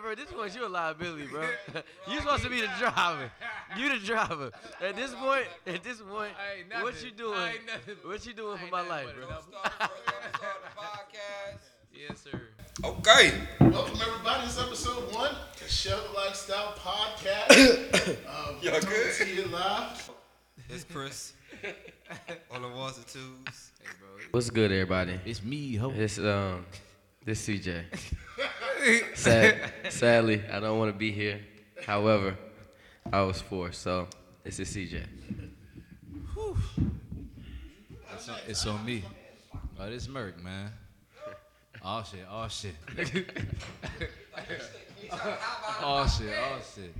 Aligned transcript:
bro, 0.00 0.14
this 0.14 0.32
point 0.32 0.54
you 0.54 0.66
a 0.66 0.68
liability, 0.68 1.26
bro. 1.26 1.42
you 2.08 2.18
supposed 2.20 2.44
to 2.44 2.50
be 2.50 2.60
the 2.60 2.70
driver. 2.78 3.30
You 3.76 3.98
the 3.98 4.04
driver. 4.04 4.50
At 4.80 4.96
this 4.96 5.14
point, 5.14 5.46
at 5.66 5.82
this 5.82 6.00
point, 6.00 6.32
I 6.72 6.82
what 6.82 7.02
you 7.04 7.10
doing? 7.10 7.52
Nothing. 7.66 7.96
What 8.04 8.24
you 8.26 8.32
doing 8.32 8.58
for 8.58 8.66
my 8.66 8.86
life, 8.86 9.08
bro? 9.14 9.28
number. 9.28 9.42
Start 9.48 9.72
the 9.78 10.12
first 10.12 10.26
episode 10.26 10.46
of 10.46 10.62
the 10.64 10.80
podcast. 10.80 11.60
Yes, 11.92 12.20
sir. 12.20 12.40
Okay. 12.84 13.32
Welcome 13.60 13.98
everybody. 14.00 14.46
This 14.46 14.56
is 14.56 14.62
episode 14.62 15.14
one, 15.14 15.34
the 15.62 15.68
Shell 15.68 16.00
Lifestyle 16.16 16.72
Podcast. 16.78 18.08
um, 18.26 18.56
Y'all 18.62 18.80
good? 18.80 19.14
To 19.14 19.28
you 19.28 19.44
live. 19.46 20.10
It's 20.68 20.84
Chris. 20.84 21.34
On 22.50 22.62
the 22.62 22.68
ones 22.68 22.96
and 22.96 23.06
twos. 23.06 23.72
Hey, 23.82 23.90
bro. 23.98 24.08
What's 24.30 24.50
good, 24.50 24.72
everybody? 24.72 25.20
It's 25.26 25.42
me, 25.42 25.76
ho. 25.76 25.92
It's 25.94 26.18
um, 26.18 26.64
this 27.24 27.46
CJ. 27.46 27.84
Sad, 29.14 29.72
sadly, 29.88 30.42
I 30.50 30.60
don't 30.60 30.78
want 30.78 30.92
to 30.92 30.98
be 30.98 31.12
here. 31.12 31.40
However, 31.84 32.36
I 33.12 33.22
was 33.22 33.40
forced, 33.40 33.82
so 33.82 34.08
this 34.42 34.58
is 34.58 34.74
CJ. 34.74 35.04
It's 38.14 38.28
on, 38.28 38.38
it's 38.46 38.66
on 38.66 38.84
me. 38.84 39.02
Oh, 39.78 39.90
this 39.90 40.08
Merc, 40.08 40.42
man. 40.42 40.72
Oh 41.82 42.02
shit, 42.10 42.26
oh 42.30 42.48
shit. 42.48 42.74
oh 45.82 46.06
shit, 46.06 46.34
oh 46.38 46.60
shit. 46.74 46.94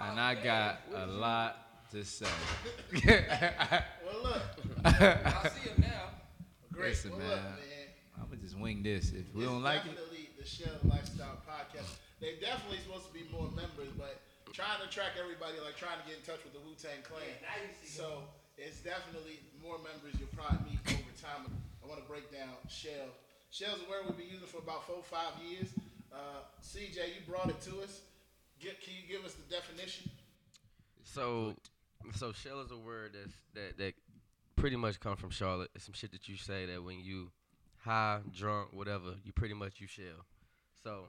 And 0.00 0.20
I 0.20 0.34
got 0.42 0.80
a 0.94 1.06
lot 1.06 1.90
to 1.92 2.04
say. 2.04 2.26
Well, 2.92 4.22
look. 4.22 4.42
I 4.84 5.50
see 5.54 5.68
him 5.70 5.82
now. 5.82 6.10
Great. 6.72 6.90
Listen, 6.90 7.18
man. 7.18 7.38
I'm 8.16 8.28
gonna 8.28 8.36
just 8.40 8.58
wing 8.58 8.82
this. 8.82 9.10
If 9.10 9.34
we 9.34 9.44
don't 9.44 9.62
like 9.62 9.84
it, 9.86 9.98
definitely 10.46 10.78
the 10.78 10.94
Lifestyle 10.94 11.42
Podcast. 11.42 11.98
They 12.22 12.38
definitely 12.38 12.78
supposed 12.86 13.10
to 13.10 13.14
be 13.14 13.26
more 13.34 13.50
members, 13.50 13.90
but 13.98 14.22
trying 14.54 14.78
to 14.78 14.86
track 14.86 15.18
everybody, 15.18 15.58
like 15.58 15.74
trying 15.74 15.98
to 15.98 16.06
get 16.06 16.22
in 16.22 16.24
touch 16.24 16.38
with 16.46 16.54
the 16.54 16.62
Wu 16.62 16.78
Tang 16.78 17.02
Clan. 17.02 17.26
So 17.82 18.22
it's 18.54 18.78
definitely 18.78 19.42
more 19.58 19.82
members 19.82 20.14
you'll 20.22 20.30
probably 20.30 20.70
meet 20.70 20.80
over 20.86 21.14
time. 21.18 21.50
I 21.50 21.84
want 21.90 21.98
to 21.98 22.06
break 22.06 22.30
down 22.30 22.54
Shell. 22.70 23.10
Shell's 23.50 23.82
a 23.82 23.90
word 23.90 24.06
we've 24.06 24.18
been 24.18 24.30
using 24.30 24.46
for 24.46 24.62
about 24.62 24.86
four, 24.86 25.02
five 25.02 25.34
years. 25.42 25.74
Uh, 26.14 26.46
CJ, 26.62 27.18
you 27.18 27.20
brought 27.26 27.50
it 27.50 27.58
to 27.66 27.82
us. 27.82 28.06
Get, 28.62 28.80
can 28.80 28.94
you 28.94 29.04
give 29.10 29.26
us 29.26 29.34
the 29.34 29.46
definition? 29.50 30.08
So, 31.02 31.54
so 32.14 32.32
shell 32.32 32.62
is 32.62 32.70
a 32.70 32.78
word 32.78 33.12
that's 33.14 33.36
that 33.54 33.78
that 33.78 33.94
pretty 34.54 34.76
much 34.76 34.98
come 35.00 35.16
from 35.16 35.30
Charlotte. 35.30 35.70
It's 35.74 35.84
some 35.84 35.94
shit 35.94 36.12
that 36.12 36.28
you 36.28 36.36
say 36.36 36.66
that 36.66 36.82
when 36.82 36.98
you 37.00 37.30
high, 37.86 38.20
drunk, 38.34 38.72
whatever, 38.72 39.14
you 39.24 39.32
pretty 39.32 39.54
much 39.54 39.74
you 39.80 39.86
shell. 39.86 40.24
So, 40.86 41.06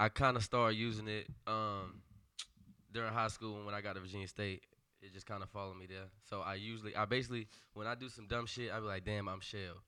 I 0.00 0.08
kind 0.08 0.34
of 0.34 0.42
started 0.42 0.78
using 0.78 1.06
it 1.06 1.26
um, 1.46 2.00
during 2.90 3.12
high 3.12 3.28
school 3.28 3.62
when 3.66 3.74
I 3.74 3.82
got 3.82 3.96
to 3.96 4.00
Virginia 4.00 4.26
State. 4.26 4.62
It 5.02 5.12
just 5.12 5.26
kind 5.26 5.42
of 5.42 5.50
followed 5.50 5.76
me 5.76 5.84
there. 5.84 6.06
So 6.24 6.40
I 6.40 6.54
usually, 6.54 6.96
I 6.96 7.04
basically, 7.04 7.48
when 7.74 7.86
I 7.86 7.94
do 7.94 8.08
some 8.08 8.26
dumb 8.26 8.46
shit, 8.46 8.72
I 8.72 8.80
be 8.80 8.86
like, 8.86 9.04
damn, 9.04 9.28
I'm 9.28 9.40
shell. 9.40 9.82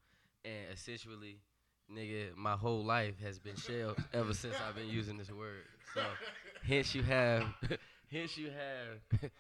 And 0.44 0.70
essentially, 0.70 1.38
nigga, 1.90 2.36
my 2.36 2.56
whole 2.56 2.84
life 2.84 3.18
has 3.22 3.38
been 3.38 3.56
shell 3.56 3.96
ever 4.12 4.34
since 4.34 4.55
I've 4.68 4.74
been 4.74 4.88
using 4.88 5.16
this 5.16 5.30
word. 5.30 5.64
So, 5.94 6.02
hence 6.66 6.94
you 6.94 7.05
have, 7.05 7.42
hence 8.12 8.36
you 8.36 8.50
have 8.50 9.30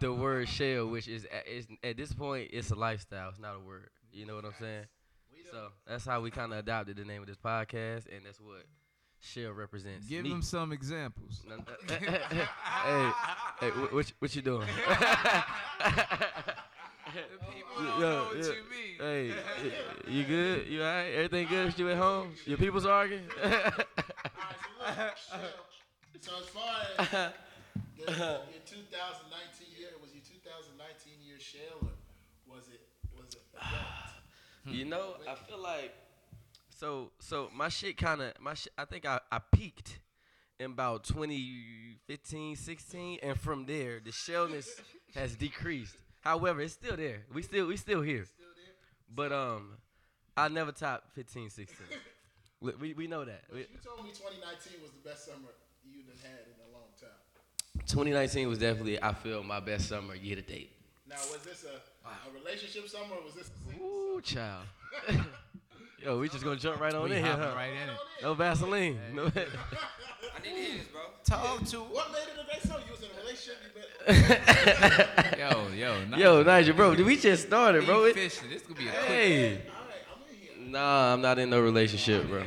the 0.00 0.12
word 0.12 0.48
shell, 0.48 0.88
which 0.88 1.06
is, 1.06 1.28
a- 1.32 1.48
is 1.48 1.68
at 1.84 1.96
this 1.96 2.12
point, 2.12 2.50
it's 2.52 2.72
a 2.72 2.74
lifestyle. 2.74 3.28
It's 3.28 3.38
not 3.38 3.54
a 3.54 3.60
word. 3.60 3.90
You 4.12 4.26
know 4.26 4.34
what 4.34 4.44
I'm 4.44 4.54
saying? 4.58 4.86
So 5.54 5.68
that's 5.86 6.04
how 6.04 6.20
we 6.20 6.32
kind 6.32 6.52
of 6.52 6.58
adopted 6.58 6.96
the 6.96 7.04
name 7.04 7.20
of 7.22 7.28
this 7.28 7.36
podcast, 7.36 8.06
and 8.12 8.26
that's 8.26 8.40
what 8.40 8.64
shell 9.20 9.52
represents. 9.52 10.08
give 10.08 10.24
Me. 10.24 10.30
him 10.32 10.42
some 10.42 10.72
examples. 10.72 11.42
No, 11.48 11.54
no, 11.58 11.62
uh, 11.62 11.94
uh, 11.94 11.94
uh, 11.94 12.46
hey, 13.60 13.66
hey, 13.66 13.70
wh- 13.70 13.92
what, 13.94 14.08
you- 14.08 14.14
what 14.18 14.34
you 14.34 14.42
doing? 14.42 14.66
People 17.54 17.84
don't 17.84 18.00
know 18.00 18.24
what 18.24 18.36
you 18.36 18.42
mean. 18.68 18.98
hey, 18.98 19.32
you 20.08 20.24
good? 20.24 20.66
You 20.66 20.82
alright? 20.82 21.14
Everything 21.14 21.46
good 21.46 21.66
with 21.66 21.78
you 21.78 21.88
at 21.90 21.98
home? 21.98 22.32
Your 22.46 22.58
people's 22.58 22.86
arguing? 22.86 23.22
All 23.44 23.50
right, 23.50 23.62
so 25.16 25.36
look, 25.36 25.54
Shell. 25.70 26.20
So 26.20 26.32
as 26.40 26.48
far 26.48 26.74
as 26.98 27.08
the, 27.10 27.32
your 28.02 28.64
2019 28.66 29.78
year, 29.78 29.90
was 30.02 30.10
your 30.14 30.24
2019 30.24 31.14
year 31.24 31.38
Shell, 31.38 31.78
or 31.82 31.94
was 32.56 32.64
it 32.72 32.80
was 33.16 33.28
it? 33.34 33.42
adult? 33.54 33.93
You 34.66 34.84
know, 34.84 35.14
I 35.28 35.34
feel 35.34 35.58
like 35.62 35.92
so 36.70 37.10
so 37.18 37.50
my 37.54 37.68
shit 37.68 37.96
kind 37.96 38.20
of 38.22 38.32
my 38.40 38.54
shit. 38.54 38.72
I 38.76 38.84
think 38.84 39.06
I 39.06 39.20
I 39.30 39.38
peaked 39.38 39.98
in 40.58 40.66
about 40.72 41.04
2015, 41.04 42.56
16, 42.56 43.18
and 43.22 43.38
from 43.40 43.66
there 43.66 44.00
the 44.04 44.10
shellness 44.10 44.68
has 45.14 45.34
decreased. 45.36 45.96
However, 46.20 46.60
it's 46.62 46.72
still 46.74 46.96
there. 46.96 47.22
We 47.32 47.42
still 47.42 47.66
we 47.66 47.76
still 47.76 48.02
here. 48.02 48.26
But 49.14 49.32
um, 49.32 49.76
I 50.36 50.48
never 50.48 50.72
topped 50.72 51.14
15, 51.14 51.50
16. 51.50 51.86
we, 52.60 52.72
we 52.80 52.94
we 52.94 53.06
know 53.06 53.24
that. 53.24 53.44
We- 53.52 53.60
You 53.60 53.66
told 53.84 54.02
me 54.04 54.10
2019 54.10 54.80
was 54.82 54.90
the 54.92 55.08
best 55.08 55.26
summer 55.26 55.50
you've 55.84 56.06
had 56.22 56.40
in 56.46 56.58
a 56.68 56.72
long 56.72 56.88
time. 56.98 57.10
2019 57.86 58.48
was 58.48 58.58
definitely 58.58 59.00
I 59.02 59.12
feel 59.12 59.42
my 59.42 59.60
best 59.60 59.88
summer 59.88 60.14
year 60.14 60.36
to 60.36 60.42
date. 60.42 60.72
Now, 61.14 61.20
was 61.32 61.42
this 61.42 61.64
a, 61.64 62.08
a 62.08 62.34
relationship 62.34 62.88
summer 62.88 63.14
or 63.14 63.24
was 63.24 63.34
this 63.34 63.46
a 63.48 63.70
single? 63.70 63.86
Ooh, 63.86 64.20
child. 64.20 64.64
Yo, 66.02 66.18
we 66.18 66.28
just 66.28 66.42
gonna 66.42 66.56
jump 66.56 66.80
right 66.80 66.92
on 66.92 67.04
We 67.08 67.14
in 67.14 67.22
here, 67.22 67.32
hopping 67.32 67.44
huh? 67.50 67.54
right 67.54 67.70
in 67.70 67.88
it. 67.88 67.96
No 68.20 68.34
Vaseline. 68.34 68.98
No. 69.14 69.26
I 69.26 69.28
need 69.28 69.34
to 69.36 70.48
hear 70.50 70.78
this, 70.78 70.86
bro. 70.88 71.02
Talk 71.24 71.64
to 71.66 71.76
What 71.78 72.10
made 72.10 72.18
it 72.18 72.34
a 72.40 72.44
great 72.44 72.62
summer? 72.62 72.80
You 72.84 72.90
was 72.90 73.02
in 73.02 73.10
a 73.14 73.20
relationship. 73.22 73.58
Yo, 75.38 75.68
yo, 75.72 76.04
Nigel. 76.06 76.18
Yo, 76.18 76.42
Nigel, 76.42 76.74
bro, 76.74 76.94
we 76.94 77.16
just 77.16 77.46
started, 77.46 77.86
bro. 77.86 78.02
Be 78.04 78.10
It- 78.10 78.14
fishing. 78.30 78.50
This 78.50 78.62
could 78.62 78.76
be 78.76 78.88
a 78.88 78.90
quick. 78.90 79.04
hey. 79.06 79.52
all 79.52 79.56
right, 79.56 79.62
I'm 80.12 80.34
in 80.34 80.40
here. 80.64 80.72
Nah, 80.72 81.12
I'm 81.12 81.22
not 81.22 81.38
in 81.38 81.48
no 81.48 81.60
relationship, 81.60 82.26
bro. 82.28 82.42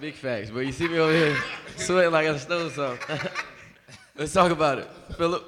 Big 0.00 0.14
facts, 0.14 0.48
bro. 0.48 0.62
You 0.62 0.72
see 0.72 0.88
me 0.88 0.98
over 0.98 1.12
here 1.12 1.36
sweating 1.76 2.12
like 2.12 2.26
I 2.26 2.38
stole 2.38 2.70
something. 2.70 3.18
Let's 4.16 4.32
talk 4.32 4.50
about 4.50 4.78
it, 4.78 4.88
Philip. 5.18 5.44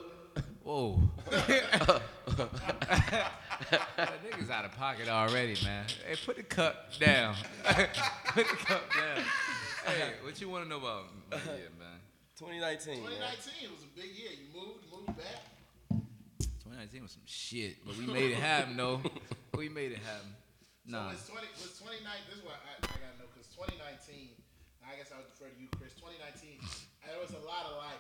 Whoa. 0.62 1.00
that 3.98 4.22
nigga's 4.22 4.50
out 4.50 4.64
of 4.64 4.70
pocket 4.78 5.08
already, 5.08 5.56
man. 5.64 5.86
Hey, 6.06 6.14
put 6.24 6.36
the 6.36 6.44
cup 6.44 6.94
down. 7.00 7.34
put 7.64 8.46
the 8.46 8.56
cup 8.62 8.82
down. 8.94 9.24
Hey, 9.84 10.14
what 10.22 10.40
you 10.40 10.48
want 10.48 10.62
to 10.62 10.70
know 10.70 10.78
about 10.78 11.10
my 11.30 11.36
year, 11.58 11.74
man? 11.74 11.98
2019. 12.38 13.02
2019 13.02 13.74
was 13.74 13.82
a 13.82 13.90
big 13.98 14.14
year. 14.14 14.30
You 14.38 14.46
moved, 14.54 14.86
moved 14.86 15.18
back. 15.18 15.42
2019 16.62 17.02
was 17.02 17.18
some 17.18 17.26
shit, 17.26 17.82
but 17.82 17.98
we 17.98 18.06
made 18.06 18.30
it 18.30 18.38
happen, 18.38 18.76
though. 18.76 19.00
We 19.58 19.66
made 19.66 19.90
it 19.90 19.98
happen. 20.06 20.30
Nah. 20.86 21.10
So 21.18 21.34
was 21.34 21.42
20 21.42 21.50
was 21.58 21.74
2019. 21.82 22.30
This 22.30 22.38
is 22.38 22.44
what 22.46 22.62
I, 22.62 22.78
I 22.78 22.94
gotta 23.02 23.18
know 23.18 23.26
because 23.34 23.50
2019. 23.58 24.38
I 24.86 24.94
guess 24.94 25.10
I 25.10 25.18
would 25.18 25.26
defer 25.26 25.50
to 25.50 25.58
you, 25.58 25.66
Chris. 25.74 25.98
2019. 25.98 26.62
There 27.02 27.18
was 27.18 27.34
a 27.34 27.42
lot 27.42 27.66
of 27.66 27.82
like 27.82 27.98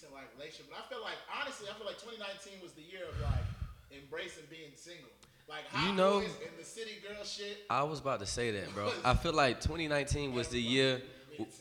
decent 0.00 0.14
like 0.14 0.28
relationship, 0.36 0.66
but 0.70 0.78
I 0.78 0.88
feel 0.88 1.02
like 1.02 1.14
honestly, 1.40 1.68
I 1.68 1.74
feel 1.74 1.86
like 1.86 1.98
2019 1.98 2.62
was 2.62 2.72
the 2.72 2.82
year 2.82 3.04
of 3.08 3.20
like 3.20 3.44
embracing 3.92 4.44
being 4.50 4.70
single. 4.74 5.10
Like 5.48 5.64
You 5.84 5.92
know- 5.92 6.20
and 6.20 6.28
the 6.58 6.64
city 6.64 6.98
girl 7.06 7.24
shit. 7.24 7.64
I 7.68 7.82
was 7.82 7.98
about 8.00 8.20
to 8.20 8.26
say 8.26 8.50
that, 8.52 8.72
bro. 8.72 8.92
I 9.04 9.14
feel 9.14 9.32
like 9.32 9.60
2019 9.60 10.32
was 10.32 10.48
the 10.48 10.60
year 10.60 11.02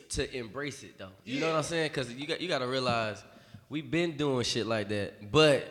to 0.10 0.38
embrace 0.38 0.84
it, 0.84 0.98
though. 0.98 1.10
You 1.26 1.40
know 1.40 1.48
what 1.48 1.58
I'm 1.58 1.64
saying? 1.64 1.90
Because 1.90 2.14
you 2.14 2.28
got 2.28 2.42
you 2.42 2.48
got 2.48 2.60
to 2.60 2.68
realize 2.68 3.24
we've 3.70 3.90
been 3.90 4.16
doing 4.16 4.44
shit 4.44 4.68
like 4.68 4.90
that, 4.90 5.32
but 5.32 5.68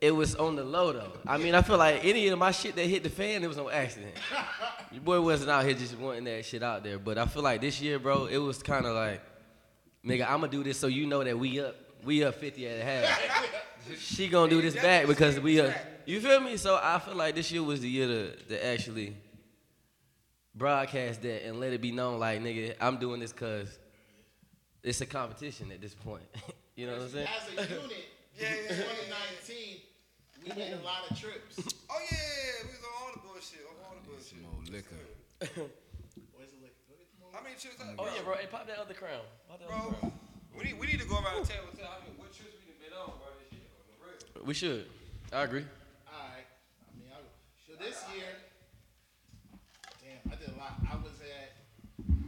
it 0.00 0.10
was 0.10 0.34
on 0.34 0.56
the 0.56 0.64
low 0.64 0.92
though. 0.92 1.12
I 1.26 1.38
mean, 1.38 1.54
I 1.54 1.62
feel 1.62 1.78
like 1.78 2.04
any 2.04 2.26
of 2.28 2.38
my 2.38 2.50
shit 2.50 2.74
that 2.74 2.86
hit 2.86 3.04
the 3.04 3.10
fan, 3.10 3.44
it 3.44 3.46
was 3.46 3.56
no 3.56 3.70
accident. 3.70 4.14
Your 4.92 5.02
boy 5.02 5.20
wasn't 5.20 5.50
out 5.50 5.64
here 5.64 5.74
just 5.74 5.96
wanting 5.96 6.24
that 6.24 6.44
shit 6.44 6.62
out 6.62 6.82
there. 6.82 6.98
But 6.98 7.16
I 7.18 7.26
feel 7.26 7.42
like 7.42 7.60
this 7.60 7.80
year, 7.80 7.98
bro, 8.00 8.26
it 8.26 8.38
was 8.38 8.62
kind 8.62 8.84
of 8.84 8.96
like, 8.96 9.22
nigga, 10.04 10.28
I'ma 10.28 10.48
do 10.48 10.64
this 10.64 10.78
so 10.78 10.88
you 10.88 11.06
know 11.06 11.22
that 11.22 11.38
we 11.38 11.60
up, 11.60 11.76
we 12.04 12.24
up 12.24 12.34
50 12.34 12.68
at 12.68 12.80
a 12.80 12.84
half. 12.84 13.48
she 13.98 14.28
gonna 14.28 14.50
do 14.50 14.60
this 14.62 14.74
back 14.74 15.06
because 15.06 15.38
we 15.40 15.60
up. 15.60 15.74
You 16.06 16.20
feel 16.20 16.40
me? 16.40 16.56
So 16.56 16.78
I 16.82 16.98
feel 16.98 17.14
like 17.14 17.34
this 17.34 17.50
year 17.52 17.62
was 17.62 17.80
the 17.80 17.88
year 17.88 18.06
to, 18.06 18.36
to 18.36 18.66
actually 18.66 19.16
broadcast 20.54 21.22
that 21.22 21.46
and 21.46 21.60
let 21.60 21.72
it 21.72 21.80
be 21.80 21.92
known, 21.92 22.18
like, 22.18 22.40
nigga, 22.42 22.74
I'm 22.80 22.98
doing 22.98 23.20
this 23.20 23.32
because 23.32 23.78
it's 24.82 25.00
a 25.00 25.06
competition 25.06 25.70
at 25.72 25.80
this 25.80 25.94
point. 25.94 26.24
you 26.76 26.86
know 26.86 26.94
what 26.94 27.02
I'm 27.02 27.08
saying? 27.08 27.28
As 27.58 27.66
a 27.70 27.72
unit, 27.72 28.04
yeah, 28.38 28.54
in 28.54 28.68
2019, 28.68 29.56
we 30.42 30.48
made 30.56 30.72
a 30.72 30.84
lot 30.84 31.08
of 31.08 31.18
trips. 31.18 31.56
Oh 31.88 31.98
yeah, 32.10 32.18
we 32.64 32.70
was 32.70 32.82
on 32.82 33.06
all 33.06 33.12
the 33.12 33.20
bullshit. 33.20 33.60
On 33.68 33.76
all 33.86 33.94
the 33.94 34.08
bullshit. 34.08 34.26
Some 34.26 34.42
more 34.42 34.58
liquor. 34.66 34.98
Where's 36.34 36.50
the 36.50 36.58
liquor? 36.58 36.82
Go 36.88 36.98
get 36.98 37.06
some 37.06 37.20
more. 37.20 37.30
How 37.32 37.42
many 37.42 37.54
trips? 37.54 37.76
Oh 37.78 38.06
yeah, 38.06 38.22
bro. 38.22 38.34
Hey, 38.34 38.48
pop 38.50 38.66
that 38.66 38.78
other 38.78 38.94
crown. 38.94 39.22
Pop 39.48 39.60
that 39.60 39.70
other 39.70 39.94
crown. 39.94 40.12
We 40.56 40.64
need 40.64 40.78
we 40.78 40.86
need 40.86 41.00
to 41.00 41.06
go 41.06 41.16
around 41.16 41.42
the 41.42 41.48
table 41.48 41.66
and 41.70 41.78
tell 41.78 41.88
how 41.88 41.98
many 42.04 42.12
what 42.18 42.32
trips 42.32 42.54
we 42.64 42.72
done 42.72 42.80
been 42.82 42.94
on, 42.98 43.12
bro. 43.18 43.28
This 43.40 43.52
year, 43.52 43.66
on 43.72 43.84
the 43.88 43.96
real. 44.40 44.46
We 44.46 44.54
should. 44.54 44.86
I 45.32 45.42
agree. 45.44 45.64
All 46.08 46.28
right. 46.28 46.44
I 46.44 46.90
mean, 46.98 47.08
I, 47.12 47.20
so 47.66 47.72
this 47.78 47.96
year, 48.14 48.28
damn, 50.02 50.32
I 50.32 50.36
did 50.36 50.54
a 50.54 50.58
lot. 50.58 50.74
I 50.90 50.96
was 50.96 51.16
at, 51.24 51.56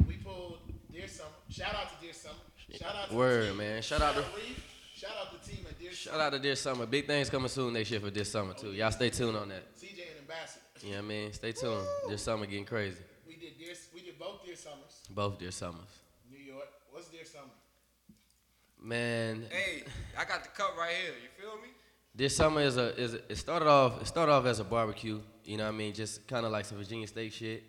we 0.09 0.15
pulled 0.17 0.59
Deer 0.93 1.03
Dear 1.05 1.09
Summer. 1.09 1.31
Shout 1.51 1.75
out 1.75 1.89
to 1.91 1.97
Dear 2.05 2.13
Summer. 2.15 2.35
Shout 2.73 2.95
out 2.97 3.09
to 3.11 3.15
Word, 3.15 3.43
the 3.45 3.49
team. 3.49 3.57
man. 3.59 3.83
Shout 3.83 4.03
out 4.03 4.15
to- 4.15 4.25
Reef. 4.37 4.71
Shout 4.97 5.11
out 5.21 5.43
to 5.43 5.51
team 5.51 5.67
at 5.69 5.79
Dear 5.79 5.93
summer. 5.93 6.17
Shout 6.17 6.21
out 6.27 6.33
to 6.33 6.39
this 6.39 6.61
summer. 6.61 6.87
Big 6.87 7.07
things 7.07 7.29
coming 7.29 7.49
soon 7.49 7.73
next 7.75 7.91
year 7.91 8.01
for 8.01 8.11
this 8.11 8.31
summer 8.31 8.55
too. 8.55 8.73
Y'all 8.73 8.91
stay 8.91 9.11
tuned 9.11 9.37
on 9.37 9.49
that. 9.51 9.77
CJ 9.77 10.01
and 10.11 10.21
Ambassador. 10.21 10.61
You 10.83 10.91
know 10.93 10.97
what 10.99 11.05
I 11.05 11.09
mean? 11.09 11.33
Stay 11.33 11.53
tuned. 11.53 11.87
This 12.09 12.23
summer 12.23 12.47
getting 12.47 12.65
crazy. 12.65 12.97
We 13.27 13.35
did 13.37 13.59
Dear, 13.59 13.75
we 13.95 14.01
did 14.03 14.19
both 14.19 14.45
Dear 14.47 14.57
Summers, 14.57 15.03
Both 15.11 15.39
dear 15.39 15.51
summers. 15.51 15.91
New 16.31 16.39
York. 16.39 16.69
What's 16.91 17.09
Dear 17.09 17.25
Summer? 17.25 17.51
Man, 18.85 19.47
Hey, 19.51 19.83
I 20.19 20.27
got 20.27 20.43
the 20.43 20.51
cup 20.51 20.77
right 20.77 20.93
here. 21.03 21.15
You 21.23 21.43
feel 21.43 21.57
me? 21.57 21.69
this 22.15 22.37
summer 22.37 22.61
is 22.61 22.77
a 22.77 22.95
is 22.97 23.15
a, 23.15 23.33
it 23.33 23.39
started 23.39 23.67
off 23.67 24.03
it 24.03 24.07
started 24.07 24.31
off 24.31 24.45
as 24.45 24.61
a 24.61 24.65
barbecue. 24.65 25.21
You 25.45 25.57
know 25.57 25.65
what 25.65 25.75
I 25.75 25.77
mean? 25.77 25.95
Just 25.95 26.29
kind 26.29 26.45
of 26.45 26.53
like 26.53 26.67
some 26.67 26.77
Virginia 26.77 27.07
State 27.07 27.33
shit. 27.33 27.65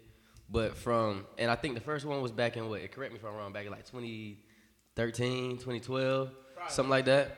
But 0.50 0.76
from 0.76 1.26
and 1.38 1.50
I 1.50 1.56
think 1.56 1.76
the 1.76 1.82
first 1.82 2.06
one 2.06 2.22
was 2.22 2.34
back 2.34 2.58
in 2.58 2.68
what? 2.68 2.92
Correct 2.92 3.14
me 3.14 3.20
if 3.20 3.26
I'm 3.26 3.34
wrong. 3.34 3.54
Back 3.54 3.66
in 3.66 3.72
like 3.72 3.86
2013, 3.86 5.52
2012, 5.52 6.30
something 6.68 6.90
like 6.90 7.06
that. 7.06 7.38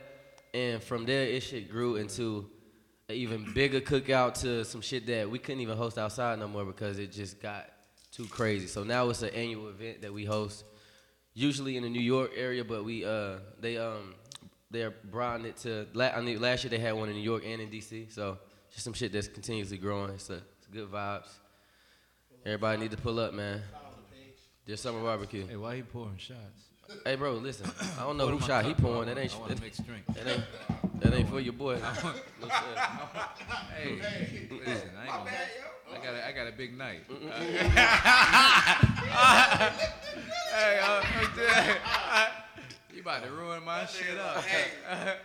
And 0.55 0.81
from 0.81 1.05
there, 1.05 1.25
it 1.25 1.41
shit 1.41 1.69
grew 1.69 1.97
into 1.97 2.49
an 3.09 3.15
even 3.15 3.53
bigger 3.53 3.79
cookout 3.79 4.33
to 4.41 4.65
some 4.65 4.81
shit 4.81 5.05
that 5.05 5.29
we 5.29 5.37
couldn't 5.37 5.61
even 5.61 5.77
host 5.77 5.99
outside 5.99 6.39
no 6.39 6.47
more 6.47 6.65
because 6.65 6.97
it 6.97 7.11
just 7.11 7.39
got 7.39 7.69
too 8.11 8.25
crazy. 8.25 8.65
So 8.65 8.83
now 8.83 9.07
it's 9.09 9.21
an 9.21 9.29
annual 9.29 9.69
event 9.69 10.01
that 10.01 10.11
we 10.11 10.25
host, 10.25 10.65
usually 11.37 11.77
in 11.77 11.83
the 11.83 11.89
New 11.89 12.01
York 12.01 12.31
area, 12.35 12.63
but 12.63 12.83
we 12.83 13.05
uh 13.05 13.35
they 13.61 13.77
um 13.77 14.15
they're 14.71 14.93
broadening 15.11 15.51
it 15.51 15.57
to 15.57 15.87
la- 15.93 16.09
I 16.09 16.21
mean, 16.21 16.41
last 16.41 16.63
year 16.63 16.71
they 16.71 16.79
had 16.79 16.93
one 16.93 17.09
in 17.09 17.15
New 17.15 17.21
York 17.21 17.43
and 17.45 17.61
in 17.61 17.69
DC. 17.69 18.11
So 18.11 18.39
just 18.71 18.83
some 18.83 18.93
shit 18.93 19.13
that's 19.13 19.27
continuously 19.27 19.77
growing. 19.77 20.11
It's 20.11 20.29
a 20.29 20.41
it's 20.57 20.67
good 20.71 20.91
vibes. 20.91 21.27
Everybody 22.45 22.81
need 22.81 22.91
to 22.91 22.97
pull 22.97 23.19
up, 23.19 23.33
man. 23.33 23.61
Follow 23.71 23.83
the 24.65 24.75
summer 24.75 25.01
barbecue. 25.01 25.47
Hey, 25.47 25.55
why 25.55 25.77
he 25.77 25.81
pouring 25.81 26.17
shots? 26.17 26.65
Hey, 27.05 27.15
bro, 27.15 27.33
listen. 27.33 27.69
I 27.99 28.03
don't 28.03 28.17
know 28.17 28.27
who 28.27 28.39
shot 28.39 28.65
he 28.65 28.73
pouring. 28.73 29.07
That 29.07 29.17
ain't 29.17 29.35
I 29.35 29.37
want 29.37 29.49
that, 29.49 29.57
to 29.57 29.63
mix 29.63 29.77
drink. 29.77 30.05
that 30.07 30.27
ain't 30.27 30.43
that 31.01 31.13
ain't 31.13 31.29
for 31.29 31.39
your 31.39 31.53
boy. 31.53 31.79
No. 32.41 32.47
Hey, 33.75 33.99
listen, 34.65 34.89
I 34.97 35.03
ain't 35.03 35.11
gonna. 35.11 35.31
I 35.93 36.03
got 36.03 36.13
a, 36.13 36.27
I 36.27 36.31
got 36.31 36.47
a 36.47 36.51
big 36.51 36.77
night. 36.77 37.01
hey, 40.57 40.79
uh, 40.83 42.27
you 42.93 43.01
about 43.01 43.23
to 43.23 43.31
ruin 43.31 43.63
my 43.63 43.85
shit 43.85 44.17
up. 44.17 44.43
Hey, 44.43 44.65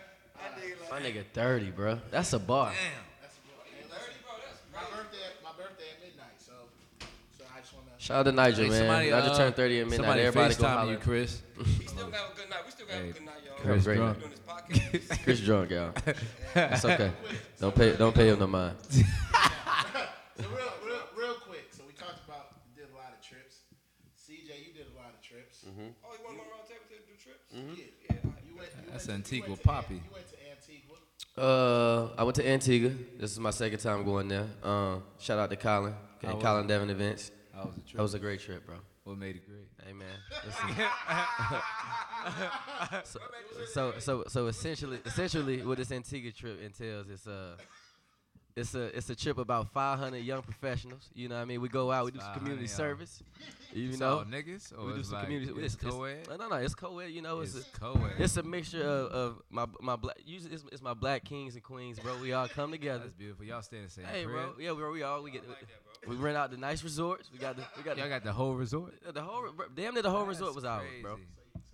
My 0.91 1.01
nigga 1.01 1.25
30, 1.33 1.71
bro. 1.71 1.99
That's 2.11 2.33
a 2.33 2.39
bar. 2.39 2.67
Damn. 2.73 2.77
That's 3.23 3.35
hey, 3.65 3.85
listen, 3.89 4.13
my 4.75 4.81
birthday. 4.83 5.19
My 5.43 5.51
birthday 5.57 5.85
at 5.97 6.05
midnight. 6.05 6.37
So, 6.39 6.53
so 7.39 7.45
I 7.57 7.61
just 7.61 7.73
wanna. 7.73 7.87
Shout 7.99 8.19
out 8.19 8.23
to 8.25 8.33
Nigel, 8.33 8.65
Hey, 8.65 8.71
man. 8.71 8.79
somebody, 8.81 9.11
Nigel 9.11 9.31
uh, 9.31 9.37
turned 9.39 9.57
30 9.57 9.79
at 9.81 9.87
midnight. 9.87 9.97
Somebody 9.97 10.21
Everybody 10.23 10.55
go 10.55 10.63
FaceTime 10.65 10.77
holler. 10.77 10.93
you, 10.93 10.99
Chris. 10.99 11.43
he 11.65 11.87
still 11.87 12.09
got 12.11 12.33
a 12.33 12.37
good 12.37 12.51
night. 12.51 12.59
We 12.67 12.71
still 12.73 12.87
got 12.87 12.97
Hey, 12.97 13.09
a 13.09 13.13
good 13.13 13.25
night, 13.25 13.35
y'all. 13.47 13.57
Chris 13.63 13.85
great 13.85 13.97
drunk. 13.97 14.19
Doing. 14.21 14.33
Chris 15.25 15.41
drunk, 15.41 15.71
y'all. 15.71 15.93
It's 16.55 16.85
okay. 16.85 17.11
Don't 17.59 17.75
pay 17.75 17.97
don't 17.97 18.15
pay 18.15 18.29
him 18.29 18.39
no 18.41 18.47
mind. 18.47 18.77
So 18.91 19.01
real, 20.41 20.73
real, 20.85 21.01
real 21.17 21.35
quick. 21.47 21.69
So 21.73 21.83
we 21.87 21.95
talked 21.95 22.21
about 22.29 22.53
you 22.69 22.83
did 22.85 22.93
a 22.93 22.97
lot 22.97 23.15
of 23.17 23.21
trips. 23.25 23.65
CJ, 24.21 24.61
you 24.67 24.73
did 24.77 24.87
a 24.93 24.97
lot 25.01 25.15
of 25.17 25.21
trips. 25.23 25.65
Oh, 25.65 25.71
you 25.73 25.95
want 26.05 26.37
to 26.37 26.45
go 26.45 26.51
around 26.53 26.69
table 26.69 26.85
to 26.91 26.99
do 27.09 27.15
trips? 27.17 27.49
Yeah. 27.53 27.89
Yeah. 28.05 28.17
all 28.25 28.31
right. 28.37 28.45
You 28.45 28.57
went. 28.57 28.71
You 28.92 28.92
That's 29.07 29.09
went 29.09 29.27
to, 29.27 29.37
you 29.37 29.43
Antigua 29.43 29.57
Poppy. 29.65 29.95
An- 29.95 30.01
You 30.05 30.11
went 30.13 30.27
to 30.29 30.37
Antigua. 30.51 30.97
Uh, 31.37 32.09
I 32.19 32.23
went 32.25 32.37
to 32.37 32.49
Antigua. 32.49 32.91
This 33.19 33.33
is 33.33 33.39
my 33.41 33.51
second 33.51 33.79
time 33.79 34.05
going 34.05 34.29
there. 34.29 34.47
Um, 34.63 35.03
shout 35.19 35.39
out 35.39 35.51
to 35.51 35.57
Colin. 35.57 35.95
Okay, 36.23 36.33
was 36.35 36.43
Colin 36.43 36.67
Devin, 36.67 36.91
Events. 36.91 37.31
How 37.55 37.65
was 37.65 37.75
the 37.75 37.81
trip? 37.83 37.97
That 37.97 38.03
was 38.03 38.15
a 38.15 38.19
great 38.19 38.41
trip, 38.41 38.67
bro. 38.67 38.77
what 39.05 39.19
made 39.19 39.37
it 39.37 39.47
great? 39.47 39.67
Hey 39.85 39.93
man, 39.93 40.07
listen. 40.47 40.87
so, 43.05 43.21
so 43.73 43.93
so 43.99 44.25
so 44.29 44.47
essentially 44.47 44.99
essentially 45.05 45.65
what 45.65 45.79
this 45.79 45.91
Antigua 45.93 46.31
trip 46.33 46.63
entails 46.63 47.09
is 47.09 47.27
uh 47.27 47.57
it's 48.57 48.75
a 48.75 48.97
it's 48.97 49.09
a 49.11 49.15
trip 49.15 49.39
about 49.39 49.73
500 49.73 50.19
young 50.19 50.43
professionals. 50.43 51.09
You 51.15 51.29
know 51.29 51.37
what 51.37 51.43
I 51.43 51.45
mean? 51.45 51.61
We 51.61 51.69
go 51.69 51.91
out, 51.91 52.05
we 52.05 52.11
do 52.11 52.21
some 52.21 52.35
community 52.35 52.67
service. 52.67 53.23
You 53.75 53.97
know, 53.97 54.23
niggas 54.31 54.79
or 54.79 54.89
we 54.89 54.93
do 54.93 55.03
some 55.03 55.15
like, 55.15 55.25
community. 55.25 55.51
It's, 55.63 55.77
it's, 55.77 55.83
co-ed. 55.83 56.19
It's, 56.29 56.29
no, 56.29 56.47
no, 56.47 56.57
it's 56.57 56.75
co-ed. 56.75 57.07
You 57.07 57.23
know, 57.23 57.41
it's, 57.41 57.55
It's 57.55 57.67
a, 57.75 57.81
co-ed. 57.81 58.13
it's 58.19 58.37
a 58.37 58.43
mixture 58.43 58.83
of, 58.83 59.07
of 59.13 59.43
my 59.49 59.65
my 59.81 59.97
black. 59.97 60.17
Usually, 60.27 60.53
it's, 60.53 60.63
it's 60.71 60.83
my 60.83 60.93
black 60.93 61.25
kings 61.25 61.55
and 61.55 61.65
queens, 61.65 61.99
bro. 61.99 62.19
We 62.21 62.35
all 62.35 62.49
come 62.49 62.71
together. 62.71 63.05
That's 63.05 63.15
beautiful. 63.15 63.47
Y'all 63.47 63.63
stay 63.63 63.79
in 63.79 63.85
the 63.85 63.89
same 63.91 64.05
Hey, 64.05 64.25
crib. 64.25 64.35
bro. 64.35 64.55
Yeah, 64.61 64.73
bro. 64.75 64.93
We 64.93 65.03
all 65.03 65.23
we 65.23 65.31
get. 65.31 65.49
like 65.49 65.61
that. 65.61 66.09
We 66.09 66.17
rent 66.17 66.37
out 66.37 66.51
the 66.51 66.59
nice 66.59 66.85
resorts. 66.85 67.31
We 67.33 67.39
got 67.39 67.57
the 67.57 67.63
we 67.79 67.83
got 67.83 67.97
Y'all 67.97 68.05
the, 68.05 68.11
got 68.11 68.25
the 68.25 68.33
whole 68.35 68.55
resort. 68.55 68.93
the 69.11 69.23
whole 69.23 69.49
damn 69.75 69.95
near 69.95 70.03
the 70.03 70.11
whole 70.11 70.27
resort 70.27 70.51
That's 70.51 70.57
was 70.57 70.65
ours, 70.67 70.87
bro. 71.01 71.17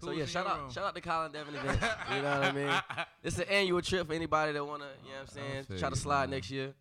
Crazy. 0.00 0.12
So 0.14 0.18
yeah, 0.20 0.26
shout 0.26 0.44
your 0.46 0.52
out 0.54 0.60
room? 0.60 0.70
shout 0.70 0.84
out 0.84 0.94
to 0.94 1.00
Colin 1.00 1.32
Devon 1.32 1.54
events. 1.54 1.86
you 2.14 2.22
know 2.22 2.38
what 2.40 2.44
I 2.48 2.52
mean? 2.52 2.72
It's 3.24 3.38
an 3.38 3.44
annual 3.50 3.82
trip 3.82 4.06
for 4.06 4.14
anybody 4.14 4.52
that 4.52 4.64
wanna, 4.64 4.86
you 5.04 5.10
know 5.10 5.18
what 5.20 5.20
I'm 5.22 5.26
saying, 5.28 5.64
feel 5.64 5.78
try 5.78 5.90
to 5.90 5.96
slide 5.96 6.30
man. 6.30 6.36
next 6.36 6.50
year. 6.50 6.72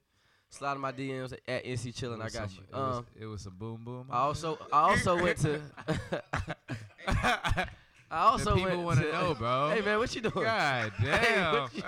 Slide 0.49 0.73
in 0.75 0.79
my 0.81 0.91
DMs 0.93 1.33
at 1.33 1.65
NC 1.65 1.93
Chillin', 1.93 2.21
I 2.21 2.29
got 2.29 2.31
some- 2.31 2.51
you. 2.51 2.63
It 2.71 2.75
was, 2.79 2.97
Um 2.97 3.05
it 3.19 3.25
was 3.25 3.45
a 3.47 3.49
boom 3.51 3.83
boom. 3.83 4.07
I 4.09 4.19
also 4.19 4.57
I 4.71 4.79
also 4.91 5.21
went 5.21 5.37
to 5.39 5.61
I 8.09 8.19
also 8.29 8.55
went 8.55 8.61
to. 8.61 8.63
the 8.63 8.69
people 8.71 8.83
want 8.85 8.99
to 8.99 9.05
to 9.07 9.11
know, 9.11 9.33
bro. 9.35 9.69
Hey 9.73 9.81
man, 9.81 9.97
what 9.99 10.15
you 10.15 10.21
doing? 10.21 10.45
God 10.45 10.91
Hey, 10.93 11.05
damn. 11.35 11.53
what 11.63 11.75
you- 11.75 11.83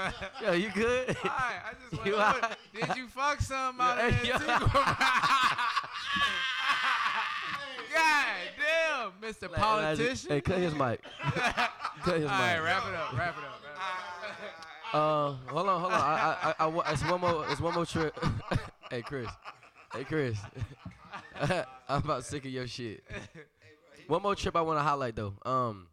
Yo, 0.45 0.51
you 0.53 0.69
good? 0.71 1.09
Alright, 1.09 1.23
I 1.23 1.71
just 1.89 2.05
You 2.05 2.13
want 2.17 2.41
to 2.41 2.49
know. 2.49 2.55
Did 2.87 2.97
you 2.97 3.07
fuck 3.07 3.39
something 3.39 3.85
out 3.85 3.97
Yeah, 3.97 4.07
of 4.07 4.13
hey, 4.15 4.27
yo. 4.27 4.33
Antigua? 4.35 4.95
God 7.93 8.35
Mr. 9.21 9.43
Like, 9.43 9.53
Politician. 9.59 10.29
Hey, 10.31 10.41
cut 10.41 10.57
his 10.57 10.73
mic. 10.73 11.01
cut 11.21 12.17
his 12.17 12.25
All 12.25 12.31
right, 12.31 12.55
mic. 12.55 12.63
wrap 12.63 12.87
it 12.87 12.95
up. 12.95 13.17
Wrap 13.17 13.37
it 13.37 13.43
up. 13.43 13.61
Uh, 14.91 15.33
hold 15.51 15.67
on, 15.67 15.81
hold 15.81 15.93
on. 15.93 16.01
I, 16.01 16.53
I, 16.59 16.65
I, 16.65 16.67
I 16.67 16.91
it's 16.93 17.03
one 17.07 17.21
more. 17.21 17.45
It's 17.49 17.61
one 17.61 17.73
more 17.75 17.85
trip. 17.85 18.17
hey, 18.89 19.01
Chris. 19.03 19.29
Hey, 19.93 20.03
Chris. 20.03 20.37
I'm 21.87 22.03
about 22.03 22.25
sick 22.25 22.45
of 22.45 22.51
your 22.51 22.65
shit. 22.67 23.03
One 24.07 24.23
more 24.23 24.35
trip 24.35 24.55
I 24.55 24.61
want 24.61 24.79
to 24.79 24.83
highlight 24.83 25.15
though. 25.15 25.33
Um, 25.45 25.87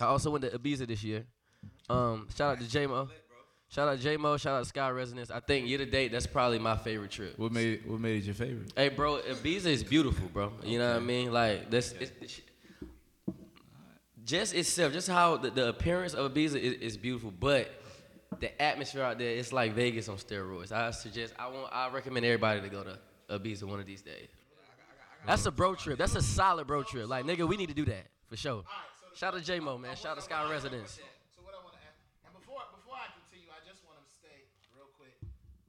I 0.00 0.06
also 0.06 0.30
went 0.30 0.42
to 0.42 0.50
Ibiza 0.50 0.88
this 0.88 1.04
year. 1.04 1.24
Um, 1.88 2.26
shout 2.36 2.56
out 2.56 2.60
to 2.60 2.68
J-Mo. 2.68 3.08
Shout 3.74 3.88
out 3.88 3.98
J-Mo. 3.98 4.36
Shout 4.36 4.60
out 4.60 4.66
Sky 4.66 4.88
Residence. 4.90 5.32
I 5.32 5.40
think 5.40 5.66
year 5.66 5.78
to 5.78 5.86
date, 5.86 6.12
that's 6.12 6.28
probably 6.28 6.60
my 6.60 6.76
favorite 6.76 7.10
trip. 7.10 7.36
What 7.36 7.50
made 7.50 7.84
what 7.86 7.98
made 7.98 8.18
it 8.18 8.24
your 8.24 8.34
favorite? 8.34 8.72
Hey, 8.76 8.88
bro, 8.88 9.18
Ibiza 9.18 9.66
is 9.66 9.82
beautiful, 9.82 10.28
bro. 10.28 10.52
You 10.62 10.78
know 10.78 10.90
what 10.90 11.02
I 11.02 11.04
mean? 11.04 11.32
Like 11.32 11.70
this, 11.70 11.92
it's, 11.98 12.12
it's, 12.20 12.40
just 14.24 14.54
itself, 14.54 14.92
just 14.92 15.08
how 15.08 15.38
the, 15.38 15.50
the 15.50 15.68
appearance 15.68 16.14
of 16.14 16.32
Ibiza 16.32 16.56
is, 16.56 16.74
is 16.74 16.96
beautiful, 16.96 17.32
but 17.38 17.68
the 18.38 18.62
atmosphere 18.62 19.02
out 19.02 19.18
there, 19.18 19.30
it's 19.30 19.52
like 19.52 19.74
Vegas 19.74 20.08
on 20.08 20.18
steroids. 20.18 20.70
I 20.70 20.92
suggest, 20.92 21.34
I 21.36 21.48
want, 21.48 21.68
I 21.72 21.90
recommend 21.90 22.24
everybody 22.24 22.60
to 22.60 22.68
go 22.68 22.84
to 22.84 22.98
Ibiza 23.28 23.64
one 23.64 23.80
of 23.80 23.86
these 23.86 24.02
days. 24.02 24.28
That's 25.26 25.46
a 25.46 25.50
bro 25.50 25.74
trip. 25.74 25.98
That's 25.98 26.14
a 26.14 26.22
solid 26.22 26.68
bro 26.68 26.84
trip. 26.84 27.08
Like 27.08 27.24
nigga, 27.24 27.48
we 27.48 27.56
need 27.56 27.70
to 27.70 27.74
do 27.74 27.86
that 27.86 28.06
for 28.28 28.36
sure. 28.36 28.62
Shout 29.14 29.34
out 29.34 29.40
to 29.40 29.44
J 29.44 29.58
Mo, 29.58 29.78
man. 29.78 29.96
Shout 29.96 30.12
out 30.12 30.18
to 30.18 30.22
Sky 30.22 30.48
Residence. 30.48 31.00
So 31.34 31.42
what 31.42 31.54
I 31.54 31.62
want 31.64 31.74
to 31.74 31.82
ask, 31.82 31.98
and 32.22 32.34
before 32.34 32.62
before 32.74 32.98
I 32.98 33.08
continue, 33.14 33.46
I 33.50 33.62
just 33.66 33.80
want 33.86 33.98
to 34.02 34.06
state 34.10 34.50
real 34.74 34.90
quick, 34.98 35.14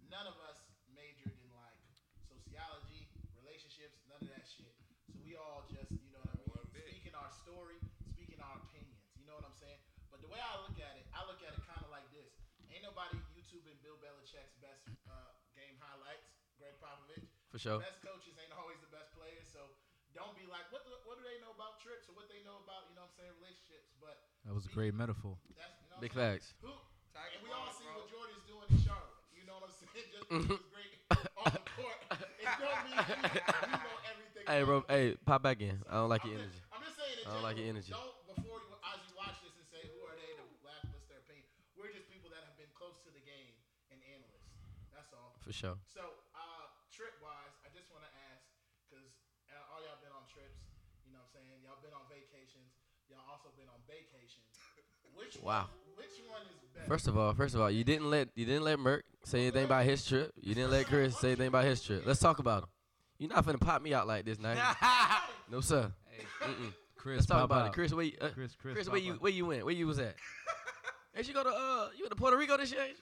none 0.10 0.26
of 0.26 0.34
us 0.50 0.60
majored 0.98 1.34
in 1.34 1.50
like 1.54 1.78
sociology, 2.26 3.06
relationships, 3.38 4.02
none 4.10 4.18
of 4.26 4.30
that 4.34 4.44
shit. 4.50 4.74
So 5.06 5.14
we 5.22 5.38
all 5.38 5.64
just, 5.70 5.94
you 5.94 6.10
know 6.10 6.26
what 6.26 6.34
I 6.34 6.42
mean, 6.42 6.66
speaking 6.74 7.14
our 7.14 7.30
story, 7.30 7.78
speaking 8.12 8.42
our 8.42 8.58
opinions. 8.66 8.98
You 9.16 9.30
know 9.30 9.38
what 9.38 9.46
I'm 9.46 9.56
saying? 9.56 9.78
But 10.10 10.26
the 10.26 10.30
way 10.34 10.42
I 10.42 10.58
look 10.66 10.76
at 10.82 10.98
it, 10.98 11.06
I 11.14 11.22
look 11.30 11.40
at 11.46 11.54
it 11.54 11.62
kind 11.64 11.86
of 11.86 11.94
like 11.94 12.10
this: 12.12 12.34
ain't 12.74 12.82
nobody 12.82 13.22
YouTubing 13.38 13.78
Bill 13.86 13.96
Belichick's 14.02 14.58
best 14.58 14.90
uh, 15.06 15.38
game 15.54 15.78
highlights, 15.78 16.34
Gregg 16.58 16.76
Popovich. 16.82 17.36
For 17.56 17.64
sure. 17.64 17.80
Best 17.80 18.04
coaches 18.04 18.36
ain't 18.36 18.52
always 18.60 18.84
the 18.84 18.92
best 18.92 19.16
players, 19.16 19.48
so 19.48 19.64
don't 20.12 20.36
be 20.36 20.44
like, 20.44 20.68
what 20.76 20.84
do, 20.84 20.92
what 21.08 21.16
do 21.16 21.24
they 21.24 21.40
know 21.40 21.56
about 21.56 21.80
trips 21.80 22.12
or 22.12 22.14
what 22.20 22.28
they 22.28 22.44
know 22.44 22.60
about, 22.68 22.92
you 22.92 23.00
know 23.00 23.08
what 23.08 23.16
I'm 23.16 23.32
saying, 23.32 23.32
relationships. 23.40 23.96
But 23.96 24.20
That 24.44 24.52
was 24.52 24.68
a 24.68 24.74
great 24.76 24.92
metaphor. 24.92 25.40
that's 25.56 25.72
you 25.80 25.88
know 25.88 26.04
Big 26.04 26.12
what 26.12 26.36
I'm 26.36 26.44
saying? 26.44 26.52
facts. 26.52 26.60
Who, 26.60 26.76
and 27.16 27.40
we 27.40 27.56
all 27.56 27.72
see 27.72 27.88
bro. 27.88 28.04
what 28.04 28.12
Jordan's 28.12 28.44
doing 28.44 28.68
in 28.76 28.80
Charlotte. 28.84 29.16
You 29.32 29.48
know 29.48 29.56
what 29.64 29.72
I'm 29.72 29.76
saying? 29.80 29.88
Just 30.12 30.28
because 30.28 30.52
he 30.52 30.68
great 30.68 30.92
on 31.40 31.48
the 31.56 31.64
court, 31.80 32.00
it 32.12 32.48
don't 32.60 32.82
mean 32.92 33.00
you, 33.00 33.16
you 33.24 33.80
know 33.88 33.98
everything. 34.04 34.44
Hey, 34.52 34.60
bro. 34.68 34.84
Hey, 34.92 35.16
pop 35.24 35.40
back 35.40 35.64
in. 35.64 35.80
I 35.88 36.04
don't 36.04 36.12
like 36.12 36.28
I'm 36.28 36.36
your 36.36 36.44
just, 36.44 36.60
energy. 36.60 36.76
I'm 36.76 36.84
just 36.84 37.00
saying. 37.00 37.24
In 37.24 37.24
I 37.24 37.30
don't 37.40 37.46
like 37.48 37.56
your 37.56 37.72
energy. 37.72 37.92
Don't 37.96 38.20
before 38.36 38.60
you 38.68 38.76
as 38.84 39.00
you 39.08 39.16
watch 39.16 39.40
this 39.40 39.56
and 39.56 39.64
say 39.72 39.80
who 39.96 40.04
are 40.04 40.12
they 40.20 40.28
to 40.36 40.44
last 40.68 40.92
list 40.92 41.08
their 41.08 41.24
opinion. 41.24 41.48
We're 41.80 41.96
just 41.96 42.12
people 42.12 42.28
that 42.36 42.44
have 42.44 42.60
been 42.60 42.68
close 42.76 43.00
to 43.08 43.16
the 43.16 43.24
game 43.24 43.56
and 43.96 44.04
analysts. 44.12 44.52
That's 44.92 45.16
all. 45.16 45.40
For 45.40 45.56
sure. 45.56 45.80
So, 45.88 46.04
uh, 46.36 46.66
trip 46.96 47.20
wise, 47.20 47.52
I 47.68 47.70
just 47.76 47.92
want 47.92 48.08
to 48.08 48.12
ask 48.32 48.48
because 48.88 49.12
uh, 49.52 49.76
all 49.76 49.84
y'all 49.84 50.00
been 50.00 50.16
on 50.16 50.24
trips. 50.32 50.64
You 51.04 51.12
know 51.12 51.20
what 51.20 51.36
I'm 51.36 51.44
saying? 51.44 51.60
Y'all 51.68 51.84
been 51.84 51.92
on 51.92 52.08
vacations. 52.08 52.72
Y'all 53.12 53.20
also 53.86 53.94
been 53.94 54.06
on 54.06 54.22
vacations. 54.22 54.46
Which 55.16 55.38
Wow. 55.44 55.62
One, 55.62 55.68
which 55.98 56.08
one 56.30 56.42
is 56.42 56.68
better? 56.74 56.88
First 56.88 57.08
of 57.08 57.18
all, 57.18 57.34
first 57.34 57.56
of 57.56 57.62
all, 57.62 57.72
you 57.72 57.84
didn't 57.84 58.10
let 58.10 58.30
you 58.36 58.46
didn't 58.46 58.64
let 58.64 58.80
Merc 58.80 59.04
say 59.24 59.42
anything 59.42 59.66
about 59.66 59.86
his 59.86 60.06
trip. 60.06 60.32
You 60.40 60.54
didn't 60.56 60.72
let 60.72 60.86
Chris 60.88 61.18
say 61.18 61.30
anything 61.30 61.48
about 61.48 61.66
his 61.66 61.82
trip. 61.82 62.04
Let's 62.06 62.20
talk 62.20 62.40
about 62.40 62.64
him. 62.64 62.70
You're 63.18 63.30
not 63.30 63.46
finna 63.46 63.60
pop 63.62 63.82
me 63.82 63.94
out 63.94 64.08
like 64.08 64.26
this, 64.26 64.40
night. 64.40 64.58
No 65.52 65.62
sir. 65.62 65.92
Hey, 66.10 66.26
Mm-mm. 66.48 66.74
Chris, 66.98 67.18
Let's 67.18 67.28
talk 67.28 67.38
pop 67.42 67.46
about 67.52 67.62
out. 67.62 67.68
it. 67.68 67.74
Chris, 67.74 67.94
where 67.94 68.06
you, 68.06 68.14
uh, 68.20 68.30
Chris, 68.30 68.56
Chris, 68.60 68.74
Chris, 68.74 68.90
where 68.90 68.98
you 69.00 69.14
where 69.14 69.32
you 69.32 69.46
went? 69.46 69.64
Where 69.64 69.74
you 69.76 69.86
was 69.88 70.00
at? 70.00 70.16
Ain't 71.16 71.28
you 71.28 71.34
go 71.34 71.44
to 71.44 71.50
uh 71.50 71.88
you 71.96 72.04
went 72.04 72.10
to 72.12 72.16
Puerto 72.16 72.36
Rico 72.38 72.58
this 72.58 72.72
year? 72.72 72.82
ain't? 72.82 72.98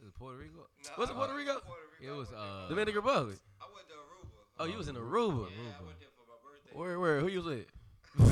Is 0.00 0.08
it 0.08 0.14
Puerto 0.14 0.38
Rico? 0.38 0.66
Nah, 0.84 0.90
Was 0.98 1.10
it 1.10 1.14
Puerto 1.16 1.34
Rico? 1.34 1.60
Puerto 1.60 1.82
Rico. 2.00 2.14
It 2.14 2.16
was 2.16 2.28
went 2.30 2.40
there 2.40 2.40
uh. 2.40 2.62
for- 2.64 2.68
Dominican 2.70 2.96
Republic. 2.96 3.38
I 3.60 3.64
went 3.74 3.86
to 3.88 3.94
Aruba. 3.94 4.60
Oh, 4.60 4.64
you 4.64 4.76
was 4.78 4.88
in 4.88 4.94
Aruba. 4.96 5.50
Yeah, 5.50 5.76
I 5.78 5.84
went 5.84 6.00
there 6.00 6.08
for 6.16 6.24
my 6.26 6.38
birthday. 6.42 6.72
Where 6.72 6.98
where? 6.98 7.20
Who 7.20 7.28
you 7.28 7.38
was 7.38 7.46
with? 7.46 7.66
Oh, 8.18 8.24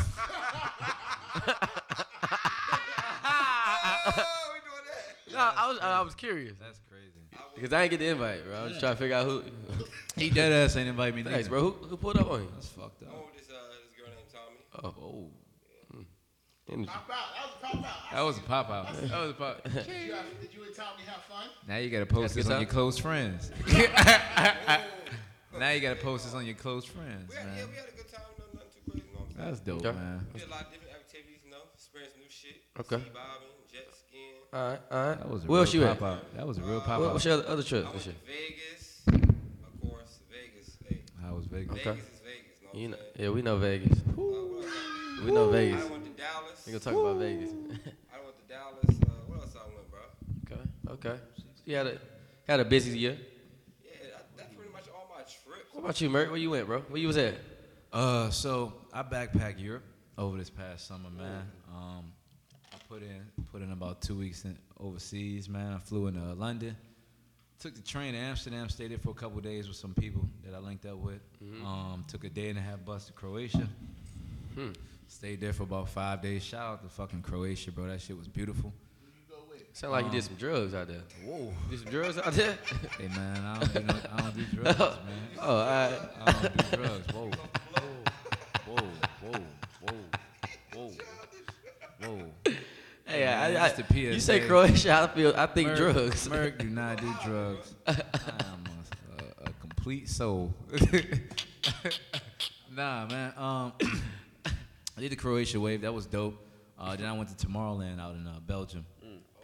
we 4.53 4.61
doing 4.61 4.85
that. 4.87 5.33
No, 5.33 5.39
I 5.39 5.69
was 5.69 5.79
I 5.81 6.01
was 6.03 6.15
curious 6.15 6.55
That's 6.61 6.81
crazy. 6.91 7.13
because 7.55 7.73
I 7.73 7.83
ain't 7.83 7.91
get 7.91 7.99
the 8.01 8.07
invite, 8.09 8.45
bro. 8.45 8.55
I 8.59 8.63
was 8.63 8.71
just 8.73 8.81
trying 8.81 8.95
to 8.95 8.99
figure 8.99 9.17
out 9.17 9.27
who. 9.27 9.43
He 10.17 10.31
dead 10.31 10.53
ass 10.53 10.77
ain't 10.77 10.89
invite 10.89 11.15
me. 11.15 11.23
Thanks, 11.23 11.37
neither. 11.39 11.49
bro. 11.51 11.61
Who, 11.63 11.71
who 11.89 11.97
pulled 11.97 12.17
up 12.17 12.31
on 12.31 12.41
you? 12.43 12.49
That's 12.55 12.69
fucked 12.69 13.03
up. 13.03 13.13
went 13.13 13.27
with 13.27 13.37
this, 13.37 13.51
uh, 13.51 13.55
this 13.83 13.93
girl 13.99 14.09
named 14.15 14.31
Tommy. 14.33 14.57
Oh, 14.83 14.95
Oh, 15.95 16.03
energy. 16.73 16.89
Pop 16.89 17.11
out. 17.11 17.17
That 18.13 18.23
was 18.23 18.39
a 18.39 18.41
pop 18.41 18.71
out. 18.71 18.95
that 18.95 19.01
was 19.11 19.11
a 19.11 19.11
pop 19.11 19.11
out. 19.11 19.11
That 19.11 19.21
was 19.21 19.31
a 19.31 19.35
pop. 19.35 19.63
Did 19.65 19.75
you, 19.87 20.15
did 20.41 20.55
you 20.55 20.63
and 20.65 20.75
Tommy 20.75 21.03
have 21.07 21.23
fun? 21.25 21.49
Now 21.69 21.77
you 21.77 21.91
gotta 21.91 22.07
post 22.07 22.35
That's 22.35 22.35
this 22.35 22.47
good 22.47 22.55
on 22.55 22.61
your 22.61 22.67
time. 22.69 22.75
close 22.75 22.99
friends. 22.99 23.51
now 25.59 25.71
you 25.71 25.81
gotta 25.81 25.97
post 26.01 26.25
this 26.25 26.35
on 26.35 26.45
your 26.47 26.55
close 26.55 26.85
friends, 26.87 27.31
We 27.31 27.37
had, 27.37 27.45
yeah, 27.47 27.53
man. 27.57 27.69
we 27.71 27.77
had 27.77 27.87
a 27.89 27.97
good 27.97 28.06
That's 29.37 29.61
dope, 29.61 29.85
Okay. 29.85 29.97
man. 29.97 30.27
We 30.33 30.41
did 30.41 30.49
a 30.49 30.51
lot 30.51 30.63
of 30.67 30.73
different 30.73 30.93
activities, 30.95 31.41
you 31.45 31.51
know, 31.51 31.59
experience 31.75 32.15
new 32.17 32.25
shit. 32.31 32.63
Okay. 32.81 32.97
Sea 33.05 33.11
bobbing, 33.13 33.49
jet 33.71 33.87
skiing. 33.93 34.41
All 34.53 34.69
right, 34.71 34.81
all 34.91 35.09
right. 35.09 35.19
That 35.19 35.29
was 35.31 35.45
a 35.45 35.47
Where 35.47 35.61
else 35.61 35.75
real 35.75 35.83
you 35.83 35.89
pop 35.89 36.03
at? 36.03 36.09
out. 36.09 36.37
That 36.37 36.47
was 36.47 36.59
a 36.59 36.63
real 36.63 36.81
pop 36.81 37.01
What, 37.01 37.07
out. 37.09 37.13
what's 37.13 37.25
your 37.25 37.35
other, 37.35 37.43
other 37.45 37.51
I 37.53 37.91
went 37.91 38.03
to? 38.03 38.13
Vegas. 38.27 39.03
Of 39.09 39.81
course, 39.83 40.19
Vegas. 40.31 40.77
Hey, 40.89 41.03
How 41.23 41.35
was 41.35 41.47
Vegas? 41.47 41.73
Okay. 41.77 41.91
Vegas 41.91 42.05
is 42.15 42.21
Vegas. 42.25 42.63
Know 42.65 42.81
You 42.81 42.89
know, 42.89 42.97
yeah, 43.19 43.29
we 43.31 43.43
know 43.43 43.57
Vegas. 43.59 43.99
Uh, 43.99 44.13
what 44.17 44.65
else 44.65 44.73
I- 45.21 45.25
We 45.25 45.31
know 45.33 45.51
Vegas. 45.51 45.85
I 45.85 45.89
went 45.91 46.05
to 46.05 46.11
Dallas. 46.23 46.63
We 46.67 46.73
gonna 46.73 46.85
talk 46.85 46.95
about 46.95 47.17
Vegas. 47.19 47.51
I 48.13 48.19
went 48.25 48.37
to 48.41 48.45
Dallas. 48.49 48.97
Uh, 49.03 49.13
what 49.27 49.41
else 49.41 49.55
I 49.57 49.67
went, 49.69 49.91
bro? 49.91 50.01
okay, 50.91 51.11
okay. 51.11 51.21
You 51.67 51.77
had 51.77 51.87
a 51.87 51.99
had 52.49 52.61
a 52.61 52.65
busy 52.65 52.99
year. 52.99 53.19
Yeah, 53.85 53.91
that's 54.37 54.55
pretty 54.55 54.73
much 54.73 54.85
all 54.95 55.07
my 55.11 55.23
trips. 55.23 55.73
What 55.75 55.81
about 55.85 56.01
you, 56.01 56.09
Merc? 56.11 56.29
Where 56.31 56.39
you 56.39 56.51
went, 56.51 56.67
bro? 56.67 56.81
Where 56.89 57.01
you 57.01 57.07
was 57.09 57.17
at? 57.19 57.35
Uh, 57.93 58.31
so 58.31 58.73
I 58.97 59.03
backpacked 59.03 59.63
Europe 59.63 59.85
over 60.17 60.39
this 60.39 60.49
past 60.49 60.89
summer, 60.89 61.11
man. 61.11 61.43
Um, 61.71 62.13
I 62.73 62.77
put 62.89 63.03
in 63.03 63.21
put 63.53 63.61
in 63.61 63.71
about 63.71 64.01
two 64.01 64.17
weeks 64.17 64.47
in 64.47 64.57
overseas, 64.81 65.51
man. 65.51 65.75
I 65.75 65.79
flew 65.79 66.07
into 66.07 66.21
London, 66.33 66.75
took 67.59 67.75
the 67.75 67.83
train 67.83 68.15
to 68.15 68.19
Amsterdam, 68.19 68.71
stayed 68.71 68.93
there 68.93 68.99
for 68.99 69.11
a 69.11 69.15
couple 69.15 69.39
days 69.43 69.69
with 69.69 69.77
some 69.77 69.93
people 69.93 70.27
that 70.47 70.55
I 70.55 70.61
linked 70.61 70.87
up 70.87 70.97
with. 70.97 71.21
Um, 71.63 72.07
took 72.09 72.25
a 72.25 72.31
day 72.31 72.49
and 72.49 72.59
a 72.59 72.63
half 72.63 72.83
bus 72.87 73.05
to 73.09 73.13
Croatia. 73.13 73.69
Hmm. 74.55 74.71
Stayed 75.09 75.43
there 75.43 75.53
for 75.53 75.65
about 75.65 75.91
five 75.91 76.23
days. 76.23 76.43
Shout 76.43 76.63
out 76.63 76.83
to 76.83 76.89
fucking 76.89 77.21
Croatia, 77.21 77.73
bro. 77.73 77.89
That 77.89 78.01
shit 78.01 78.17
was 78.17 78.29
beautiful. 78.29 78.73
You? 79.29 79.63
Sound 79.75 79.93
like 79.93 80.07
you 80.07 80.11
did 80.11 80.25
some 80.25 80.37
drugs 80.37 80.73
out 80.73 80.89
there. 80.89 81.03
Whoa. 81.23 81.53
Did 81.69 81.81
some 81.81 81.91
drugs 81.91 82.17
out 82.17 82.33
there? 82.33 82.57
Hey 82.99 83.09
man, 83.09 83.45
I 83.45 83.59
don't 83.59 83.75
do 83.75 83.81
no, 83.81 83.95
I 84.15 84.21
don't 84.23 84.37
do 84.37 84.45
drugs, 84.57 84.79
man. 84.79 84.97
oh, 85.43 85.55
all 85.55 85.67
right. 85.67 85.99
I 86.25 86.33
don't 86.33 86.57
do 86.57 86.77
drugs. 86.79 87.13
Whoa. 87.13 87.31
Whoa. 88.67 89.41
Whoa. 89.83 89.93
Whoa. 90.75 90.91
Hey, 92.07 92.55
Yeah, 93.21 93.41
I, 93.63 93.67
I, 93.67 93.69
the 93.71 93.99
you 93.99 94.21
say 94.21 94.41
Croatia, 94.47 95.03
I 95.03 95.07
feel 95.15 95.33
I 95.37 95.47
think 95.47 95.69
Merc- 95.69 95.77
drugs. 95.79 96.29
Merc 96.29 96.59
do 96.59 96.69
not 96.69 97.01
do 97.01 97.15
drugs. 97.25 97.75
I'm 97.87 97.97
a, 97.97 99.23
a, 99.23 99.49
a 99.49 99.53
complete 99.61 100.09
soul. 100.09 100.53
nah, 102.75 103.07
man. 103.07 103.33
Um, 103.37 103.73
I 104.97 105.01
did 105.01 105.13
the 105.13 105.17
Croatia 105.17 105.61
wave. 105.61 105.83
That 105.83 105.93
was 105.95 106.07
dope. 106.07 106.37
Uh, 106.79 106.97
then 106.97 107.07
I 107.07 107.13
went 107.13 107.37
to 107.37 107.47
Tomorrowland 107.47 108.01
out 108.01 108.15
in 108.15 108.27
uh, 108.27 108.41
Belgium. 108.47 108.85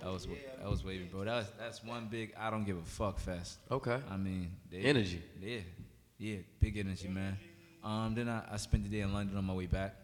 That 0.00 0.11
was 0.11 0.26
wa- 0.26 0.35
that 0.61 0.69
was 0.69 0.85
wavy, 0.85 1.04
bro. 1.04 1.23
That 1.25 1.37
was, 1.37 1.52
that's 1.59 1.85
one 1.85 2.09
big 2.11 2.35
I 2.37 2.50
don't 2.50 2.64
give 2.64 2.76
a 2.76 2.83
fuck 2.83 3.21
fest. 3.21 3.59
Okay. 3.71 3.99
I 4.11 4.16
mean, 4.16 4.50
they, 4.69 4.78
Energy. 4.78 5.23
Yeah, 5.40 5.61
yeah, 6.19 6.37
big 6.59 6.76
energy, 6.76 7.07
man. 7.07 7.38
Um, 7.85 8.12
then 8.14 8.28
I, 8.28 8.42
I 8.50 8.57
spent 8.57 8.83
the 8.83 8.88
day 8.88 9.00
in 9.02 9.12
London 9.12 9.37
on 9.37 9.45
my 9.45 9.54
way 9.54 9.66
back. 9.66 9.95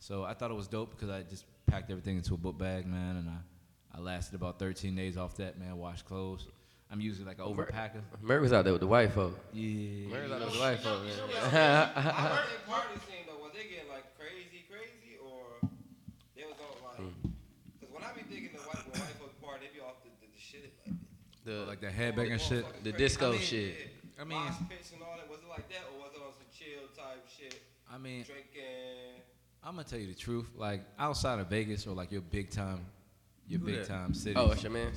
So 0.00 0.24
I 0.24 0.34
thought 0.34 0.50
it 0.50 0.54
was 0.54 0.66
dope 0.66 0.90
because 0.90 1.10
I 1.10 1.22
just 1.22 1.44
packed 1.66 1.90
everything 1.90 2.16
into 2.16 2.34
a 2.34 2.36
book 2.36 2.58
bag, 2.58 2.86
man, 2.86 3.16
and 3.16 3.28
I, 3.28 3.98
I 3.98 4.00
lasted 4.00 4.34
about 4.34 4.58
13 4.58 4.94
days 4.94 5.16
off 5.16 5.36
that, 5.36 5.58
man. 5.58 5.76
Washed 5.76 6.04
clothes. 6.04 6.46
I'm 6.90 7.00
usually 7.00 7.26
like 7.26 7.38
an 7.38 7.44
overpacker. 7.46 8.00
Merc 8.22 8.40
was 8.42 8.52
out 8.52 8.62
there 8.64 8.72
with 8.72 8.80
the 8.80 8.86
white 8.86 9.10
folk. 9.12 9.36
Yeah. 9.52 10.06
Merc 10.08 10.22
was 10.22 10.32
out 10.32 10.38
there 10.38 10.46
with 10.46 10.54
the 10.54 10.60
white 10.60 10.78
folk, 10.80 11.02
man. 11.02 11.12
I 11.96 12.30
was 12.30 12.46
their 12.46 12.74
party 12.74 12.94
scene 13.10 13.26
though? 13.26 13.42
Was 13.42 13.52
they 13.54 13.66
getting 13.66 13.90
like 13.90 14.06
crazy, 14.16 14.62
crazy, 14.70 15.18
or 15.18 15.68
they 16.36 16.44
was 16.46 16.54
all 16.62 16.78
like? 16.86 16.98
Hmm. 17.02 17.30
Because 17.80 17.92
when 17.92 18.04
I 18.04 18.12
be 18.14 18.22
thinking 18.30 18.54
the 18.54 18.62
white, 18.62 18.86
when 18.86 19.00
white 19.02 19.18
folks 19.18 19.34
party, 19.42 19.66
they 19.66 19.74
be 19.74 19.82
off 19.82 19.98
the, 20.06 20.10
the, 20.22 20.30
the 20.30 20.38
shit 20.38 20.70
like. 20.86 20.94
the 21.42 21.66
Like 21.66 21.80
the 21.82 21.90
headbanging 21.90 22.38
shit. 22.38 22.62
The 22.84 22.92
crazy. 22.94 22.98
disco 23.02 23.28
I 23.28 23.32
mean, 23.32 23.40
shit. 23.40 23.74
Yeah. 23.74 24.22
I 24.22 24.24
mean- 24.24 24.38
Mosh 24.46 24.62
pits 24.70 24.92
and 24.94 25.02
all 25.02 25.18
that. 25.18 25.26
Was 25.26 25.42
it 25.42 25.50
like 25.50 25.66
that, 25.74 25.82
or 25.90 26.06
was 26.06 26.14
it 26.14 26.22
on 26.22 26.30
some 26.38 26.46
chill 26.54 26.86
type 26.94 27.26
shit? 27.26 27.58
I 27.90 27.98
mean, 27.98 28.22
Drinking. 28.22 29.15
I'm 29.66 29.72
gonna 29.74 29.82
tell 29.84 29.98
you 29.98 30.06
the 30.06 30.14
truth. 30.14 30.46
Like 30.56 30.82
outside 30.98 31.40
of 31.40 31.48
Vegas 31.48 31.86
or 31.88 31.90
like 31.94 32.12
your 32.12 32.20
big 32.20 32.50
time, 32.50 32.86
your 33.48 33.58
Who 33.58 33.66
big 33.66 33.74
that? 33.80 33.88
time 33.88 34.14
cities. 34.14 34.36
Oh, 34.38 34.52
it's 34.52 34.62
your 34.62 34.70
man. 34.70 34.92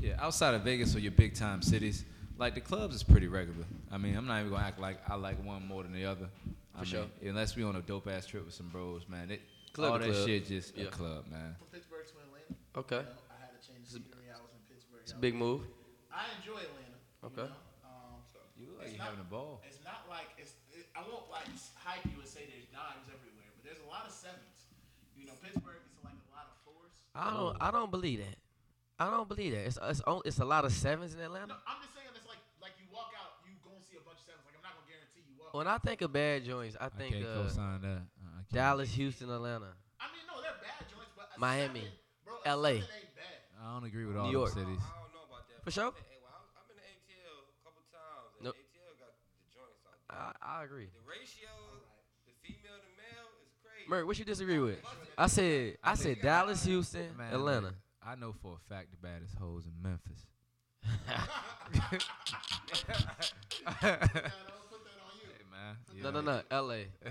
Yeah, 0.00 0.14
outside 0.18 0.54
of 0.54 0.62
Vegas 0.62 0.96
or 0.96 0.98
your 0.98 1.12
big 1.12 1.34
time 1.34 1.62
cities, 1.62 2.04
like 2.36 2.54
the 2.56 2.60
clubs 2.60 2.96
is 2.96 3.04
pretty 3.04 3.28
regular. 3.28 3.64
I 3.92 3.98
mean, 3.98 4.16
I'm 4.16 4.26
not 4.26 4.40
even 4.40 4.50
gonna 4.50 4.64
act 4.66 4.80
like 4.80 4.98
I 5.08 5.14
like 5.14 5.40
one 5.44 5.64
more 5.64 5.84
than 5.84 5.92
the 5.92 6.06
other. 6.06 6.26
I 6.74 6.78
For 6.80 6.96
mean, 6.96 7.06
sure. 7.22 7.30
unless 7.30 7.54
we 7.54 7.62
on 7.62 7.76
a 7.76 7.82
dope 7.82 8.08
ass 8.08 8.26
trip 8.26 8.44
with 8.44 8.54
some 8.54 8.68
bros, 8.68 9.08
man. 9.08 9.30
It, 9.30 9.42
Club 9.72 9.92
all 9.92 9.98
that 10.00 10.10
club. 10.10 10.26
shit 10.26 10.46
just 10.48 10.76
Yeah. 10.76 10.86
a 10.86 10.88
club, 10.90 11.30
man. 11.30 11.54
From 11.58 11.68
Pittsburgh 11.70 12.02
to 12.02 12.14
Atlanta. 12.26 12.54
Okay. 12.74 13.06
You 13.06 13.14
know, 13.14 13.30
I 13.30 13.38
had 13.38 13.54
to 13.54 13.60
change 13.62 13.86
the 13.86 14.02
scenery. 14.02 14.26
I 14.34 14.42
was 14.42 14.50
in 14.50 14.62
Pittsburgh. 14.66 14.98
It's 15.06 15.12
a 15.14 15.16
I 15.16 15.20
big 15.22 15.34
move. 15.38 15.62
I 16.10 16.26
enjoy 16.42 16.58
Atlanta. 16.58 16.98
you 17.22 17.28
Okay. 17.30 17.46
know, 17.46 17.86
Um, 17.86 18.18
You 18.58 18.66
look 18.66 18.78
like 18.82 18.90
It's 18.90 18.92
you 18.94 18.98
not- 18.98 19.14
having 19.14 19.20
a 19.22 19.30
ball. 19.30 19.62
It's 19.62 19.78
not 19.86 20.10
like 20.10 20.26
it's. 20.42 20.58
It, 20.74 20.90
I 20.98 21.06
won't 21.06 21.30
like 21.30 21.46
hype 21.78 22.02
you 22.10 22.18
and 22.18 22.26
say 22.26 22.50
there's 22.50 22.66
dimes 22.74 23.06
everywhere, 23.06 23.46
but 23.54 23.62
there's 23.62 23.78
a 23.78 23.88
lot 23.88 24.06
of 24.06 24.12
sevens. 24.12 24.34
You 24.34 24.34
know, 24.34 24.48
Pittsburgh 24.48 24.48
is 24.58 25.18
like 25.18 25.18
a 25.18 25.18
lot 25.18 25.18
of 25.18 25.18
fours. 25.18 25.28
I 27.14 27.30
don't. 27.34 27.56
I 27.60 27.70
don't 27.70 27.90
believe 27.90 28.20
that. 28.20 28.36
I 28.98 29.10
don't 29.10 29.28
believe 29.28 29.52
that. 29.52 29.66
It's 29.66 29.78
it's, 29.82 30.02
only, 30.06 30.22
it's 30.26 30.38
a 30.38 30.44
lot 30.44 30.64
of 30.64 30.72
sevens 30.72 31.12
in 31.14 31.18
No, 31.20 31.26
Atlanta. 31.26 31.56
I'm 31.66 31.80
just 31.82 31.94
saying 31.94 32.06
it's 32.14 32.26
like 32.28 32.38
like 32.62 32.72
you 32.78 32.86
walk 32.92 33.10
out, 33.18 33.40
you 33.44 33.56
go 33.64 33.74
and 33.74 33.82
see 33.84 33.96
a 33.98 34.04
bunch 34.04 34.20
of 34.22 34.26
sevens. 34.30 34.44
Like 34.46 34.54
I'm 34.56 34.62
not 34.64 34.76
gonna 34.78 34.88
guarantee 34.88 35.24
you 35.26 35.34
walk. 35.40 35.52
When 35.56 35.66
I 35.66 35.78
think 35.82 36.00
of 36.02 36.12
bad 36.12 36.44
joints, 36.44 36.76
I 36.80 36.86
I 36.86 36.88
think 36.92 37.16
can't 37.18 37.26
uh, 37.26 37.42
co-sign 37.48 37.80
that. 37.82 38.04
Uh, 38.20 38.24
I 38.30 38.40
can't. 38.46 38.52
Dallas, 38.54 38.92
Houston, 38.94 39.28
Atlanta. 39.32 39.74
I 39.98 40.06
mean, 40.14 40.24
no, 40.30 40.38
they're 40.40 40.54
bad 40.62 40.86
joints, 40.86 41.10
but 41.16 41.28
a 41.34 41.40
Miami, 41.40 41.82
seven, 41.82 41.98
bro, 42.24 42.34
a 42.46 42.52
LA. 42.56 42.68
ain't 42.84 43.12
bad. 43.18 43.40
I 43.58 43.74
don't 43.74 43.84
agree 43.88 44.06
with 44.06 44.16
New 44.16 44.22
all 44.30 44.32
York. 44.32 44.54
those 44.54 44.62
cities. 44.62 44.80
I 44.80 44.96
don't 45.02 45.12
know 45.12 45.24
about 45.26 45.44
that. 45.50 45.60
For 45.66 45.72
sure. 45.74 45.90
I've 45.92 45.98
been, 45.98 46.08
hey, 46.08 46.20
well, 46.22 46.32
I'm- 46.40 46.54
I've 46.56 46.66
been 46.70 46.78
to 46.80 46.86
ATL 46.86 47.36
a 47.44 47.60
couple 47.66 47.82
times, 47.90 48.30
and 48.38 48.44
Nope. 48.48 48.56
ATL 48.56 48.94
got 49.02 49.12
the 49.16 49.44
joints 49.50 49.80
out 49.84 49.96
there. 50.08 50.40
I, 50.40 50.60
I 50.60 50.64
agree. 50.64 50.88
The 50.94 51.04
ratio, 51.08 51.50
the 52.28 52.32
female 52.40 52.78
to 52.80 52.90
male 52.96 53.28
is 53.90 53.96
crazy. 53.98 54.04
What 54.06 54.18
you 54.18 54.24
disagree 54.24 54.58
with? 54.58 54.78
I 55.18 55.26
said 55.26 55.76
I 55.82 55.94
said 55.94 56.20
Dallas, 56.20 56.64
Houston, 56.64 57.16
Man, 57.16 57.32
Atlanta. 57.32 57.66
look, 57.66 57.74
I 58.02 58.14
know 58.16 58.32
for 58.42 58.54
a 58.56 58.74
fact 58.74 58.90
the 58.90 58.96
baddest 58.96 59.34
hoes 59.36 59.64
in 59.66 59.72
Memphis. 59.82 60.26
Yeah, 61.02 61.20
don't 63.82 64.00
put 64.70 64.82
that 64.84 64.98
on 65.02 65.14
you. 65.20 65.28
Hey 65.32 65.44
man. 65.50 65.76
No, 66.02 66.10
no, 66.10 66.20
no, 66.20 66.42
L.A. 66.50 66.74
LA. 66.76 67.10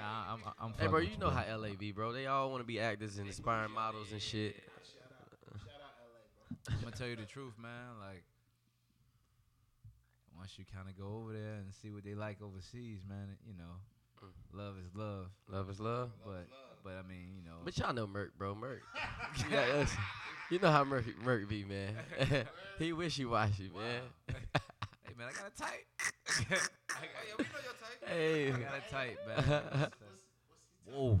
Nah, 0.00 0.34
I'm, 0.34 0.40
I'm 0.58 0.72
Hey, 0.78 0.86
bro, 0.88 0.98
fucking 1.00 1.04
you 1.06 1.10
with 1.12 1.20
know 1.20 1.26
bro. 1.28 1.36
how 1.36 1.44
L.A. 1.48 1.74
be, 1.76 1.92
bro. 1.92 2.12
They 2.12 2.26
all 2.26 2.50
want 2.50 2.60
to 2.62 2.66
be 2.66 2.80
actors 2.80 3.16
and 3.18 3.26
inspiring 3.28 3.70
models 3.70 4.10
and 4.12 4.20
shit. 4.20 4.56
Shout 4.56 5.12
out, 5.12 5.60
shout 5.62 5.80
out 5.80 5.94
LA, 6.02 6.18
bro. 6.34 6.74
I'm 6.76 6.80
gonna 6.82 6.96
tell 6.96 7.06
you 7.06 7.16
the 7.16 7.24
truth, 7.24 7.54
man. 7.62 7.98
Like, 8.00 8.24
once 10.36 10.58
you 10.58 10.64
kind 10.74 10.88
of 10.88 10.98
go 10.98 11.20
over 11.22 11.32
there 11.32 11.54
and 11.62 11.72
see 11.80 11.90
what 11.90 12.02
they 12.04 12.14
like 12.14 12.42
overseas, 12.42 13.00
man, 13.08 13.28
it- 13.32 13.38
you 13.46 13.54
know, 13.56 13.78
love 14.52 14.74
is 14.78 14.90
love. 14.94 15.26
Love 15.48 15.70
is 15.70 15.80
love. 15.80 16.10
But, 16.24 16.46
but 16.82 16.92
I 16.92 17.08
mean, 17.08 17.28
you 17.36 17.42
know, 17.44 17.58
But 17.64 17.76
y'all 17.78 17.92
know 17.92 18.06
Merc, 18.06 18.36
bro. 18.38 18.54
Merc. 18.54 18.82
yeah, 19.50 19.86
you 20.50 20.58
know 20.58 20.70
how 20.70 20.84
Merc 20.84 21.04
Merc 21.24 21.48
be, 21.48 21.64
man. 21.64 21.94
he 22.78 22.92
wishy 22.92 23.24
washy, 23.24 23.70
man. 23.74 24.02
hey 24.28 25.14
man, 25.18 25.28
I 25.28 25.32
got 25.32 25.52
a 25.54 25.60
type. 25.60 25.86
I 26.58 26.58
Oh, 26.96 27.00
yeah, 27.26 27.34
we 27.38 27.44
know 27.44 27.50
your 27.64 27.74
type. 27.74 28.08
hey. 28.08 28.50
got, 28.50 28.60
I 28.60 28.62
got 28.62 28.74
a 28.78 28.90
type, 28.90 29.18
man. 29.26 29.90
Whoa. 30.86 31.18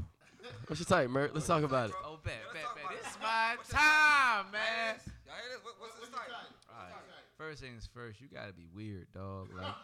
What's 0.66 0.80
your 0.80 0.86
type, 0.86 1.08
Merc? 1.10 1.32
Let's 1.34 1.46
talk 1.46 1.62
about 1.62 1.90
it. 1.90 1.96
Oh, 2.04 2.18
bet, 2.22 2.34
bet, 2.52 2.62
bet. 2.74 2.84
This 2.90 3.06
it. 3.06 3.10
is 3.10 3.16
my 3.22 3.54
What's 3.56 3.72
your 3.72 3.80
time, 3.80 4.46
man. 4.52 4.94
Y'all 5.26 5.34
hear 5.34 5.50
this? 5.50 5.64
What, 5.64 5.74
what's 5.80 5.94
What's 5.94 6.06
his 6.06 6.10
your 6.10 6.18
type? 6.20 6.28
type? 6.28 6.70
Alright. 6.70 6.92
What's 6.92 7.08
your 7.08 7.16
type? 7.16 7.38
First 7.38 7.60
things 7.62 7.88
first, 7.92 8.20
you 8.20 8.28
gotta 8.32 8.52
be 8.52 8.66
weird, 8.74 9.06
dog. 9.14 9.48
Like, 9.56 9.74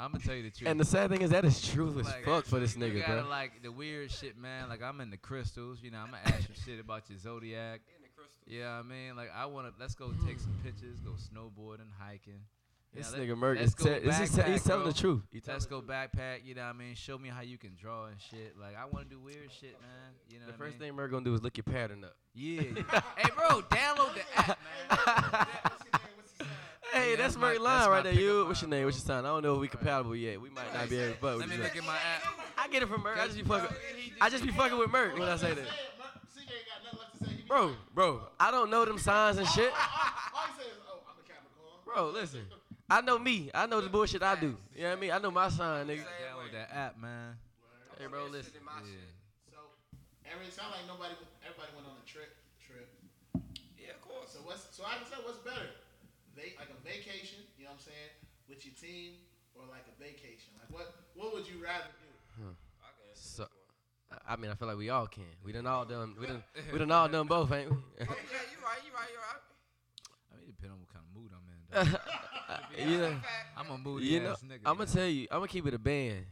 I'm 0.00 0.12
gonna 0.12 0.22
tell 0.24 0.34
you 0.36 0.44
the 0.44 0.50
truth. 0.50 0.68
And 0.68 0.78
the 0.78 0.84
sad 0.84 1.10
thing 1.10 1.22
is 1.22 1.30
that 1.30 1.44
is 1.44 1.60
true 1.60 1.88
as 1.98 2.06
Like, 2.06 2.24
fuck 2.24 2.44
for 2.44 2.60
this 2.60 2.76
you 2.76 2.82
nigga, 2.82 3.00
gotta 3.06 3.22
bro. 3.22 3.30
like 3.30 3.62
the 3.62 3.72
weird 3.72 4.10
shit, 4.12 4.38
man. 4.38 4.68
Like 4.68 4.80
I'm 4.82 5.00
in 5.00 5.10
the 5.10 5.16
crystals, 5.16 5.82
you 5.82 5.90
know. 5.90 5.98
I'm 5.98 6.06
gonna 6.12 6.22
ask 6.24 6.48
you 6.48 6.54
shit 6.64 6.78
about 6.80 7.10
your 7.10 7.18
zodiac. 7.18 7.80
In 7.96 8.02
the 8.04 8.08
crystal. 8.16 8.42
Yeah, 8.46 8.78
I 8.78 8.82
mean, 8.82 9.16
like 9.16 9.30
I 9.34 9.46
wanna 9.46 9.72
let's 9.80 9.94
go 9.96 10.12
take 10.24 10.38
some 10.38 10.54
pictures, 10.62 11.00
go 11.00 11.10
snowboarding, 11.12 11.90
hiking. 11.98 12.40
This 12.94 13.12
let- 13.12 13.20
nigga 13.22 13.36
Merc 13.36 13.58
is 13.58 13.74
te- 13.74 13.98
this 13.98 14.18
is 14.20 14.30
te- 14.34 14.42
he's 14.50 14.62
telling 14.64 14.84
bro. 14.84 14.92
the 14.92 14.98
truth. 14.98 15.22
He 15.30 15.42
Let's 15.46 15.66
go 15.66 15.82
backpack. 15.82 16.44
You 16.44 16.54
know 16.54 16.62
what 16.62 16.68
I 16.68 16.72
mean? 16.78 16.94
Show 16.94 17.18
me 17.18 17.28
how 17.28 17.42
you 17.42 17.58
can 17.58 17.74
draw 17.74 18.06
and 18.06 18.16
shit. 18.20 18.54
Like 18.58 18.76
I 18.76 18.84
want 18.86 19.10
to 19.10 19.14
do 19.16 19.20
weird 19.20 19.50
shit, 19.60 19.78
man. 19.80 20.14
You 20.30 20.38
know 20.38 20.46
The 20.46 20.52
what 20.52 20.54
I 20.54 20.58
first 20.64 20.78
mean? 20.80 20.88
thing 20.90 20.96
Merc 20.96 21.10
gonna 21.10 21.24
do 21.24 21.34
is 21.34 21.42
look 21.42 21.56
your 21.58 21.64
pattern 21.64 22.02
up. 22.04 22.14
Yeah. 22.34 22.62
hey, 22.62 23.30
bro, 23.36 23.60
download 23.62 24.14
the 24.14 24.22
app, 24.38 24.58
man. 24.62 24.88
What's 24.88 25.84
your 25.84 25.92
name? 25.92 26.16
What's 26.16 26.30
his 26.38 26.38
sign? 26.38 26.46
Hey, 26.98 27.10
that's 27.16 27.34
that's 27.34 27.36
my- 27.36 27.52
line 27.54 27.88
right 27.90 28.04
there. 28.04 28.12
You, 28.12 28.46
what's 28.46 28.62
your 28.62 28.70
name? 28.70 28.84
What's 28.84 28.98
your 28.98 29.04
sign? 29.06 29.24
I 29.24 29.28
don't 29.28 29.42
know 29.42 29.54
if 29.54 29.60
we 29.60 29.68
compatible 29.68 30.16
yet. 30.16 30.40
We 30.40 30.50
might 30.50 30.72
not 30.74 30.88
be 30.88 30.98
able 30.98 31.14
to 31.14 31.20
fuck 31.20 31.38
Let 31.38 31.38
with 31.38 31.50
me 31.50 31.56
look 31.62 31.76
at 31.76 31.84
my 31.84 31.94
app. 31.94 32.22
I 32.56 32.68
get 32.68 32.82
it 32.82 32.88
from 32.88 33.02
Merc. 33.02 33.18
I 33.18 33.26
just 33.26 33.36
be 33.38 33.44
fucking. 33.44 33.76
I 34.20 34.28
just 34.30 34.44
be 34.44 34.50
fucking 34.50 34.78
with 34.78 34.90
Merc 34.90 35.18
when 35.18 35.28
I 35.28 35.36
say 35.36 35.48
that. 35.54 35.56
Say 35.56 35.62
it, 35.62 35.68
Merc. 35.98 36.08
CJ 36.34 36.40
ain't 36.40 36.66
got 36.66 36.84
nothing 36.84 36.98
left 36.98 37.18
to 37.18 37.24
say. 37.24 37.30
He 37.30 37.42
be 37.42 37.48
Bro, 37.48 37.72
bro, 37.94 38.20
I 38.40 38.50
don't 38.50 38.70
know 38.70 38.84
them 38.84 38.98
signs 38.98 39.38
and 39.38 39.46
shit. 39.48 39.72
All 39.72 40.42
he 40.46 40.62
says 40.62 40.72
is, 40.72 40.78
"Oh, 40.90 40.98
I'm 41.08 41.16
a 41.18 41.26
Capricorn." 41.26 41.80
Bro, 41.84 42.10
listen. 42.10 42.42
I 42.90 43.00
know 43.02 43.18
me. 43.18 43.50
I 43.54 43.66
know 43.66 43.80
the 43.80 43.88
bullshit 43.88 44.22
I 44.22 44.34
do. 44.34 44.56
You 44.74 44.82
know 44.82 44.88
what 44.90 44.98
I 44.98 45.00
mean? 45.00 45.10
I 45.12 45.18
know 45.18 45.30
my 45.30 45.48
sign, 45.50 45.86
nigga. 45.86 46.00
Download 46.08 46.52
that 46.52 46.70
app, 46.74 46.98
man. 47.00 47.36
Hey, 47.98 48.06
bro, 48.06 48.26
listen. 48.26 48.52
Yeah. 48.56 48.94
So, 49.52 49.58
every 50.24 50.50
sound 50.50 50.72
like 50.72 50.86
nobody, 50.88 51.14
everybody 51.44 51.68
went 51.76 51.86
on 51.86 52.00
a 52.00 52.06
trip. 52.08 52.32
Trip. 52.64 52.88
Yeah, 53.76 53.92
of 53.92 54.00
course. 54.00 54.32
So 54.32 54.40
what's 54.44 54.64
so 54.72 54.84
I 54.88 54.96
can 54.96 55.06
say 55.06 55.20
what's 55.22 55.38
better, 55.44 55.68
Va- 56.38 56.54
like 56.62 56.70
a 56.70 56.80
vacation, 56.86 57.42
you 57.58 57.66
know 57.66 57.74
what 57.74 57.82
I'm 57.82 57.90
saying, 57.90 58.12
with 58.46 58.62
your 58.62 58.74
team, 58.78 59.18
or 59.58 59.66
like 59.66 59.82
a 59.90 59.96
vacation? 59.98 60.54
Like 60.62 60.70
what 60.70 60.94
what 61.18 61.34
would 61.34 61.46
you 61.50 61.58
rather 61.58 61.90
do? 61.98 62.46
I 62.78 62.94
can 62.94 63.10
So. 63.14 63.50
I 64.26 64.36
mean, 64.36 64.50
I 64.50 64.54
feel 64.54 64.68
like 64.68 64.78
we 64.78 64.88
all 64.88 65.06
can. 65.06 65.24
We 65.44 65.52
done 65.52 65.66
all 65.66 65.84
done. 65.84 66.14
We 66.18 66.26
done. 66.26 66.42
We 66.72 66.78
done 66.78 66.90
all 66.90 67.08
done 67.08 67.26
both, 67.26 67.52
ain't 67.52 67.70
we? 67.70 67.76
Oh, 68.00 68.06
yeah, 68.06 68.06
you 68.06 68.58
right, 68.64 68.80
you 68.86 68.92
right, 68.94 69.10
you 69.12 69.18
right. 69.18 69.42
I 70.32 70.36
mean, 70.38 70.48
it 70.48 70.56
depends 70.56 70.72
on 70.72 70.80
what 70.80 70.88
kind 70.94 71.04
of 71.04 71.12
mood 71.12 71.30
I'm 71.34 71.44
in. 71.52 71.92
dog. 71.92 72.88
you 72.88 72.98
know, 72.98 73.16
I'm 73.56 73.70
a 73.70 73.78
moody 73.78 74.06
you 74.06 74.20
know. 74.20 74.30
ass 74.30 74.42
nigga. 74.42 74.60
I'm 74.64 74.76
gonna 74.78 74.86
tell 74.86 75.06
you. 75.06 75.26
I'm 75.30 75.38
gonna 75.38 75.48
keep 75.48 75.66
it 75.66 75.74
a 75.74 75.78
band. 75.78 76.24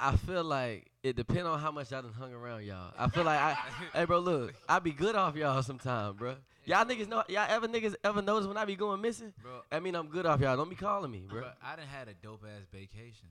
I 0.00 0.16
feel 0.16 0.42
like 0.42 0.90
it 1.02 1.14
depend 1.14 1.46
on 1.46 1.60
how 1.60 1.70
much 1.70 1.92
I 1.92 2.00
done 2.00 2.12
hung 2.12 2.32
around 2.32 2.64
y'all. 2.64 2.92
I 2.98 3.08
feel 3.08 3.24
like 3.24 3.38
I, 3.38 3.56
hey 3.94 4.04
bro, 4.06 4.18
look, 4.18 4.54
I 4.68 4.78
be 4.78 4.92
good 4.92 5.14
off 5.14 5.36
y'all 5.36 5.62
sometime, 5.62 6.16
bro. 6.16 6.36
Y'all 6.64 6.84
niggas 6.86 7.06
know, 7.06 7.22
y'all 7.28 7.46
ever 7.48 7.68
niggas 7.68 7.94
ever 8.02 8.22
notice 8.22 8.46
when 8.46 8.56
I 8.56 8.64
be 8.64 8.76
going 8.76 9.00
missing? 9.00 9.34
Bro, 9.42 9.62
I 9.70 9.78
mean, 9.78 9.94
I'm 9.94 10.08
good 10.08 10.24
off 10.24 10.40
y'all. 10.40 10.56
Don't 10.56 10.70
be 10.70 10.76
calling 10.76 11.10
me, 11.10 11.26
bro. 11.28 11.40
bro, 11.40 11.50
I 11.62 11.76
done 11.76 11.86
had 11.86 12.08
a 12.08 12.14
dope 12.14 12.44
ass 12.44 12.64
vacation. 12.72 13.28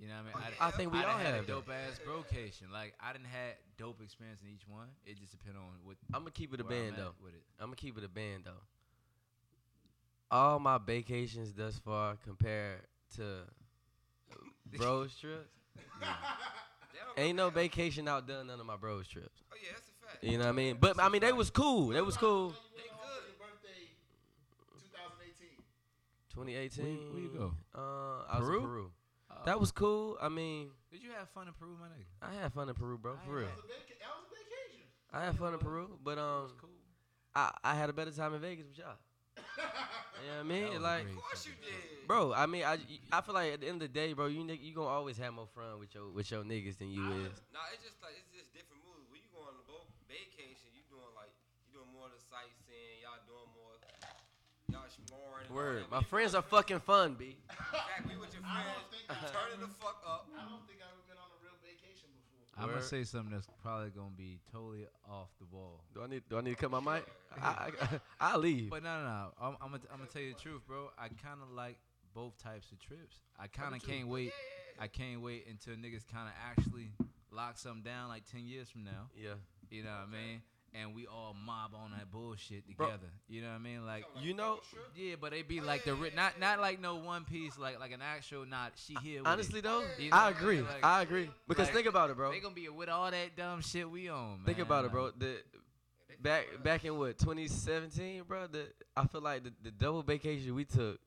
You 0.00 0.08
know 0.08 0.14
what 0.14 0.42
I 0.42 0.48
mean? 0.48 0.54
I 0.60 0.70
think 0.70 0.92
we 0.92 0.98
I 0.98 1.04
all 1.04 1.18
had 1.18 1.34
have 1.34 1.44
a 1.44 1.46
dope 1.46 1.68
ass 1.68 1.98
brocation. 2.04 2.68
Like 2.72 2.94
I 3.00 3.12
didn't 3.12 3.26
had 3.26 3.54
dope 3.78 4.00
experience 4.02 4.40
in 4.42 4.48
each 4.52 4.66
one. 4.66 4.88
It 5.06 5.18
just 5.18 5.32
depend 5.32 5.56
on 5.56 5.64
what. 5.84 5.96
I'm 6.14 6.20
gonna 6.20 6.30
keep 6.30 6.54
it 6.54 6.60
a 6.60 6.64
where 6.64 6.78
I'm 6.78 6.84
band 6.84 6.96
though. 6.96 7.12
With 7.22 7.34
it. 7.34 7.42
I'm 7.58 7.66
gonna 7.66 7.76
keep 7.76 7.98
it 7.98 8.04
a 8.04 8.08
band 8.08 8.44
though. 8.44 8.62
All 10.30 10.58
my 10.58 10.78
vacations 10.78 11.52
thus 11.52 11.78
far 11.78 12.16
compared 12.24 12.80
to 13.16 13.42
bros 14.78 15.14
trips, 15.20 15.59
ain't 17.16 17.36
no 17.36 17.46
compare. 17.46 17.62
vacation 17.64 18.08
outdone 18.08 18.46
none 18.46 18.60
of 18.60 18.66
my 18.66 18.76
bros 18.76 19.06
trips. 19.08 19.42
Oh 19.52 19.56
yeah, 19.62 19.68
that's 19.74 19.88
a 19.88 20.06
fact. 20.06 20.24
You 20.24 20.38
know 20.38 20.44
what 20.44 20.50
I 20.50 20.52
mean? 20.52 20.76
But 20.80 21.00
I 21.00 21.08
mean, 21.08 21.20
they 21.20 21.32
was 21.32 21.50
cool. 21.50 21.88
They 21.88 22.00
was 22.00 22.16
cool. 22.16 22.48
When 22.48 22.54
you 22.54 22.90
went 22.90 23.00
home 23.00 23.22
for 23.22 23.28
your 23.28 23.38
birthday, 23.38 23.90
2018. 26.34 26.84
2018. 26.84 26.84
Where 26.84 26.92
you- 26.92 27.12
where 27.12 27.22
you 27.22 27.28
go? 27.38 27.54
Uh, 27.74 28.24
I 28.28 28.38
was 28.40 28.48
in 28.48 28.60
Peru. 28.62 28.90
That 29.46 29.58
was 29.58 29.72
cool. 29.72 30.18
I 30.20 30.28
mean, 30.28 30.70
Did 30.92 31.02
you 31.02 31.10
have 31.18 31.28
fun 31.30 31.46
in 31.48 31.54
Peru, 31.54 31.74
my 31.80 31.86
nigga? 31.86 32.04
I 32.20 32.34
had 32.42 32.52
fun 32.52 32.68
in 32.68 32.74
Peru, 32.74 32.98
bro. 32.98 33.16
For 33.24 33.32
real. 33.36 33.46
That 33.46 33.56
was 33.56 33.64
a, 33.64 33.68
vaca- 33.68 33.98
that 34.00 34.08
was 34.20 34.26
a 34.28 34.34
vacation. 34.36 34.86
I 35.12 35.24
had 35.24 35.38
fun 35.38 35.54
in 35.54 35.58
Peru, 35.60 35.98
but 36.04 36.18
um, 36.18 36.50
cool. 36.60 36.68
I, 37.34 37.50
I 37.64 37.74
had 37.74 37.88
a 37.88 37.92
better 37.94 38.10
time 38.10 38.34
in 38.34 38.40
Vegas 38.40 38.66
with 38.68 38.76
y'all. 38.78 38.96
You 40.20 40.28
know 40.28 40.36
what 40.36 40.44
I 40.44 40.48
mean? 40.52 40.82
Like. 40.82 41.06
Of 41.08 41.16
course 41.16 41.46
you 41.48 41.56
did. 41.64 42.04
bro. 42.06 42.32
I 42.36 42.44
mean, 42.44 42.60
I, 42.64 42.76
I 43.10 43.20
feel 43.24 43.32
like 43.34 43.56
at 43.56 43.60
the 43.64 43.68
end 43.72 43.80
of 43.80 43.88
the 43.88 43.94
day, 43.96 44.12
bro, 44.12 44.26
you 44.28 44.44
ni- 44.44 44.60
you 44.60 44.74
gonna 44.76 44.92
always 44.92 45.16
have 45.16 45.32
more 45.32 45.48
fun 45.56 45.80
with 45.80 45.94
your 45.96 46.12
with 46.12 46.28
your 46.30 46.44
niggas 46.44 46.76
than 46.76 46.92
you 46.92 47.00
is. 47.24 47.40
Nah, 47.56 47.64
it's 47.72 47.80
just 47.80 47.96
like 48.04 48.20
it's 48.20 48.28
just 48.28 48.52
different 48.52 48.84
moves. 48.84 49.08
When 49.08 49.16
you 49.24 49.30
go 49.32 49.40
on 49.48 49.56
a 49.56 49.64
boat 49.64 49.88
vacation, 50.12 50.68
you 50.76 50.84
doing 50.92 51.08
like 51.16 51.32
you 51.64 51.72
doing 51.80 51.88
more 51.96 52.04
of 52.04 52.12
the 52.12 52.20
sightseeing. 52.20 53.00
Y'all 53.00 53.16
doing 53.24 53.48
more. 53.56 53.74
Y'all 54.68 54.84
exploring. 54.84 55.48
Word. 55.48 55.88
My 55.88 56.04
friends 56.04 56.36
are 56.36 56.44
fucking 56.44 56.84
fun, 56.84 57.16
b. 57.16 57.40
Exactly. 57.48 58.12
We 58.12 58.20
with 58.20 58.36
your 58.36 58.44
I 58.44 58.60
don't 58.76 58.86
friends. 58.92 59.08
think 59.08 59.32
turning 59.32 59.60
the 59.64 59.72
fuck 59.82 60.04
up. 60.04 60.28
I 60.36 60.44
don't 60.52 60.62
think 60.68 60.84
I've 60.84 60.92
ever 60.92 61.04
been 61.08 61.16
on 61.16 61.32
a 61.32 61.38
real 61.40 61.56
vacation 61.64 62.12
before. 62.12 62.44
I'm 62.60 62.68
gonna 62.68 62.82
say 62.82 63.04
something 63.04 63.32
that's 63.32 63.48
probably 63.62 63.90
gonna 63.90 64.10
be 64.16 64.40
totally 64.52 64.86
off 65.08 65.28
the 65.38 65.46
wall. 65.54 65.84
Do 65.94 66.02
I 66.02 66.06
need 66.06 66.22
do 66.28 66.38
I 66.38 66.40
need 66.40 66.50
to 66.50 66.56
cut 66.56 66.70
my 66.70 66.80
mic? 66.80 67.06
I, 67.42 67.70
I, 68.20 68.32
will 68.34 68.42
leave. 68.42 68.70
But 68.70 68.82
no, 68.82 68.98
no, 68.98 69.04
no. 69.04 69.28
I'm, 69.40 69.56
I'm, 69.62 69.70
gonna, 69.70 69.82
I'm 69.92 69.98
gonna 69.98 70.10
tell 70.10 70.22
you 70.22 70.34
the 70.34 70.40
truth, 70.40 70.62
bro. 70.66 70.90
I 70.98 71.08
kind 71.08 71.40
of 71.42 71.50
like 71.54 71.78
both 72.14 72.36
types 72.38 72.72
of 72.72 72.80
trips. 72.80 73.20
I 73.38 73.46
kind 73.46 73.74
of 73.74 73.86
can't 73.86 74.08
wait. 74.08 74.32
I 74.78 74.86
can't 74.88 75.20
wait 75.20 75.46
until 75.48 75.74
niggas 75.74 76.06
kind 76.10 76.28
of 76.28 76.34
actually 76.44 76.90
lock 77.30 77.58
something 77.58 77.82
down 77.82 78.08
like 78.08 78.24
10 78.30 78.46
years 78.46 78.68
from 78.68 78.84
now. 78.84 79.10
yeah. 79.16 79.34
You 79.70 79.84
know 79.84 79.90
what 79.90 80.08
I 80.08 80.12
mean? 80.12 80.42
And 80.72 80.94
we 80.94 81.04
all 81.06 81.34
mob 81.34 81.72
on 81.74 81.90
that 81.90 82.12
bullshit 82.12 82.62
Bro. 82.76 82.86
together. 82.86 83.08
You 83.28 83.42
know 83.42 83.48
what 83.48 83.54
I 83.54 83.58
mean? 83.58 83.84
Like, 83.84 84.04
You 84.20 84.34
know, 84.34 84.60
yeah, 84.94 85.16
but 85.20 85.32
they 85.32 85.42
be 85.42 85.58
oh, 85.60 85.64
like 85.64 85.84
the 85.84 85.94
ri- 85.94 86.12
not 86.14 86.38
not 86.38 86.60
like 86.60 86.80
no 86.80 86.94
one 86.94 87.24
piece, 87.24 87.58
like 87.58 87.80
like 87.80 87.90
an 87.90 88.00
actual 88.02 88.46
not 88.46 88.72
she 88.76 88.94
here. 89.02 89.22
Honestly 89.24 89.58
it. 89.58 89.62
though, 89.64 89.82
You 89.98 90.10
know 90.10 90.16
I 90.16 90.26
what 90.26 90.26
I 90.26 90.30
mean? 90.30 90.36
agree. 90.38 90.60
Like- 90.62 90.84
I 90.84 91.02
agree. 91.02 91.30
Because 91.48 91.66
like, 91.66 91.74
think 91.74 91.86
about 91.88 92.10
it, 92.10 92.16
bro. 92.16 92.30
They 92.30 92.38
gonna 92.38 92.54
be 92.54 92.68
with 92.68 92.88
all 92.88 93.10
that 93.10 93.36
dumb 93.36 93.62
shit 93.62 93.90
we 93.90 94.08
on. 94.08 94.36
Man. 94.38 94.46
Think 94.46 94.60
about 94.60 94.84
it, 94.84 94.92
bro. 94.92 95.10
The 95.10 95.38
back 96.22 96.46
back 96.62 96.84
in 96.84 96.96
what 96.96 97.18
2017, 97.18 98.22
bro. 98.28 98.46
The 98.46 98.66
I 98.96 99.06
feel 99.06 99.22
like 99.22 99.42
the, 99.42 99.52
the 99.64 99.70
double 99.72 100.02
vacation 100.02 100.54
we 100.54 100.64
took. 100.66 101.00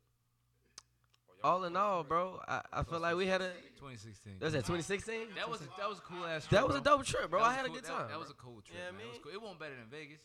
All 1.44 1.66
in 1.66 1.76
all, 1.76 2.04
bro, 2.04 2.40
I, 2.48 2.62
I 2.72 2.84
feel 2.84 3.00
like 3.00 3.16
we 3.16 3.28
had 3.28 3.42
a. 3.42 3.52
2016. 3.76 4.34
That 4.40 4.46
was 4.46 4.54
that 4.54 4.60
2016. 4.60 5.28
That 5.36 5.50
was 5.50 5.60
a, 5.60 5.66
that 5.78 5.90
was 5.90 5.98
a 5.98 6.02
cool 6.02 6.26
ass. 6.26 6.48
That 6.48 6.66
was 6.66 6.78
a 6.78 6.82
dope 6.82 7.04
trip, 7.06 7.30
bro. 7.30 7.42
I 7.42 7.48
was 7.50 7.56
had 7.58 7.66
a 7.66 7.70
good 7.70 7.84
time. 7.84 8.08
That, 8.08 8.10
bro. 8.12 8.20
was 8.20 8.30
a 8.30 8.34
cool 8.34 8.62
trip. 8.62 8.80
Yeah, 8.80 8.92
man. 8.92 9.02
It, 9.02 9.08
was 9.08 9.14
man. 9.16 9.22
cool. 9.24 9.32
it 9.34 9.42
won't 9.42 9.60
better 9.60 9.76
than 9.76 9.90
Vegas, 9.92 10.22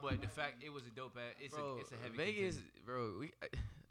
but 0.00 0.20
the 0.22 0.28
fact 0.28 0.64
it 0.64 0.72
was 0.72 0.84
a 0.84 0.90
dope 0.96 1.18
ass. 1.18 1.34
It's 1.38 1.54
bro, 1.54 1.76
a 1.76 1.80
it's 1.80 1.92
a 1.92 1.96
heavy. 2.02 2.16
Vegas, 2.16 2.56
contender. 2.56 2.80
bro. 2.86 3.12
We, 3.20 3.32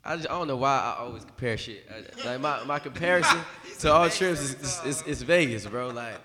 I, 0.04 0.15
just, 0.15 0.28
I 0.28 0.32
don't 0.32 0.48
know 0.48 0.56
why 0.56 0.96
I 0.98 1.04
always 1.04 1.24
compare 1.24 1.56
shit. 1.56 1.86
I, 1.88 2.28
like 2.28 2.41
my, 2.41 2.63
my 2.63 2.80
comparison 2.80 3.39
to 3.80 3.91
all 3.94 4.10
trips 4.10 4.39
is, 4.39 4.56
is, 4.56 4.82
is, 4.84 5.02
is 5.04 5.22
Vegas, 5.22 5.67
bro. 5.67 5.89
Like, 5.89 6.15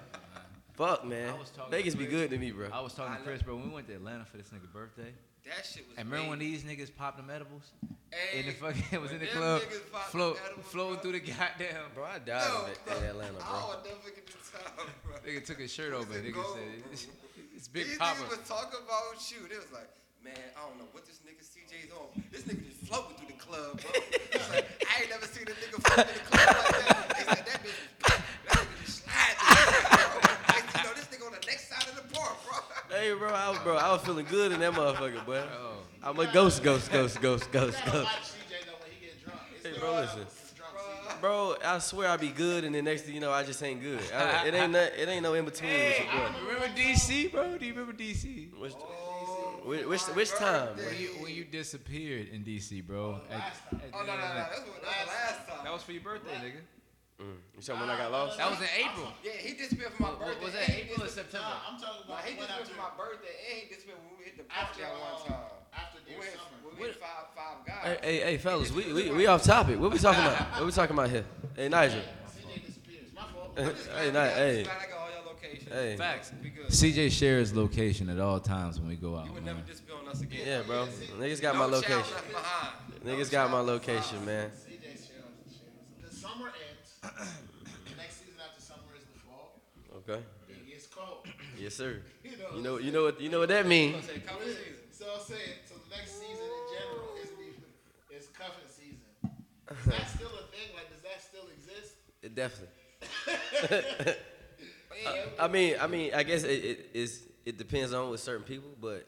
fuck, 0.73 1.05
man. 1.05 1.35
I 1.35 1.39
was 1.39 1.53
Vegas 1.71 1.95
be 1.95 2.07
good 2.07 2.31
to 2.31 2.39
me, 2.39 2.51
bro. 2.53 2.71
I 2.73 2.81
was 2.81 2.95
talking 2.95 3.15
to 3.15 3.23
Chris, 3.23 3.43
bro. 3.43 3.57
When 3.57 3.69
we 3.69 3.75
went 3.75 3.89
to 3.89 3.95
Atlanta 3.95 4.25
for 4.25 4.39
this 4.39 4.49
nigga 4.49 4.73
birthday, 4.73 5.13
That 5.47 5.65
shit 5.65 5.87
was. 5.89 5.97
and 5.97 6.11
remember 6.11 6.31
when 6.31 6.39
these 6.41 6.65
niggas 6.65 6.91
popped 6.95 7.17
them 7.19 7.31
edibles 7.31 7.71
Hey, 8.11 8.41
in 8.41 8.47
the 8.47 8.53
fucking 8.53 8.83
it 8.93 9.01
was 9.01 9.11
in 9.13 9.19
the 9.21 9.27
club, 9.27 9.63
niggas 9.63 9.91
popped 9.93 10.11
flow, 10.11 10.35
them 10.35 10.43
edibles, 10.47 10.67
flowing 10.67 10.95
bro. 10.95 11.03
through 11.03 11.13
the 11.13 11.21
goddamn. 11.27 11.87
Bro, 11.95 12.05
I 12.05 12.19
died 12.19 12.49
Yo, 12.49 12.63
of 12.63 12.69
it 12.71 12.79
bro, 12.87 12.97
in 12.99 13.05
Atlanta, 13.05 13.39
I 13.39 13.47
bro. 13.47 13.59
will 13.67 13.83
never 13.85 14.01
forget 14.03 14.27
the 14.27 14.33
time, 14.43 14.91
bro. 15.05 15.15
Nigga 15.27 15.45
took 15.45 15.59
his 15.61 15.73
shirt 15.73 15.93
off, 15.95 16.07
and 16.11 16.25
nigga 16.25 16.35
gold, 16.35 16.59
said, 16.59 16.83
bro. 16.83 16.93
"It's, 16.93 17.07
it's 17.57 17.69
Big 17.69 17.87
These 17.87 17.99
Papa." 17.99 18.19
niggas 18.23 18.31
was 18.31 18.49
talking 18.49 18.81
about 18.83 19.21
shoot. 19.23 19.51
It 19.51 19.59
was 19.63 19.71
like, 19.75 19.91
man, 20.25 20.39
I 20.57 20.67
don't 20.67 20.79
know 20.79 20.89
what 20.93 21.05
this 21.07 21.19
nigga 21.27 21.43
CJ's 21.47 21.93
on. 21.95 22.09
This 22.33 22.43
nigga 22.47 22.63
just 22.67 22.83
floating 22.91 23.15
through 23.19 23.31
the 23.35 23.39
club, 23.43 23.79
bro. 23.83 23.91
It's 24.35 24.51
like, 24.51 24.67
I 24.87 25.03
ain't 25.03 25.11
never 25.11 25.27
seen 25.31 25.47
a 25.47 25.55
nigga 25.55 25.79
float 25.83 26.07
in 26.11 26.15
the 26.15 26.25
club 26.27 26.47
like 26.47 26.75
that. 26.91 27.07
They 27.15 27.25
said 27.27 27.45
that 27.47 27.59
bitch 27.63 27.79
was 27.79 27.95
packed. 28.03 28.23
That 28.47 28.59
nigga 28.67 28.77
just 28.83 28.97
slide 29.07 29.35
through 29.39 29.63
the 29.67 29.83
club, 29.95 30.11
bro. 30.27 30.35
Next 30.57 30.75
you 30.75 30.83
know, 30.87 30.95
this 30.95 31.07
nigga 31.11 31.25
on 31.27 31.35
the 31.39 31.45
next 31.47 31.65
side 31.71 31.87
of 31.91 31.95
the 31.99 32.07
park, 32.15 32.35
bro. 32.47 32.57
Hey, 32.97 33.13
bro, 33.13 33.29
I 33.29 33.51
was, 33.51 33.59
bro, 33.59 33.77
I 33.77 33.93
was 33.93 34.01
feeling 34.03 34.25
good 34.25 34.53
in 34.53 34.61
that 34.61 34.73
motherfucker, 34.73 35.25
boy. 35.27 35.43
Oh. 35.63 35.73
I'm 36.03 36.19
a 36.19 36.33
ghost, 36.33 36.63
ghost, 36.63 36.91
ghost, 36.91 37.21
ghost, 37.21 37.53
ghost, 37.53 37.77
ghost. 37.85 37.95
watch 37.95 38.15
CJ 38.15 38.65
though 38.65 38.73
when 38.81 38.91
he 38.99 39.05
get 39.07 39.23
drunk. 39.23 39.41
It's 39.55 39.67
Hey, 39.67 39.79
bro, 39.79 39.93
listen. 39.97 40.27
Bro, 41.21 41.57
I 41.63 41.79
swear 41.79 42.09
I 42.09 42.17
be 42.17 42.29
good, 42.29 42.65
and 42.65 42.75
the 42.75 42.81
next 42.81 43.03
thing 43.03 43.15
you 43.15 43.21
know, 43.21 43.33
I 43.33 43.43
just 43.43 43.63
ain't 43.63 43.83
good. 43.83 44.01
I, 44.15 44.47
it 44.47 44.55
ain't 44.55 44.73
no, 44.73 44.79
it 44.81 45.09
ain't 45.09 45.23
no 45.23 45.35
in 45.35 45.45
between 45.45 45.71
with 45.73 45.99
your 45.99 46.07
boy. 46.07 46.47
Remember 46.47 46.69
DC, 46.81 47.33
bro? 47.33 47.59
Do 47.59 47.67
you 47.67 47.73
remember 47.75 47.93
DC? 47.93 48.59
Which, 48.59 48.73
Oh, 48.77 49.61
which, 49.65 49.85
which, 49.87 50.03
which 50.15 50.31
time. 50.33 50.77
When 50.77 50.99
you 50.99 51.09
when 51.21 51.35
you 51.35 51.45
disappeared 51.45 52.29
in 52.33 52.45
DC, 52.45 52.87
bro? 52.87 53.21
At- 53.31 53.39
last 53.39 53.61
time. 53.71 53.81
at- 53.83 53.91
Oh, 53.95 53.99
no, 54.01 54.07
no, 54.07 54.13
no. 54.17 54.21
That's, 54.21 54.59
what, 54.61 54.83
that's 54.83 55.05
the 55.05 55.11
last 55.11 55.49
time. 55.49 55.65
That 55.65 55.73
was 55.73 55.83
for 55.83 55.93
your 55.93 56.03
birthday, 56.03 56.35
nigga. 56.35 56.61
Mm. 57.17 57.41
You 57.57 57.63
talking 57.65 57.81
when 57.81 57.91
I 57.91 57.97
got 57.97 58.13
lost? 58.13 58.37
That 58.37 58.51
was 58.51 58.61
in 58.61 58.69
April. 58.77 59.09
yeah, 59.25 59.33
he 59.41 59.57
disappeared 59.57 59.93
for 59.97 60.03
my 60.03 60.11
Was- 60.11 60.19
birthday. 60.21 60.45
was 60.45 60.53
that 60.53 60.69
and 60.69 60.73
he 60.73 60.81
April 60.83 61.01
or 61.01 61.07
disappeared- 61.09 61.33
September? 61.33 61.49
Nah, 61.49 61.69
I'm 61.73 61.81
talking 61.81 62.05
Nah, 62.05 62.13
about 62.13 62.25
he 62.29 62.31
when 62.37 62.45
disappeared 62.45 62.61
after, 62.61 62.75
for 62.77 62.83
my 62.85 62.93
birthday, 63.01 63.35
and 63.41 63.57
he 63.57 63.65
disappeared 63.73 63.99
when 64.05 64.13
we 64.21 64.25
hit 64.29 64.37
the 64.37 64.47
after, 64.53 64.81
that 64.85 64.93
one 64.93 65.17
um, 65.17 65.25
time. 65.25 65.49
after 65.73 65.99
We 66.05 66.11
their 66.13 66.19
went, 66.21 66.33
summer. 66.37 66.61
we 66.69 66.75
went 66.77 66.95
five, 67.01 67.25
five 67.33 67.59
guys. 67.65 67.85
Hey, 67.89 67.97
hey, 68.05 68.19
hey, 68.21 68.37
fellas, 68.37 68.69
we, 68.71 68.93
we, 68.93 69.03
we 69.17 69.27
off 69.27 69.43
topic. 69.49 69.81
What 69.81 69.93
we 69.93 69.99
talking 69.99 70.21
about? 70.29 70.45
What 70.61 70.67
we 70.69 70.73
talking 70.77 70.93
about 70.93 71.09
here? 71.09 71.25
Hey, 71.57 71.69
Nigel. 71.73 72.05
CJ 72.05 72.67
disappears. 72.69 73.09
My 73.17 73.25
fault. 73.33 73.57
hey, 73.57 74.13
Ni- 74.13 74.37
hey, 74.37 74.63
Glad 74.69 74.77
I 74.77 74.87
got 74.93 74.99
all 75.01 75.09
your 75.17 75.25
locations. 75.33 75.73
hey. 75.73 75.97
Facts. 75.97 76.33
We 76.45 76.51
good. 76.53 76.69
CJ 76.69 77.11
shares 77.17 77.57
location 77.57 78.11
at 78.13 78.21
all 78.21 78.41
times 78.41 78.77
when 78.79 78.91
we 78.93 78.97
go 78.97 79.17
out. 79.17 79.25
You 79.25 79.33
would 79.33 79.45
man. 79.45 79.57
never 79.57 79.67
disappear 79.67 79.97
on 79.97 80.07
us 80.09 80.21
again. 80.21 80.41
Yeah, 80.45 80.63
bro. 80.69 80.85
Niggas 81.17 81.41
got 81.41 81.55
no 81.57 81.61
my 81.65 81.65
child 81.65 81.73
location. 81.81 82.13
left 82.13 82.29
behind. 82.29 82.77
No 83.05 83.11
Niggas 83.17 83.31
got 83.31 83.49
my 83.49 83.57
child 83.57 83.67
left 83.69 83.89
location, 83.89 84.25
man. 84.27 84.51
behind. 84.51 84.53
CJ 84.53 84.85
shares. 84.85 86.05
The 86.05 86.11
summer 86.15 86.47
ends. 86.49 86.93
the 86.93 86.96
next 87.97 88.21
season 88.21 88.39
after 88.43 88.61
summer 88.61 88.93
is 88.97 89.05
the 89.13 89.19
fall. 89.27 89.61
Okay. 90.03 90.21
It 90.49 90.67
gets 90.69 90.87
cold. 90.87 91.27
Yes, 91.59 91.75
sir. 91.75 92.03
You 92.25 92.37
know. 92.37 92.57
You 92.57 92.63
know, 92.63 92.79
you 92.79 92.93
know 92.93 93.05
what, 93.05 93.21
you 93.21 93.29
know 93.31 93.39
what 93.41 93.49
that 93.49 93.67
mean? 93.67 93.95
Say, 94.03 94.19
couple 94.21 94.45
seasons. 94.47 94.93
So 94.93 95.07
I'm 95.15 95.21
saying, 95.25 95.65
so 95.69 95.75
the 95.89 95.97
next 95.97 96.13
season 96.21 96.45
in 96.45 96.65
general 96.75 97.09
is 97.23 97.31
the 97.39 98.17
is 98.17 98.27
cuffing 98.37 98.69
season. 98.69 99.01
Is 99.71 99.85
that 99.87 100.09
still 100.15 100.29
a 100.37 100.45
thing? 100.53 100.69
Like, 100.77 100.89
does 100.93 101.03
that 101.03 101.21
still 101.23 101.47
exist? 101.57 101.95
It 102.23 102.35
definitely. 102.35 104.15
I 105.39 105.49
mean, 105.49 105.77
I 105.81 105.87
mean, 105.87 106.15
I 106.15 106.23
guess 106.23 106.43
it, 106.45 106.65
it 106.65 106.91
is. 106.95 107.23
It 107.45 107.59
depends 107.59 107.93
on 107.93 108.11
with 108.11 108.21
certain 108.21 108.43
people, 108.45 108.71
but 108.81 109.07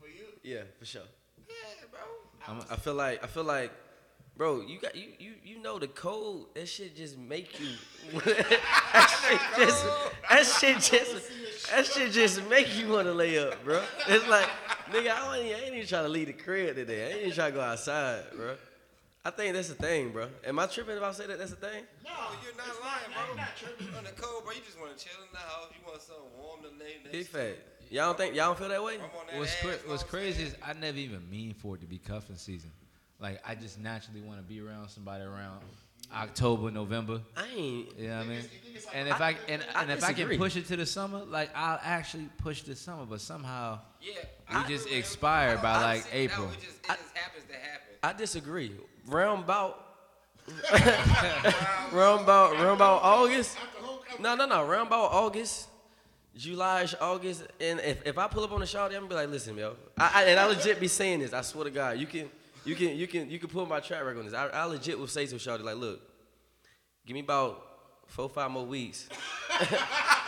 For 0.00 0.08
you? 0.08 0.24
yeah, 0.42 0.62
for 0.78 0.84
sure. 0.84 1.02
Yeah, 1.48 1.54
bro. 1.90 2.00
I'm- 2.48 2.64
I 2.70 2.76
feel 2.76 2.94
like 2.94 3.22
I 3.22 3.26
feel 3.28 3.44
like, 3.44 3.70
bro, 4.36 4.60
you 4.60 4.78
got 4.78 4.94
you 4.94 5.08
you 5.18 5.32
you 5.44 5.58
know 5.62 5.78
the 5.78 5.88
code. 5.88 6.46
That 6.54 6.68
shit 6.68 6.96
just 6.96 7.18
make 7.18 7.58
you. 7.60 7.68
that 8.24 9.08
shit 9.28 9.40
just 9.66 9.86
that 10.28 10.46
shit 10.46 10.76
just 10.78 11.70
that 11.70 11.86
shit 11.86 12.12
just 12.12 12.48
make 12.48 12.76
you 12.76 12.88
want 12.88 13.06
to 13.06 13.12
lay 13.12 13.38
up, 13.38 13.62
bro. 13.64 13.82
It's 14.08 14.26
like, 14.28 14.48
nigga, 14.90 15.10
I 15.10 15.38
ain't, 15.38 15.56
I 15.56 15.58
ain't 15.64 15.74
even 15.74 15.86
trying 15.86 16.04
to 16.04 16.08
leave 16.08 16.28
the 16.28 16.32
crib 16.32 16.76
today. 16.76 17.06
I 17.06 17.08
ain't 17.10 17.20
even 17.22 17.32
trying 17.32 17.52
to 17.52 17.58
go 17.58 17.62
outside, 17.62 18.22
bro. 18.36 18.56
I 19.24 19.30
think 19.30 19.54
that's 19.54 19.68
the 19.68 19.74
thing, 19.74 20.10
bro. 20.10 20.28
Am 20.44 20.56
I 20.60 20.66
tripping 20.66 20.96
if 20.96 21.02
I 21.02 21.10
say 21.10 21.26
that 21.26 21.38
that's 21.38 21.50
the 21.50 21.56
thing? 21.56 21.82
No, 22.04 22.10
you're 22.44 22.56
not 22.56 22.68
it's 22.68 22.80
lying, 22.80 23.10
not, 23.10 23.16
bro. 23.16 23.26
You're 23.26 23.36
not 23.36 23.56
tripping. 23.56 23.88
On 23.98 24.04
the 24.04 24.12
cold, 24.12 24.44
bro, 24.44 24.52
you 24.54 24.60
just 24.64 24.78
want 24.80 24.96
to 24.96 25.04
chill 25.04 25.20
in 25.20 25.32
the 25.32 25.38
house. 25.38 25.66
You 25.72 25.84
want 25.84 26.00
something 26.00 26.24
warm 26.38 26.60
to 26.62 26.68
lay 26.78 26.94
next 27.02 27.10
Big 27.12 27.26
to. 27.26 27.32
fact. 27.32 27.58
Y'all 27.90 28.06
don't 28.06 28.18
think 28.18 28.34
y'all 28.36 28.46
don't 28.46 28.58
feel 28.58 28.68
that 28.68 28.82
way? 28.84 28.94
I'm 28.94 29.02
on 29.02 29.26
that 29.30 29.38
What's 29.38 29.50
ass, 29.56 29.62
cra- 29.62 29.90
what's 29.90 30.02
crazy 30.04 30.44
saying? 30.44 30.46
is 30.48 30.56
I 30.64 30.72
never 30.74 30.98
even 30.98 31.28
mean 31.28 31.54
for 31.54 31.74
it 31.74 31.80
to 31.80 31.86
be 31.86 31.98
cuffing 31.98 32.36
season. 32.36 32.70
Like 33.20 33.40
I 33.46 33.54
just 33.54 33.78
naturally 33.78 34.20
want 34.20 34.38
to 34.38 34.44
be 34.44 34.60
around 34.60 34.88
somebody 34.88 35.24
around 35.24 35.60
October, 36.14 36.70
November. 36.70 37.20
I 37.36 37.46
ain't. 37.48 37.98
You 37.98 38.08
know 38.08 38.16
what 38.18 38.26
I 38.26 38.28
mean? 38.28 38.36
You 38.36 38.42
think 38.42 38.76
it's 38.76 38.86
like 38.86 38.94
And 38.94 39.08
if 39.08 39.20
I 39.20 39.32
hot 39.32 39.40
and. 39.48 39.66
I 39.74 39.82
and 39.82 39.90
if 39.90 40.04
I 40.04 40.12
can 40.12 40.38
push 40.38 40.56
it 40.56 40.66
to 40.66 40.76
the 40.76 40.86
summer, 40.86 41.24
like 41.24 41.50
I'll 41.54 41.80
actually 41.82 42.28
push 42.38 42.62
the 42.62 42.76
summer. 42.76 43.06
But 43.06 43.20
somehow 43.20 43.80
Yeah. 44.00 44.14
We 44.50 44.56
I 44.56 44.60
just 44.68 44.68
agree 44.68 44.76
with 44.76 44.92
him. 44.92 44.98
expired 44.98 45.62
by, 45.62 45.82
like, 45.82 46.02
see 46.02 46.08
it 46.08 46.12
now, 46.12 46.18
April. 46.34 46.48
It 46.48 46.54
just, 46.54 46.66
it 46.66 46.86
just 46.86 47.16
happens 47.16 47.44
to 47.48 47.54
happen. 47.54 47.88
I 48.02 48.12
disagree. 48.12 48.72
Round 49.06 49.44
about. 49.44 49.82
round 51.92 52.20
about 52.22 52.52
round 52.54 52.76
about 52.76 53.02
August. 53.02 53.56
No, 54.20 54.34
no, 54.36 54.46
no. 54.46 54.64
Round 54.64 54.86
about 54.86 55.10
August, 55.10 55.68
July, 56.36 56.86
August, 57.00 57.44
and 57.60 57.80
if, 57.80 58.06
if 58.06 58.16
I 58.18 58.28
pull 58.28 58.44
up 58.44 58.52
on 58.52 58.60
the 58.60 58.66
shawty, 58.66 58.88
I'm 58.88 58.92
gonna 58.92 59.08
be 59.08 59.14
like, 59.16 59.28
listen, 59.30 59.56
yo, 59.56 59.74
I, 59.98 60.10
I, 60.14 60.24
and 60.24 60.38
I 60.38 60.46
legit 60.46 60.78
be 60.78 60.86
saying 60.88 61.20
this. 61.20 61.32
I 61.32 61.42
swear 61.42 61.64
to 61.64 61.70
God, 61.70 61.98
you 61.98 62.06
can, 62.06 62.30
you 62.66 62.74
can, 62.74 62.96
you 62.96 63.06
can, 63.06 63.30
you 63.30 63.38
can 63.38 63.48
put 63.48 63.68
my 63.68 63.80
track 63.80 64.04
record 64.04 64.18
on 64.18 64.24
this. 64.26 64.34
I, 64.34 64.48
I 64.48 64.64
legit 64.64 64.98
will 64.98 65.06
say 65.06 65.26
to 65.26 65.36
shawty 65.36 65.62
like, 65.62 65.76
look, 65.76 66.00
give 67.06 67.14
me 67.14 67.20
about 67.20 67.64
four, 68.06 68.28
five 68.28 68.50
more 68.50 68.66
weeks. 68.66 69.08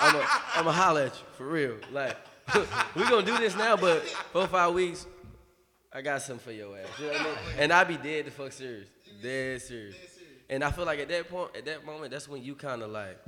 I'm 0.00 0.14
a, 0.14 0.26
I'm 0.54 0.66
a 0.66 0.72
holler 0.72 1.02
at 1.02 1.14
you 1.14 1.24
for 1.36 1.46
real. 1.48 1.76
Like, 1.92 2.16
we 2.94 3.02
gonna 3.02 3.26
do 3.26 3.36
this 3.38 3.56
now, 3.56 3.76
but 3.76 4.02
four, 4.32 4.46
five 4.46 4.72
weeks, 4.72 5.06
I 5.92 6.00
got 6.00 6.22
something 6.22 6.44
for 6.44 6.52
your 6.52 6.78
ass. 6.78 6.86
You 6.98 7.06
know 7.06 7.12
what 7.12 7.20
I 7.20 7.24
mean? 7.24 7.34
And 7.58 7.72
I 7.72 7.84
be 7.84 7.96
dead 7.96 8.26
the 8.26 8.30
fuck 8.30 8.52
serious, 8.52 8.88
dead 9.22 9.60
serious. 9.60 9.96
And 10.50 10.64
I 10.64 10.70
feel 10.70 10.86
like 10.86 10.98
at 11.00 11.08
that 11.08 11.28
point, 11.28 11.56
at 11.56 11.66
that 11.66 11.84
moment, 11.84 12.10
that's 12.10 12.28
when 12.28 12.42
you 12.42 12.54
kind 12.54 12.82
of 12.82 12.90
like, 12.90 13.18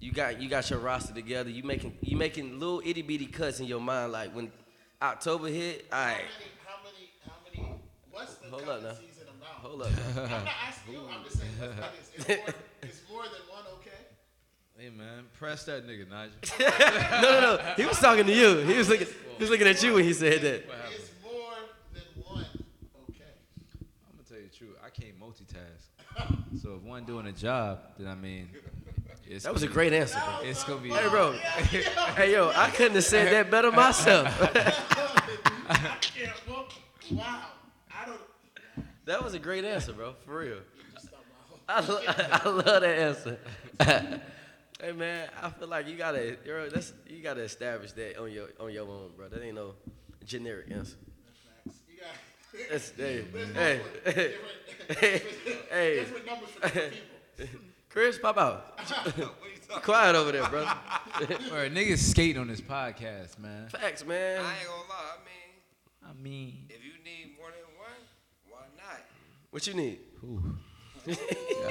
you 0.00 0.12
got 0.12 0.40
you 0.40 0.48
got 0.48 0.68
your 0.70 0.78
roster 0.78 1.12
together. 1.12 1.50
You 1.50 1.62
making 1.62 1.96
you 2.00 2.16
making 2.16 2.58
little 2.58 2.80
itty 2.84 3.02
bitty 3.02 3.26
cuts 3.26 3.60
in 3.60 3.66
your 3.66 3.80
mind. 3.80 4.12
Like 4.12 4.34
when 4.34 4.50
October 5.02 5.48
hit, 5.48 5.86
all 5.92 5.98
right, 5.98 6.24
how 6.64 6.76
many, 6.82 7.10
how 7.24 7.32
many, 7.44 7.58
how 7.58 7.66
many, 7.66 7.80
what's 8.18 8.34
the 8.34 8.48
Hold 8.48 8.62
up 8.62 8.68
cuffing 8.68 8.84
now. 8.84 8.94
season 8.94 9.26
amount? 9.28 9.58
hold 9.62 9.82
up. 9.82 9.90
now. 9.90 10.22
I'm 10.22 10.30
not 10.30 10.52
asking 10.68 10.94
you, 10.94 11.00
I'm 11.10 11.24
just 11.24 11.38
saying, 11.38 11.50
let's 11.60 12.08
do 12.10 12.22
this. 12.24 12.28
It's 12.28 12.28
more, 12.28 12.54
it's 12.82 13.02
more 13.10 13.22
than 13.22 13.42
one, 13.48 13.64
okay? 13.78 13.90
Hey 14.78 14.90
man, 14.90 15.24
press 15.38 15.64
that 15.64 15.86
nigga, 15.86 16.08
Nigel. 16.08 16.34
no, 17.22 17.40
no, 17.40 17.56
no. 17.56 17.74
He 17.76 17.84
was 17.86 17.98
talking 17.98 18.26
to 18.26 18.32
you. 18.32 18.58
He 18.58 18.76
was 18.78 18.88
looking. 18.88 19.06
He 19.36 19.42
was 19.42 19.50
looking 19.50 19.66
at 19.66 19.82
you 19.82 19.94
when 19.94 20.04
he 20.04 20.12
said 20.12 20.40
that. 20.42 20.64
It's 20.92 21.10
more 21.22 21.54
than 21.92 22.02
one, 22.24 22.44
okay? 23.10 23.34
I'm 24.06 24.16
gonna 24.16 24.28
tell 24.28 24.38
you 24.38 24.48
the 24.50 24.56
truth. 24.56 24.76
I 24.84 24.90
can't 24.90 25.18
multitask. 25.20 26.34
So 26.62 26.74
if 26.76 26.82
one 26.82 27.04
doing 27.04 27.26
a 27.26 27.32
job, 27.32 27.78
then 27.98 28.08
I 28.08 28.14
mean, 28.16 28.48
it's 29.26 29.44
That 29.44 29.52
was 29.52 29.62
a 29.62 29.68
great 29.68 29.92
answer, 29.92 30.18
bro. 30.24 30.40
It's 30.48 30.64
gonna 30.64 30.80
be. 30.80 30.88
Hey, 30.88 31.08
bro. 31.08 31.32
Hey, 32.16 32.32
yo, 32.32 32.50
I 32.54 32.70
couldn't 32.70 32.94
have 32.94 33.04
said 33.04 33.30
that 33.32 33.50
better 33.50 33.70
myself. 33.70 34.26
Yeah, 36.18 36.32
well, 36.48 36.66
wow. 37.12 37.42
I 39.08 39.12
don't, 39.12 39.20
that 39.20 39.24
was 39.24 39.34
a 39.34 39.38
great 39.38 39.64
answer, 39.74 39.92
bro. 39.92 40.14
For 40.24 40.38
real. 40.38 40.58
just 40.94 41.08
thought 41.08 41.24
my 41.68 41.82
whole, 41.86 42.04
I, 42.08 42.08
lo- 42.08 42.28
I 42.44 42.48
love 42.48 42.64
that 42.64 42.84
answer. 42.84 43.38
hey 44.80 44.92
man, 44.92 45.28
I 45.42 45.50
feel 45.50 45.68
like 45.68 45.88
you 45.88 45.96
gotta 45.96 46.36
you're, 46.44 46.68
that's, 46.68 46.92
you 47.08 47.22
gotta 47.22 47.42
establish 47.42 47.92
that 47.92 48.18
on 48.18 48.30
your 48.32 48.48
on 48.60 48.72
your 48.72 48.88
own, 48.88 49.10
bro. 49.16 49.28
That 49.28 49.42
ain't 49.42 49.54
no 49.54 49.74
generic 50.24 50.70
answer. 50.70 50.96
Facts. 51.64 51.78
You 51.88 52.64
That's 52.70 52.90
hey, 52.90 53.24
There's 53.32 53.54
hey, 53.54 53.80
hey, 55.00 55.22
hey, 55.70 55.94
different 56.00 56.26
numbers 56.26 56.48
for 56.50 56.60
different 56.60 56.94
people. 57.36 57.60
Chris, 57.88 58.18
pop 58.18 58.36
out. 58.36 58.78
what 58.78 59.16
are 59.16 59.20
you 59.20 59.24
talking 59.66 59.82
Quiet 59.82 60.14
over 60.14 60.32
there, 60.32 60.46
bro. 60.48 60.60
Alright, 60.60 61.72
niggas 61.72 61.98
skating 61.98 62.40
on 62.40 62.48
this 62.48 62.60
podcast, 62.60 63.38
man. 63.38 63.68
Facts, 63.68 64.04
man. 64.04 64.44
I 64.44 64.58
ain't 64.58 64.66
gonna 64.66 64.88
lie. 64.88 65.16
I 66.06 66.12
mean, 66.14 66.18
I 66.18 66.22
mean, 66.22 66.66
if 66.68 66.84
you 66.84 66.92
need 67.04 67.36
more 67.38 67.48
than 67.48 67.64
one, 67.76 67.96
why 68.48 68.60
not? 68.76 69.00
What 69.50 69.66
you 69.66 69.74
need? 69.74 69.98
ooh. 70.24 70.56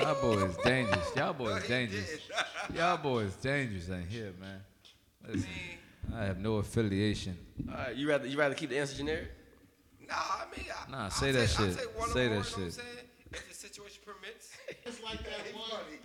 y'all 0.01 0.19
boys 0.21 0.55
dangerous. 0.63 1.11
Y'all 1.15 1.27
No, 1.27 1.33
boys 1.33 1.67
dangerous. 1.67 2.09
Y'all 2.75 2.97
boys 2.97 3.35
dangerous 3.35 3.87
in 3.89 4.07
here, 4.07 4.33
man. 4.39 4.61
Listen, 5.27 5.49
I 6.15 6.23
have 6.25 6.39
no 6.39 6.55
affiliation. 6.55 7.37
All 7.69 7.75
right, 7.75 7.95
you 7.95 8.07
rather 8.09 8.25
you 8.27 8.37
rather 8.37 8.55
keep 8.55 8.69
the 8.69 8.79
answer 8.79 8.95
generic? 8.97 9.29
Nah, 10.07 10.15
I 10.15 10.45
mean, 10.55 10.65
I, 10.87 10.91
Nah, 10.91 11.03
I'll 11.05 11.09
say 11.11 11.27
take- 11.33 11.35
that 11.49 11.59
I'll 11.59 11.67
shit. 11.75 11.97
one 11.97 12.09
Say 12.09 12.13
more, 12.13 12.13
that 12.13 12.23
you 12.23 12.29
know 12.29 12.35
what 12.37 12.55
I'm 12.57 12.63
shit. 12.63 12.73
saying? 12.73 12.87
If 13.33 13.49
the 13.49 13.53
situation 13.55 14.01
permits. 14.05 14.49
Just 14.85 15.03
like 15.03 15.19
that 15.23 15.53
one, 15.53 15.69
funny. 15.69 15.97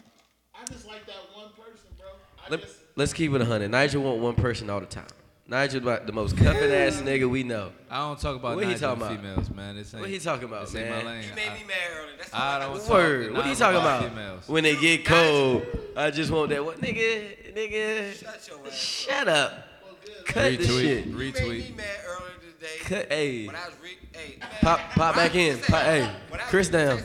I 0.55 0.65
just 0.73 0.87
like 0.87 1.07
that 1.07 1.15
one 1.35 1.51
person, 1.53 1.87
bro. 1.99 2.09
I 2.45 2.51
Let, 2.51 2.61
just, 2.63 2.77
let's 2.97 3.13
keep 3.13 3.33
it 3.33 3.41
a 3.41 3.45
hundred. 3.45 3.71
Nigel 3.71 4.03
want 4.03 4.19
one 4.21 4.35
person 4.35 4.69
all 4.69 4.81
the 4.81 4.87
time. 4.87 5.07
Nigel 5.53 5.83
about 5.83 6.07
the 6.07 6.13
most 6.13 6.35
cuffing 6.35 6.71
ass 6.73 6.97
nigga 7.03 7.29
we 7.29 7.43
know. 7.43 7.73
I 7.91 7.99
don't 7.99 8.19
talk 8.19 8.37
about 8.37 8.57
What 8.57 8.65
he 8.67 8.75
talking 8.75 9.03
about? 9.03 9.15
females, 9.17 9.51
man. 9.51 9.77
This 9.77 9.93
ain't, 9.93 10.01
What 10.01 10.09
he 10.09 10.19
talking 10.19 10.45
about, 10.45 10.65
this 10.65 10.75
ain't 10.77 10.89
man? 10.89 11.05
my 11.05 11.11
lane. 11.11 11.25
You 11.29 11.35
made 11.37 11.49
I- 11.49 11.55
me 11.55 11.61
mad 11.69 11.77
earlier. 11.95 12.17
That's 12.17 12.33
I 12.35 12.55
all 12.55 12.61
don't 12.61 12.79
got. 12.79 12.87
talk 12.87 12.91
Word. 12.95 13.27
to 13.27 13.33
What 13.35 13.43
he 13.45 13.49
Nigel 13.51 13.59
talking 13.61 13.81
about 13.81 14.01
about? 14.01 14.11
females. 14.11 14.49
When 14.49 14.65
they 14.65 14.77
get 14.77 15.05
cold, 15.05 15.67
I 15.95 16.11
just 16.11 16.31
want 16.31 16.49
that. 16.49 16.65
What 16.65 16.81
nigga? 16.81 17.53
Nigga, 17.55 18.15
Shut 18.15 18.49
your 18.49 18.67
ass. 18.67 18.75
shut 18.75 19.29
up. 19.29 19.53
well, 19.85 19.95
good. 20.03 20.25
Cut 20.25 20.43
the 20.53 20.57
Retweet. 20.57 20.81
shit. 20.81 21.07
You 21.07 21.13
made 21.17 21.35
Retweet. 21.35 21.49
me 21.69 21.75
mad 21.77 21.87
earlier 22.07 22.31
today. 22.59 22.79
Cut. 22.85 23.13
Hey, 23.13 23.47
When 23.47 23.55
I 23.57 23.67
was 23.67 23.75
re- 23.83 23.99
hey, 24.19 24.37
man, 24.41 24.49
pop, 24.63 24.81
pop 24.93 25.15
back 25.17 25.35
in. 25.35 25.59
Pop, 25.59 25.83
hey, 25.83 26.11
when 26.31 26.41
I 26.41 26.45
was 26.45 26.51
Chris 26.51 26.69
down. 26.71 26.99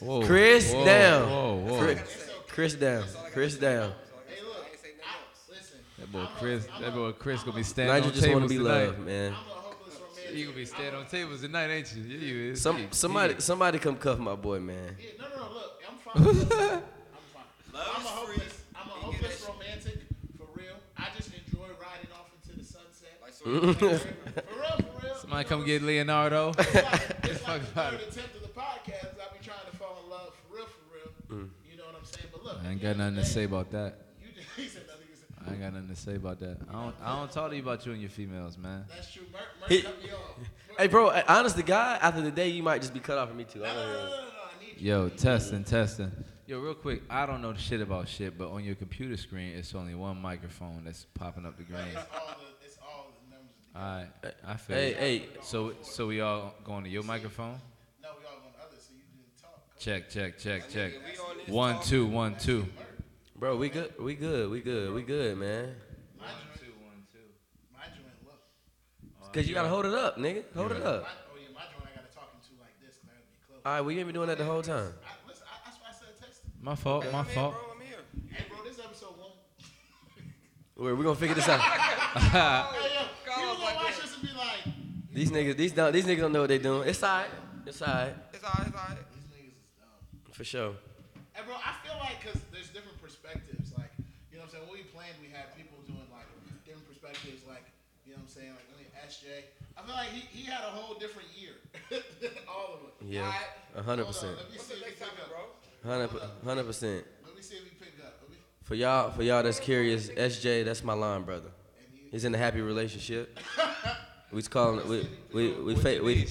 Whoa, 0.00 0.26
Chris 0.26 0.72
whoa, 0.72 0.84
down. 0.84 1.30
Whoa, 1.30 1.54
whoa. 1.68 1.78
Chris, 1.78 2.00
Chris 2.48 2.74
down. 2.74 3.04
Chris 3.32 3.54
down. 3.54 3.92
Hey, 4.26 4.42
look, 4.42 4.56
I 4.56 4.70
ain't 4.70 4.80
say 4.80 4.88
nothing 4.88 5.04
I, 5.04 5.14
else. 5.14 5.48
listen, 5.48 5.78
That 6.00 6.01
boy 6.12 6.26
Chris, 6.38 6.66
that 6.80 6.94
boy 6.94 7.12
Chris 7.12 7.42
gonna 7.42 7.56
be 7.56 7.62
standing 7.62 7.94
Nigel 7.94 8.08
on 8.08 8.14
just 8.14 8.26
want 8.28 8.34
tables 8.48 8.52
to 8.52 8.58
be 8.58 8.64
tonight. 8.64 8.84
loved, 8.86 8.98
man. 9.00 9.32
I'm 9.32 9.34
a 9.34 9.36
hopeless 9.36 9.98
romantic. 10.00 10.36
You 10.36 10.44
gonna 10.46 10.56
be 10.56 10.64
standing 10.64 10.94
on 10.94 11.06
tables 11.06 11.40
tonight, 11.40 11.70
ain't 11.70 11.94
you? 11.96 12.02
Yeah, 12.02 12.18
you 12.18 12.50
is. 12.52 12.60
Some 12.62 12.78
Yeah, 12.78 12.86
somebody 12.90 13.34
yeah. 13.34 13.40
somebody 13.40 13.78
come 13.78 13.96
cuff 13.96 14.18
my 14.18 14.34
boy, 14.34 14.60
man. 14.60 14.96
Yeah, 14.98 15.06
no, 15.18 15.28
no, 15.28 15.36
no, 15.36 15.52
look, 15.52 15.82
I'm 15.88 15.96
fine. 15.98 16.32
I'm 16.32 16.46
fine. 16.46 16.82
Love 17.72 17.88
I'm 17.96 18.02
a 18.02 18.04
is 18.04 18.06
hopeless, 18.08 18.60
I'm 18.76 18.86
a 18.88 18.92
hopeless 18.92 19.46
romantic, 19.48 19.98
for 20.38 20.46
real. 20.54 20.74
I 20.98 21.06
just 21.16 21.30
enjoy 21.32 21.66
riding 21.80 22.10
off 22.14 22.28
into 22.42 22.58
the 22.58 22.64
sunset. 22.64 23.18
Like, 23.22 23.32
so 23.32 23.44
for 23.44 24.58
real, 24.58 24.76
for 24.78 25.06
real. 25.06 25.14
Somebody 25.16 25.44
come 25.48 25.64
get 25.64 25.82
Leonardo. 25.82 26.50
It's 26.58 26.74
like, 26.74 26.84
it's 27.24 27.38
Fuck 27.42 27.48
like 27.48 27.62
the 27.62 27.72
about 27.72 27.92
third 27.92 28.00
it. 28.00 28.08
attempt 28.12 28.36
of 28.36 28.42
the 28.42 28.48
podcast. 28.48 29.14
I 29.16 29.32
be 29.36 29.44
trying 29.44 29.64
to 29.70 29.76
fall 29.76 29.98
in 30.04 30.10
love 30.10 30.32
for 30.48 30.56
real, 30.56 30.66
for 30.66 30.80
real. 30.94 31.40
Mm. 31.44 31.48
You 31.70 31.76
know 31.78 31.84
what 31.84 31.96
I'm 31.98 32.04
saying? 32.04 32.26
But 32.32 32.44
look, 32.44 32.58
I 32.64 32.70
ain't 32.70 32.82
got 32.82 32.96
nothing 32.96 33.16
to 33.16 33.24
say 33.24 33.44
about 33.44 33.70
that. 33.72 33.98
You 34.20 34.28
just, 34.34 34.48
he 34.56 34.66
said 34.68 34.82
nothing. 34.86 35.06
He 35.10 35.16
said, 35.16 35.28
I 35.46 35.52
ain't 35.52 35.60
got 35.60 35.72
nothing 35.74 35.88
to 35.88 35.96
say 35.96 36.14
about 36.16 36.38
that. 36.40 36.56
I 36.68 36.72
don't. 36.72 36.94
I 37.02 37.16
don't 37.16 37.30
talk 37.32 37.50
to 37.50 37.56
you 37.56 37.62
about 37.62 37.84
you 37.86 37.92
and 37.92 38.00
your 38.00 38.10
females, 38.10 38.56
man. 38.58 38.84
That's 38.88 39.12
true. 39.12 39.22
Merc, 39.32 39.42
Merc 39.60 39.70
He- 39.70 39.82
cut 39.82 40.02
me 40.02 40.10
off. 40.10 40.18
Hey, 40.78 40.86
bro. 40.86 41.08
uh, 41.08 41.22
Honest 41.28 41.56
to 41.56 41.62
God, 41.62 41.98
after 42.00 42.22
the 42.22 42.30
day, 42.30 42.48
you 42.48 42.62
might 42.62 42.80
just 42.80 42.94
be 42.94 43.00
cut 43.00 43.18
off 43.18 43.28
from 43.28 43.36
me 43.36 43.44
too. 43.44 43.62
I 43.62 43.68
No, 43.68 43.74
no, 43.74 43.82
don't 43.82 43.92
no, 43.92 43.98
no, 43.98 44.04
know. 44.04 44.10
no, 44.10 44.16
no, 44.16 44.22
I 44.24 44.64
need 44.64 44.80
you. 44.80 44.88
Yo, 44.90 45.08
testing, 45.10 45.64
testing. 45.64 46.10
Yo, 46.46 46.60
real 46.60 46.74
quick, 46.74 47.02
I 47.10 47.26
don't 47.26 47.42
know 47.42 47.52
shit 47.54 47.82
about 47.82 48.08
shit, 48.08 48.38
but 48.38 48.48
on 48.50 48.64
your 48.64 48.74
computer 48.74 49.18
screen, 49.18 49.52
it's 49.54 49.74
only 49.74 49.94
one 49.94 50.16
microphone 50.20 50.82
that's 50.84 51.04
popping 51.12 51.44
up 51.44 51.58
the 51.58 51.64
green. 51.64 51.78
It's 51.88 51.96
all 52.14 52.26
the, 52.28 52.66
it's 52.66 52.78
all 52.82 53.06
the 53.28 53.34
numbers. 53.36 54.06
All 54.24 54.32
right, 54.32 54.34
I 54.46 54.56
feel. 54.56 54.76
Hey, 54.76 54.90
it. 54.92 54.96
hey. 54.96 55.22
So, 55.42 55.74
so 55.82 56.06
we 56.06 56.22
all 56.22 56.54
going 56.64 56.84
to 56.84 56.90
your 56.90 57.02
microphone? 57.02 57.58
No, 58.02 58.08
we 58.18 58.24
all 58.26 58.36
on 58.36 58.66
others, 58.66 58.82
so 58.88 58.94
you 58.94 59.02
didn't 59.14 59.40
talk. 59.42 59.78
Check, 59.78 60.08
check, 60.08 60.38
check, 60.38 60.70
check. 60.70 60.92
we 61.04 61.18
on 61.18 61.36
this 61.36 61.48
One, 61.48 61.74
talk. 61.74 61.84
two, 61.84 62.06
one, 62.06 62.36
two. 62.38 62.66
Bro, 63.42 63.56
we 63.56 63.70
good. 63.70 63.92
We 63.98 64.14
good. 64.14 64.50
We 64.52 64.60
good. 64.60 64.94
We 64.94 65.02
good, 65.02 65.36
man. 65.36 65.74
My 66.16 66.26
joint, 66.54 66.78
my 67.72 67.86
joint, 67.86 68.06
look. 68.24 68.38
Oh, 69.20 69.26
cause 69.32 69.48
you 69.48 69.52
gotta 69.52 69.68
hold 69.68 69.84
it 69.84 69.92
up, 69.92 70.16
nigga. 70.16 70.44
Hold 70.54 70.70
it 70.70 70.80
up. 70.80 71.02
My, 71.02 71.08
oh 71.10 71.34
yeah, 71.42 71.48
my 71.52 71.62
joint 71.62 71.82
I 71.82 71.96
gotta 71.96 72.14
talk 72.14 72.30
into 72.38 72.54
like 72.62 72.78
this, 72.78 72.98
cause 73.02 73.10
I 73.10 73.18
gotta 73.18 73.26
be 73.26 73.38
close. 73.44 73.58
All 73.66 73.72
right, 73.72 73.80
we 73.80 73.98
ain't 73.98 74.06
been 74.06 74.14
doing 74.14 74.28
that 74.28 74.38
the 74.38 74.44
whole 74.44 74.62
time. 74.62 74.94
I, 75.02 75.10
listen, 75.26 75.42
I, 75.50 75.58
that's 75.64 75.76
why 75.80 75.88
I 75.88 75.92
said 75.92 76.14
text. 76.22 76.42
My 76.60 76.76
fault, 76.76 77.04
my 77.10 77.18
I'm 77.18 77.24
here, 77.24 77.34
fault. 77.34 77.54
bro. 77.54 77.74
I'm 77.74 77.80
here. 77.84 77.98
Hey, 78.30 78.44
bro, 78.48 78.62
this 78.62 78.78
episode 78.78 79.18
won't. 79.18 79.34
We're, 80.76 80.94
we 80.94 81.02
gonna 81.02 81.16
figure 81.16 81.34
this 81.34 81.48
out. 81.48 81.58
Hey, 82.14 82.94
yo, 82.94 83.10
people 83.26 83.56
gonna 83.58 83.74
watch 83.74 84.00
this 84.00 84.14
and 84.14 84.22
be 84.22 84.28
like, 84.38 84.72
These 85.12 85.32
niggas, 85.32 85.56
these 85.56 85.72
don't, 85.72 85.92
these 85.92 86.04
niggas 86.04 86.20
don't 86.20 86.32
know 86.32 86.42
what 86.42 86.48
they 86.48 86.58
doing. 86.58 86.88
It's 86.88 87.02
alright. 87.02 87.26
It's 87.66 87.82
alright. 87.82 88.14
It's 88.32 88.44
alright. 88.44 88.68
It's 88.68 88.76
alright. 88.76 88.98
these 89.10 89.26
niggas 89.34 89.58
is 89.58 89.66
dumb. 89.74 90.30
For 90.30 90.44
sure. 90.44 90.74
And 91.32 91.46
bro, 91.48 91.56
I 91.56 91.72
feel 91.80 91.96
like 91.98 92.20
because 92.20 92.38
there's 92.52 92.68
different 92.68 93.00
perspectives. 93.00 93.72
Like, 93.72 93.92
you 94.28 94.36
know 94.36 94.44
what 94.44 94.52
I'm 94.52 94.62
saying? 94.62 94.64
When 94.68 94.76
we 94.76 94.84
planned, 94.92 95.16
we 95.24 95.32
had 95.32 95.56
people 95.56 95.80
doing 95.88 96.04
like 96.12 96.28
different 96.68 96.84
perspectives. 96.84 97.42
Like, 97.48 97.64
you 98.04 98.12
know 98.12 98.20
what 98.20 98.28
I'm 98.28 98.32
saying? 98.32 98.52
Like, 98.52 98.68
I 98.68 98.74
mean, 98.76 98.90
SJ. 99.08 99.48
I 99.82 99.86
feel 99.86 99.94
like 99.96 100.08
he, 100.08 100.20
he 100.38 100.44
had 100.50 100.62
a 100.64 100.68
whole 100.68 100.94
different 100.94 101.28
year. 101.36 101.52
All 102.48 102.74
of 102.74 102.80
it. 102.88 103.06
Yeah. 103.06 103.22
Alright, 103.22 103.36
A 103.76 103.82
hundred 103.82 104.04
hold 104.04 104.14
on, 104.16 104.20
percent. 104.22 104.36
Let 104.36 104.50
me 104.50 104.56
What's 104.56 104.64
see 104.66 104.74
the 104.74 104.80
if 104.80 104.84
we 104.84 104.86
next 104.86 104.98
pick 105.00 105.08
topic, 105.08 105.24
up. 105.24 105.82
bro? 105.82 105.90
Hundred 105.90 106.10
hundred 106.44 106.66
percent. 106.66 107.04
Let 107.26 107.36
me 107.36 107.42
see 107.42 107.56
if 107.56 107.64
we 107.64 107.70
pick 107.70 107.94
up. 108.04 108.30
Me, 108.30 108.36
For 108.62 108.74
y'all, 108.74 109.10
for 109.10 109.22
y'all 109.22 109.42
that's 109.42 109.58
curious, 109.60 110.08
SJ, 110.08 110.64
that's 110.64 110.84
my 110.84 110.92
line 110.92 111.22
brother. 111.22 111.50
He's 112.10 112.24
in 112.24 112.34
a 112.34 112.38
happy 112.38 112.60
relationship. 112.60 113.38
We 114.32 114.40
call 114.40 114.78
him. 114.78 114.88
We 114.88 115.06
we 115.34 115.52
we 115.60 115.74
fa- 115.74 116.00
we 116.02 116.26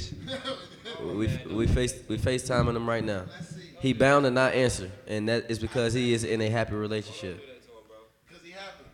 oh, 0.99 1.13
we 1.15 1.27
we 1.53 1.67
face 1.67 1.93
we 2.09 2.17
FaceTiming 2.17 2.75
him 2.75 2.89
right 2.89 3.03
now. 3.03 3.25
He 3.79 3.93
bound 3.93 4.25
to 4.25 4.31
not 4.31 4.55
answer, 4.55 4.89
and 5.07 5.29
that 5.29 5.51
is 5.51 5.59
because 5.59 5.93
he 5.93 6.11
is 6.11 6.23
in 6.23 6.41
a 6.41 6.49
happy 6.49 6.73
relationship. 6.73 7.39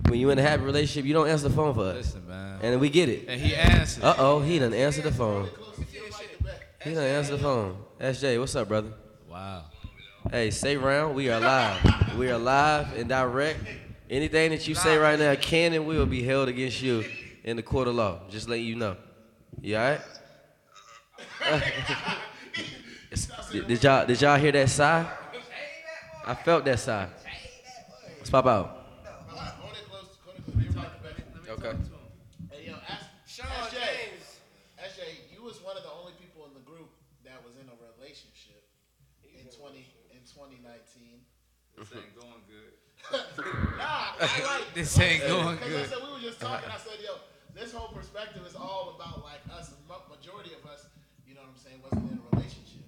Because 0.07 0.19
he 0.19 0.19
happy. 0.19 0.19
When 0.19 0.19
you 0.19 0.29
in 0.29 0.39
a 0.39 0.41
happy 0.41 0.63
relationship, 0.63 1.05
you 1.05 1.13
don't 1.13 1.27
answer 1.27 1.49
the 1.49 1.55
phone 1.55 1.73
for 1.73 1.81
us, 1.81 1.95
Listen, 1.97 2.27
man. 2.27 2.59
and 2.61 2.79
we 2.79 2.89
get 2.89 3.09
it. 3.09 3.25
And 3.27 3.39
he 3.41 3.55
answered. 3.55 4.03
Uh 4.03 4.15
oh, 4.17 4.39
he 4.39 4.59
done 4.59 4.73
answered 4.73 5.03
the 5.03 5.11
phone. 5.11 5.47
Close 5.47 5.79
if 5.79 5.93
you 5.93 6.01
don't 6.01 6.11
like 6.11 6.37
the 6.37 6.43
bet. 6.43 6.61
He 6.83 6.93
done 6.93 7.03
answered 7.03 7.33
the 7.37 7.43
phone. 7.43 7.77
SJ, 7.99 8.39
what's 8.39 8.55
up, 8.55 8.67
brother? 8.67 8.91
Wow. 9.29 9.63
Hey, 10.31 10.51
stay 10.51 10.77
round. 10.77 11.15
We 11.15 11.29
are 11.29 11.39
live. 11.39 12.17
We 12.17 12.29
are 12.29 12.37
live 12.37 12.97
and 12.97 13.07
direct. 13.09 13.59
Anything 14.09 14.51
that 14.51 14.67
you 14.67 14.75
say 14.75 14.97
right 14.97 15.19
now 15.19 15.35
can 15.35 15.73
and 15.73 15.85
will 15.85 16.05
be 16.05 16.23
held 16.23 16.47
against 16.47 16.81
you 16.81 17.03
in 17.43 17.55
the 17.57 17.63
court 17.63 17.87
of 17.87 17.95
law. 17.95 18.19
Just 18.29 18.47
letting 18.49 18.65
you 18.65 18.75
know. 18.75 18.95
You 19.61 19.75
alright? 19.77 20.01
did, 23.51 23.67
did 23.67 23.83
y'all 23.83 24.05
did 24.05 24.21
y'all 24.21 24.37
hear 24.37 24.51
that 24.51 24.69
sigh? 24.69 25.09
I 26.25 26.35
felt 26.35 26.65
that 26.65 26.79
sigh. 26.79 27.07
Let's 28.17 28.29
pop 28.29 28.45
out. 28.45 28.85
Hold 29.29 29.71
it 29.73 29.89
close. 29.89 30.07
Hold 30.25 30.37
it 30.37 30.43
close. 30.43 30.55
Let 30.55 30.57
me 30.57 30.65
talk 30.73 30.91
about 30.99 31.17
it. 31.17 31.46
Okay. 31.57 31.73
Hey, 32.53 32.69
yo, 32.69 32.77
ask, 32.85 33.09
Sean 33.25 33.49
SJ, 33.49 33.73
James. 33.73 34.37
SJ, 34.77 35.33
you 35.33 35.41
was 35.41 35.57
one 35.65 35.73
of 35.73 35.81
the 35.81 35.89
only 35.89 36.13
people 36.21 36.45
in 36.45 36.53
the 36.53 36.61
group 36.61 36.93
that 37.25 37.41
was 37.41 37.57
in 37.57 37.65
a 37.65 37.77
relationship 37.97 38.61
in 39.25 39.49
20 39.49 39.81
in 40.13 40.21
2019. 40.21 41.17
This 41.73 41.89
ain't 41.97 42.13
going 42.13 42.45
good. 42.45 42.77
Nah, 43.77 44.21
I 44.21 44.61
like 44.61 44.73
This 44.77 44.93
ain't 45.01 45.25
going 45.25 45.57
good. 45.57 45.65
Because 45.65 45.89
I 45.89 45.95
said 45.97 46.01
we 46.05 46.13
were 46.13 46.21
just 46.21 46.37
talking. 46.37 46.69
I 46.69 46.77
said, 46.77 47.01
yo, 47.01 47.17
this 47.57 47.73
whole 47.73 47.89
perspective 47.89 48.45
is 48.45 48.53
all 48.53 48.93
about 48.93 49.25
like 49.25 49.41
us. 49.49 49.73
Majority 49.89 50.53
of 50.53 50.61
us, 50.69 50.85
you 51.25 51.33
know 51.33 51.41
what 51.41 51.57
I'm 51.57 51.61
saying, 51.61 51.81
wasn't 51.81 52.11
in 52.13 52.21
a 52.21 52.25
relationship. 52.37 52.85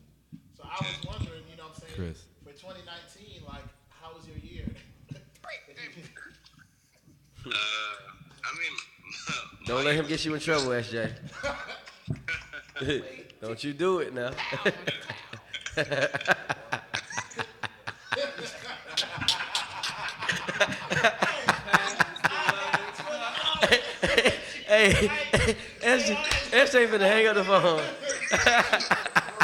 So 0.54 0.62
I 0.62 0.78
was 0.78 0.98
wondering, 1.10 1.42
you 1.50 1.58
know 1.58 1.74
what 1.74 1.82
I'm 1.82 1.90
saying, 1.90 1.98
Chris. 1.98 2.30
for 2.46 2.54
2019, 2.54 3.50
like, 3.50 3.66
how 3.90 4.14
was 4.14 4.30
your 4.30 4.38
year? 4.46 4.70
Uh, 7.46 8.09
I 8.50 8.58
mean, 8.58 8.72
Don't 9.66 9.86
let 9.86 9.96
him 9.96 10.08
get 10.08 10.26
you 10.26 10.34
in 10.34 10.40
trouble, 10.40 10.70
SJ. 10.70 11.12
Don't 13.42 13.64
you 13.64 13.74
do 13.74 14.00
it 14.00 14.14
now. 14.14 14.32
hey, 24.66 25.10
SJ, 25.82 26.16
SJ 26.52 26.88
finna 26.88 27.00
hang 27.02 27.28
up 27.28 27.36
the 27.36 27.44
phone. 27.44 27.82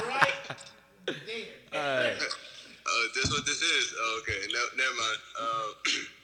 right 0.08 0.34
there. 1.06 1.16
Alright. 1.74 2.24
oh, 2.88 3.08
this 3.14 3.32
what 3.32 3.46
this 3.46 3.62
is. 3.62 3.94
Oh, 3.98 4.22
okay, 4.22 4.48
no, 4.52 4.60
never 4.78 4.96
mind. 4.96 5.20
Uh, 5.40 5.92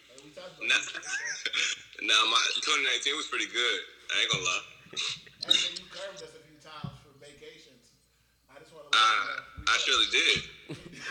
nah, 0.61 0.75
nah, 2.07 2.21
my 2.31 2.41
2019 2.61 3.15
was 3.17 3.27
pretty 3.27 3.47
good. 3.47 3.79
I 4.11 4.21
ain't 4.21 4.31
gonna 4.31 4.43
lie. 4.43 4.65
And 5.47 5.53
then 5.55 5.71
you 5.79 5.85
curved 5.89 6.21
us 6.21 6.33
a 6.35 6.41
few 6.45 6.57
times 6.61 6.97
for 7.01 7.11
vacations. 7.21 7.93
I 8.51 8.59
just 8.59 8.73
want 8.73 8.91
to 8.91 8.97
let 8.97 9.01
Uh. 9.01 9.71
I 9.71 9.77
surely 9.77 10.09
did. 10.11 10.37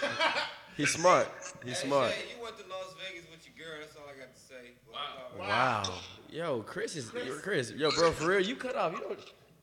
He's 0.77 0.91
smart. 0.91 1.29
He's 1.65 1.79
Hey, 1.81 1.87
smart. 1.89 2.11
Shay, 2.13 2.35
you 2.37 2.43
went 2.43 2.57
to 2.59 2.65
Las 2.69 2.95
Vegas 2.99 3.29
with 3.31 3.43
your 3.47 3.55
girl. 3.59 3.79
That's 3.81 3.97
all 3.97 4.09
I 4.11 4.17
got 4.19 4.35
to 4.35 4.41
say. 4.41 4.75
Wow. 4.91 5.39
Wow. 5.39 5.83
Yo, 6.29 6.63
Chris 6.63 6.97
is 6.97 7.11
Chris. 7.43 7.71
Yo, 7.73 7.91
bro, 7.91 8.11
for 8.13 8.27
real, 8.29 8.41
you 8.41 8.57
cut 8.57 8.77
off. 8.77 8.93
You 8.93 9.01
don't. 9.01 9.19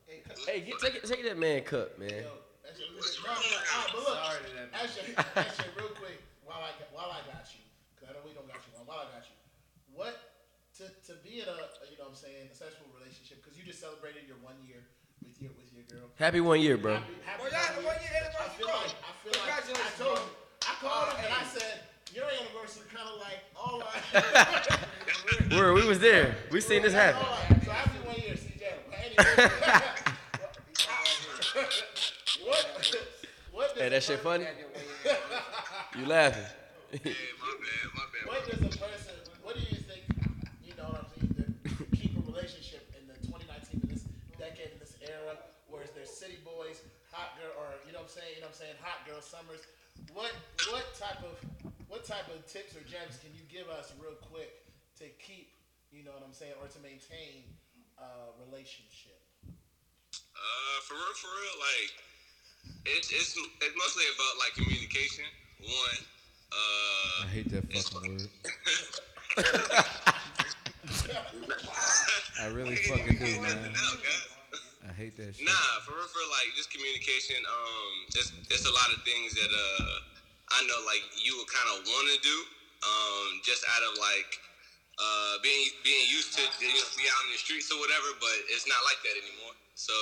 Hey, 0.06 0.22
Hey, 0.46 0.60
get, 0.60 0.78
take 0.80 0.94
it, 0.96 1.04
take 1.04 1.24
that 1.24 1.38
man 1.38 1.62
cup, 1.62 1.98
man. 1.98 2.08
Yo, 2.10 2.32
that's 2.64 2.78
your, 2.80 2.88
no, 2.92 2.96
no, 2.96 3.00
no, 3.00 3.32
all 3.32 3.40
right, 3.40 3.90
but 3.92 4.00
look, 4.04 4.16
Sorry 4.16 4.40
to 4.44 4.52
that 4.56 4.68
man. 4.72 4.80
actually, 4.80 5.12
actually, 5.36 5.72
real 5.76 5.92
quick, 5.96 6.20
while 6.44 6.60
I 6.64 6.70
while 6.92 7.10
I 7.12 7.20
got 7.28 7.44
you, 7.56 7.64
because 7.96 8.08
I 8.08 8.12
know 8.16 8.22
we 8.24 8.32
don't 8.36 8.46
got 8.48 8.60
you 8.64 8.72
on, 8.78 8.84
while 8.86 9.08
I 9.08 9.18
got 9.18 9.24
you, 9.28 9.36
what 9.94 10.14
to 10.78 10.84
to 11.06 11.12
be 11.24 11.40
in 11.42 11.48
a 11.48 11.56
you 11.90 11.96
know 11.98 12.04
what 12.06 12.10
I'm 12.10 12.14
saying 12.14 12.46
a 12.50 12.54
successful 12.54 12.86
relationship 12.94 13.42
because 13.42 13.58
you 13.58 13.64
just 13.64 13.80
celebrated 13.80 14.22
your 14.28 14.36
one 14.42 14.54
year 14.66 14.82
with 15.24 15.40
your 15.42 15.50
with 15.58 15.72
your 15.74 15.82
girl. 15.90 16.08
Happy 16.16 16.40
one 16.40 16.60
year, 16.60 16.76
bro. 16.78 16.94
Happy, 16.94 17.12
happy 17.24 17.42
Well, 17.42 17.50
y'all 17.50 17.60
had 17.60 17.76
one 17.84 17.96
year 18.02 18.12
I 18.14 18.16
anniversary, 18.22 18.56
feel 18.58 18.66
bro. 18.68 18.76
like 18.76 18.94
I 19.02 19.04
feel 19.22 19.32
like 19.42 19.50
I 19.50 19.52
told 19.98 20.16
bro. 20.16 20.24
you. 20.24 20.30
I 20.68 20.70
called 20.82 21.08
him 21.14 21.24
and 21.24 21.34
I 21.34 21.36
said 21.44 21.80
your 22.14 22.24
anniversary 22.24 22.86
kind 22.94 23.08
of 23.08 23.14
like 23.20 23.40
all 23.56 23.82
I. 23.82 23.84
Where 25.56 25.72
we 25.74 25.84
was 25.86 25.98
there. 25.98 26.36
We 26.50 26.60
seen 26.60 26.82
this 26.82 26.92
happen. 26.92 27.20
All 27.20 27.26
right, 27.50 27.64
so 27.64 27.70
happy 27.70 27.98
one 28.06 28.16
year, 28.16 28.34
CJ. 28.34 28.62
Anyway, 28.92 29.48
what 32.44 32.66
what 33.52 33.74
does 33.74 33.82
Hey, 33.82 33.88
that 33.90 34.02
shit 34.02 34.20
funny? 34.20 34.46
You 35.98 36.06
laughing? 36.06 36.44
Yeah, 36.92 37.00
my 37.02 37.02
bad, 37.02 37.14
my 37.94 38.04
bad. 38.12 38.26
What 38.26 38.44
does 38.46 38.60
a 38.60 38.62
person? 38.78 39.14
What 39.42 39.54
do 39.56 39.60
you 39.60 39.76
think? 39.82 40.02
You 40.64 40.74
know 40.78 40.84
what 40.94 41.00
I'm 41.04 41.10
saying? 41.10 41.54
To 41.64 41.70
keep 41.96 42.12
a 42.16 42.18
relationship 42.24 42.82
in 42.94 43.02
the 43.08 43.14
2019 43.26 43.80
in 43.82 43.88
this 43.92 44.04
decade 44.38 44.70
in 44.72 44.78
this 44.78 44.94
era, 45.02 45.36
where 45.68 45.84
there's 45.94 46.10
city 46.10 46.38
boys, 46.44 46.82
hot 47.12 47.36
girl, 47.40 47.52
or 47.58 47.66
you 47.86 47.92
know 47.92 47.97
what 47.97 47.97
I'm 48.08 48.16
saying? 48.16 48.32
You 48.36 48.40
know 48.40 48.48
what 48.48 48.56
I'm 48.56 48.60
saying? 48.64 48.76
Hot 48.80 49.04
girl 49.04 49.20
summers. 49.20 49.60
What 50.16 50.32
what 50.72 50.88
type 50.96 51.20
of 51.20 51.36
what 51.92 52.08
type 52.08 52.24
of 52.32 52.40
tips 52.48 52.72
or 52.72 52.80
gems 52.88 53.20
can 53.20 53.36
you 53.36 53.44
give 53.52 53.68
us 53.68 53.92
real 54.00 54.16
quick 54.32 54.64
to 54.96 55.04
keep? 55.20 55.52
You 55.92 56.08
know 56.08 56.16
what 56.16 56.24
I'm 56.24 56.32
saying, 56.32 56.56
or 56.56 56.72
to 56.72 56.80
maintain 56.80 57.44
a 58.00 58.32
relationship? 58.48 59.20
Uh, 59.44 60.78
for 60.88 60.96
real, 60.96 61.16
for 61.20 61.28
real, 61.36 61.56
like 61.60 61.92
it's 62.96 63.12
it's 63.12 63.36
it's 63.36 63.76
mostly 63.76 64.08
about 64.16 64.40
like 64.40 64.56
communication. 64.56 65.28
One, 65.60 66.00
uh, 66.48 67.24
I 67.24 67.26
hate 67.28 67.52
that 67.52 67.68
fucking 67.92 68.16
word. 68.16 68.32
I 72.40 72.46
really 72.56 72.76
fucking 72.76 73.18
do, 73.20 73.40
man. 73.44 73.74
Now, 74.98 75.06
guys. 75.06 75.06
I 75.06 75.06
hate 75.06 75.16
that 75.16 75.36
shit. 75.36 75.46
Nah, 75.46 75.86
for 75.86 75.94
real, 75.94 76.10
for 76.10 76.22
like 76.34 76.50
just 76.58 76.70
communication. 76.74 77.38
Um, 77.46 77.94
it's 78.10 78.32
it's 78.50 78.66
a 78.66 78.74
lot 78.74 78.90
of 78.90 79.02
things 79.06 79.34
that 79.38 79.50
uh 79.50 79.94
I 80.50 80.66
know 80.66 80.78
like 80.86 81.02
you 81.14 81.38
would 81.38 81.50
kind 81.50 81.68
of 81.78 81.86
want 81.86 82.06
to 82.10 82.18
do. 82.26 82.38
Um, 82.78 83.42
just 83.42 83.66
out 83.66 83.82
of 83.86 83.98
like 83.98 84.30
uh 84.98 85.34
being 85.42 85.70
being 85.86 86.06
used 86.10 86.34
to 86.38 86.42
you 86.42 86.74
know 86.74 86.88
be 86.98 87.06
out 87.06 87.22
in 87.30 87.32
the 87.34 87.40
streets 87.42 87.70
or 87.70 87.78
whatever, 87.78 88.10
but 88.18 88.34
it's 88.50 88.66
not 88.66 88.82
like 88.86 88.98
that 89.06 89.14
anymore. 89.22 89.54
So 89.78 89.94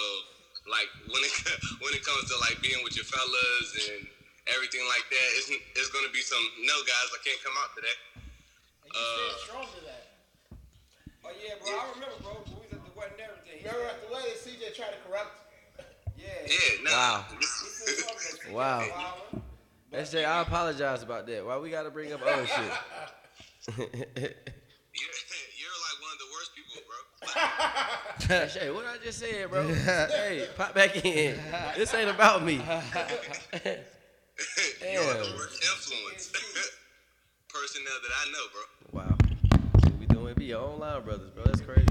like 0.68 0.88
when 1.12 1.20
it 1.24 1.34
when 1.84 1.92
it 1.92 2.04
comes 2.04 2.28
to 2.32 2.36
like 2.40 2.60
being 2.64 2.80
with 2.84 2.96
your 2.96 3.08
fellas 3.08 3.68
and 3.88 4.08
everything 4.48 4.84
like 4.88 5.04
that, 5.12 5.28
it's 5.36 5.52
it's 5.76 5.92
gonna 5.92 6.12
be 6.12 6.24
some 6.24 6.40
no 6.64 6.76
guys 6.88 7.08
I 7.12 7.20
can't 7.20 7.40
come 7.44 7.56
out 7.60 7.76
today. 7.76 7.96
And 8.84 8.90
you 8.92 9.00
stand 9.00 9.40
strong 9.44 9.66
to 9.76 9.80
that. 9.84 10.04
Oh, 11.26 11.34
yeah, 11.42 11.58
bro. 11.58 11.74
I 11.74 11.84
remember, 11.90 12.16
bro. 12.22 12.32
We 12.46 12.64
was 12.64 12.70
at 12.70 12.86
the 12.86 12.94
wedding 12.94 13.18
and 13.18 13.26
everything. 13.26 13.35
He 13.35 13.35
Remember 13.66 13.88
at 13.88 14.08
the 14.08 14.14
way 14.14 14.20
CJ 14.36 14.74
tried 14.74 14.90
to 14.90 14.98
corrupt. 15.08 15.30
Yeah. 16.18 16.24
Yeah, 16.46 16.90
nah. 16.90 16.90
Wow. 16.90 17.24
He 17.38 17.44
said 17.46 17.94
something 17.98 18.52
that 18.52 18.54
Wow. 18.54 18.86
CJ 19.92 20.22
SJ, 20.22 20.24
I 20.26 20.40
apologize 20.40 21.02
about 21.02 21.26
that. 21.26 21.44
Why 21.44 21.58
we 21.58 21.70
gotta 21.70 21.90
bring 21.90 22.12
up 22.12 22.22
other 22.22 22.46
shit? 22.46 22.72
You're, 23.76 25.12
you're 25.58 25.78
like 25.84 25.98
one 26.00 26.12
of 26.12 26.18
the 26.18 26.30
worst 26.32 26.50
people, 26.56 26.80
bro. 28.28 28.46
SJ, 28.46 28.74
what 28.74 28.86
I 28.86 28.96
just 29.04 29.18
said, 29.18 29.50
bro? 29.50 29.62
hey, 29.68 30.48
pop 30.56 30.74
back 30.74 31.04
in. 31.04 31.38
This 31.76 31.92
ain't 31.94 32.08
about 32.10 32.42
me. 32.42 32.54
You're 32.54 32.62
the 35.14 35.34
worst 35.36 35.62
influence 35.62 36.32
personnel 37.48 37.98
that 38.02 38.12
I 38.12 38.24
know, 38.32 38.46
bro. 38.52 39.02
Wow. 39.02 39.16
We 40.00 40.06
doing? 40.06 40.34
Be 40.34 40.46
your 40.46 40.62
own 40.62 40.78
line 40.80 41.02
brothers, 41.02 41.30
bro. 41.30 41.44
That's 41.44 41.60
crazy 41.60 41.86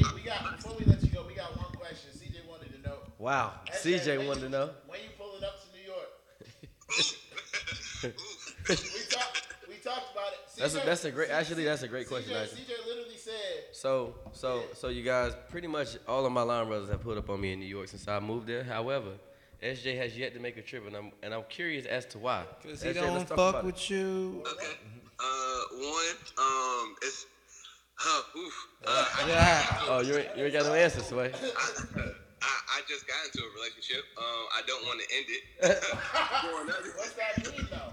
as 0.00 0.14
we 0.14 0.20
got 0.22 0.56
before 0.56 0.76
we 0.78 0.84
let 0.86 1.02
you 1.02 1.08
go, 1.10 1.24
we 1.26 1.34
got 1.34 1.56
one 1.56 1.72
question. 1.76 2.10
CJ 2.14 2.48
wanted 2.48 2.72
to 2.72 2.88
know. 2.88 2.96
Wow. 3.18 3.52
CJ 3.72 4.26
wanted 4.26 4.40
to 4.42 4.48
know. 4.48 4.70
When 4.86 5.00
you 5.00 5.08
pulling 5.18 5.44
up 5.44 5.60
to 5.62 5.66
New 5.76 5.84
York? 5.86 6.10
We 8.70 8.76
talked. 9.10 9.42
We 9.68 9.74
talked 9.76 10.12
about 10.12 10.32
it. 10.32 10.38
That's 10.56 10.74
a, 10.74 10.78
that's 10.78 11.04
a 11.04 11.10
great. 11.10 11.30
Actually, 11.30 11.64
that's 11.64 11.82
a 11.82 11.88
great 11.88 12.08
question. 12.08 12.32
CJ, 12.32 12.42
Actually. 12.42 12.62
CJ 12.62 12.86
literally 12.86 13.16
said, 13.16 13.32
So, 13.72 14.14
so, 14.32 14.62
so 14.74 14.88
you 14.88 15.02
guys, 15.02 15.32
pretty 15.50 15.66
much 15.66 15.96
all 16.06 16.24
of 16.24 16.32
my 16.32 16.42
line 16.42 16.66
brothers 16.68 16.88
have 16.90 17.02
put 17.02 17.18
up 17.18 17.28
on 17.30 17.40
me 17.40 17.52
in 17.52 17.60
New 17.60 17.66
York 17.66 17.88
since 17.88 18.06
I 18.08 18.20
moved 18.20 18.46
there. 18.46 18.62
However, 18.64 19.10
SJ 19.62 19.96
has 19.98 20.16
yet 20.16 20.34
to 20.34 20.40
make 20.40 20.56
a 20.56 20.62
trip, 20.62 20.86
and 20.86 20.96
I'm 20.96 21.12
and 21.22 21.34
I'm 21.34 21.44
curious 21.48 21.84
as 21.86 22.06
to 22.06 22.18
why. 22.18 22.44
Cause 22.62 22.82
he 22.82 22.90
SJ, 22.90 22.94
don't 22.94 23.28
fuck 23.28 23.30
about 23.32 23.54
it. 23.56 23.64
with 23.64 23.90
you. 23.90 24.42
Okay. 24.52 24.66
Uh, 25.18 25.60
one, 25.78 26.16
um, 26.38 26.94
it's, 27.02 27.26
huh, 28.00 28.38
oof. 28.38 28.56
Uh, 28.86 29.06
I, 29.12 29.28
Yeah. 29.28 29.80
Oh, 29.88 30.00
you 30.00 30.16
ain't, 30.16 30.36
you 30.36 30.44
ain't 30.44 30.52
got 30.54 30.64
no 30.66 30.74
answers, 30.74 31.06
Sway. 31.06 31.30
I, 31.32 32.48
I 32.72 32.80
just 32.88 33.06
got 33.06 33.20
into 33.26 33.44
a 33.44 33.50
relationship. 33.54 34.04
Um, 34.16 34.44
I 34.56 34.62
don't 34.66 34.84
want 34.86 35.00
to 35.00 35.06
end 35.12 35.26
it. 35.28 35.42
What's 36.96 37.12
that 37.12 37.36
mean 37.44 37.66
though? 37.70 37.92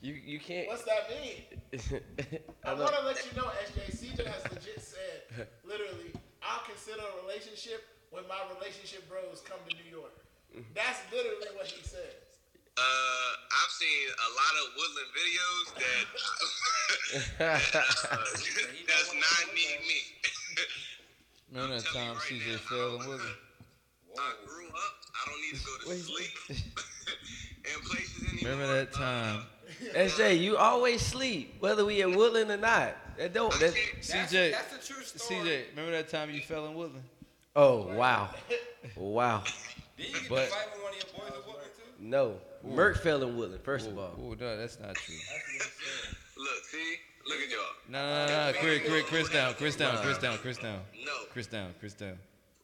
You 0.00 0.14
you 0.14 0.38
can't. 0.38 0.68
What's 0.68 0.84
that 0.84 1.10
mean? 1.10 1.42
I 2.64 2.70
I 2.70 2.74
want 2.74 2.94
to 2.94 3.02
let 3.02 3.18
you 3.26 3.34
know, 3.36 3.50
SJ. 3.66 3.90
CJ 3.90 4.26
has 4.26 4.44
legit 4.52 4.80
said, 4.80 5.48
literally, 5.64 6.12
I'll 6.42 6.62
consider 6.62 7.02
a 7.02 7.26
relationship 7.26 7.82
when 8.10 8.22
my 8.28 8.38
relationship 8.54 9.08
bros 9.08 9.42
come 9.42 9.58
to 9.68 9.74
New 9.74 9.90
York. 9.90 10.14
That's 10.74 11.00
literally 11.10 11.50
what 11.56 11.66
he 11.66 11.82
says. 11.82 12.33
Uh, 12.76 12.80
I've 12.82 13.70
seen 13.70 14.08
a 14.10 14.30
lot 14.34 14.54
of 14.60 14.66
woodland 14.76 15.10
videos 15.14 15.66
that, 15.78 17.38
that 17.38 17.86
uh, 18.10 18.16
does 18.16 19.14
not 19.14 19.54
need 19.54 19.78
me. 19.86 20.00
Remember 21.52 21.76
that 21.76 21.84
telling 21.86 22.08
time 22.08 22.14
right 22.16 22.24
CJ 22.24 22.52
now, 22.52 22.58
fell 22.58 22.94
in 22.96 23.02
I- 23.02 23.08
with 23.08 23.20
him? 23.20 23.36
I 24.16 24.32
grew 24.46 24.66
up. 24.68 24.94
I 25.14 25.30
don't 25.30 25.40
need 25.40 25.54
to 25.58 25.64
go 25.64 25.72
to 25.92 25.98
sleep 26.02 26.34
in 27.64 27.80
places 27.88 28.32
anymore. 28.32 28.52
Remember 28.52 28.74
that 28.76 28.92
time? 28.92 29.42
SJ, 29.94 30.38
you 30.40 30.56
always 30.56 31.00
sleep, 31.00 31.56
whether 31.60 31.84
we 31.84 32.02
in 32.02 32.14
Woodland 32.16 32.50
or 32.50 32.56
not. 32.56 32.96
That 33.18 33.32
don't. 33.32 33.52
That, 33.60 33.74
That's, 33.94 34.10
CJ, 34.12 34.52
that's 34.52 34.74
a 34.88 34.92
true 34.92 35.02
story. 35.04 35.40
CJ, 35.40 35.62
remember 35.70 35.92
that 35.92 36.08
time 36.08 36.30
you 36.30 36.40
fell 36.40 36.66
in 36.66 36.74
Woodland? 36.74 37.04
oh 37.56 37.86
wow, 37.94 38.30
wow. 38.96 39.42
Did 39.96 40.06
you 40.08 40.12
get 40.14 40.28
But- 40.28 40.44
to 40.46 40.50
fight 40.50 40.66
with 40.74 40.82
one 40.82 40.92
of 40.92 40.96
your 40.96 41.06
boys 41.20 41.28
at 41.38 41.46
Woodland 41.46 41.70
too? 41.76 42.04
No, 42.04 42.34
Merc 42.66 43.02
fell 43.02 43.22
in 43.22 43.36
Woodland. 43.36 43.62
First 43.62 43.88
of 43.88 43.98
all, 43.98 44.12
ooh, 44.18 44.36
no, 44.38 44.56
that's 44.56 44.78
not 44.80 44.94
true. 44.94 45.14
Look, 46.36 46.64
see, 46.64 46.96
look 47.28 47.38
at 47.38 47.50
y'all. 47.50 47.60
No, 47.88 47.98
no, 47.98 48.26
no, 48.26 48.52
no, 48.52 48.58
Chris, 48.58 48.82
Chris, 48.86 49.04
Chris 49.04 49.28
down, 49.30 49.54
Chris 49.54 49.76
down, 49.76 49.96
Chris 49.98 50.18
down, 50.18 50.38
Chris 50.38 50.58
down, 50.58 50.80
No, 51.04 51.12
Chris 51.30 51.46
down, 51.46 51.74
Chris 51.78 51.94
down. 51.94 52.18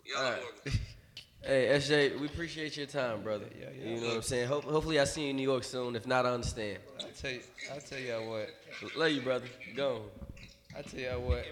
y'all 0.05 0.19
All 0.19 0.27
are 0.27 0.33
right. 0.33 0.43
horrible. 0.43 0.81
hey 1.43 1.69
SJ, 1.79 2.21
we 2.21 2.27
appreciate 2.27 2.77
your 2.77 2.87
time, 2.87 3.23
brother. 3.23 3.47
Yeah, 3.59 3.67
yeah. 3.79 3.95
You 3.95 4.01
know 4.01 4.09
what 4.09 4.17
I'm 4.17 4.23
saying? 4.23 4.49
Hope, 4.49 4.65
hopefully, 4.65 4.99
I 4.99 5.05
see 5.05 5.25
you 5.25 5.31
in 5.31 5.37
New 5.37 5.43
York 5.43 5.65
soon. 5.65 5.95
If 5.97 6.07
not, 6.07 6.27
I 6.27 6.31
understand. 6.31 6.79
I'll 7.01 7.07
tell 7.09 7.31
you, 7.31 7.41
I 7.73 7.79
tell 7.79 7.99
y'all 7.99 8.31
what, 8.31 8.49
Love 8.97 9.11
you, 9.11 9.21
brother. 9.21 9.47
Go. 9.77 10.03
I'll 10.77 10.83
tell 10.83 11.01
y'all 11.01 11.21
what. 11.21 11.45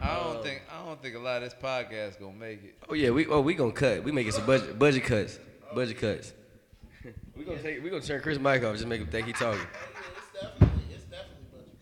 I 0.00 0.16
don't 0.16 0.36
um, 0.36 0.42
think, 0.42 0.62
I 0.70 0.84
don't 0.84 1.02
think 1.02 1.16
a 1.16 1.18
lot 1.18 1.42
of 1.42 1.50
this 1.50 1.54
podcast 1.60 2.20
gonna 2.20 2.32
make 2.32 2.62
it. 2.64 2.76
Oh 2.88 2.94
yeah, 2.94 3.10
we 3.10 3.26
oh 3.26 3.40
we 3.40 3.54
gonna 3.54 3.72
cut. 3.72 4.02
We 4.04 4.12
making 4.12 4.32
some 4.32 4.46
budget 4.46 4.78
budget 4.78 5.04
cuts. 5.04 5.38
Budget 5.74 5.98
cuts. 5.98 6.32
We 7.38 7.44
gonna 7.44 7.62
take 7.62 7.82
we 7.82 7.90
gonna 7.90 8.02
turn 8.02 8.20
Chris 8.20 8.38
mic 8.38 8.62
off. 8.64 8.74
Just 8.74 8.86
make 8.86 9.00
him 9.00 9.06
think 9.06 9.26
he 9.26 9.32
talking. 9.32 9.60
It's 9.60 10.32
definitely, 10.42 10.94
it's 10.94 11.04
definitely 11.04 11.46
budget 11.52 11.76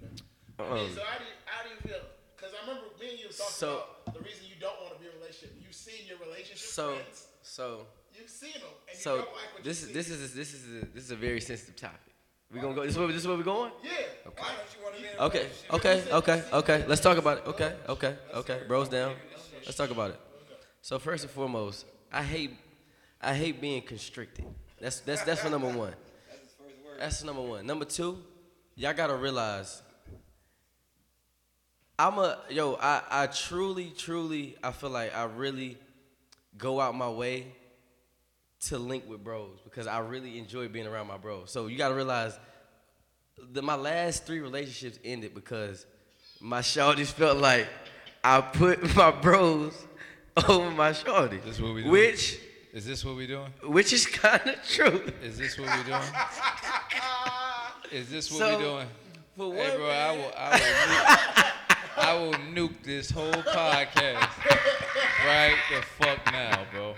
cut. 0.59 0.65
I 0.67 0.75
mean, 0.75 0.85
Um, 0.85 0.95
so 0.95 1.03
how 1.03 1.19
do 1.19 1.25
you, 1.25 1.31
how 1.47 1.63
do 1.65 1.69
you 1.71 1.77
feel? 1.89 2.03
Because 2.37 2.53
I 2.55 2.61
remember 2.69 2.89
me 3.01 3.11
and 3.11 3.19
you 3.19 3.25
talking 3.29 3.35
So- 3.53 3.85
about 4.07 4.15
the 4.15 4.21
reason 4.21 4.45
you 4.49 4.57
don't 4.61 4.81
want 4.83 4.95
to 4.95 5.01
be 5.01 5.07
in 5.07 5.13
a 5.13 5.17
relationship. 5.19 5.53
You've 5.65 5.75
seen 5.75 6.07
your 6.07 6.19
relationship 6.19 6.59
so 6.69 6.95
friends. 6.95 7.27
so 7.43 7.87
You've 8.15 8.31
seen 8.31 8.53
them, 8.55 8.63
and 8.91 8.99
so 8.99 9.17
don't 9.17 9.27
like 9.35 9.55
what 9.55 9.65
this 9.65 9.81
you 9.83 9.89
is 9.89 9.89
see. 9.89 9.93
this 9.95 10.09
is 10.11 10.35
this 10.35 10.55
is 10.55 10.83
a, 10.83 10.87
this 10.95 11.05
is 11.05 11.11
a 11.11 11.17
very 11.17 11.41
sensitive 11.41 11.77
topic. 11.77 12.13
We 12.53 12.61
gonna 12.61 12.75
go. 12.75 12.83
This 12.83 12.93
is 12.93 12.99
where 12.99 13.09
this 13.09 13.17
is 13.17 13.27
where 13.27 13.37
we 13.37 13.43
going. 13.43 13.73
yeah. 13.83 13.91
Why 14.25 14.49
don't 14.57 14.71
you 14.77 14.83
want 14.85 14.95
to 14.97 15.03
be 15.03 15.09
in 15.09 15.15
a 15.19 15.23
Okay, 15.25 15.39
relationship? 15.39 15.75
okay, 15.75 15.97
okay, 16.13 16.43
okay. 16.53 16.85
Let's 16.87 17.01
talk 17.01 17.19
about 17.19 17.39
it. 17.39 17.47
Okay, 17.47 17.73
okay, 17.89 18.15
okay. 18.35 18.61
Bros 18.69 18.89
down. 18.89 19.15
Let's 19.65 19.77
talk 19.77 19.91
about 19.91 20.11
it. 20.11 20.21
So 20.81 20.99
first 20.99 21.25
and 21.25 21.31
foremost, 21.33 21.87
I 22.13 22.23
hate 22.23 22.53
I 23.21 23.35
hate 23.35 23.61
being 23.61 23.83
constricted. 23.83 24.45
That's 24.81 25.01
that's 25.01 25.23
that's 25.23 25.41
for 25.41 25.51
number 25.51 25.69
one. 25.69 25.95
That's 26.29 26.43
his 26.43 26.53
first 26.53 26.85
word. 26.85 27.01
That's 27.01 27.25
number 27.25 27.43
one. 27.43 27.67
Number 27.67 27.85
two, 27.85 28.19
y'all 28.75 28.93
gotta 28.93 29.17
realize 29.17 29.83
I'm 31.99 32.19
a 32.19 32.39
yo, 32.51 32.75
I, 32.75 33.03
I 33.11 33.27
truly, 33.29 33.93
truly 33.97 34.57
I 34.63 34.73
feel 34.73 34.91
like 34.91 35.15
I 35.17 35.25
really 35.25 35.79
go 36.59 36.81
out 36.81 36.95
my 36.95 37.09
way 37.09 37.47
to 38.67 38.79
link 38.79 39.05
with 39.09 39.23
bros 39.23 39.59
because 39.65 39.87
I 39.87 40.01
really 40.01 40.39
enjoy 40.39 40.69
being 40.69 40.87
around 40.87 41.07
my 41.07 41.17
bros. 41.17 41.51
So 41.51 41.69
you 41.69 41.79
gotta 41.79 41.95
realize 41.95 42.39
that 43.53 43.63
my 43.63 43.77
last 43.77 44.27
three 44.27 44.41
relationships 44.41 44.99
ended 45.05 45.35
because 45.35 45.87
my 46.41 46.61
shorties 46.61 47.13
felt 47.13 47.39
like 47.39 47.67
I 48.23 48.41
put 48.43 48.95
my 48.97 49.11
bros 49.11 49.73
over 50.49 50.71
my 50.71 50.93
shorty. 50.93 51.39
This 51.39 51.61
what 51.61 51.75
we 51.75 51.81
doing? 51.83 51.93
Which 51.93 52.41
Is 52.77 52.85
this 52.85 53.03
what 53.07 53.17
we're 53.17 53.27
doing? 53.27 53.51
which 53.63 53.95
is 53.95 54.05
kinda 54.05 54.55
true. 54.69 55.01
Is 55.23 55.39
this 55.39 55.59
what 55.59 55.67
we're 55.75 55.85
doing? 55.85 56.03
Is 57.91 58.11
this 58.11 58.31
what 58.31 58.39
So, 58.39 58.59
we 58.59 58.63
doing? 58.65 58.87
For 59.35 59.55
Hey, 59.55 59.69
one 59.71 59.77
bro, 59.79 59.89
I 59.89 60.13
will, 60.13 60.33
I 60.37 60.51
will, 60.53 60.75
nuke, 60.93 61.53
I 61.97 62.15
will 62.15 62.33
nuke 62.55 62.83
this 62.83 63.11
whole 63.11 63.33
podcast 63.33 64.29
right 65.27 65.57
the 65.71 65.81
fuck 65.99 66.19
now, 66.31 66.67
bro. 66.71 66.95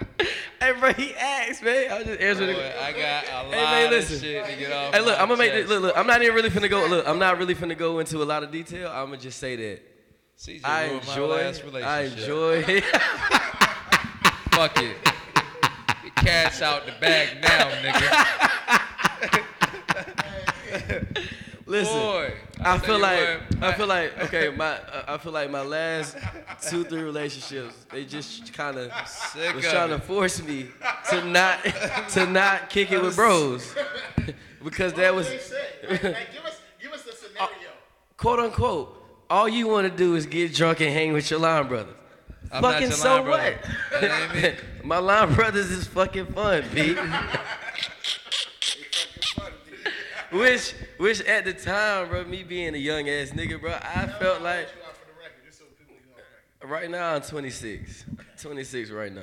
Hey, 0.61 0.73
bro, 0.81 0.93
he 0.95 1.15
asked, 1.15 1.63
man. 1.63 1.93
I 1.93 1.99
was 1.99 2.07
just 2.09 2.21
answering. 2.21 2.57
Boy, 2.57 2.63
the- 2.63 2.83
I 2.85 2.93
got 2.93 3.25
a 3.29 3.43
lot 3.45 3.55
Hey, 3.55 3.65
man, 3.65 3.85
of 3.87 3.91
listen. 3.93 4.19
shit 4.21 4.47
to 4.47 4.57
get 4.57 4.73
off. 4.73 4.93
Hey, 4.95 5.01
look, 5.01 5.21
I'm 5.21 5.29
gonna 5.29 5.37
make 5.39 5.53
this. 5.53 5.69
Look, 5.69 5.83
look. 5.83 5.97
I'm 5.97 6.09
not 6.09 6.21
even 6.25 6.35
really 6.35 6.51
finna 6.51 6.69
go. 6.69 6.87
Look, 6.89 7.07
I'm 7.07 7.21
not 7.21 7.39
really 7.39 7.55
finna 7.55 7.79
go 7.79 8.01
into 8.01 8.21
a 8.21 8.25
lot 8.25 8.43
of 8.43 8.51
detail. 8.51 8.89
I'm 8.91 9.07
gonna 9.11 9.19
just 9.19 9.39
say 9.39 9.55
that 9.55 9.81
CJ 10.41 10.61
I 10.65 10.85
enjoy. 10.87 11.53
I 11.85 12.01
enjoy. 12.03 12.81
Fuck 14.51 14.83
it. 14.83 14.97
Get 16.25 16.53
cash 16.53 16.63
out 16.63 16.87
the 16.87 16.93
bag 17.01 17.41
now, 17.43 17.71
nigga. 17.83 18.15
Listen, 21.67 21.95
Boy, 21.95 22.33
I 22.61 22.63
tell 22.63 22.79
feel 22.79 22.99
like 22.99 23.41
what, 23.51 23.63
I 23.63 23.73
feel 23.75 23.87
like 23.87 24.19
okay. 24.25 24.49
My 24.49 24.73
uh, 24.73 25.05
I 25.07 25.19
feel 25.19 25.33
like 25.33 25.51
my 25.51 25.61
last 25.61 26.17
two 26.63 26.83
three 26.83 27.03
relationships 27.03 27.75
they 27.93 28.07
just 28.07 28.55
kind 28.55 28.79
of 28.79 28.91
was 29.55 29.65
trying 29.65 29.91
it. 29.91 29.99
to 29.99 30.01
force 30.01 30.43
me 30.43 30.69
to 31.11 31.25
not 31.27 31.63
to 32.11 32.27
not 32.27 32.71
kick 32.71 32.91
it 32.91 33.03
with 33.03 33.17
bros 33.17 33.75
because 34.65 34.95
that 34.95 35.15
was 35.15 35.29
do? 35.29 35.35
Like, 35.91 36.03
like, 36.03 36.33
give 36.33 36.45
us, 36.45 36.61
give 36.81 36.93
us 36.93 37.03
the 37.03 37.13
scenario. 37.13 37.51
quote 38.17 38.41
unquote. 38.41 38.95
All 39.31 39.47
you 39.47 39.69
want 39.69 39.87
to 39.87 39.95
do 39.95 40.15
is 40.15 40.25
get 40.25 40.55
drunk 40.55 40.81
and 40.81 40.91
hang 40.91 41.13
with 41.13 41.31
your 41.31 41.39
line 41.39 41.69
brothers. 41.69 41.98
I'm 42.51 42.63
not 42.63 42.73
fucking 42.73 42.89
your 42.89 42.97
so 42.97 43.15
line 43.17 43.25
brother. 43.25 43.59
what? 43.91 44.01
That 44.01 44.35
ain't 44.35 44.43
me. 44.43 44.55
My 44.85 44.99
line 44.99 45.35
brothers 45.35 45.71
is 45.71 45.87
fucking 45.87 46.27
fun, 46.27 46.65
B. 46.75 46.97
which, 50.31 50.73
which 50.99 51.21
at 51.23 51.45
the 51.45 51.53
time, 51.53 52.09
bro, 52.09 52.25
me 52.25 52.43
being 52.43 52.75
a 52.75 52.79
young 52.79 53.09
ass 53.09 53.31
nigga, 53.31 53.61
bro, 53.61 53.73
I 53.73 54.07
felt 54.19 54.43
like 54.43 54.69
You 54.77 54.83
out 54.87 54.97
for 54.97 55.07
the 55.07 55.13
record, 55.21 55.45
just 55.47 55.59
so 55.59 55.65
people 55.79 55.95
know 55.95 56.01
the 56.61 56.67
record. 56.67 56.73
right 56.73 56.91
now 56.91 57.15
I'm 57.15 57.23
26, 57.23 58.05
26 58.41 58.91
right 58.91 59.13
now, 59.13 59.23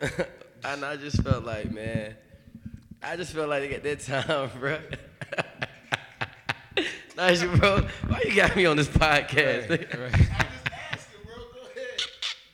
and 0.64 0.84
I 0.84 0.96
just 0.96 1.22
felt 1.22 1.44
like, 1.44 1.72
man, 1.72 2.14
I 3.02 3.16
just 3.16 3.32
felt 3.32 3.48
like 3.48 3.70
at 3.72 3.82
that 3.84 4.00
time, 4.00 4.50
bro. 4.60 4.78
Nice, 7.16 7.42
bro. 7.42 7.86
Why 8.08 8.20
you 8.26 8.34
got 8.36 8.54
me 8.54 8.66
on 8.66 8.76
this 8.76 8.88
podcast? 8.88 9.70
Right, 9.70 9.98
right. 9.98 10.12
I'm 10.12 10.20
just 10.20 10.30
asking, 10.92 11.20
bro. 11.24 11.34
Go 11.34 11.42
ahead. 11.74 12.00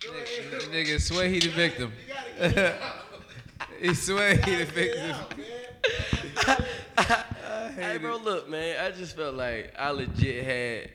Go 0.01 0.11
ahead. 0.13 0.62
Nigga 0.73 0.99
swear 1.01 1.29
he 1.29 1.39
the 1.39 1.51
victim. 1.51 1.93
You 2.09 2.15
gotta 2.15 2.55
get 2.55 2.59
it 2.59 2.81
out. 2.81 2.95
He 3.79 3.95
swear 3.95 4.37
he 4.37 4.55
the 4.57 4.65
victim. 4.65 5.17
Hey, 7.75 7.97
bro, 7.97 8.19
look, 8.19 8.51
man. 8.51 8.85
I 8.85 8.91
just 8.91 9.17
felt 9.17 9.35
like 9.35 9.73
I 9.79 9.91
legit 9.91 10.45
had 10.45 10.91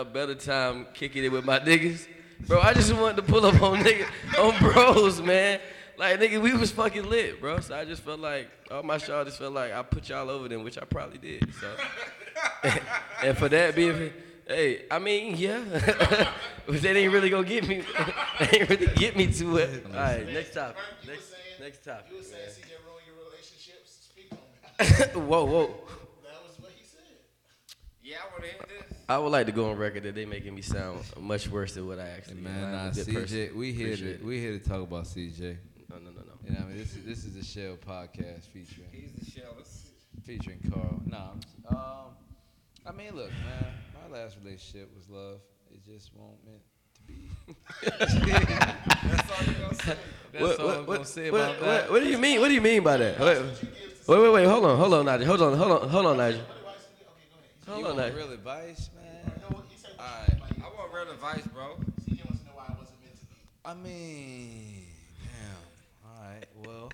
a 0.00 0.04
better 0.04 0.34
time 0.34 0.86
kicking 0.94 1.24
it 1.24 1.30
with 1.30 1.44
my 1.44 1.58
niggas. 1.60 2.06
Bro, 2.46 2.60
I 2.60 2.72
just 2.72 2.92
wanted 2.94 3.16
to 3.16 3.22
pull 3.22 3.44
up 3.44 3.60
on 3.62 3.78
niggas, 3.84 4.08
on 4.38 4.58
bros, 4.58 5.20
man. 5.20 5.60
Like, 5.98 6.18
nigga, 6.18 6.40
we 6.40 6.54
was 6.54 6.70
fucking 6.72 7.08
lit, 7.08 7.40
bro. 7.40 7.60
So 7.60 7.76
I 7.76 7.84
just 7.84 8.02
felt 8.02 8.20
like, 8.20 8.48
all 8.70 8.82
my 8.82 8.96
shawties 8.96 9.32
felt 9.32 9.52
like 9.52 9.72
I 9.72 9.82
put 9.82 10.08
y'all 10.08 10.30
over 10.30 10.48
them, 10.48 10.64
which 10.64 10.78
I 10.78 10.84
probably 10.84 11.18
did. 11.18 11.48
So, 11.60 11.70
and 13.22 13.36
for 13.36 13.50
that 13.50 13.74
being, 13.76 14.12
hey, 14.46 14.84
I 14.90 14.98
mean, 14.98 15.36
yeah. 15.36 15.62
but 16.66 16.80
that 16.82 16.96
ain't 16.96 17.12
really 17.12 17.30
gonna 17.30 17.46
get 17.46 17.66
me, 17.66 17.82
that 18.38 18.54
ain't 18.54 18.68
really 18.68 18.86
get 18.94 19.16
me 19.16 19.32
to 19.32 19.56
it. 19.58 19.84
All 19.86 19.92
right, 19.92 20.26
next 20.32 20.54
topic. 20.54 20.76
Frank, 20.76 21.04
you 21.04 21.08
were 21.10 21.14
Next, 21.14 21.24
saying- 21.30 21.60
next 21.60 21.84
topic. 21.84 22.06
You 22.10 22.16
were 22.18 22.22
saying 22.22 22.48
CJ 22.50 22.70
ruined 22.86 23.06
your 23.06 23.16
relationships. 23.24 24.08
Speak 24.10 24.28
on 24.32 24.38
that. 24.78 25.16
whoa, 25.28 25.44
whoa. 25.44 25.66
That 26.24 26.42
was 26.46 26.58
what 26.60 26.72
he 26.76 26.84
said. 26.84 27.02
Yeah, 28.02 28.16
I 28.24 28.30
want 28.32 28.44
to 28.44 28.48
hear 28.50 28.58
this. 28.88 28.98
I 29.08 29.18
would 29.18 29.30
like 29.32 29.46
to 29.46 29.52
go 29.52 29.70
on 29.70 29.76
record 29.76 30.02
that 30.02 30.14
they 30.14 30.24
making 30.24 30.54
me 30.54 30.62
sound 30.62 31.00
much 31.20 31.48
worse 31.48 31.74
than 31.74 31.86
what 31.86 31.98
I 32.00 32.08
actually 32.08 32.38
am. 32.38 32.44
Man, 32.44 32.64
I'm 32.64 32.86
nah, 32.86 32.90
CJ, 32.90 33.14
person. 33.14 33.58
we 33.58 33.72
here 33.72 33.86
Appreciate 33.88 34.08
to 34.08 34.14
it. 34.14 34.24
we 34.24 34.40
here 34.40 34.52
to 34.58 34.58
talk 34.58 34.82
about 34.82 35.04
CJ. 35.04 35.56
No, 35.88 35.96
no, 35.98 36.10
no, 36.10 36.22
no. 36.22 36.22
You 36.44 36.50
know, 36.50 36.56
what 36.60 36.64
I 36.64 36.68
mean, 36.70 36.78
this 36.78 36.94
is 36.96 37.04
this 37.04 37.24
is 37.24 37.34
the 37.34 37.44
Shell 37.44 37.76
podcast 37.86 38.42
featuring 38.52 38.88
He's 38.92 39.12
the 39.12 39.30
shellest. 39.30 39.86
featuring 40.24 40.58
Carl. 40.72 41.00
Nah, 41.06 41.30
I'm 41.70 41.76
um, 41.76 41.82
I 42.84 42.92
mean, 42.92 43.14
look, 43.16 43.30
man, 43.30 43.72
my 44.10 44.18
last 44.18 44.36
relationship 44.42 44.90
was 44.94 45.08
love. 45.08 45.38
It 45.72 45.84
just 45.84 46.10
won't 46.14 46.36
meant 46.44 46.62
to 46.94 47.02
be. 47.06 47.30
That's 47.82 49.30
all 49.30 49.46
you 49.46 49.58
gonna 49.60 49.74
say. 49.74 49.96
That's 50.32 50.42
What, 50.42 50.60
all 50.60 50.66
what, 50.66 50.76
I'm 50.78 50.86
what 50.86 50.94
gonna 50.94 51.04
say 51.04 51.30
What, 51.30 51.40
about 51.40 51.60
what, 51.60 51.66
that? 51.66 51.90
what 51.90 52.02
do 52.02 52.08
you 52.08 52.18
mean? 52.18 52.40
What 52.40 52.48
do 52.48 52.54
you 52.54 52.60
mean 52.60 52.82
by 52.82 52.96
that? 52.98 53.18
Wait, 53.18 53.38
wait, 54.08 54.20
wait, 54.22 54.32
wait. 54.32 54.44
Hold 54.46 54.64
on, 54.64 54.78
hold 54.78 54.94
on, 54.94 55.04
Nigel. 55.06 55.26
Hold 55.26 55.42
on, 55.42 55.58
hold 55.58 55.82
on, 55.82 55.88
hold 55.88 56.06
on, 56.06 56.16
Nigel. 56.18 56.40
Hold 57.66 57.78
You 57.80 57.86
on, 57.86 57.96
want 57.96 57.98
Nigel. 57.98 58.16
real 58.18 58.32
advice, 58.32 58.90
man? 58.94 59.32
All 59.50 59.56
right, 59.98 60.38
I 60.62 60.62
want 60.76 60.92
real 60.94 61.10
advice, 61.10 61.46
bro. 61.48 61.76
CJ 62.08 62.24
wants 62.26 62.40
to 62.42 62.46
know 62.46 62.52
why 62.54 62.64
I 62.68 62.78
wasn't 62.78 63.00
meant 63.02 63.18
to 63.18 63.26
be. 63.26 63.36
I 63.64 63.74
mean, 63.74 64.84
damn. 65.22 66.10
All 66.10 66.22
right, 66.28 66.46
well, 66.64 66.90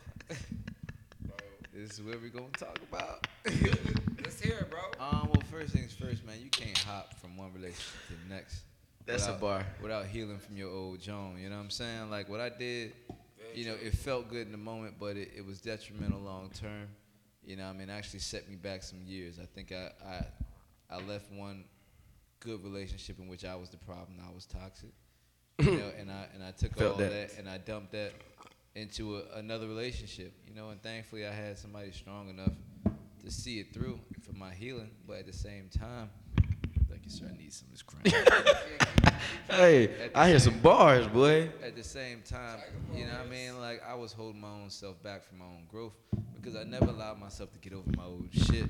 this 1.74 1.90
is 1.92 2.02
what 2.02 2.20
we're 2.22 2.28
gonna 2.30 2.46
talk 2.58 2.78
about. 2.90 3.26
Let's 4.32 4.44
hear 4.44 4.60
it, 4.60 4.70
bro. 4.70 4.80
Um, 4.98 5.28
well, 5.30 5.42
first 5.50 5.74
things 5.74 5.92
first, 5.92 6.24
man. 6.24 6.36
You 6.42 6.48
can't 6.48 6.78
hop 6.78 7.12
from 7.20 7.36
one 7.36 7.52
relationship 7.52 7.92
to 8.08 8.14
the 8.14 8.34
next. 8.34 8.62
That's 9.04 9.26
a 9.26 9.32
bar. 9.34 9.66
Without 9.82 10.06
healing 10.06 10.38
from 10.38 10.56
your 10.56 10.70
old 10.70 11.00
Joan, 11.02 11.36
you 11.38 11.50
know 11.50 11.56
what 11.56 11.64
I'm 11.64 11.70
saying? 11.70 12.08
Like 12.10 12.30
what 12.30 12.40
I 12.40 12.48
did, 12.48 12.94
you 13.54 13.66
know, 13.66 13.74
it 13.74 13.92
felt 13.94 14.30
good 14.30 14.46
in 14.46 14.52
the 14.52 14.56
moment, 14.56 14.94
but 14.98 15.18
it, 15.18 15.32
it 15.36 15.44
was 15.44 15.60
detrimental 15.60 16.18
long 16.18 16.48
term. 16.48 16.88
You 17.44 17.56
know, 17.56 17.64
what 17.64 17.74
I 17.74 17.78
mean, 17.78 17.90
it 17.90 17.92
actually 17.92 18.20
set 18.20 18.48
me 18.48 18.56
back 18.56 18.82
some 18.82 19.02
years. 19.04 19.38
I 19.38 19.44
think 19.44 19.70
I, 19.70 19.90
I, 20.02 20.24
I 20.96 21.02
left 21.02 21.30
one 21.30 21.64
good 22.40 22.64
relationship 22.64 23.18
in 23.18 23.28
which 23.28 23.44
I 23.44 23.54
was 23.54 23.68
the 23.68 23.76
problem. 23.76 24.16
I 24.26 24.34
was 24.34 24.46
toxic. 24.46 24.94
You 25.58 25.72
know, 25.72 25.90
and 26.00 26.10
I 26.10 26.26
and 26.32 26.42
I 26.42 26.52
took 26.52 26.74
Felt 26.74 26.92
all 26.92 26.98
that. 27.00 27.10
that. 27.10 27.38
and 27.38 27.50
I 27.50 27.58
dumped 27.58 27.92
that 27.92 28.12
into 28.74 29.18
a, 29.18 29.36
another 29.40 29.68
relationship. 29.68 30.32
You 30.48 30.54
know, 30.54 30.70
and 30.70 30.82
thankfully 30.82 31.26
I 31.26 31.32
had 31.32 31.58
somebody 31.58 31.92
strong 31.92 32.30
enough 32.30 32.54
to 33.24 33.30
see 33.30 33.60
it 33.60 33.72
through 33.72 34.00
for 34.22 34.32
my 34.32 34.52
healing. 34.52 34.90
But 35.06 35.18
at 35.18 35.26
the 35.26 35.32
same 35.32 35.68
time, 35.68 36.10
thank 36.88 37.04
you, 37.04 37.10
sir. 37.10 37.26
I 37.32 37.36
need 37.36 37.52
some 37.52 37.68
of 37.68 37.72
this 37.72 37.82
crown. 37.82 38.24
Hey, 39.48 40.10
I 40.14 40.28
hear 40.28 40.38
some 40.38 40.58
bars, 40.60 41.06
boy. 41.06 41.48
at 41.62 41.76
the 41.76 41.84
same 41.84 42.22
time, 42.22 42.58
you 42.92 43.04
know 43.04 43.12
what 43.12 43.26
I 43.26 43.30
mean? 43.30 43.60
Like 43.60 43.82
I 43.88 43.94
was 43.94 44.12
holding 44.12 44.40
my 44.40 44.48
own 44.48 44.70
self 44.70 45.00
back 45.02 45.22
from 45.24 45.38
my 45.38 45.44
own 45.44 45.64
growth 45.68 45.92
because 46.34 46.56
I 46.56 46.64
never 46.64 46.86
allowed 46.86 47.20
myself 47.20 47.52
to 47.52 47.58
get 47.58 47.72
over 47.72 47.88
my 47.96 48.04
old 48.04 48.28
shit. 48.32 48.68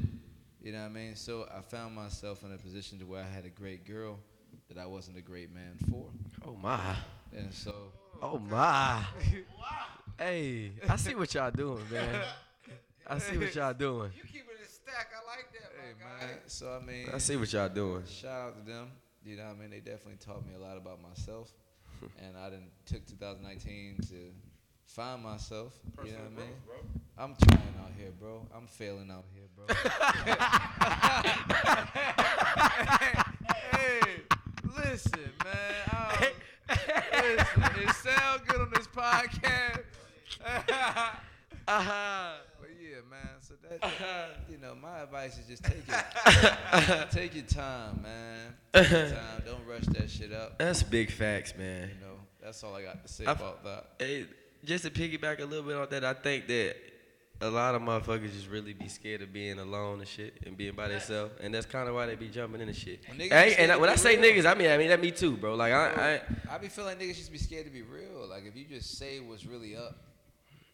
You 0.63 0.73
know 0.73 0.81
what 0.81 0.87
I 0.87 0.91
mean? 0.91 1.17
So 1.17 1.47
I 1.57 1.61
found 1.61 1.95
myself 1.95 2.43
in 2.45 2.53
a 2.53 2.59
position 2.59 2.99
to 2.99 3.05
where 3.07 3.23
I 3.23 3.35
had 3.35 3.45
a 3.45 3.49
great 3.51 3.87
girl 3.87 4.19
that 4.69 4.79
I 4.79 4.87
wasn't 4.87 5.17
a 5.19 5.23
great 5.23 5.53
man 5.55 5.77
for. 5.91 6.07
Oh 6.47 6.57
my. 6.61 6.95
And 7.37 7.53
so 7.53 7.75
Oh 8.21 8.39
my. 8.39 9.03
Hey, 10.19 10.73
I 10.89 10.97
see 10.97 11.15
what 11.15 11.33
y'all 11.35 11.51
doing, 11.51 11.83
man. 11.91 12.23
I 13.13 13.19
see 13.19 13.39
what 13.39 13.55
y'all 13.55 13.75
doing. 13.87 14.11
You 14.17 14.23
keep 14.25 14.43
it 14.49 14.59
in 14.63 14.69
stack. 14.69 15.11
I 15.15 15.21
like 15.29 15.53
that, 15.53 15.73
hey 15.81 15.93
my 16.01 16.05
guy. 16.21 16.27
man, 16.27 16.39
so 16.47 16.79
I 16.81 16.85
mean 16.85 17.09
I 17.13 17.19
see 17.19 17.37
what 17.37 17.53
y'all 17.53 17.69
doing. 17.69 18.05
shout 18.07 18.31
out 18.49 18.55
to 18.67 18.73
them. 18.73 18.89
You 19.25 19.37
know 19.37 19.45
what 19.45 19.57
I 19.57 19.61
mean? 19.61 19.71
They 19.71 19.79
definitely 19.81 20.19
taught 20.19 20.45
me 20.47 20.55
a 20.57 20.59
lot 20.59 20.77
about 20.77 21.01
myself. 21.03 21.51
and 22.19 22.37
I 22.37 22.51
didn't 22.51 22.71
took 22.87 23.07
2019 23.07 23.99
to 24.09 24.33
find 24.87 25.23
myself. 25.23 25.73
You 26.05 26.13
know 26.13 26.19
what 26.19 26.43
I 26.43 26.47
mean? 26.47 26.55
I'm 27.17 27.35
trying 27.49 27.75
out 27.81 27.93
here, 27.97 28.11
bro. 28.19 28.47
I'm 28.57 28.67
failing 28.67 29.11
out 29.11 29.25
here, 29.33 29.45
bro. 29.55 29.67
hey, 33.73 34.01
listen, 34.77 35.31
man. 35.45 35.75
I 35.93 35.93
don't- 36.21 36.35
listen, 37.39 37.83
it 37.89 37.95
sound 37.95 38.41
good 38.49 38.61
on 38.61 38.71
this 38.75 38.87
podcast. 38.89 39.83
Uh-huh. 41.69 42.33
Yeah, 42.93 42.99
man. 43.11 43.28
So 43.40 43.55
that, 43.80 44.30
you 44.51 44.59
know, 44.59 44.74
my 44.74 45.01
advice 45.01 45.38
is 45.38 45.47
just 45.47 45.64
take 45.64 45.82
it, 45.88 47.11
take 47.11 47.34
your 47.34 47.45
time, 47.45 48.03
man. 48.03 48.55
Take 48.74 48.90
your 48.90 49.01
time. 49.09 49.43
Don't 49.47 49.66
rush 49.66 49.86
that 49.99 50.11
shit 50.11 50.30
up. 50.32 50.59
That's 50.59 50.82
big 50.82 51.11
facts, 51.11 51.55
man. 51.57 51.88
You 51.88 52.07
know, 52.07 52.14
that's 52.43 52.62
all 52.62 52.74
I 52.74 52.82
got 52.82 53.07
to 53.07 53.11
say 53.12 53.24
I've- 53.24 53.43
about 53.43 53.64
that. 53.64 53.86
Hey, 53.99 54.26
just 54.64 54.84
to 54.84 54.90
piggyback 54.90 55.40
a 55.40 55.45
little 55.47 55.64
bit 55.64 55.76
on 55.76 55.86
that, 55.90 56.05
I 56.05 56.12
think 56.12 56.47
that 56.49 56.76
a 57.40 57.49
lot 57.51 57.74
of 57.74 57.80
motherfuckers 57.82 58.32
just 58.34 58.49
really 58.49 58.74
be 58.74 58.88
scared 58.88 59.22
of 59.22 59.32
being 59.32 59.59
alone 59.59 59.99
and 60.01 60.07
shit 60.07 60.34
and 60.47 60.55
being 60.57 60.74
by 60.74 60.88
themselves, 60.88 61.32
and 61.40 61.53
that's 61.55 61.66
kind 61.66 61.88
of 61.88 61.95
why 61.95 62.05
they 62.07 62.14
be 62.14 62.28
jumping 62.28 62.61
into 62.61 62.74
shit. 62.74 63.01
Well, 63.09 63.16
niggas 63.16 63.30
Hey, 63.32 63.55
and 63.59 63.72
I- 63.72 63.76
when 63.78 63.88
I 63.88 63.97
say 63.97 64.18
real. 64.18 64.30
niggas, 64.30 64.45
I 64.47 64.55
mean 64.55 64.70
I 64.70 64.76
mean 64.76 64.88
that 64.88 65.01
me 65.01 65.11
too, 65.12 65.36
bro. 65.38 65.55
Like 65.55 65.72
I, 65.72 66.20
I 66.49 66.55
I 66.55 66.59
be 66.59 66.68
feeling 66.68 66.90
like 66.97 67.01
niggas 67.01 67.16
just 67.16 67.32
be 67.32 67.38
scared 67.38 67.64
to 67.64 67.72
be 67.72 67.82
real. 67.82 68.28
Like 68.28 68.45
if 68.47 68.55
you 68.55 68.64
just 68.66 68.99
say 68.99 69.18
what's 69.20 69.45
really 69.47 69.76
up, 69.76 69.97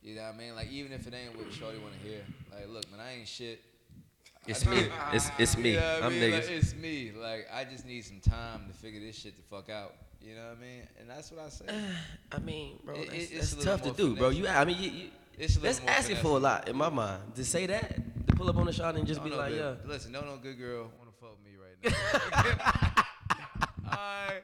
you 0.09 0.15
know 0.17 0.23
what 0.23 0.35
I 0.35 0.39
mean? 0.39 0.55
Like 0.55 0.71
even 0.71 0.93
if 0.93 1.07
it 1.07 1.15
ain't 1.15 1.37
what 1.37 1.53
Shorty 1.53 1.79
want 1.79 1.95
to 2.01 2.09
hear. 2.09 2.21
like 2.53 2.69
look, 2.69 2.91
man, 2.91 3.01
I 3.01 3.19
ain't 3.19 3.29
shit. 3.29 3.61
it's 4.47 4.65
me, 4.67 4.87
it's 5.13 5.31
it's 5.39 5.57
me. 5.59 5.71
You 5.73 5.77
know 5.81 5.95
what 5.95 6.03
I 6.03 6.07
I'm 6.07 6.13
mean? 6.21 6.23
niggas. 6.33 6.43
Like, 6.47 6.51
it's 6.51 6.75
me. 6.75 7.13
Like 7.21 7.49
I 7.53 7.65
just 7.65 7.85
need 7.87 8.05
some 8.05 8.21
time 8.21 8.65
to 8.69 8.75
figure 8.75 9.01
this 9.01 9.17
shit 9.17 9.37
the 9.37 9.43
fuck 9.43 9.69
out. 9.71 9.95
You 10.21 10.35
know 10.35 10.49
what 10.49 10.59
I 10.59 10.61
mean? 10.63 10.83
And 11.01 11.09
that's 11.11 11.31
what 11.31 11.45
I 11.45 11.49
say. 11.49 11.65
I 12.33 12.39
mean, 12.41 12.79
bro, 12.85 12.95
It- 12.97 13.11
that's, 13.11 13.13
it- 13.31 13.35
it's 13.37 13.53
that's 13.53 13.65
tough 13.65 13.81
to 13.83 13.89
more 13.89 13.97
do, 13.97 14.17
bro. 14.17 14.31
finesse. 14.31 14.39
You, 14.39 14.49
I 14.49 14.65
mean, 14.65 14.83
you, 14.83 14.91
you 14.91 15.09
It's 15.39 15.57
a 15.57 15.61
little 15.61 15.63
that's 15.63 15.81
more 15.83 15.91
asking 15.91 16.17
finesse 16.17 16.23
for 16.23 16.37
a 16.37 16.41
lot 16.41 16.69
in 16.69 16.77
my 16.77 16.89
mind 16.89 17.35
to 17.37 17.45
say 17.45 17.67
that, 17.67 17.95
to 18.29 18.35
pull 18.37 18.49
up 18.49 18.57
on 18.57 18.67
the 18.67 18.73
shot 18.73 18.97
and 18.97 19.07
just 19.07 19.21
Don't 19.21 19.29
be 19.31 19.37
know, 19.37 19.43
like, 19.43 19.53
babe. 19.53 19.61
yeah. 19.61 19.75
Listen, 19.93 20.11
no, 20.13 20.23
no 20.23 20.37
good 20.43 20.59
girl 20.59 20.91
want 20.99 21.11
to 21.11 21.21
fuck 21.21 21.37
with 21.37 21.45
me 21.47 21.55
right 21.61 21.79
now. 22.97 23.05
I, 23.91 24.41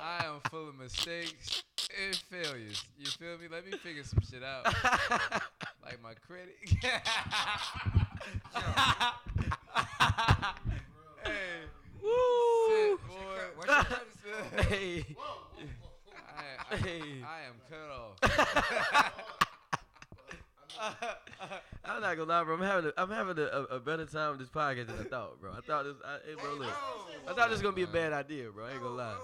I 0.00 0.24
am 0.26 0.40
full 0.50 0.68
of 0.70 0.78
mistakes 0.78 1.62
and 2.06 2.14
failures. 2.16 2.84
You 2.98 3.06
feel 3.06 3.38
me? 3.38 3.48
Let 3.50 3.64
me 3.66 3.72
figure 3.78 4.04
some 4.04 4.20
shit 4.28 4.42
out. 4.42 4.64
like 5.84 6.02
my 6.02 6.14
credit. 6.26 6.56
hey, 11.24 11.64
Woo! 12.02 12.10
shit, 12.68 13.08
boy. 13.08 13.40
What's 13.56 13.68
your 13.68 13.84
credit 13.84 14.12
score? 14.18 14.62
Hey, 14.64 15.04
I, 16.36 16.42
I, 16.70 16.76
Hey. 16.76 17.02
I 17.24 17.40
am 17.46 17.56
cut 17.68 17.90
off. 17.90 19.12
I'm 21.84 22.02
not 22.02 22.16
gonna 22.16 22.28
lie, 22.28 22.44
bro. 22.44 22.54
I'm 22.54 22.62
having 22.62 22.90
a, 22.90 22.92
I'm 23.00 23.10
having 23.10 23.38
a, 23.38 23.46
a, 23.46 23.62
a 23.76 23.80
better 23.80 24.04
time 24.04 24.30
with 24.32 24.40
this 24.40 24.48
podcast 24.50 24.86
than 24.88 24.98
I 25.00 25.04
thought, 25.04 25.40
bro. 25.40 25.52
I 25.52 25.60
thought 25.66 25.84
this, 25.84 25.94
I, 26.04 26.18
hey, 26.26 26.34
bro, 26.34 26.54
look, 26.54 26.72
I 27.28 27.32
thought 27.34 27.48
this 27.48 27.56
was 27.58 27.62
gonna 27.62 27.74
be 27.74 27.82
a 27.82 27.86
bad 27.88 28.12
idea, 28.12 28.50
bro. 28.50 28.66
I 28.66 28.72
ain't 28.72 28.82
gonna 28.82 28.94
lie. 28.94 29.14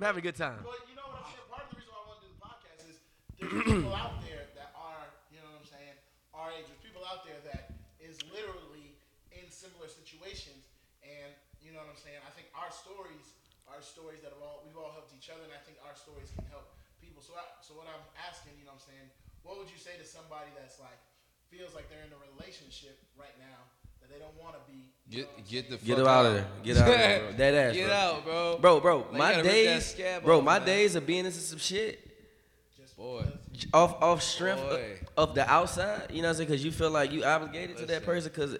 I'm 0.00 0.06
having 0.06 0.20
a 0.20 0.22
good 0.22 0.36
time. 0.36 0.58
But 0.64 0.80
you 0.88 0.96
know 0.96 1.02
what 1.12 1.18
I'm 1.20 1.24
saying? 1.28 1.44
Part 1.50 1.62
of 1.64 1.70
the 1.70 1.76
reason 1.76 1.92
why 1.92 2.00
I 2.00 2.08
want 2.08 2.20
to 2.20 2.26
do 2.26 2.32
the 2.32 2.40
podcast 2.40 2.88
is 2.88 2.96
there's 3.40 3.64
people 3.84 3.96
out 3.96 4.20
there 4.24 4.44
that 4.56 4.70
are, 4.76 5.08
you 5.32 5.40
know 5.40 5.48
what 5.52 5.64
I'm 5.64 5.68
saying, 5.68 5.96
our 6.36 6.52
age. 6.52 6.68
There's 6.68 6.84
people 6.84 7.02
out 7.08 7.24
there 7.24 7.40
that 7.50 7.72
is 8.00 8.20
literally 8.30 8.94
in 9.32 9.48
similar 9.50 9.88
situations, 9.88 10.68
and 11.02 11.32
you 11.64 11.72
know 11.72 11.80
what 11.82 11.90
I'm 11.92 12.00
saying. 12.00 12.20
I 12.24 12.32
think 12.36 12.48
our 12.56 12.70
stories 12.72 13.36
are 13.70 13.78
stories 13.80 14.20
that 14.26 14.34
have 14.34 14.42
all 14.42 14.62
we've 14.66 14.76
all 14.76 14.92
helped 14.92 15.12
each 15.16 15.30
other, 15.32 15.44
and 15.46 15.54
I 15.54 15.60
think 15.64 15.78
our 15.86 15.94
stories 15.96 16.28
can 16.36 16.44
help 16.52 16.68
people. 17.00 17.22
So, 17.24 17.32
I, 17.38 17.44
so 17.64 17.74
what 17.78 17.86
I'm 17.88 18.02
asking, 18.28 18.58
you 18.60 18.64
know 18.68 18.74
what 18.76 18.82
I'm 18.84 18.88
saying, 18.92 19.08
what 19.46 19.56
would 19.56 19.70
you 19.72 19.78
say 19.80 19.94
to 19.96 20.04
somebody 20.06 20.50
that's 20.58 20.76
like 20.82 20.98
feels 21.48 21.72
like 21.74 21.88
they're 21.88 22.04
in 22.04 22.12
a 22.12 22.20
relationship 22.36 22.98
right 23.18 23.34
now 23.40 23.58
that 24.02 24.08
they 24.12 24.18
don't 24.20 24.34
want 24.36 24.54
to 24.58 24.62
be? 24.68 24.90
you 25.08 25.22
Get, 25.22 25.26
what 25.30 25.38
I'm 25.38 25.44
get 25.48 25.62
the 25.70 25.76
saying? 25.78 25.86
Get 25.86 25.96
fuck 25.96 26.06
her 26.06 26.10
out 26.10 26.26
of 26.26 26.32
there. 26.34 26.46
Get 26.64 26.76
out 26.76 26.88
of 26.88 26.94
there, 26.98 27.20
bro. 27.20 27.32
Dead 27.40 27.54
ass, 27.54 27.74
Get 27.74 27.86
bro. 27.88 27.94
out, 27.96 28.24
bro. 28.24 28.58
Bro, 28.60 28.80
bro, 28.80 28.96
Like, 28.98 29.06
you 29.12 29.18
my 29.18 29.30
gotta 29.30 29.36
rip 29.36 29.44
that 29.44 29.50
days, 29.52 29.86
scab 29.86 30.22
bro, 30.24 30.38
off, 30.38 30.44
my 30.44 30.58
man. 30.58 30.66
days 30.66 30.94
of 30.96 31.06
being 31.06 31.24
into 31.24 31.38
some 31.40 31.58
shit 31.58 31.94
Just 32.02 32.09
Boy. 33.00 33.24
off 33.72 34.02
off 34.02 34.22
strength 34.22 34.60
of, 34.60 34.78
Boy. 34.78 34.98
of 35.16 35.34
the 35.34 35.50
outside. 35.50 36.08
You 36.10 36.20
know 36.20 36.28
what 36.28 36.32
I'm 36.32 36.34
saying? 36.36 36.48
Because 36.50 36.62
you 36.62 36.70
feel 36.70 36.90
like 36.90 37.10
you 37.12 37.24
obligated 37.24 37.78
to 37.78 37.86
that 37.86 38.04
person 38.04 38.30
because 38.30 38.58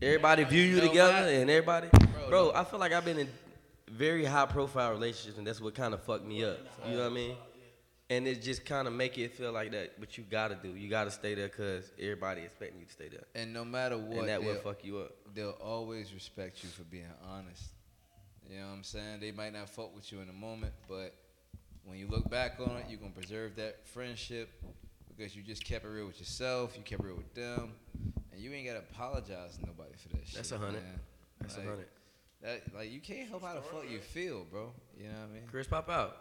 everybody 0.00 0.44
view 0.44 0.62
you 0.62 0.80
together 0.80 1.28
and 1.28 1.50
everybody. 1.50 1.88
Bro, 1.90 2.28
Bro. 2.30 2.52
I 2.54 2.64
feel 2.64 2.80
like 2.80 2.92
I've 2.92 3.04
been 3.04 3.18
in 3.18 3.28
very 3.90 4.24
high 4.24 4.46
profile 4.46 4.90
relationships 4.92 5.36
and 5.36 5.46
that's 5.46 5.60
what 5.60 5.74
kind 5.74 5.92
of 5.92 6.02
fucked 6.02 6.24
me 6.24 6.44
up. 6.44 6.58
You 6.86 6.94
know 6.96 7.02
what 7.02 7.12
I 7.12 7.14
mean? 7.14 7.36
And 8.08 8.26
it 8.26 8.40
just 8.40 8.64
kind 8.64 8.88
of 8.88 8.94
make 8.94 9.18
it 9.18 9.34
feel 9.34 9.52
like 9.52 9.70
that, 9.72 10.00
but 10.00 10.16
you 10.16 10.24
gotta 10.24 10.54
do. 10.54 10.70
You 10.70 10.88
gotta 10.88 11.10
stay 11.10 11.34
there 11.34 11.48
because 11.48 11.92
everybody 12.00 12.40
expecting 12.40 12.80
you 12.80 12.86
to 12.86 12.92
stay 12.92 13.08
there, 13.10 13.24
And 13.34 13.52
no 13.52 13.66
matter 13.66 13.98
what, 13.98 14.20
and 14.20 14.28
that 14.28 14.42
will 14.42 14.54
fuck 14.56 14.82
you 14.82 14.96
up. 15.00 15.12
they'll 15.34 15.58
always 15.62 16.14
respect 16.14 16.64
you 16.64 16.70
for 16.70 16.84
being 16.84 17.04
honest. 17.30 17.64
You 18.48 18.60
know 18.60 18.68
what 18.68 18.72
I'm 18.76 18.82
saying? 18.82 19.20
They 19.20 19.30
might 19.30 19.52
not 19.52 19.68
fuck 19.68 19.94
with 19.94 20.10
you 20.10 20.20
in 20.20 20.26
the 20.26 20.32
moment, 20.32 20.72
but 20.88 21.12
when 21.88 21.98
you 21.98 22.06
look 22.08 22.28
back 22.30 22.58
on 22.60 22.76
it, 22.76 22.86
you're 22.88 22.98
gonna 22.98 23.12
preserve 23.12 23.56
that 23.56 23.86
friendship 23.88 24.50
because 25.16 25.34
you 25.34 25.42
just 25.42 25.64
kept 25.64 25.84
it 25.84 25.88
real 25.88 26.06
with 26.06 26.18
yourself, 26.18 26.76
you 26.76 26.82
kept 26.82 27.02
it 27.02 27.06
real 27.06 27.16
with 27.16 27.34
them, 27.34 27.72
and 28.32 28.40
you 28.40 28.52
ain't 28.52 28.66
gotta 28.66 28.80
apologize 28.80 29.56
to 29.58 29.66
nobody 29.66 29.90
for 29.96 30.08
that 30.16 30.26
shit. 30.26 30.36
That's 30.36 30.52
a 30.52 30.58
hundred. 30.58 30.82
man. 30.82 31.00
That's 31.40 31.56
a 31.56 31.58
Like, 31.60 31.68
hundred. 31.68 31.86
That 32.42 32.62
like 32.74 32.92
you 32.92 33.00
can't 33.00 33.28
help 33.28 33.42
how 33.42 33.54
the 33.54 33.62
fuck 33.62 33.90
you 33.90 33.98
feel, 33.98 34.44
bro. 34.50 34.70
You 34.96 35.04
know 35.08 35.14
what 35.14 35.30
I 35.30 35.34
mean? 35.34 35.42
Chris, 35.50 35.66
pop 35.66 35.88
out. 35.88 36.16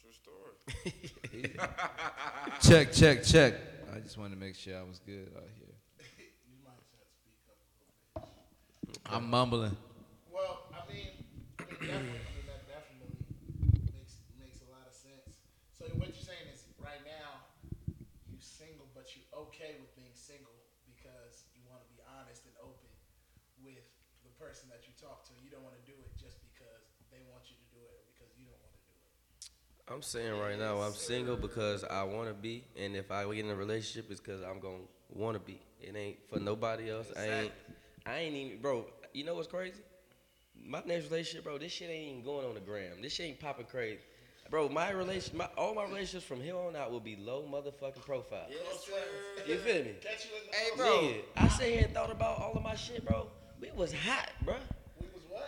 True 0.00 0.12
story. 0.12 0.92
check, 2.62 2.92
check, 2.92 3.22
check. 3.22 3.54
I 3.94 4.00
just 4.00 4.16
wanted 4.16 4.34
to 4.34 4.40
make 4.40 4.54
sure 4.54 4.78
I 4.78 4.82
was 4.82 4.98
good 5.04 5.28
out 5.36 5.44
here. 5.60 5.74
You 6.48 6.56
might 6.64 6.72
have 6.96 7.04
to 7.04 7.20
speak 7.20 7.36
up 7.48 7.60
a 8.16 8.88
little 8.88 9.02
bit. 9.02 9.12
I'm 9.12 9.28
mumbling. 9.28 9.76
Well, 10.32 10.64
I 10.72 10.80
mean, 10.88 11.12
I 11.60 11.64
mean, 11.68 11.80
definitely, 11.84 12.16
I 12.16 12.32
mean, 12.32 12.46
that 12.48 12.62
definitely 12.64 13.12
makes 13.92 14.16
makes 14.40 14.60
a 14.64 14.68
lot 14.72 14.88
of 14.88 14.96
sense. 14.96 15.44
So 15.76 15.84
what 16.00 16.08
you're 16.12 16.24
saying 16.24 16.48
is, 16.52 16.64
right 16.80 17.00
now, 17.04 17.44
you 18.28 18.40
single, 18.40 18.88
but 18.96 19.12
you 19.16 19.20
okay 19.48 19.76
with 19.80 19.92
being 19.96 20.12
single 20.16 20.56
because 20.88 21.44
you 21.52 21.60
want 21.68 21.84
to 21.84 21.88
be 21.92 22.00
honest 22.20 22.44
and 22.48 22.56
open 22.60 22.88
with 23.64 23.84
the 24.28 24.32
person 24.36 24.68
that 24.68 24.84
you 24.84 24.92
talk 25.00 25.24
to. 25.28 25.32
You 25.40 25.48
don't 25.48 25.64
want 25.64 25.78
to 25.78 25.84
do 25.88 25.96
it 25.96 26.12
just 26.20 26.42
because 26.44 26.84
they 27.08 27.22
want 27.32 27.48
you 27.48 27.56
to 27.56 27.66
do 27.72 27.80
it 27.80 27.94
or 27.96 28.04
because 28.12 28.28
you 28.36 28.44
don't 28.50 28.60
want 28.60 28.74
to 28.76 28.82
do 28.84 28.92
it. 28.92 29.08
I'm 29.88 30.02
saying 30.02 30.36
right 30.40 30.58
now, 30.58 30.80
I'm 30.80 30.94
single 30.94 31.36
because 31.36 31.84
I 31.84 32.02
want 32.02 32.28
to 32.28 32.34
be, 32.34 32.64
and 32.76 32.96
if 32.96 33.12
I 33.12 33.24
get 33.24 33.44
in 33.44 33.50
a 33.50 33.54
relationship, 33.54 34.10
it's 34.10 34.20
because 34.20 34.42
I'm 34.42 34.58
gonna 34.58 34.82
want 35.10 35.34
to 35.34 35.40
be. 35.40 35.60
It 35.80 35.94
ain't 35.96 36.16
for 36.28 36.40
nobody 36.40 36.90
else. 36.90 37.06
I 37.16 37.26
ain't. 37.26 37.52
I 38.04 38.18
ain't 38.18 38.34
even, 38.34 38.58
bro. 38.58 38.86
You 39.12 39.24
know 39.24 39.36
what's 39.36 39.46
crazy? 39.46 39.80
My 40.60 40.82
next 40.84 41.04
relationship, 41.04 41.44
bro. 41.44 41.58
This 41.58 41.70
shit 41.70 41.88
ain't 41.88 42.10
even 42.10 42.24
going 42.24 42.44
on 42.46 42.54
the 42.54 42.60
gram. 42.60 43.00
This 43.00 43.12
shit 43.12 43.26
ain't 43.26 43.40
popping 43.40 43.66
crazy, 43.66 44.00
bro. 44.50 44.68
My 44.68 44.90
relation, 44.90 45.36
my 45.36 45.48
all 45.56 45.72
my 45.72 45.84
relationships 45.84 46.24
from 46.24 46.40
here 46.40 46.56
on 46.56 46.74
out 46.74 46.90
will 46.90 46.98
be 46.98 47.14
low 47.14 47.44
motherfucking 47.48 48.04
profile. 48.04 48.46
Yes, 48.50 48.86
sir. 48.86 49.46
You 49.46 49.58
feel 49.58 49.84
me? 49.84 49.94
Catch 50.00 50.26
you 50.26 50.36
in 50.36 50.50
the 50.50 50.56
Hey, 50.56 50.68
bro. 50.76 50.86
Nigga, 50.86 51.22
I 51.36 51.48
sat 51.48 51.68
here 51.68 51.84
and 51.84 51.94
thought 51.94 52.10
about 52.10 52.40
all 52.40 52.54
of 52.56 52.62
my 52.64 52.74
shit, 52.74 53.04
bro. 53.04 53.28
We 53.60 53.70
was 53.76 53.92
hot, 53.92 54.32
bro. 54.44 54.56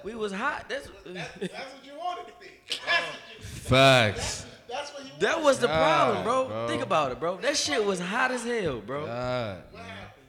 We 0.05 0.15
was 0.15 0.15
what? 0.15 0.15
We 0.15 0.15
was 0.15 0.33
hot. 0.33 0.65
That's 0.69 0.87
That, 0.87 1.15
that's 1.41 1.75
what 1.75 1.85
you 1.85 1.93
wanted 1.99 2.27
to 2.27 2.33
be. 2.41 2.47
That's 2.69 3.03
what 3.03 3.39
you, 3.39 3.45
Facts. 3.45 4.47
that's 4.69 4.93
what 4.93 5.05
you 5.05 5.11
that 5.21 5.43
was 5.43 5.59
the 5.59 5.69
problem, 5.69 6.23
bro. 6.25 6.47
bro. 6.49 6.69
Think 6.69 6.83
about 6.83 7.13
it, 7.13 7.21
bro. 7.21 7.37
That 7.39 7.57
shit 7.57 7.85
was 7.85 7.99
hot 8.01 8.31
as 8.31 8.45
hell, 8.45 8.81
bro. 8.81 9.07
God, 9.07 9.63
What 9.73 9.83
happened? 9.83 10.25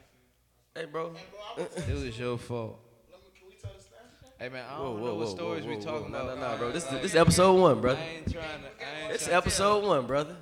Hey, 0.74 0.84
bro. 0.86 1.12
Hey, 1.14 1.22
bro, 1.56 1.66
it 1.88 2.04
was 2.06 2.18
your 2.18 2.38
fault. 2.38 2.78
let 3.10 3.20
me, 3.20 3.26
can 3.38 3.48
we 3.48 3.54
tell 3.56 3.70
the 3.76 3.82
story? 3.82 4.00
Hey 4.38 4.48
man, 4.48 4.64
I 4.70 4.76
don't 4.78 4.84
whoa, 4.84 4.96
know 4.96 5.02
whoa, 5.14 5.14
what 5.20 5.28
stories 5.28 5.64
whoa, 5.64 5.70
we 5.70 5.76
talking 5.76 6.12
whoa. 6.12 6.20
about. 6.20 6.38
No, 6.38 6.46
no, 6.46 6.52
no, 6.52 6.58
bro. 6.58 6.72
This, 6.72 6.90
Like, 6.90 7.02
this 7.02 7.14
episode 7.14 7.60
one, 7.60 7.80
brother. 7.80 8.00
I 8.00 8.16
ain't 8.16 8.32
trying 8.32 8.44
to. 8.62 8.68
I 8.84 9.04
ain't 9.04 9.12
It's 9.14 9.24
trying 9.24 9.36
episode 9.36 9.84
one, 9.86 10.06
brother. 10.06 10.36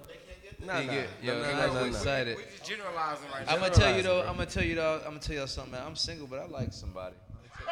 Nah, 0.65 0.79
You 0.81 0.87
nah. 0.87 0.93
get, 0.93 1.09
yo, 1.23 1.39
Nah, 1.41 1.47
he 1.49 1.53
nah, 1.55 1.67
nah, 1.67 1.73
nah. 1.81 1.85
excited. 1.87 2.37
We 2.37 2.43
just 2.57 2.65
generalizing 2.69 3.31
right 3.33 3.47
now. 3.47 3.53
I'm 3.53 3.61
gonna 3.61 3.75
tell 3.75 3.97
you 3.97 4.03
though. 4.03 4.21
bro. 4.23 4.31
I'm 4.31 4.37
gonna 4.37 4.47
tell 4.51 4.65
you 4.65 4.75
though. 4.75 4.97
I'm 5.05 5.09
gonna 5.11 5.19
tell 5.21 5.37
y'all 5.37 5.47
something, 5.47 5.73
man. 5.73 5.83
I'm 5.87 5.97
single, 5.97 6.27
but 6.27 6.39
I 6.41 6.47
like 6.47 6.73
somebody. 6.73 7.15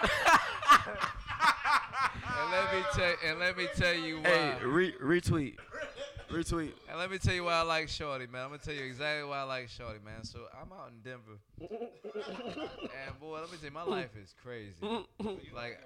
and 2.40 2.50
let 2.50 2.72
me 2.72 2.82
tell 2.94 3.14
and 3.24 3.38
let 3.38 3.56
me 3.56 3.66
tell 3.74 3.94
you 3.94 4.20
why. 4.20 4.28
Hey, 4.28 4.64
re- 4.64 4.94
retweet. 5.02 5.56
Retweet. 6.30 6.72
And 6.88 6.98
let 6.98 7.10
me 7.10 7.18
tell 7.18 7.34
you 7.34 7.44
why 7.44 7.54
I 7.54 7.62
like 7.62 7.88
Shorty, 7.88 8.26
man. 8.26 8.42
I'm 8.42 8.48
gonna 8.48 8.58
tell 8.58 8.74
you 8.74 8.84
exactly 8.84 9.28
why 9.28 9.38
I 9.38 9.42
like 9.44 9.68
Shorty, 9.68 10.00
man. 10.04 10.24
So 10.24 10.40
I'm 10.60 10.72
out 10.72 10.90
in 10.90 11.00
Denver, 11.08 11.38
and 11.60 13.20
boy, 13.20 13.40
let 13.40 13.50
me 13.50 13.58
tell 13.58 13.68
you, 13.68 13.70
my 13.70 13.84
life 13.84 14.10
is 14.20 14.34
crazy. 14.42 14.74
Like, 15.54 15.80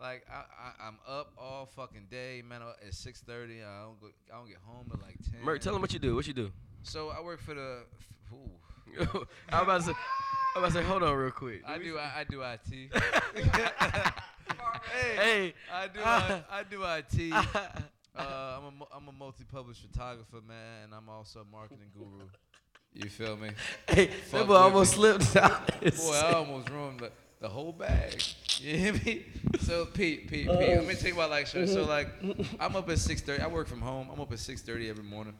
like 0.00 0.26
I, 0.30 0.34
I, 0.34 0.88
I'm 0.88 0.98
up 1.08 1.32
all 1.38 1.66
fucking 1.66 2.08
day, 2.10 2.42
man. 2.46 2.60
At 2.62 2.92
6:30, 2.92 3.64
I 3.64 3.84
don't 3.84 4.00
go, 4.00 4.08
I 4.32 4.36
don't 4.36 4.48
get 4.48 4.58
home 4.66 4.90
at 4.92 5.00
like 5.00 5.16
10. 5.32 5.42
Merc, 5.42 5.60
tell 5.62 5.74
him 5.74 5.80
what 5.80 5.92
you 5.92 5.98
do. 5.98 6.14
What 6.14 6.26
you 6.26 6.34
do? 6.34 6.52
So 6.82 7.08
I 7.08 7.22
work 7.22 7.40
for 7.40 7.54
the. 7.54 7.78
Ooh, 8.32 9.26
I'm 9.50 9.62
about 9.62 9.80
to 9.80 9.86
say. 9.86 9.92
I 10.54 10.60
was 10.60 10.72
about 10.72 10.80
to 10.80 10.84
say, 10.84 10.90
hold 10.90 11.02
on 11.02 11.14
real 11.14 11.30
quick. 11.30 11.62
I 11.66 11.78
do. 11.78 11.98
I, 11.98 12.20
I 12.20 12.24
do 12.24 12.42
IT. 12.42 12.92
hey, 14.92 15.16
Hey. 15.16 15.54
I 15.72 15.88
do. 15.88 16.00
I, 16.04 16.42
I 16.50 16.62
do 16.62 16.82
IT. 16.84 17.34
Uh, 18.18 18.56
I'm 18.58 18.64
a 18.64 18.70
mu- 18.70 18.86
I'm 18.96 19.08
a 19.08 19.12
multi-published 19.12 19.82
photographer, 19.82 20.38
man, 20.48 20.84
and 20.84 20.94
I'm 20.94 21.06
also 21.06 21.40
a 21.40 21.44
marketing 21.44 21.90
guru. 21.94 22.24
You 22.94 23.10
feel 23.10 23.36
me? 23.36 23.50
hey, 23.86 24.06
Fuck 24.06 24.40
that 24.40 24.46
boy 24.46 24.54
almost 24.54 24.96
with 24.96 25.22
slipped 25.22 25.36
out. 25.44 25.80
Boy, 25.82 26.12
I 26.24 26.32
almost 26.32 26.70
ruined 26.70 27.00
the, 27.00 27.12
the 27.40 27.48
whole 27.50 27.72
bag. 27.72 28.22
You 28.58 28.74
hear 28.78 28.92
me? 28.94 29.26
So 29.60 29.84
Pete, 29.84 30.30
Pete, 30.30 30.46
Pete. 30.48 30.48
Let 30.48 30.86
me 30.86 30.94
tell 30.94 31.08
you 31.08 31.12
about 31.12 31.28
like 31.28 31.46
shit. 31.46 31.68
So 31.68 31.84
like, 31.84 32.08
I'm 32.58 32.74
up 32.74 32.88
at 32.88 32.96
6:30. 32.96 33.42
I 33.42 33.48
work 33.48 33.68
from 33.68 33.82
home. 33.82 34.08
I'm 34.10 34.18
up 34.18 34.32
at 34.32 34.38
6:30 34.38 34.88
every 34.88 35.04
morning. 35.04 35.34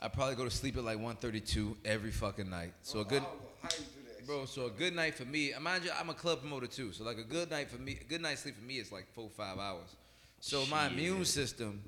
I 0.00 0.08
probably 0.08 0.36
go 0.36 0.44
to 0.44 0.50
sleep 0.50 0.78
at 0.78 0.84
like 0.84 0.96
1:32 0.98 1.76
every 1.84 2.12
fucking 2.12 2.48
night. 2.48 2.72
So 2.82 3.00
a 3.00 3.04
good. 3.04 3.22
How 4.20 4.26
you 4.26 4.26
do 4.26 4.32
that? 4.32 4.38
Bro, 4.38 4.44
so 4.46 4.66
a 4.66 4.70
good 4.70 4.94
night 4.94 5.14
for 5.14 5.24
me. 5.24 5.52
Mind 5.60 5.84
you, 5.84 5.90
I'm 5.98 6.10
a 6.10 6.14
club 6.14 6.40
promoter 6.40 6.66
too. 6.66 6.92
So 6.92 7.04
like 7.04 7.18
a 7.18 7.24
good 7.24 7.50
night 7.50 7.70
for 7.70 7.80
me, 7.80 7.98
a 8.00 8.04
good 8.04 8.20
night's 8.20 8.42
sleep 8.42 8.56
for 8.56 8.64
me 8.64 8.74
is 8.74 8.92
like 8.92 9.06
four 9.14 9.28
five 9.30 9.58
hours. 9.58 9.96
So 10.40 10.64
my 10.66 10.86
immune 10.86 11.24
system 11.24 11.82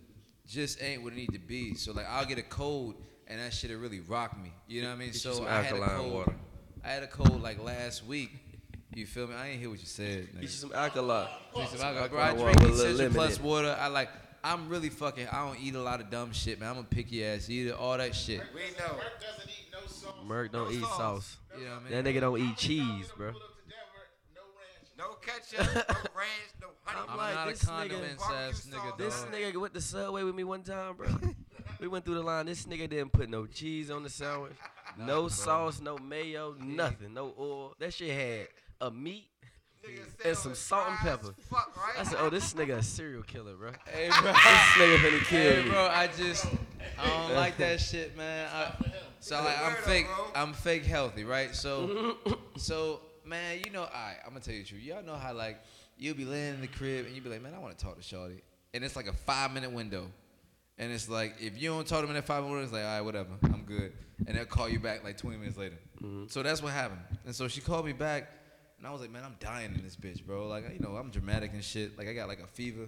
just 0.47 0.83
ain't 0.83 1.03
what 1.03 1.13
it 1.13 1.17
need 1.17 1.33
to 1.33 1.39
be. 1.39 1.75
So 1.75 1.93
like 1.93 2.07
I'll 2.09 2.27
get 2.27 2.39
a 2.39 2.43
cold 2.43 2.97
and 3.27 3.41
that 3.41 3.53
shit'll 3.53 3.79
really 3.79 4.01
rock 4.01 4.41
me. 4.41 4.53
You 4.69 4.83
know 4.83 4.89
what 4.89 4.95
I 4.95 4.99
mean? 4.99 5.09
Get 5.09 5.17
so 5.17 5.47
I 5.47 5.63
had 5.63 5.77
a 5.77 5.87
cold. 5.87 6.13
water. 6.13 6.35
I 6.85 6.89
had 6.89 7.03
a 7.03 7.07
cold 7.07 7.43
like 7.43 7.63
last 7.63 8.05
week. 8.05 8.31
You 8.95 9.07
feel 9.07 9.27
me? 9.27 9.35
I 9.35 9.49
ain't 9.49 9.61
hear 9.61 9.71
what 9.71 9.81
you 9.81 9.87
said. 9.87 10.27
Get 10.35 10.43
you 10.43 10.49
nigga. 10.49 10.51
some 10.51 10.73
alkaline. 10.75 11.29
Drink 11.55 11.71
some 11.71 11.81
alkaline 11.81 12.11
Bro, 12.11 12.21
I 12.21 12.53
drink 12.53 12.73
Essential 12.75 13.11
Plus 13.11 13.41
water. 13.41 13.77
I 13.79 13.87
like. 13.89 14.09
I'm 14.45 14.69
really 14.69 14.89
fucking. 14.89 15.29
I 15.29 15.47
don't 15.47 15.59
eat 15.61 15.75
a 15.75 15.81
lot 15.83 16.01
of 16.01 16.11
dumb 16.11 16.33
shit, 16.33 16.59
man. 16.61 16.71
I'm 16.71 16.79
a 16.79 16.83
picky 16.83 17.25
ass 17.25 17.49
eater. 17.49 17.75
All 17.75 17.97
that 17.97 18.15
shit. 18.15 18.41
We 18.55 18.61
know. 18.79 18.95
Merc 18.97 19.21
doesn't 19.21 19.49
eat 19.51 19.67
no 19.73 19.79
sauce. 19.87 20.15
Merc 20.27 20.53
don't 20.53 20.69
No 20.69 20.73
eat 20.77 20.81
sauce. 20.83 20.97
sauce. 20.97 21.37
You 21.59 21.65
know 21.65 21.71
what 21.71 21.81
I 21.87 21.91
mean? 21.91 22.05
That 22.05 22.15
nigga 22.15 22.21
don't 22.21 22.39
eat 22.41 22.57
cheese, 22.57 23.13
bro. 23.17 23.31
Pulled 23.33 23.43
up 23.43 23.51
to 23.57 23.63
Denver, 23.69 24.09
no 24.35 24.43
ranch. 24.59 24.89
No 24.99 25.15
ketchup, 25.15 25.75
no 25.89 26.11
ranch, 26.17 26.53
no 26.61 26.67
honey. 26.85 27.01
I'm 27.05 27.11
I'm 27.11 27.17
like, 27.17 27.35
not 27.35 27.49
this 27.49 27.63
a 27.63 27.67
nigga- 27.67 27.69
condiments 27.79 28.25
ass 28.25 28.31
Barbecue 28.67 28.73
nigga. 28.91 28.99
This 28.99 29.23
dog. 29.23 29.33
nigga 29.33 29.57
went 29.61 29.75
to 29.75 29.81
Subway 29.81 30.23
with 30.25 30.35
me 30.35 30.45
one 30.45 30.63
time, 30.63 30.95
bro. 30.97 31.09
we 31.81 31.87
went 31.89 32.05
through 32.05 32.15
the 32.15 32.23
line. 32.23 32.47
This 32.47 32.65
nigga 32.65 32.89
didn't 32.91 33.13
put 33.13 33.29
no 33.31 33.47
cheese 33.47 33.91
on 33.91 34.03
the 34.03 34.11
sandwich, 34.11 34.53
no 34.99 35.29
sauce, 35.29 35.81
no 35.81 35.99
mayo, 35.99 36.57
nothing, 36.61 37.15
no 37.15 37.33
oil. 37.39 37.75
That 37.79 37.93
shit 37.95 38.11
had 38.11 38.49
a 38.81 38.91
meat 38.91 39.27
Nigga 39.27 39.32
and 40.25 40.37
some 40.37 40.53
it 40.53 40.57
salt 40.57 40.89
and 40.89 40.99
pepper. 40.99 41.35
Fuck, 41.51 41.77
right? 41.77 41.99
I 41.99 42.05
said, 42.05 42.19
oh, 42.21 42.31
this 42.31 42.55
nigga 42.55 42.79
a 42.79 42.83
serial 42.83 43.23
killer, 43.23 43.55
bro. 43.55 43.71
Hey, 43.93 44.09
bro. 44.09 44.33
This 44.33 44.37
nigga 44.37 44.97
finna 44.99 45.25
kill 45.27 45.53
Hey, 45.55 45.63
me. 45.65 45.71
bro, 45.71 45.87
I 45.89 46.07
just 46.17 46.47
I 46.99 47.07
don't 47.09 47.35
like 47.37 47.57
that 47.59 47.81
shit, 47.81 48.17
man. 48.17 48.49
I, 48.53 48.73
so 49.21 49.37
like 49.37 49.61
I'm 49.61 49.75
fake. 49.83 50.07
I'm 50.35 50.53
fake 50.53 50.85
healthy, 50.85 51.25
right? 51.25 51.55
So, 51.55 52.17
so 52.57 53.01
man, 53.25 53.61
you 53.65 53.71
know, 53.71 53.83
I 53.85 54.15
I'm 54.25 54.31
gonna 54.31 54.41
tell 54.41 54.55
you 54.55 54.63
the 54.63 54.69
truth. 54.69 54.83
Y'all 54.83 55.03
know 55.03 55.15
how 55.15 55.33
like 55.33 55.59
you'll 55.97 56.17
be 56.17 56.25
laying 56.25 56.55
in 56.55 56.61
the 56.61 56.67
crib 56.67 57.07
and 57.07 57.15
you'll 57.15 57.25
be 57.25 57.31
like, 57.31 57.43
man, 57.43 57.55
I 57.55 57.59
want 57.59 57.77
to 57.79 57.85
talk 57.85 57.97
to 57.97 58.03
Shorty, 58.03 58.43
and 58.75 58.85
it's 58.85 58.97
like 58.97 59.07
a 59.07 59.13
five 59.13 59.53
minute 59.53 59.73
window, 59.73 60.07
and 60.79 60.93
it's 60.93 61.09
like 61.09 61.37
if 61.41 61.61
you 61.61 61.71
don't 61.71 61.87
talk 61.87 61.99
to 62.01 62.07
them 62.07 62.11
in 62.11 62.15
that 62.17 62.25
five 62.27 62.43
minute 62.43 62.53
window, 62.53 62.65
it's 62.65 62.73
like 62.73 62.83
all 62.85 62.89
right, 62.97 63.01
whatever, 63.01 63.29
I'm 63.45 63.63
good, 63.65 63.93
and 64.27 64.37
they'll 64.37 64.45
call 64.45 64.69
you 64.69 64.81
back 64.81 65.05
like 65.05 65.17
20 65.19 65.37
minutes 65.37 65.57
later. 65.57 65.79
Mm-hmm. 66.03 66.25
So 66.29 66.43
that's 66.43 66.61
what 66.63 66.73
happened, 66.73 67.01
and 67.25 67.35
so 67.35 67.47
she 67.47 67.61
called 67.61 67.87
me 67.87 67.93
back, 67.93 68.29
and 68.83 68.89
I 68.89 68.91
was 68.91 69.01
like, 69.01 69.13
man, 69.13 69.23
I'm 69.25 69.37
dying 69.39 69.73
in 69.77 69.83
this 69.85 69.95
bitch, 69.95 70.27
bro. 70.27 70.49
Like 70.49 70.65
you 70.73 70.81
know, 70.81 70.97
I'm 70.97 71.11
dramatic 71.11 71.53
and 71.55 71.63
shit. 71.63 71.97
Like 71.97 72.09
I 72.09 72.13
got 72.15 72.27
like 72.27 72.41
a 72.41 72.47
fever. 72.49 72.87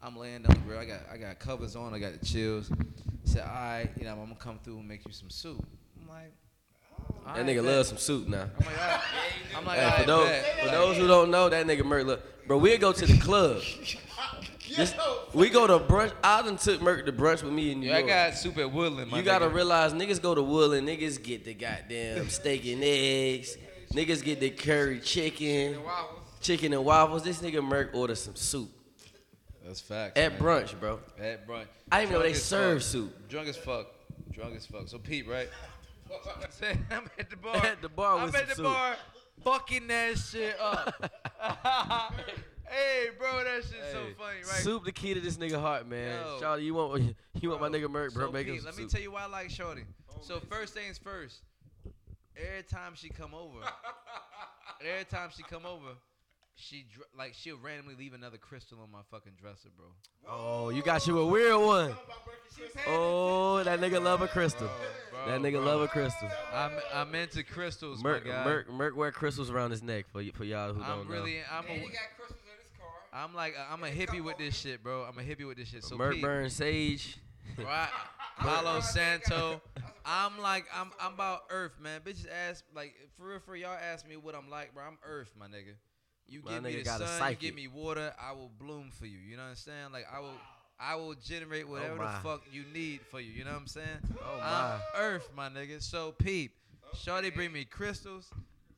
I'm 0.00 0.16
laying 0.16 0.42
down, 0.42 0.62
bro. 0.66 0.78
I 0.78 0.84
got 0.84 1.00
I 1.12 1.16
got 1.16 1.38
covers 1.40 1.74
on. 1.76 1.92
I 1.94 1.98
got 1.98 2.18
the 2.18 2.24
chills. 2.24 2.70
Said, 3.24 3.42
all 3.42 3.52
right, 3.54 3.88
you 3.98 4.04
know, 4.04 4.12
I'm 4.12 4.18
gonna 4.20 4.34
come 4.36 4.58
through 4.62 4.78
and 4.78 4.86
make 4.88 5.04
you 5.06 5.12
some 5.12 5.30
soup. 5.30 5.64
I'm 6.00 6.08
like, 6.08 6.32
all 7.26 7.34
That 7.34 7.40
right, 7.42 7.46
nigga 7.46 7.62
bet. 7.64 7.64
loves 7.76 7.88
some 7.88 7.98
soup 7.98 8.28
now. 8.28 8.42
I'm 8.58 8.66
like, 8.66 8.78
all 8.80 8.86
right. 8.88 9.00
I'm 9.56 9.64
like, 9.64 9.78
Hey, 9.78 9.84
all 9.84 9.90
for 9.92 9.96
right, 9.98 10.06
those 10.06 10.28
bet. 10.28 10.60
for 10.64 10.70
those 10.70 10.96
who 10.96 11.06
don't 11.08 11.30
know, 11.30 11.48
that 11.48 11.66
nigga 11.66 11.84
Merc 11.84 12.06
look, 12.06 12.46
bro. 12.48 12.58
We'll 12.58 12.78
go 12.78 12.92
to 12.92 13.06
the 13.06 13.18
club. 13.18 13.62
This- 14.76 14.94
we 15.34 15.50
go 15.50 15.66
to 15.66 15.78
brunch. 15.84 16.12
I 16.24 16.40
done 16.40 16.56
took 16.56 16.80
Merc 16.80 17.04
to 17.04 17.12
brunch 17.12 17.42
with 17.42 17.52
me 17.52 17.72
in 17.72 17.80
New 17.80 17.88
Yeah, 17.90 17.96
I 17.98 18.02
got 18.02 18.34
soup 18.34 18.56
at 18.56 18.72
Woodland. 18.72 19.10
My 19.10 19.18
you 19.18 19.22
gotta 19.22 19.46
nigga. 19.46 19.54
realize 19.54 19.92
niggas 19.92 20.22
go 20.22 20.34
to 20.34 20.42
Woodland, 20.42 20.88
niggas 20.88 21.22
get 21.22 21.44
the 21.44 21.52
goddamn 21.52 22.30
steak 22.30 22.64
and 22.66 22.82
eggs, 22.82 23.58
niggas 23.92 24.22
get 24.24 24.40
the 24.40 24.50
curry 24.50 25.00
chicken, 25.00 25.82
Waffles. 25.84 26.20
chicken 26.40 26.72
and 26.72 26.84
waffles. 26.84 27.22
This 27.24 27.40
nigga 27.40 27.62
Merc 27.64 27.90
ordered 27.94 28.16
some 28.18 28.34
soup 28.36 28.70
That's 29.64 29.80
facts. 29.80 30.18
at 30.18 30.32
man. 30.32 30.40
brunch, 30.40 30.78
bro. 30.80 31.00
At 31.20 31.46
brunch. 31.46 31.66
I 31.90 32.00
didn't 32.00 32.12
know 32.12 32.18
Drunk 32.20 32.32
they 32.34 32.38
serve 32.38 32.78
fuck. 32.82 32.90
soup. 32.90 33.28
Drunk 33.28 33.48
as 33.48 33.56
fuck. 33.56 33.86
Drunk 34.32 34.56
as 34.56 34.66
fuck. 34.66 34.88
So 34.88 34.98
Pete, 34.98 35.26
right? 35.28 35.48
I'm 36.90 37.08
at 37.18 37.30
the 37.30 37.36
bar. 37.36 37.56
At 37.56 37.80
the 37.80 37.88
bar 37.88 38.18
I'm 38.18 38.28
at 38.28 38.34
some 38.34 38.48
the 38.48 38.54
soup. 38.54 38.64
bar, 38.64 38.96
fucking 39.42 39.86
that 39.86 40.18
shit 40.18 40.56
up. 40.60 40.94
hey, 42.68 43.06
bro, 43.18 43.44
that 43.44 43.62
shit's 43.62 43.92
so 43.92 44.04
Hey, 44.04 44.14
funny, 44.18 44.38
right? 44.40 44.62
Soup 44.62 44.84
the 44.84 44.92
key 44.92 45.14
to 45.14 45.20
this 45.20 45.36
nigga 45.38 45.58
heart, 45.60 45.88
man. 45.88 46.18
Yo. 46.20 46.38
Shawty, 46.40 46.64
you 46.64 46.74
want 46.74 47.14
you 47.40 47.48
want 47.48 47.62
my 47.62 47.68
nigga 47.68 47.88
Merc, 47.90 48.12
bro? 48.12 48.26
So 48.26 48.32
Make 48.32 48.46
him 48.46 48.54
Pete, 48.54 48.62
some 48.62 48.72
let 48.72 48.78
me 48.78 48.86
tell 48.88 49.00
you 49.00 49.10
why 49.12 49.22
I 49.22 49.26
like 49.26 49.48
Shorty. 49.50 49.84
So 50.20 50.38
first 50.50 50.74
things 50.74 50.98
first. 50.98 51.40
Every 52.36 52.62
time 52.62 52.92
she 52.94 53.08
come 53.08 53.34
over, 53.34 53.58
every 54.80 55.04
time 55.04 55.30
she 55.36 55.42
come 55.42 55.66
over, 55.66 55.90
she 56.54 56.84
dr- 56.94 57.06
like 57.16 57.34
she'll 57.34 57.58
randomly 57.58 57.94
leave 57.94 58.14
another 58.14 58.36
crystal 58.38 58.78
on 58.82 58.90
my 58.90 59.00
fucking 59.10 59.32
dresser, 59.40 59.68
bro. 59.76 59.86
Oh, 60.28 60.68
you 60.70 60.82
got 60.82 61.06
you 61.06 61.18
a 61.18 61.26
weird 61.26 61.60
one. 61.60 61.94
Oh, 62.86 63.62
that 63.64 63.80
nigga 63.80 64.02
love 64.02 64.22
a 64.22 64.28
crystal. 64.28 64.68
That 65.26 65.40
nigga 65.40 65.64
love 65.64 65.80
a 65.82 65.88
crystal. 65.88 66.28
I'm 66.52 66.72
I'm 66.94 67.14
into 67.14 67.42
crystals, 67.42 68.02
Merc, 68.02 68.24
my 68.26 68.32
guy. 68.32 68.44
Merc, 68.44 68.70
Merc 68.72 68.96
wear 68.96 69.12
crystals 69.12 69.50
around 69.50 69.70
his 69.70 69.82
neck 69.82 70.06
for 70.12 70.18
y- 70.22 70.30
for 70.34 70.44
y'all 70.44 70.72
who 70.72 70.82
I'm 70.82 70.98
don't 71.00 71.08
really 71.08 71.38
I'm 71.50 71.64
And 71.66 71.74
he 71.80 71.86
a 71.86 71.90
got 71.90 72.00
crystals 72.16 72.40
in 72.44 72.62
his 72.62 72.70
car. 72.78 72.88
I'm 73.12 73.34
like 73.34 73.54
I'm 73.70 73.82
a 73.84 73.88
hippie 73.90 74.22
with 74.22 74.38
this 74.38 74.56
shit, 74.56 74.82
bro. 74.82 75.02
I'm 75.04 75.18
a 75.18 75.22
hippie 75.22 75.46
with 75.46 75.58
this 75.58 75.68
shit. 75.68 75.84
So 75.84 75.96
know. 75.96 76.04
Merc 76.04 76.14
Pete, 76.14 76.22
burn 76.22 76.50
sage. 76.50 77.18
Right? 77.58 77.88
Palo 78.38 78.80
Santo. 78.80 79.60
I'm 80.04 80.40
like 80.40 80.66
I'm 80.74 80.90
I'm 81.00 81.14
about 81.14 81.42
Earth, 81.50 81.78
man. 81.80 82.00
Bitches 82.00 82.26
ask 82.48 82.64
like 82.74 82.94
for 83.16 83.28
real, 83.28 83.38
for 83.40 83.56
y'all 83.56 83.76
ask 83.92 84.06
me 84.08 84.16
what 84.16 84.34
I'm 84.34 84.50
like, 84.50 84.74
bro. 84.74 84.84
I'm 84.84 84.98
Earth, 85.04 85.32
my 85.38 85.46
nigga. 85.46 85.74
You 86.26 86.40
My 86.44 86.52
give 86.54 86.62
me 86.62 86.70
nigga 86.72 86.78
the 86.78 86.84
got 86.84 87.00
a 87.02 87.06
sun, 87.06 87.12
you 87.14 87.18
psychic. 87.18 87.40
give 87.40 87.54
me 87.54 87.68
water, 87.68 88.12
I 88.20 88.32
will 88.32 88.50
bloom 88.58 88.90
for 88.98 89.06
you. 89.06 89.18
You 89.18 89.36
know 89.36 89.42
what 89.42 89.50
I'm 89.50 89.54
saying? 89.56 89.92
Like 89.92 90.06
I 90.12 90.20
will. 90.20 90.38
I 90.84 90.96
will 90.96 91.14
generate 91.14 91.68
whatever 91.68 91.94
the 91.94 92.00
Oh 92.02 92.04
my. 92.06 92.18
fuck 92.22 92.42
you 92.50 92.64
need 92.74 93.02
for 93.08 93.20
you. 93.20 93.30
You 93.30 93.44
know 93.44 93.52
what 93.52 93.60
I'm 93.60 93.66
saying? 93.68 93.86
Oh 94.20 94.40
I'm 94.40 94.40
my. 94.40 94.80
Earth, 94.98 95.30
my 95.36 95.48
nigga. 95.48 95.80
So 95.80 96.10
peep, 96.12 96.54
Shorty 97.00 97.30
bring 97.30 97.52
me 97.52 97.64
crystals. 97.64 98.28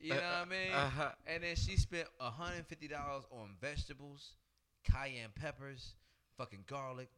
You 0.00 0.10
know 0.10 0.16
what 0.16 0.24
I 0.46 0.50
mean? 0.50 0.72
Uh-huh. 0.74 1.08
And 1.26 1.42
then 1.44 1.56
she 1.56 1.78
spent 1.78 2.06
$150 2.20 2.92
on 3.32 3.56
vegetables, 3.58 4.32
cayenne 4.84 5.30
peppers, 5.34 5.94
fucking 6.36 6.64
garlic, 6.66 7.08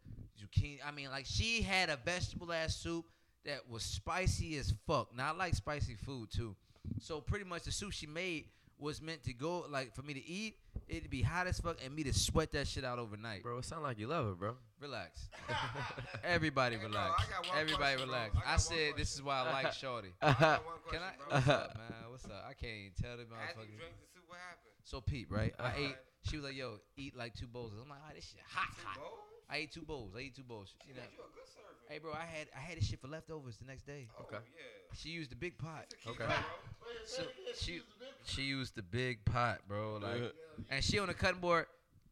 zucchini. 0.40 0.78
I 0.86 0.90
mean, 0.90 1.10
like 1.10 1.24
she 1.26 1.62
had 1.62 1.88
a 1.90 1.96
vegetable 1.96 2.52
ass 2.52 2.76
soup 2.76 3.04
that 3.44 3.68
was 3.70 3.82
spicy 3.82 4.56
as 4.58 4.72
fuck. 4.86 5.14
Now 5.16 5.32
I 5.32 5.36
like 5.36 5.54
spicy 5.54 5.94
food 5.94 6.30
too, 6.30 6.54
so 7.00 7.20
pretty 7.20 7.44
much 7.44 7.62
the 7.64 7.72
soup 7.72 7.92
she 7.92 8.06
made 8.06 8.46
was 8.78 9.00
meant 9.00 9.22
to 9.24 9.32
go 9.32 9.64
like 9.70 9.94
for 9.94 10.02
me 10.02 10.14
to 10.14 10.26
eat. 10.28 10.56
It'd 10.88 11.10
be 11.10 11.22
hot 11.22 11.46
as 11.48 11.58
fuck 11.58 11.78
and 11.84 11.94
me 11.96 12.04
to 12.04 12.12
sweat 12.14 12.52
that 12.52 12.68
shit 12.68 12.84
out 12.84 12.98
overnight. 12.98 13.42
Bro, 13.42 13.58
it 13.58 13.64
sound 13.64 13.82
like 13.82 13.98
you 13.98 14.06
love 14.06 14.24
her, 14.26 14.34
bro. 14.34 14.54
Relax. 14.80 15.28
Everybody 16.24 16.76
Hey, 16.76 16.82
bro, 16.82 16.90
relax. 16.90 17.22
I 17.26 17.30
got 17.32 17.48
one 17.48 17.58
Everybody 17.58 17.78
question, 17.96 18.08
bro. 18.08 18.14
relax. 18.16 18.36
I 18.36 18.38
got 18.40 18.46
I 18.46 18.50
one 18.52 18.58
said 18.60 18.92
this 18.96 19.14
is 19.14 19.22
why 19.22 19.38
I 19.40 19.52
like 19.62 19.72
Shorty. 19.72 20.08
I 20.22 20.32
got 20.32 20.64
one 20.66 20.74
Can 20.90 21.00
I? 21.02 21.12
bro. 21.18 21.26
What's 21.36 21.48
up, 21.48 21.74
man? 21.78 22.10
What's 22.10 22.24
up? 22.26 22.44
I 22.48 22.52
can't 22.54 22.72
even 22.76 22.92
tell 23.00 23.16
them 23.16 23.26
motherfuckers. 23.26 23.78
the 23.80 23.82
soup, 24.14 24.15
what 24.26 24.38
happened? 24.38 24.74
So 24.84 25.00
Pete, 25.00 25.26
right? 25.30 25.54
I 25.58 25.62
Uh-huh. 25.62 25.78
ate. 25.78 25.96
She 26.24 26.36
was 26.36 26.44
like, 26.44 26.56
"Yo, 26.56 26.80
eat 26.96 27.16
like 27.16 27.34
two 27.34 27.46
bowls." 27.46 27.72
I'm 27.80 27.88
like, 27.88 28.00
"Ah, 28.04 28.12
this 28.14 28.24
shit 28.26 28.40
hot, 28.48 28.74
Two 28.76 28.86
hot." 28.86 28.96
bowls? 28.96 29.18
I 29.48 29.56
ate 29.58 29.72
two 29.72 29.82
bowls. 29.82 30.12
I 30.16 30.20
ate 30.20 30.34
two 30.34 30.42
bowls. 30.42 30.74
You 30.88 30.94
know. 30.94 31.02
You 31.02 31.22
a 31.22 31.34
good 31.34 31.46
servant. 31.46 31.76
Hey, 31.88 31.98
bro, 31.98 32.12
I 32.12 32.24
had 32.26 32.48
I 32.56 32.58
had 32.58 32.78
this 32.78 32.86
shit 32.88 33.00
for 33.00 33.06
leftovers 33.08 33.56
the 33.58 33.64
next 33.64 33.86
day. 33.86 34.08
Oh, 34.18 34.22
Okay. 34.24 34.38
yeah. 34.56 34.96
She 34.96 35.10
used 35.10 35.30
the 35.30 35.36
big 35.36 35.56
pot. 35.56 35.84
It's 35.84 35.94
a 35.94 35.96
keeper, 35.98 36.24
Okay. 36.24 36.34
bro. 36.34 36.90
So 37.06 37.22
say 37.22 37.22
it 37.22 37.28
again. 37.42 37.54
she 37.56 37.72
Use 37.74 37.84
the 37.86 38.04
big- 38.04 38.14
she 38.24 38.42
used 38.42 38.74
the 38.74 38.82
big 38.82 39.24
pot, 39.24 39.60
bro. 39.68 39.98
Like, 39.98 40.16
Uh-huh. 40.20 40.62
and 40.70 40.84
she 40.84 40.98
on 40.98 41.06
the 41.08 41.14
cutting 41.14 41.40
board. 41.40 41.66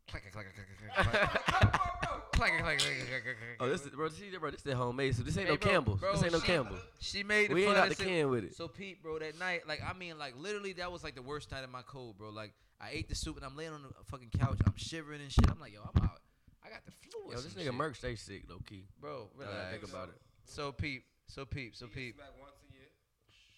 Clack, 0.06 0.30
clack, 0.32 0.46
clack, 0.54 0.54
clack, 0.54 1.04
clack, 1.04 1.40
clack. 1.50 2.00
Clack, 2.36 2.50
clack, 2.58 2.78
clack, 2.78 2.78
clack, 2.78 3.08
clack, 3.08 3.22
clack, 3.24 3.36
Oh, 3.60 3.68
this 3.68 3.82
is, 3.82 3.90
bro, 3.90 4.08
see, 4.08 4.30
bro, 4.38 4.50
this 4.50 4.64
is 4.66 4.72
homemade. 4.74 5.14
So 5.16 5.22
this 5.22 5.36
ain't 5.36 5.46
Hey, 5.46 5.52
no 5.54 5.58
bro, 5.58 5.70
Campbell's. 5.70 6.00
bro, 6.00 6.12
this 6.12 6.22
ain't 6.22 6.32
no 6.32 6.40
she- 6.40 6.46
Campbell's. 6.46 6.80
She 7.00 7.22
made 7.22 7.50
the 7.50 7.54
We 7.54 7.64
ain't 7.64 7.74
fun 7.74 7.82
out 7.82 7.96
the 7.96 8.04
can 8.04 8.30
with 8.30 8.44
it. 8.44 8.54
So 8.54 8.68
Pete, 8.68 9.02
bro, 9.02 9.18
that 9.18 9.38
night, 9.38 9.66
like 9.68 9.80
I 9.82 9.92
mean, 9.92 10.18
like 10.18 10.34
literally, 10.36 10.72
that 10.74 10.90
was 10.90 11.04
like 11.04 11.14
the 11.14 11.22
worst 11.22 11.50
night 11.52 11.64
of 11.64 11.70
my 11.70 11.82
cold, 11.82 12.16
bro. 12.18 12.30
Like 12.30 12.52
I 12.80 12.90
ate 12.90 13.08
the 13.08 13.14
soup 13.14 13.36
and 13.36 13.44
I'm 13.44 13.56
laying 13.56 13.72
on 13.72 13.82
the 13.82 13.88
fucking 14.10 14.30
couch, 14.38 14.58
I'm 14.66 14.74
shivering 14.76 15.20
and 15.22 15.30
shit. 15.30 15.48
I'm 15.50 15.60
like, 15.60 15.72
yo, 15.72 15.80
I'm 15.94 16.02
out. 16.02 16.20
I 16.64 16.68
got 16.70 16.84
the 16.84 16.92
flu. 16.92 17.30
Yo, 17.30 17.36
this 17.40 17.54
nigga 17.54 17.64
shit. 17.64 17.74
Merc 17.74 17.94
stay 17.96 18.14
sick, 18.16 18.42
low 18.48 18.58
key. 18.66 18.84
bro. 19.00 19.28
Now 19.38 19.46
that 19.46 19.70
think 19.70 19.84
about 19.84 20.08
it. 20.08 20.14
So 20.44 20.72
Pete, 20.72 21.02
so 21.26 21.44
Pete, 21.44 21.76
so 21.76 21.86
You 21.86 21.90
Pete. 21.92 22.16
get 22.16 22.26
once 22.40 22.52
a 22.68 22.72
year. 22.74 22.88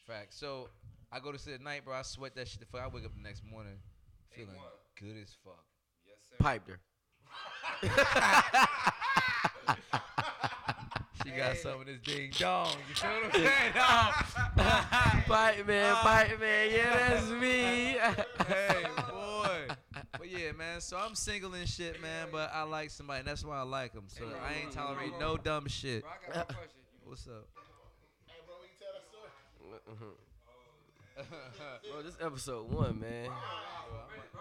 Fact. 0.06 0.34
So 0.34 0.68
I 1.10 1.18
go 1.20 1.32
to 1.32 1.38
sleep 1.38 1.56
at 1.56 1.60
night, 1.62 1.84
bro. 1.84 1.94
I 1.94 2.02
sweat 2.02 2.34
that 2.36 2.46
shit. 2.48 2.60
The 2.60 2.66
fuck. 2.66 2.82
I 2.82 2.88
wake 2.88 3.04
up 3.04 3.14
the 3.14 3.22
next 3.22 3.42
morning 3.44 3.78
feeling 4.30 4.50
good 5.00 5.16
as 5.22 5.34
fuck. 5.44 5.64
Yes, 6.06 6.16
sir. 6.28 6.36
Piped 6.38 6.68
her. 6.68 6.78
She 11.24 11.30
got 11.32 11.56
some 11.56 11.80
of 11.80 11.86
this 11.86 11.98
ding 12.04 12.30
dong. 12.38 12.70
You 12.88 12.94
feel 12.94 13.10
what 13.10 13.24
I'm 13.24 13.40
saying? 13.40 13.72
Pipe 15.26 15.66
man, 15.66 15.92
Uh, 15.92 16.02
pipe 16.02 16.40
man, 16.40 16.70
yeah, 16.70 17.08
that's 17.08 17.30
me. 17.30 17.98
hey, 18.46 18.86
boy. 19.10 19.66
But 20.18 20.28
yeah, 20.30 20.52
man. 20.52 20.80
So 20.80 20.96
I'm 20.96 21.14
single 21.16 21.52
and 21.54 21.68
shit, 21.68 22.00
man. 22.00 22.28
But 22.30 22.50
I 22.54 22.62
like 22.62 22.90
somebody. 22.90 23.20
And 23.20 23.28
that's 23.28 23.44
why 23.44 23.56
I 23.58 23.62
like 23.62 23.92
them. 23.92 24.04
So 24.06 24.24
Hey, 24.24 24.30
bro, 24.30 24.38
I 24.40 24.52
ain't 24.62 24.72
bro, 24.72 24.84
tolerating 24.84 25.18
no 25.18 25.34
bro. 25.34 25.42
dumb 25.42 25.66
shit. 25.66 26.02
Bro, 26.02 26.10
I 26.12 26.26
got 26.32 26.36
one 26.36 26.46
question. 26.56 26.80
What's 27.04 27.26
up? 27.26 27.46
Hey, 28.26 28.34
bro, 28.46 28.54
we 28.62 28.68
can 28.68 28.78
tell 28.78 28.92
that 28.94 29.04
story. 29.98 30.12
bro, 31.92 32.02
this 32.02 32.16
episode 32.20 32.70
one, 32.72 33.00
man. 33.00 33.10
Ready, 33.10 33.32
bro? 34.32 34.40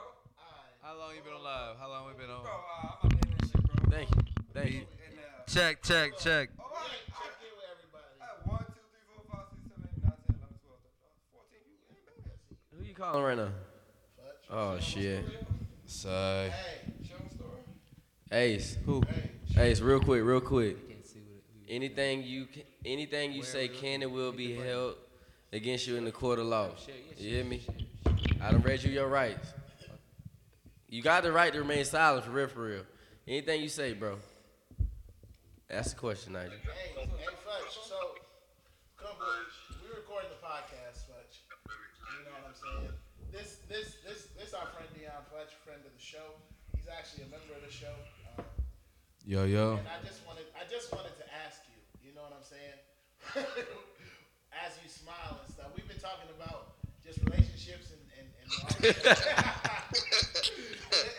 How 0.85 0.93
long 0.99 1.15
you 1.15 1.21
been 1.23 1.33
on 1.33 1.43
live? 1.43 1.77
How 1.79 1.89
long 1.89 2.05
we 2.05 2.13
been 2.13 2.29
on? 2.29 2.43
Bro, 2.43 2.51
uh, 2.51 2.87
I'm 3.03 3.09
about 3.09 3.09
to 3.09 3.27
end 3.27 3.39
this 3.41 3.49
shit, 3.49 3.63
bro. 3.65 3.89
Thank 3.89 4.09
you, 4.15 4.21
thank 4.53 4.71
you. 4.71 4.79
And, 5.09 5.17
uh, 5.17 5.51
Check, 5.51 5.81
check, 5.81 6.11
check. 6.19 6.49
oh, 6.59 6.63
Yeah, 6.69 6.77
I- 6.77 7.25
check 7.25 7.41
in 7.41 7.57
with 7.57 7.65
everybody. 7.73 8.05
I- 8.21 8.49
one, 8.49 8.65
two, 8.69 8.85
three, 8.93 9.01
four, 9.09 9.23
five, 9.31 9.45
six, 9.49 9.65
seven, 9.65 9.89
eight, 9.89 10.03
nine, 10.03 10.13
10, 10.27 10.35
11, 10.37 10.59
12, 10.61 10.81
13, 10.85 11.25
14. 11.33 11.61
You 11.65 11.77
ain't 11.89 12.05
bad. 12.05 12.77
Who 12.77 12.85
you 12.85 12.93
calling 12.93 13.23
right 13.23 13.37
now? 13.37 13.51
Fudge. 14.15 14.45
Oh 14.51 14.79
shit, 14.79 15.25
Say. 15.87 16.51
Hey, 16.53 17.07
Show 17.07 17.15
the 17.17 17.35
story. 17.35 17.61
Ace. 18.31 18.77
Who? 18.85 19.01
hey. 19.09 19.31
Ace, 19.71 19.79
real 19.81 19.99
quick, 19.99 20.23
real 20.23 20.41
quick. 20.41 20.77
Anything 21.67 22.21
you, 22.23 22.45
ca- 22.45 22.65
anything 22.85 23.31
you 23.31 23.41
say 23.41 23.67
can 23.67 24.03
and 24.03 24.11
will 24.13 24.31
be 24.31 24.53
held 24.53 24.97
against 25.51 25.87
you 25.87 25.95
in 25.95 26.05
the 26.05 26.11
court 26.11 26.37
of 26.37 26.45
law. 26.45 26.69
You 27.17 27.29
hear 27.37 27.43
me? 27.43 27.63
I 28.39 28.51
done 28.51 28.61
read 28.61 28.83
you 28.83 28.91
your 28.91 29.07
rights. 29.07 29.53
You 30.95 31.03
got 31.03 31.23
the 31.23 31.31
right 31.33 31.51
to 31.51 31.59
remain 31.59 31.83
silent 31.83 32.23
for 32.23 32.31
real, 32.31 32.47
for 32.47 32.63
real. 32.63 32.87
Anything 33.27 33.59
you 33.59 33.67
say, 33.67 33.91
bro. 33.91 34.15
That's 35.67 35.91
the 35.91 35.99
question, 35.99 36.31
Nigel. 36.31 36.55
Hey, 36.55 36.95
hey, 36.95 37.35
Fudge. 37.43 37.75
So, 37.83 38.15
couple, 38.95 39.27
we 39.83 39.91
recording 39.91 40.31
the 40.31 40.39
podcast, 40.39 41.03
Fudge. 41.11 41.43
You 41.67 42.23
know 42.23 42.31
what 42.39 42.47
I'm 42.47 42.55
saying? 42.55 42.95
This, 43.27 43.59
this, 43.67 43.99
this, 44.07 44.31
this 44.39 44.55
our 44.55 44.71
friend 44.71 44.87
Dion 44.95 45.19
Fudge, 45.27 45.51
friend 45.67 45.83
of 45.83 45.91
the 45.91 45.99
show. 45.99 46.39
He's 46.71 46.87
actually 46.87 47.27
a 47.27 47.29
member 47.35 47.59
of 47.59 47.67
the 47.67 47.75
show. 47.75 47.91
Um, 48.39 48.47
Yo, 49.27 49.43
yo. 49.43 49.75
and 49.75 49.91
I 49.91 49.99
just 49.99 50.23
wanted, 50.23 50.47
I 50.55 50.63
just 50.63 50.95
wanted 50.95 51.19
to 51.19 51.27
ask 51.43 51.59
you. 51.67 52.07
You 52.07 52.15
know 52.15 52.23
what 52.23 52.39
I'm 52.39 52.47
saying? 52.47 52.79
As 54.63 54.79
you 54.79 54.87
smile 54.87 55.43
and 55.43 55.51
stuff, 55.51 55.75
we've 55.75 55.91
been 55.91 55.99
talking 55.99 56.31
about 56.39 56.79
just 57.03 57.19
relationships 57.27 57.91
and 57.91 57.99
and. 58.15 58.31
and 58.79 58.95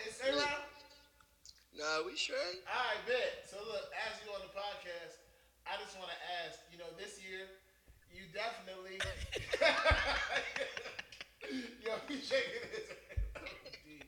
Is 0.07 0.19
it 0.21 0.35
around? 0.35 0.63
Nah, 1.87 2.03
we 2.03 2.19
straight. 2.19 2.67
All 2.67 2.83
right, 2.83 2.99
bet. 3.07 3.47
So 3.47 3.55
look, 3.63 3.87
as 3.95 4.19
you 4.19 4.27
on 4.35 4.43
the 4.43 4.51
podcast, 4.51 5.23
I 5.63 5.79
just 5.79 5.95
want 5.95 6.11
to 6.11 6.19
ask. 6.43 6.59
You 6.67 6.83
know, 6.83 6.91
this 6.99 7.15
year, 7.23 7.47
you 8.11 8.27
definitely. 8.35 8.99
yo, 11.79 11.95
he 12.11 12.19
shaking 12.19 12.67
his 12.75 12.91
head. 12.91 13.23
Gee. 13.87 14.03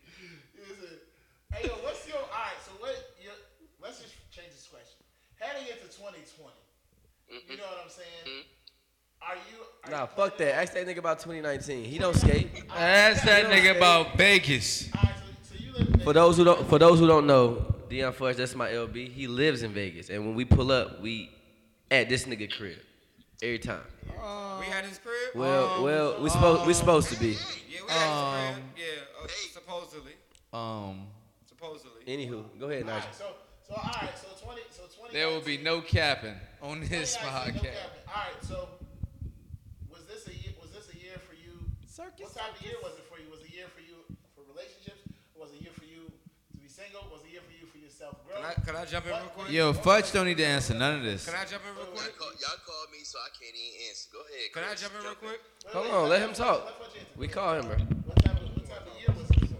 Listen, 0.60 1.00
hey, 1.56 1.68
yo, 1.72 1.80
what's 1.88 2.04
your? 2.08 2.20
All 2.20 2.28
right, 2.28 2.60
so 2.68 2.72
what? 2.84 3.00
Your, 3.24 3.32
let's 3.82 4.02
just 4.04 4.12
change 4.28 4.52
this 4.52 4.68
question. 4.68 5.00
Heading 5.40 5.72
into 5.72 5.88
2020, 5.88 6.20
you 7.32 7.56
know 7.56 7.64
what 7.64 7.80
I'm 7.88 7.90
saying? 7.90 8.28
Mm-hmm. 8.28 9.24
Are 9.24 9.40
you? 9.48 9.56
Are 9.88 9.92
Nah, 9.92 10.02
you 10.04 10.08
fuck 10.20 10.38
that. 10.38 10.56
Ask 10.56 10.74
that 10.74 10.86
nigga 10.86 10.98
about 11.00 11.20
2019. 11.20 11.86
He 11.86 11.98
don't 11.98 12.16
skate. 12.16 12.50
Ask 12.76 13.24
that 13.24 13.46
nigga 13.48 13.78
about 13.78 14.18
Vegas. 14.18 14.92
on- 14.92 15.00
All 15.00 15.04
right, 15.06 15.16
so, 15.48 15.56
so 15.56 15.64
you 15.64 15.72
live 15.74 15.88
in 15.88 15.89
For 16.04 16.14
those 16.14 16.38
who 16.38 16.44
don't, 16.46 16.68
for 16.70 16.80
those 16.80 17.00
who 17.00 17.08
don't 17.08 17.28
know, 17.28 17.66
Dion 17.90 18.14
Fudge, 18.14 18.38
that's 18.38 18.56
my 18.56 18.70
LB. 18.70 19.12
He 19.12 19.28
lives 19.28 19.64
in 19.64 19.72
Vegas, 19.74 20.10
and 20.10 20.26
when 20.26 20.36
we 20.36 20.46
pull 20.46 20.72
up, 20.72 21.02
we 21.02 21.30
at 21.92 22.08
this 22.10 22.26
nigga 22.26 22.52
crib 22.56 22.78
every 23.42 23.60
time. 23.60 23.82
We 24.60 24.66
had 24.66 24.86
his 24.86 24.98
crib? 25.00 25.16
Well, 25.36 25.84
well, 25.84 26.22
we 26.22 26.30
supposed 26.30 26.66
we 26.68 26.74
supposed 26.74 27.10
to 27.14 27.20
be. 27.20 27.30
yeah, 27.70 27.80
we 27.86 27.92
had 27.92 28.08
um, 28.10 28.46
his 28.46 28.56
crib. 28.56 28.64
Yeah, 28.78 29.24
uh, 29.24 29.28
supposedly. 29.54 30.14
Um, 30.54 31.08
Supposedly. 31.48 32.04
Anywho, 32.08 32.46
go 32.60 32.70
ahead, 32.70 32.84
All 32.84 32.96
Nigel. 32.96 33.06
right, 33.06 33.16
so 33.16 33.26
so 33.68 33.74
all 33.76 33.84
right, 34.02 34.16
so 34.18 34.28
20, 34.46 34.62
so 34.72 34.84
20. 34.98 35.14
there 35.14 35.28
will 35.28 35.42
be 35.42 35.58
no 35.58 35.82
capping 35.82 36.36
on 36.62 36.80
this 36.88 37.18
2019, 37.18 37.20
no 37.20 37.70
podcast. 37.70 37.92
All 38.08 38.14
right, 38.16 38.40
so 38.42 38.70
was 39.92 40.06
this 40.08 40.26
a 40.28 40.32
year? 40.34 40.54
Was 40.62 40.72
this 40.72 40.88
a 40.96 40.98
year 40.98 41.20
for 41.20 41.36
you? 41.36 41.60
What 42.00 42.34
type 42.34 42.56
of 42.56 42.62
year 42.66 42.80
was 42.82 42.96
it 42.96 43.04
for 43.12 43.20
you? 43.20 43.28
Was 43.30 43.42
it 43.44 43.52
a 43.52 43.56
year 43.60 43.68
for 43.76 43.82
you 43.84 44.00
for 44.34 44.42
relationships? 44.48 45.04
Or 45.36 45.44
was 45.46 45.52
it 45.52 45.60
a 45.60 45.64
year 45.68 45.76
for 45.76 45.84
you 45.84 46.08
to 46.08 46.58
be 46.58 46.68
single? 46.72 47.04
Was 47.12 47.22
it 47.28 47.30
a 47.30 47.32
year 47.38 47.44
for 47.44 47.52
you 47.60 47.68
for 47.68 47.78
your 47.78 47.89
self 47.89 47.89
Can 48.00 48.16
growth? 48.26 48.46
I, 48.48 48.54
can 48.64 48.76
I 48.76 48.86
jump 48.86 49.06
in 49.06 49.12
real 49.12 49.32
quick? 49.36 49.52
Yo, 49.52 49.74
Fudge 49.74 50.12
don't 50.12 50.26
need 50.26 50.38
to 50.38 50.46
answer 50.46 50.74
none 50.74 50.96
of 51.00 51.04
this. 51.04 51.26
Can 51.28 51.36
I 51.36 51.44
jump 51.44 51.64
in 51.68 51.76
real 51.76 51.86
Y'all, 51.92 51.96
quick? 52.16 52.16
y'all 52.40 52.60
called 52.66 52.88
me, 52.96 53.04
so 53.04 53.20
I 53.20 53.28
can't 53.36 53.52
even 53.52 53.76
answer. 53.92 54.08
Go 54.14 54.20
ahead. 54.24 54.48
Can 54.56 54.64
I 54.64 54.68
Chris. 54.68 54.82
jump 54.82 54.94
in 54.96 55.02
real 55.04 55.16
quick? 55.20 55.40
Hold 55.76 55.88
on, 55.92 56.10
let 56.10 56.22
him 56.22 56.32
talk. 56.34 56.64
We 57.18 57.28
call 57.28 57.60
him, 57.60 57.68
bro. 57.68 57.76
What 58.08 58.24
type 58.24 58.40
of 58.40 58.48
what 58.56 58.66
type 58.72 58.88
of 58.88 58.96
year 58.96 59.12
was 59.12 59.28
it 59.30 59.36
for 59.40 59.46
you? 59.52 59.60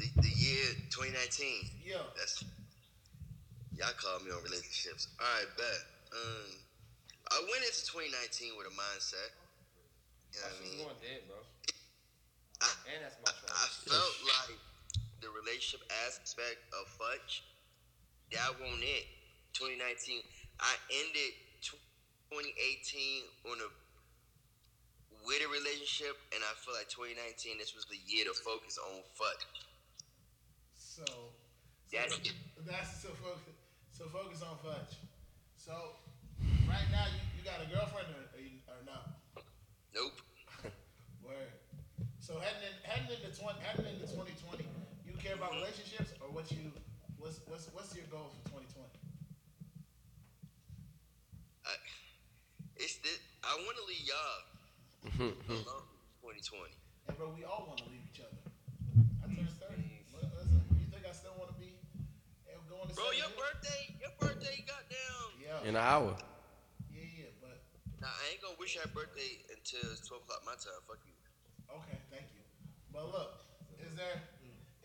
The, 0.00 0.06
the 0.24 0.32
year 0.32 0.64
2019. 0.88 1.84
Yeah. 1.84 2.00
That's 2.16 2.40
y'all 3.76 3.92
called 4.00 4.24
me 4.24 4.32
on 4.32 4.40
relationships. 4.42 5.08
All 5.20 5.28
right, 5.36 5.48
bet. 5.60 5.80
Um, 6.16 6.48
I 7.28 7.44
went 7.44 7.60
into 7.60 7.84
2019 7.92 8.56
with 8.56 8.72
a 8.72 8.74
mindset. 8.74 9.36
You 10.32 10.40
know 10.40 10.48
what 10.48 10.56
I 10.56 10.64
mean? 10.64 10.96
dead, 11.04 11.20
bro. 11.28 11.36
I, 12.64 12.68
And 12.88 13.04
that's 13.04 13.20
I, 13.20 13.32
I 13.52 13.68
felt 13.84 14.16
like 14.24 14.56
the 15.20 15.28
relationship 15.56 15.88
aspect 16.04 16.60
of 16.76 16.84
Fudge, 17.00 17.40
that 18.28 18.52
wasn't 18.60 18.84
it. 18.84 19.08
2019, 19.56 20.20
I 20.60 20.76
ended 20.92 21.32
2018 22.28 23.48
on 23.48 23.56
a 23.64 23.68
with 25.24 25.40
a 25.40 25.48
relationship, 25.48 26.12
and 26.36 26.44
I 26.44 26.52
feel 26.60 26.76
like 26.76 26.92
2019, 26.92 27.56
this 27.56 27.72
was 27.72 27.88
the 27.88 27.96
year 28.04 28.28
to 28.28 28.36
focus 28.36 28.76
on 28.76 29.00
Fudge. 29.16 29.42
So, 30.76 31.02
so 31.08 31.32
That's 31.88 32.20
it. 32.20 32.36
that's 32.68 33.00
so 33.00 33.08
focus 33.16 33.56
so 33.96 34.04
focus 34.12 34.44
on 34.44 34.60
fudge. 34.60 35.00
So 35.56 35.72
right 36.68 36.84
now 36.92 37.08
you, 37.08 37.20
you 37.32 37.42
got 37.48 37.64
a 37.64 37.68
girlfriend 37.72 38.12
or 38.12 38.28
or, 38.68 38.78
no? 38.84 39.00
Nope. 39.96 40.20
Word. 41.24 41.48
So 42.20 42.36
heading 42.40 42.60
in, 42.68 42.76
heading 42.84 43.08
into 43.08 43.32
twenty 43.32 43.60
heading 43.64 43.88
into 43.88 44.04
twenty 44.12 44.36
twenty, 44.44 44.68
care 45.26 45.34
about 45.34 45.58
relationships 45.58 46.14
or 46.22 46.30
what 46.30 46.46
you 46.54 46.70
what's 47.18 47.42
what's 47.50 47.66
what's 47.74 47.90
your 47.98 48.06
goal 48.14 48.30
for 48.30 48.42
twenty 48.54 48.70
twenty? 48.70 48.94
I, 51.66 51.74
it's 52.78 53.02
this. 53.02 53.18
I 53.42 53.58
want 53.66 53.74
to 53.74 53.84
leave 53.90 54.06
y'all 54.06 54.38
mm-hmm, 55.10 55.34
mm-hmm. 55.34 55.66
alone. 55.66 55.90
2020. 56.22 56.70
And 57.10 57.18
bro, 57.18 57.34
we 57.34 57.42
all 57.42 57.66
want 57.66 57.82
to 57.82 57.90
leave 57.90 58.06
each 58.06 58.22
other. 58.22 58.38
I 59.18 59.26
turned 59.26 59.50
thirty. 59.58 60.06
Mm-hmm. 60.14 60.22
Li- 60.22 60.30
Listen, 60.38 60.62
you 60.78 60.86
think 60.94 61.02
I 61.02 61.10
still 61.10 61.34
want 61.34 61.50
to 61.50 61.58
be 61.58 61.74
and 62.46 62.62
go 62.70 62.78
want 62.78 62.90
to 62.90 62.94
Bro, 62.94 63.10
say? 63.10 63.18
your 63.18 63.32
birthday, 63.34 63.82
your 63.98 64.14
birthday, 64.22 64.62
goddamn. 64.62 65.30
Yeah, 65.42 65.66
In 65.66 65.74
an 65.74 65.82
hour. 65.82 66.14
yeah, 66.86 67.02
yeah, 67.02 67.34
but 67.42 67.66
Nah, 67.98 68.14
I 68.14 68.30
ain't 68.30 68.42
gonna 68.46 68.54
wish 68.62 68.78
you 68.78 68.82
happy 68.86 68.94
birthday 68.94 69.42
until 69.50 69.90
it's 69.90 70.06
12 70.06 70.22
o'clock 70.22 70.46
my 70.46 70.54
time. 70.54 70.78
Fuck 70.86 71.02
you. 71.02 71.14
okay, 71.82 71.98
thank 72.14 72.30
you. 72.30 72.46
But 72.94 73.10
look, 73.10 73.42
is 73.82 73.90
there 73.98 74.22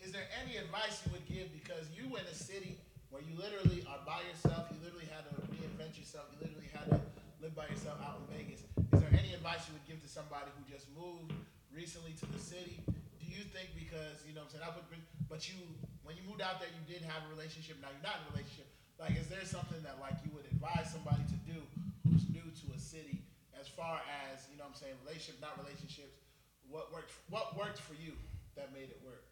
is 0.02 0.12
there 0.12 0.26
any 0.41 0.58
advice 0.58 1.02
you 1.06 1.14
would 1.14 1.26
give 1.30 1.54
because 1.54 1.86
you 1.93 2.10
in 2.18 2.26
a 2.26 2.36
city 2.36 2.78
where 3.14 3.22
you 3.22 3.38
literally 3.38 3.86
are 3.86 4.02
by 4.06 4.22
yourself, 4.26 4.68
you 4.74 4.80
literally 4.82 5.08
had 5.08 5.24
to 5.30 5.34
reinvent 5.54 5.97
yourself, 5.97 6.28
you 6.34 6.41
literally 6.41 6.72
had 6.74 6.89
to 6.89 6.99
live 7.39 7.54
by 7.54 7.70
yourself 7.70 8.02
out 8.02 8.22
in 8.22 8.26
Vegas. 8.34 8.66
Is 8.66 8.99
there 9.02 9.14
any 9.14 9.34
advice 9.38 9.68
you 9.70 9.78
would 9.78 9.86
give 9.86 10.02
to 10.02 10.10
somebody 10.10 10.49
who 10.58 10.62
just 10.66 10.89
moved 10.97 11.34
recently 11.70 12.18
to 12.18 12.26
the 12.34 12.41
city? 12.41 12.82
Do 12.88 13.26
you 13.30 13.45
think 13.54 13.72
because 13.78 14.26
you 14.26 14.34
know 14.34 14.45
what 14.45 14.54
I'm 14.58 14.62
saying 14.62 14.66
I 14.66 14.72
would, 14.74 14.88
but 15.30 15.45
you 15.45 15.60
when 16.04 16.18
you 16.20 16.24
moved 16.28 16.41
out 16.41 16.60
there 16.60 16.72
you 16.72 16.84
did 16.89 17.06
have 17.08 17.24
a 17.24 17.30
relationship. 17.32 17.80
Now 17.80 17.93
you're 17.93 18.04
not 18.04 18.20
in 18.26 18.28
a 18.28 18.30
relationship. 18.36 18.68
Like, 18.99 19.18
is 19.18 19.26
there 19.32 19.41
something 19.47 19.82
that 19.82 19.97
like 19.97 20.20
you 20.22 20.30
would 20.38 20.45
advise 20.52 20.93
somebody 20.93 21.26
to 21.26 21.38
do 21.49 21.58
who's 22.06 22.28
new 22.30 22.43
to 22.43 22.66
a 22.76 22.80
city 22.80 23.24
as 23.58 23.66
far 23.66 23.97
as 24.30 24.45
you 24.52 24.62
know 24.62 24.68
what 24.70 24.78
I'm 24.78 24.82
saying 24.82 24.93
relationship, 25.02 25.41
not 25.41 25.58
relationships? 25.58 26.22
What 26.70 26.93
worked? 26.93 27.10
What 27.34 27.58
worked 27.58 27.82
for 27.82 27.97
you 27.97 28.14
that 28.54 28.70
made 28.76 28.93
it 28.93 29.02
work? 29.02 29.26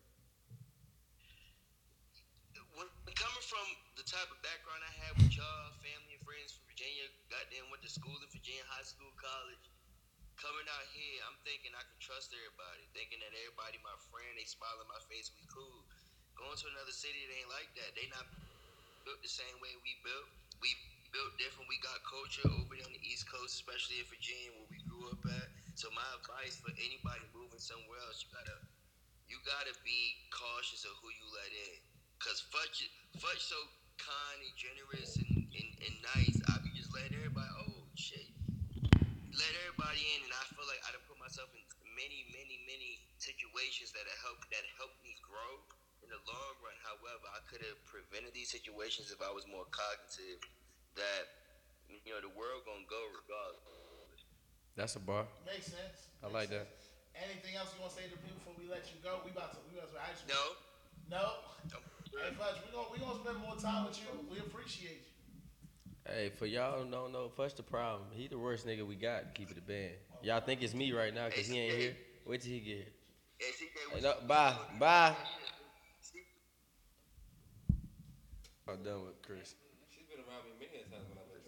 When 2.79 2.87
coming 3.19 3.43
from 3.43 3.67
the 3.99 4.05
type 4.07 4.31
of 4.31 4.39
background 4.39 4.79
I 4.79 4.93
had 5.03 5.13
with 5.19 5.35
y'all, 5.35 5.75
family 5.83 6.15
and 6.15 6.23
friends 6.23 6.55
from 6.55 6.63
Virginia, 6.71 7.03
goddamn 7.27 7.67
went 7.67 7.83
to 7.83 7.91
school 7.91 8.15
in 8.15 8.29
Virginia, 8.31 8.63
high 8.71 8.87
school, 8.87 9.11
college. 9.19 9.67
Coming 10.39 10.63
out 10.71 10.87
here, 10.95 11.19
I'm 11.27 11.35
thinking 11.43 11.75
I 11.75 11.83
can 11.83 11.99
trust 11.99 12.31
everybody, 12.31 12.87
thinking 12.95 13.19
that 13.19 13.35
everybody 13.35 13.75
my 13.83 13.91
friend, 14.07 14.39
they 14.39 14.47
smile 14.47 14.79
in 14.79 14.87
my 14.87 15.03
face, 15.11 15.35
we 15.35 15.43
cool. 15.51 15.83
Going 16.39 16.55
to 16.63 16.71
another 16.71 16.95
city, 16.95 17.19
it 17.27 17.43
ain't 17.43 17.51
like 17.51 17.67
that. 17.75 17.91
They 17.91 18.07
not 18.07 18.23
built 19.03 19.19
the 19.19 19.27
same 19.27 19.59
way 19.59 19.75
we 19.83 19.99
built. 19.99 20.31
We 20.63 20.71
built 21.11 21.35
different. 21.35 21.67
We 21.67 21.75
got 21.83 21.99
culture 22.07 22.47
over 22.47 22.71
there 22.71 22.87
on 22.87 22.95
the 22.95 23.03
East 23.03 23.27
Coast, 23.27 23.51
especially 23.59 23.99
in 23.99 24.07
Virginia 24.07 24.55
where 24.55 24.71
we 24.71 24.79
grew 24.87 25.11
up 25.11 25.19
at. 25.27 25.51
So 25.75 25.91
my 25.91 26.07
advice 26.15 26.55
for 26.63 26.71
anybody 26.71 27.27
moving 27.35 27.59
somewhere 27.59 27.99
else, 28.07 28.23
you 28.23 28.31
gotta 28.31 28.57
you 29.27 29.37
gotta 29.43 29.75
be 29.83 29.99
cautious 30.31 30.87
of 30.87 30.95
who 31.03 31.11
you 31.11 31.27
let 31.35 31.51
in. 31.51 31.98
Cause 32.19 32.43
Fudge 32.51 32.91
Fudge 33.15 33.39
so 33.39 33.55
kind 33.95 34.39
and 34.43 34.55
generous 34.59 35.15
and, 35.23 35.39
and, 35.39 35.69
and 35.87 35.95
nice. 36.15 36.35
I 36.51 36.59
be 36.59 36.71
just 36.75 36.91
letting 36.91 37.15
everybody 37.15 37.47
oh 37.63 37.87
shit. 37.95 38.27
Let 39.31 39.51
everybody 39.63 40.03
in 40.15 40.27
and 40.27 40.33
I 40.35 40.43
feel 40.51 40.67
like 40.67 40.83
I 40.83 40.91
done 40.91 41.03
put 41.07 41.15
myself 41.15 41.47
in 41.55 41.63
many, 41.95 42.27
many, 42.35 42.59
many 42.67 42.99
situations 43.23 43.95
that 43.95 44.03
have 44.03 44.19
helped 44.19 44.51
that 44.51 44.67
helped 44.75 44.99
me 44.99 45.15
grow 45.23 45.63
in 46.03 46.11
the 46.11 46.19
long 46.27 46.53
run. 46.59 46.75
However, 46.83 47.23
I 47.31 47.39
could 47.47 47.63
have 47.63 47.79
prevented 47.87 48.35
these 48.35 48.51
situations 48.51 49.15
if 49.15 49.23
I 49.23 49.31
was 49.31 49.47
more 49.47 49.67
cognitive 49.71 50.43
that 50.99 51.23
you 51.87 52.11
know 52.11 52.19
the 52.19 52.35
world 52.35 52.67
gonna 52.67 52.83
go 52.83 52.99
regardless. 53.15 54.27
That's 54.75 54.99
a 54.99 55.03
bar. 55.03 55.23
Makes 55.47 55.71
sense. 55.71 56.11
I 56.19 56.27
Makes 56.27 56.35
like 56.35 56.49
that. 56.51 56.67
Anything 57.15 57.55
else 57.55 57.71
you 57.71 57.79
want 57.79 57.95
to 57.95 57.99
say 57.99 58.11
to 58.11 58.15
people 58.19 58.43
before 58.43 58.59
we 58.59 58.67
let 58.67 58.91
you 58.91 58.99
go? 58.99 59.23
We 59.23 59.31
about 59.31 59.55
to. 59.55 59.63
We 59.71 59.79
about 59.79 59.91
to. 59.91 59.99
I 60.03 60.11
just, 60.11 60.27
No, 60.27 60.59
No. 61.07 61.49
Hey, 62.11 62.33
Fudge, 62.37 62.55
we 62.65 62.71
gonna 62.73 62.87
we 62.91 62.99
gonna 62.99 63.19
spend 63.23 63.37
more 63.39 63.55
time 63.55 63.85
with 63.85 63.99
you. 63.99 64.07
We 64.31 64.39
appreciate 64.39 65.01
you. 65.05 66.11
Hey, 66.11 66.31
for 66.37 66.45
y'all 66.45 66.81
who 66.81 66.89
don't 66.89 67.11
know, 67.11 67.29
Fush 67.29 67.53
the 67.53 67.63
problem. 67.63 68.07
He 68.13 68.27
the 68.27 68.37
worst 68.37 68.65
nigga 68.65 68.85
we 68.85 68.95
got. 68.95 69.33
To 69.35 69.39
keep 69.39 69.51
it 69.51 69.57
a 69.57 69.61
band. 69.61 69.93
Y'all 70.23 70.41
think 70.41 70.61
it's 70.61 70.73
me 70.73 70.91
right 70.91 71.13
now 71.13 71.27
because 71.27 71.47
he 71.47 71.59
ain't 71.59 71.77
here. 71.77 71.95
Wait 72.25 72.41
till 72.41 72.51
he 72.51 72.59
get 72.59 72.77
here. 72.77 72.85
Hey, 73.37 73.45
CJ, 73.45 73.61
Hey, 73.61 74.01
what's 74.01 74.03
no, 74.03 74.27
bye, 74.27 74.55
bye. 74.79 75.15
I'm 78.67 78.83
done 78.83 79.05
with 79.05 79.21
Chris. 79.21 79.55
She's 79.89 80.05
been 80.05 80.19
around 80.25 80.45
me 80.45 80.53
many 80.59 80.83
times 80.89 81.09
when 81.09 81.17
I've 81.17 81.29
been 81.29 81.39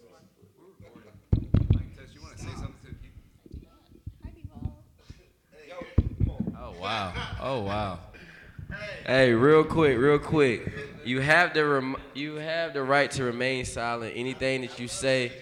Mike, 1.74 1.94
Tess, 1.96 2.14
you 2.14 2.20
want 2.22 2.36
to 2.36 2.42
say 2.42 2.50
something 2.54 2.74
to 2.82 2.88
the 2.88 2.98
people? 2.98 3.22
Hi, 4.24 4.30
people. 4.34 4.84
Yo, 5.68 5.78
come 6.18 6.30
on. 6.30 6.56
Oh 6.58 6.80
wow. 6.80 7.12
Oh 7.40 7.60
wow. 7.62 7.98
Hey, 9.06 9.32
real 9.32 9.64
quick, 9.64 9.98
real 9.98 10.18
quick. 10.18 10.72
You 11.04 11.20
have 11.20 11.52
the 11.54 11.64
rem- 11.64 11.96
you 12.14 12.36
have 12.36 12.72
the 12.72 12.82
right 12.82 13.10
to 13.12 13.24
remain 13.24 13.64
silent. 13.64 14.12
Anything 14.16 14.62
that 14.62 14.78
you 14.78 14.88
say 14.88 15.32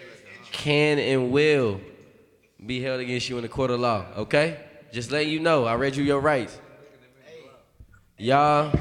can 0.52 0.98
and 0.98 1.30
will 1.30 1.80
be 2.64 2.80
held 2.80 3.00
against 3.00 3.28
you 3.28 3.36
in 3.36 3.42
the 3.42 3.48
court 3.48 3.70
of 3.70 3.80
law. 3.80 4.06
Okay? 4.16 4.58
Just 4.92 5.10
letting 5.10 5.28
you 5.30 5.40
know. 5.40 5.64
I 5.66 5.74
read 5.74 5.96
you 5.96 6.02
your 6.04 6.20
rights. 6.20 6.58
Y'all, 8.18 8.72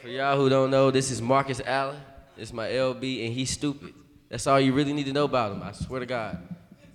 for 0.00 0.08
y'all 0.08 0.36
who 0.36 0.48
don't 0.48 0.70
know, 0.70 0.90
this 0.90 1.10
is 1.10 1.20
Marcus 1.22 1.60
Allen. 1.64 2.00
This 2.36 2.48
is 2.48 2.52
my 2.52 2.68
LB, 2.68 3.26
and 3.26 3.34
he's 3.34 3.50
stupid. 3.50 3.94
That's 4.28 4.46
all 4.46 4.58
you 4.58 4.72
really 4.72 4.92
need 4.92 5.06
to 5.06 5.12
know 5.12 5.24
about 5.24 5.52
him. 5.52 5.62
I 5.62 5.72
swear 5.72 6.00
to 6.00 6.06
God. 6.06 6.38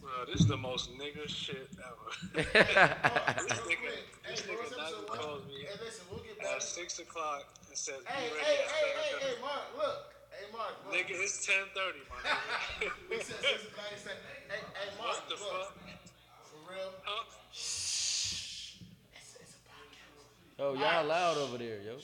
Bro, 0.01 0.09
this 0.31 0.41
is 0.41 0.47
the 0.47 0.57
most 0.57 0.89
nigga 0.97 1.27
shit 1.29 1.69
ever. 1.77 2.33
this 2.43 2.45
nigga, 2.47 3.91
this 4.29 4.41
nigga 4.41 4.69
so 4.69 4.77
Nigel 4.77 4.97
what- 5.07 5.19
calls 5.19 5.45
me 5.45 5.53
Hey, 5.61 5.67
listen, 5.85 6.05
we'll 6.11 6.19
get 6.23 6.37
back. 6.39 6.46
At 6.57 6.63
six 6.65 6.97
o'clock 6.99 7.45
and 7.69 7.77
says, 7.77 8.01
Hey, 8.09 8.33
"Be 8.33 8.33
hey, 8.33 8.33
ready 8.33 8.45
hey, 8.45 8.57
at 8.57 8.69
hey, 8.73 8.89
hey, 8.97 9.13
hey, 9.21 9.35
Mark, 9.41 9.65
look. 9.77 9.99
Hey, 10.33 10.45
Mark, 10.49 10.73
look. 10.85 10.93
Nigga, 10.97 11.13
it's 11.21 11.45
ten 11.45 11.69
thirty, 11.77 12.01
my 12.09 12.17
nigga. 12.81 12.89
We 13.09 13.17
said 13.21 13.37
six 13.45 13.69
o'clock, 13.69 13.89
he 13.93 13.99
said, 14.01 14.17
Hey, 14.49 14.61
hey, 14.73 14.89
Mark, 14.97 15.21
what 15.21 15.29
the 15.29 15.37
look. 15.37 15.53
fuck? 15.53 15.77
For 16.49 16.59
real? 16.73 16.89
Huh? 17.05 17.29
It's, 17.53 18.73
it's 19.37 19.53
a 19.53 19.61
podcast. 19.69 20.57
Oh, 20.57 20.73
y'all 20.73 21.05
loud 21.05 21.37
over 21.37 21.57
there, 21.61 21.77
yo. 21.85 22.01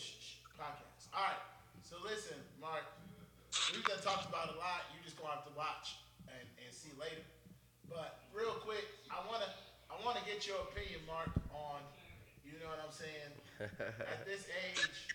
Podcast. 0.54 1.10
All 1.18 1.26
right. 1.26 1.41
So 1.82 1.97
listen, 2.06 2.38
Mark. 2.62 2.86
We've 3.74 3.86
done 3.86 4.01
talked 4.01 4.30
about 4.30 4.54
a 4.54 4.58
lot. 4.58 4.89
You 4.93 5.01
just 5.06 5.18
gonna 5.18 5.34
have 5.34 5.45
to 5.45 5.54
watch 5.58 5.97
and, 6.30 6.41
and 6.62 6.70
see 6.74 6.89
later. 6.97 7.22
But 7.89 8.22
real 8.34 8.58
quick, 8.66 8.86
I 9.14 9.22
wanna 9.30 9.49
I 9.89 9.97
wanna 10.01 10.22
get 10.26 10.45
your 10.49 10.58
opinion, 10.74 11.06
Mark, 11.06 11.30
on 11.53 11.53
you 11.53 11.53
know 12.64 12.72
what 12.72 12.80
I'm 12.88 12.95
saying. 12.95 13.32
At 13.59 14.26
this 14.32 14.47
age, 14.47 15.11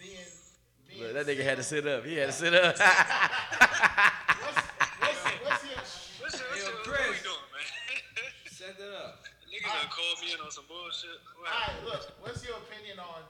being 0.00 0.24
being 0.88 1.04
Look, 1.04 1.12
that 1.14 1.26
nigga 1.28 1.44
had 1.44 1.56
to 1.60 1.62
sit 1.62 1.86
up. 1.86 2.04
He 2.04 2.16
had 2.16 2.32
to 2.32 2.36
sit 2.36 2.54
up. 2.54 2.76
What's, 2.78 2.88
what's, 5.04 5.20
what's 5.44 5.64
your 5.68 5.76
Listen, 6.24 6.40
Yo, 6.48 6.56
listen, 6.56 6.72
what 6.72 6.84
Chris. 6.84 7.12
we 7.12 7.20
doing, 7.28 7.48
man? 7.52 7.68
Set 8.48 8.74
that 8.80 8.92
up. 8.96 9.20
Nigga 9.46 9.68
done 9.68 9.92
called 9.92 10.18
me 10.24 10.32
in 10.32 10.40
on 10.40 10.50
some 10.50 10.64
bullshit. 10.68 11.20
What? 11.36 11.52
All 11.52 11.60
right, 11.60 11.76
look. 11.84 12.02
What's 12.24 12.40
your 12.44 12.56
opinion 12.56 12.98
on? 12.98 13.22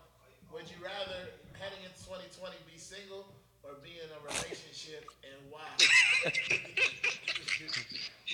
Would 0.55 0.71
you 0.71 0.79
rather 0.83 1.35
heading 1.59 1.83
into 1.85 1.99
2020 2.07 2.57
be 2.65 2.79
single 2.79 3.27
or 3.63 3.77
be 3.83 3.99
in 4.01 4.09
a 4.09 4.21
relationship, 4.23 5.11
and 5.27 5.39
why? 5.51 5.67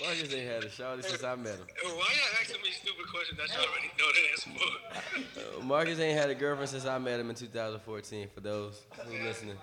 Marcus 0.00 0.34
ain't 0.34 0.48
had 0.50 0.64
a 0.64 0.68
shawty 0.68 1.04
since 1.04 1.22
I 1.22 1.36
met 1.36 1.54
him. 1.54 1.66
Why 1.82 1.90
y'all 1.92 2.40
asking 2.40 2.62
me 2.62 2.70
stupid 2.72 3.06
questions 3.10 3.38
that 3.38 3.48
y'all 3.54 3.66
already 3.70 3.90
know 3.94 4.10
the 4.10 4.22
answer 4.32 4.50
for? 4.58 5.60
Uh, 5.60 5.64
Marcus 5.64 5.98
ain't 6.00 6.18
had 6.18 6.30
a 6.30 6.34
girlfriend 6.34 6.68
since 6.70 6.84
I 6.86 6.98
met 6.98 7.20
him 7.20 7.30
in 7.30 7.36
2014. 7.36 8.28
For 8.34 8.40
those 8.40 8.82
who 9.06 9.12
listening, 9.22 9.56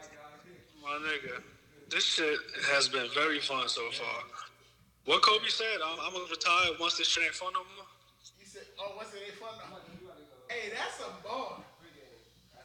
My 0.81 0.91
nigga, 1.03 1.41
this 1.89 2.05
shit 2.05 2.37
has 2.71 2.87
been 2.87 3.07
very 3.13 3.39
fun 3.39 3.67
so 3.67 3.89
far. 3.91 4.23
What 5.05 5.21
Kobe 5.21 5.47
said, 5.49 5.65
I'm, 5.83 5.99
I'm 5.99 6.13
gonna 6.13 6.25
retire 6.29 6.69
once 6.79 6.97
this 6.97 7.07
shit 7.07 7.23
ain't 7.25 7.33
fun 7.35 7.51
no 7.53 7.59
more. 7.75 7.85
You 8.39 8.45
said, 8.45 8.63
"Oh, 8.79 8.93
what's 8.95 9.13
it 9.13 9.19
ain't 9.25 9.35
fun?" 9.35 9.49
no 9.59 9.69
more. 9.71 9.79
Hey, 10.47 10.69
that's 10.71 11.01
a 11.01 11.09
bar. 11.27 11.59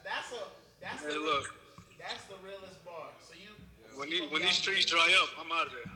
That's 0.04 0.30
a 0.32 0.44
that's 0.80 1.02
Hey, 1.02 1.14
the 1.14 1.18
look. 1.18 1.54
that's 1.98 2.24
the 2.30 2.36
realest 2.46 2.84
bar. 2.84 3.08
So 3.26 3.34
you 3.34 3.50
When 3.98 4.08
you 4.10 4.20
these, 4.22 4.30
when 4.30 4.42
these 4.42 4.60
trees 4.60 4.84
dry 4.86 5.08
up, 5.22 5.30
I'm 5.40 5.50
out 5.50 5.66
of 5.68 5.72
there. 5.72 5.88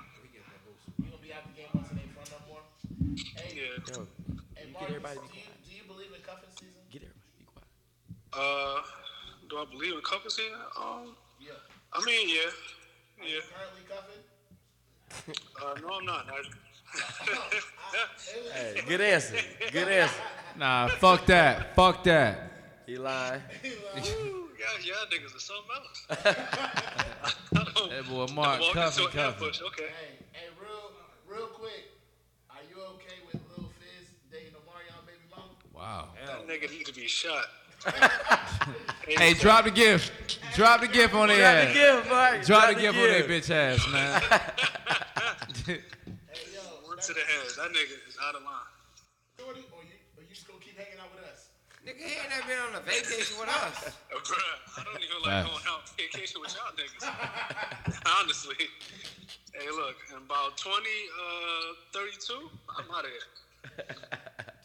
you 0.98 1.10
gonna 1.12 1.22
be 1.22 1.32
out 1.32 1.44
the 1.44 1.52
game 1.60 1.68
once 1.76 1.92
it 1.92 1.98
ain't 2.00 2.16
fun 2.16 2.24
no 2.32 2.40
more. 2.48 2.64
Hey, 3.16 3.54
Yeah. 3.56 3.94
yo, 3.94 4.06
hey, 4.54 4.64
get 4.64 4.72
Marcus, 4.72 4.88
everybody 4.88 5.18
to 5.18 5.22
do 5.32 5.38
you 5.38 5.44
do 5.68 5.74
you 5.76 5.82
believe 5.86 6.12
in 6.14 6.22
cuffing 6.22 6.50
season? 6.54 6.80
get 6.90 7.02
everybody 7.02 7.32
be 7.38 7.44
quiet. 7.44 7.68
Uh, 8.32 8.82
do 9.48 9.58
I 9.58 9.64
believe 9.70 9.94
in 9.94 10.00
cuffing 10.02 10.30
season? 10.30 10.58
Um, 10.78 11.16
Yeah. 11.40 11.52
I 11.92 12.04
mean, 12.04 12.28
yeah, 12.28 12.36
Are 13.20 13.26
you 13.26 13.34
yeah. 13.34 13.40
currently 13.50 13.82
cuffing? 13.88 14.22
Uh, 15.60 15.74
no, 15.80 15.94
I'm 15.98 16.04
not. 16.04 16.26
Nigel. 16.26 16.52
Hey, 18.54 18.80
good 18.86 19.00
answer. 19.12 19.36
Good 19.72 19.88
answer. 19.88 20.14
Nah, 20.56 20.88
fuck 20.88 21.26
that. 21.26 21.74
Fuck 21.74 22.04
that. 22.04 22.52
He 22.86 22.96
lying. 22.96 23.42
Woo, 23.64 23.70
y'all, 24.00 24.80
y'all 24.84 25.06
niggas 25.10 25.34
are 25.34 25.40
something 25.40 25.76
else. 25.76 26.06
I 26.10 27.64
don't- 27.74 27.90
That 27.90 28.08
boy 28.08 28.26
Mark 28.34 28.60
cuffing, 28.72 29.08
cuffing. 29.08 29.48
Okay. 29.48 29.82
Hey, 29.84 30.18
hey, 30.32 30.46
real, 30.60 30.92
real 31.28 31.46
quick. 31.48 31.89
Wow. 35.80 36.08
That 36.26 36.46
nigga 36.46 36.70
need 36.70 36.84
to 36.86 36.92
be 36.94 37.06
shot. 37.08 37.46
Hey, 39.08 39.34
drop 39.34 39.64
the 39.64 39.72
gift. 39.72 40.38
Drop 40.54 40.82
the 40.82 40.86
gift 40.86 41.14
on 41.14 41.28
their 41.28 41.42
ass. 41.42 41.74
Drop 41.74 41.74
the 41.74 41.80
gift, 41.80 42.10
Mark. 42.10 42.44
Drop 42.46 42.68
the 42.68 42.80
gift 42.80 42.98
on 42.98 43.08
their 43.10 43.24
bitch 43.24 43.50
ass, 43.50 43.88
man. 43.90 44.22
Hey, 45.66 45.80
yo, 46.54 46.60
Word 46.86 47.00
to 47.02 47.12
the 47.12 47.20
head. 47.20 47.48
That 47.56 47.72
nigga 47.74 47.96
is 48.06 48.16
out 48.22 48.36
of 48.36 48.42
line. 48.44 48.70
Shorty, 49.40 49.66
or 49.72 49.82
you, 49.82 49.98
or 50.14 50.22
you 50.22 50.30
just 50.30 50.46
gonna 50.46 50.60
keep 50.60 50.78
hanging 50.78 51.00
out 51.00 51.10
with 51.10 51.24
us? 51.26 51.48
Nigga, 51.82 51.98
he 51.98 52.20
ain't 52.20 52.30
never 52.30 52.46
been 52.46 52.60
on 52.70 52.78
a 52.78 52.84
vacation 52.86 53.34
with 53.40 53.48
us. 53.48 53.88
Uh, 53.88 54.20
bruh, 54.28 54.78
I 54.78 54.84
don't 54.84 55.02
even 55.02 55.18
like 55.26 55.42
going 55.48 55.64
out 55.66 55.82
on 55.82 55.96
vacation 55.98 56.38
with 56.40 56.54
y'all 56.54 56.70
niggas. 56.78 57.02
Honestly. 58.20 58.68
Hey, 59.56 59.66
look, 59.74 59.96
in 60.12 60.18
about 60.22 60.56
20, 60.56 60.76
uh, 60.76 61.98
32, 61.98 62.50
I'm 62.78 62.86
out 62.94 63.04
of 63.04 63.10
here. 63.10 63.26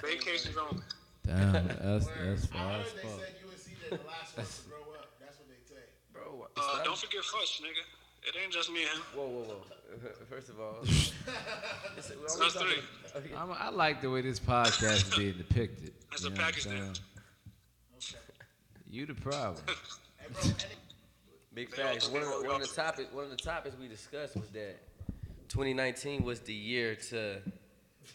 Vacations 0.03 0.57
only. 0.57 0.83
Damn, 1.25 1.53
that's 1.67 2.07
that's 2.07 2.45
I 2.45 2.47
far 2.47 2.71
heard 2.71 2.85
as 2.85 2.93
they 2.93 3.01
fuck. 3.01 3.19
said 3.19 3.35
UNC 3.43 3.65
did 3.81 3.99
the 3.99 4.07
last 4.07 4.37
one 4.37 4.45
to 4.45 4.69
grow 4.69 4.93
up. 4.93 5.09
That's 5.19 5.37
what 5.39 5.47
they 5.49 5.61
say. 5.67 5.81
Bro, 6.13 6.47
Uh, 6.57 6.83
don't 6.83 6.97
forget 6.97 7.23
Fush, 7.23 7.61
nigga. 7.61 7.83
It 8.27 8.35
ain't 8.43 8.51
just 8.51 8.71
me 8.71 8.81
and 8.81 8.89
him. 8.89 9.01
Whoa, 9.15 9.27
whoa, 9.27 9.43
whoa. 9.43 9.61
First 10.29 10.49
of 10.49 10.59
all, 10.59 10.77
That's 11.95 12.55
three. 12.55 13.31
I'm, 13.37 13.51
I 13.51 13.69
like 13.69 14.01
the 14.01 14.09
way 14.09 14.21
this 14.21 14.39
podcast 14.39 15.09
is 15.09 15.15
being 15.15 15.33
depicted. 15.37 15.93
That's 16.09 16.23
You 16.23 16.29
a 16.29 16.31
know 16.31 16.35
what 16.35 16.39
I'm 16.39 16.45
package 16.47 16.63
deal. 16.63 16.71
saying? 16.73 16.95
You 18.89 19.05
the 19.05 19.13
problem. 19.13 19.57
Hey, 19.67 20.27
bro, 20.33 20.41
Big 21.53 21.71
They 21.71 21.77
facts. 21.83 22.05
also 22.09 22.13
One 22.13 22.23
of, 22.23 22.27
get 22.29 22.35
the, 22.37 22.43
more 22.43 22.51
one 22.53 22.61
of 22.61 22.67
the 22.69 22.75
golf. 22.75 22.87
topics 22.95 23.13
one 23.13 23.23
of 23.25 23.29
the 23.29 23.37
topics 23.37 23.75
we 23.79 23.87
discussed 23.87 24.35
was 24.35 24.49
that 24.49 24.75
2019 25.49 26.23
was 26.23 26.39
the 26.41 26.53
year 26.53 26.95
to 26.95 27.41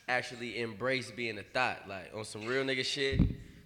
actually 0.08 0.60
embrace 0.60 1.10
being 1.10 1.38
a 1.38 1.42
thought, 1.42 1.88
like 1.88 2.10
on 2.14 2.24
some 2.24 2.46
real 2.46 2.64
nigga 2.64 2.84
shit. 2.84 3.18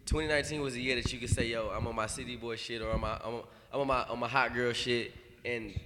2019 0.07 0.61
was 0.61 0.75
the 0.75 0.83
year 0.83 0.97
that 0.97 1.11
you 1.13 1.19
could 1.19 1.31
say, 1.31 1.47
"Yo, 1.47 1.69
I'm 1.71 1.87
on 1.87 1.95
my 1.95 2.07
city 2.07 2.37
boy 2.37 2.57
shit," 2.57 2.83
or 2.83 2.91
"I'm 2.91 3.03
on, 3.05 3.21
I'm 3.25 3.35
on, 3.35 3.43
I'm 3.73 3.81
on 3.81 3.87
my 3.87 4.03
on 4.05 4.19
my 4.19 4.29
hot 4.29 4.53
girl 4.55 4.73
shit," 4.73 5.13
and 5.45 5.79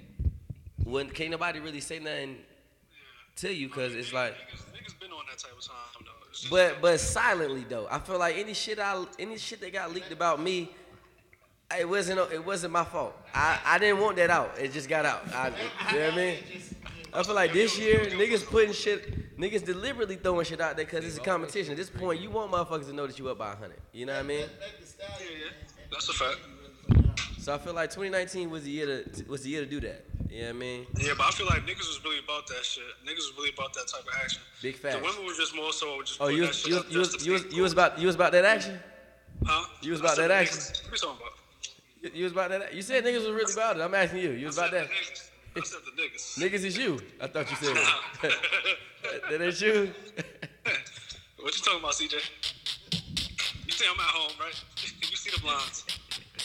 when 0.85 1.09
can't 1.11 1.31
nobody 1.31 1.61
really 1.61 1.81
say 1.81 1.99
nothing 1.99 2.37
to 3.37 3.53
you 3.55 3.69
because 3.69 3.95
it's 3.95 4.13
like. 4.13 4.33
Niggas, 4.33 4.95
niggas 4.95 5.01
been 5.01 5.13
on 5.13 5.23
that 5.31 5.39
type 5.39 5.53
of 5.57 5.65
time, 5.65 5.77
though. 6.05 6.11
It's 6.31 6.41
just- 6.41 6.51
But 6.51 6.81
but 6.83 6.99
silently 6.99 7.65
though, 7.69 7.87
I 7.91 7.99
feel 8.01 8.19
like 8.19 8.37
any 8.37 8.55
shit 8.55 8.79
I 8.81 9.05
any 9.19 9.39
shit 9.39 9.61
that 9.61 9.73
got 9.73 9.93
leaked 9.95 10.11
about 10.13 10.41
me, 10.43 10.71
it 11.79 11.89
wasn't 11.89 12.19
it 12.33 12.45
wasn't 12.45 12.73
my 12.73 12.85
fault. 12.85 13.15
I, 13.35 13.59
I 13.65 13.79
didn't 13.79 14.01
want 14.01 14.17
that 14.17 14.31
out. 14.31 14.59
It 14.59 14.73
just 14.73 14.89
got 14.89 15.05
out. 15.07 15.23
I, 15.33 15.49
you 15.93 15.99
know 15.99 16.05
what 16.07 16.13
I 16.15 16.17
mean? 16.17 16.39
I 17.13 17.23
feel 17.23 17.35
like 17.35 17.53
this 17.53 17.79
year 17.79 18.07
niggas 18.07 18.45
putting 18.47 18.73
shit, 18.73 19.39
niggas 19.39 19.65
deliberately 19.65 20.17
throwing 20.17 20.45
shit 20.45 20.61
out 20.61 20.77
there 20.77 20.85
because 20.85 21.05
it's 21.05 21.17
a 21.19 21.21
competition. 21.21 21.73
At 21.73 21.79
this 21.79 21.91
point, 21.91 22.21
you 22.21 22.31
want 22.31 22.53
motherfuckers 22.53 22.87
to 22.87 22.93
know 22.93 23.07
that 23.07 23.19
you 23.19 23.29
up 23.29 23.39
by 23.39 23.55
hundred. 23.55 23.81
You 23.93 24.07
know 24.07 24.15
what 24.15 24.21
I 24.21 24.23
mean? 24.23 24.41
Meg 24.41 24.49
Thee 24.79 24.87
Stallion 24.87 25.33
Yeah, 25.33 25.45
yeah. 25.47 25.87
That's 25.91 26.09
a 26.09 26.13
fact. 26.13 26.39
really 26.61 26.71
put 26.87 27.05
it 27.05 27.11
out. 27.11 27.21
So 27.41 27.55
I 27.55 27.59
feel 27.59 27.75
like 27.75 27.91
2019 27.91 28.51
was 28.51 28.65
the 28.65 28.71
year 28.71 28.87
to 28.87 29.25
was 29.25 29.43
the 29.43 29.51
year 29.51 29.61
to 29.61 29.67
do 29.67 29.81
that. 29.81 30.05
You 30.31 30.41
know 30.41 30.47
what 30.49 30.57
I 30.57 30.59
mean? 30.59 30.87
Yeah, 30.99 31.15
but 31.17 31.27
I 31.27 31.31
feel 31.31 31.47
like 31.47 31.63
niggas 31.63 31.79
was 31.79 32.01
really 32.05 32.19
about 32.19 32.47
that 32.49 32.63
shit. 32.63 32.85
Niggas 33.07 33.17
was 33.17 33.33
really 33.39 33.51
about 33.57 33.73
that 33.73 33.89
type 33.89 34.03
of 34.03 34.13
action. 34.23 34.43
Big 34.63 34.77
fact. 34.77 34.99
The 34.99 35.03
women 35.03 35.25
was 35.25 35.39
just 35.39 35.57
more 35.57 35.73
so 35.73 36.03
just 36.03 36.21
Oh, 36.21 36.29
you 36.29 36.43
was, 36.43 36.57
shit 36.57 36.69
you 36.69 36.77
was, 36.77 36.85
you 36.91 36.99
was, 36.99 37.27
you 37.27 37.33
was, 37.33 37.45
you 37.57 37.63
was 37.63 37.73
about 37.73 37.99
you 37.99 38.07
was 38.07 38.17
about 38.17 38.33
that 38.33 38.45
action. 38.45 38.79
Huh? 39.47 39.65
you 39.81 39.93
was 39.93 40.01
about 40.01 40.17
that 40.17 40.31
niggas. 40.31 40.43
action? 40.43 40.59
What 40.91 40.93
you 40.93 41.09
talking 41.09 41.23
about? 41.23 41.33
You, 42.03 42.11
you 42.15 42.25
was 42.25 42.33
about 42.33 42.51
that. 42.51 42.75
You 42.75 42.83
said 42.83 43.05
niggas 43.05 43.25
was 43.25 43.31
really 43.31 43.53
about 43.53 43.77
it. 43.79 43.83
I'm 43.83 43.95
asking 43.95 44.19
you. 44.19 44.31
You 44.33 44.47
was 44.47 44.59
about 44.59 44.73
that. 44.73 44.89
niggas. 44.89 45.28
I 45.57 45.61
said 45.63 45.81
the 45.85 46.03
niggas. 46.03 46.39
Niggas 46.39 46.65
is 46.65 46.79
you. 46.79 47.01
I 47.21 47.27
thought 47.27 47.51
you 47.51 47.57
said 47.57 47.77
that. 48.23 48.33
that 49.31 49.41
ain't 49.43 49.61
you. 49.61 49.91
What 51.41 51.57
you 51.57 51.63
talking 51.63 51.79
about, 51.79 51.93
CJ? 51.95 52.19
You 53.65 53.73
say 53.73 53.87
I'm 53.89 53.95
at 53.95 54.11
home, 54.11 54.33
right? 54.41 54.53
you 55.09 55.17
see 55.17 55.31
the 55.31 55.41
blinds. 55.41 55.87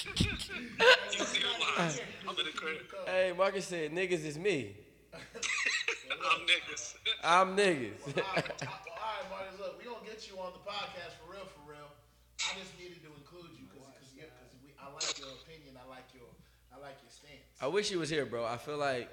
you 0.06 1.26
see 1.26 1.42
the 1.42 1.50
blinds. 1.58 2.00
I'm 2.30 2.38
in 2.40 2.46
the 2.46 2.52
crib. 2.56 2.78
Hey, 3.08 3.34
Marcus 3.36 3.66
said 3.66 3.92
niggas 3.92 4.24
is 4.24 4.38
me. 4.38 4.78
I'm 5.14 6.46
niggas. 6.46 6.96
I'm 7.24 7.58
niggas. 7.58 8.00
All 8.06 8.24
right, 8.38 8.48
all 8.64 8.70
right, 8.70 9.26
Marcus, 9.34 9.60
look, 9.60 9.80
we 9.80 9.86
gonna 9.90 10.06
get 10.06 10.24
you 10.30 10.38
on 10.40 10.54
the 10.54 10.64
podcast 10.64 11.18
for 11.20 11.34
real, 11.34 11.48
for 11.52 11.64
real. 11.74 11.90
I 12.46 12.54
just 12.56 12.78
needed 12.80 13.02
to 13.04 13.10
include 13.18 13.50
you 13.60 13.66
because 13.74 14.08
because 14.14 14.30
I 14.80 14.88
like 14.94 15.20
your 15.20 15.34
opinion. 15.42 15.74
I 15.76 15.90
like 15.90 16.06
your 16.14 16.30
I 16.72 16.78
like 16.80 17.02
your 17.02 17.12
stance. 17.12 17.53
I 17.64 17.68
wish 17.68 17.90
you 17.92 18.00
was 18.00 18.10
here, 18.10 18.26
bro. 18.26 18.44
I 18.44 18.58
feel 18.58 18.76
like 18.76 19.08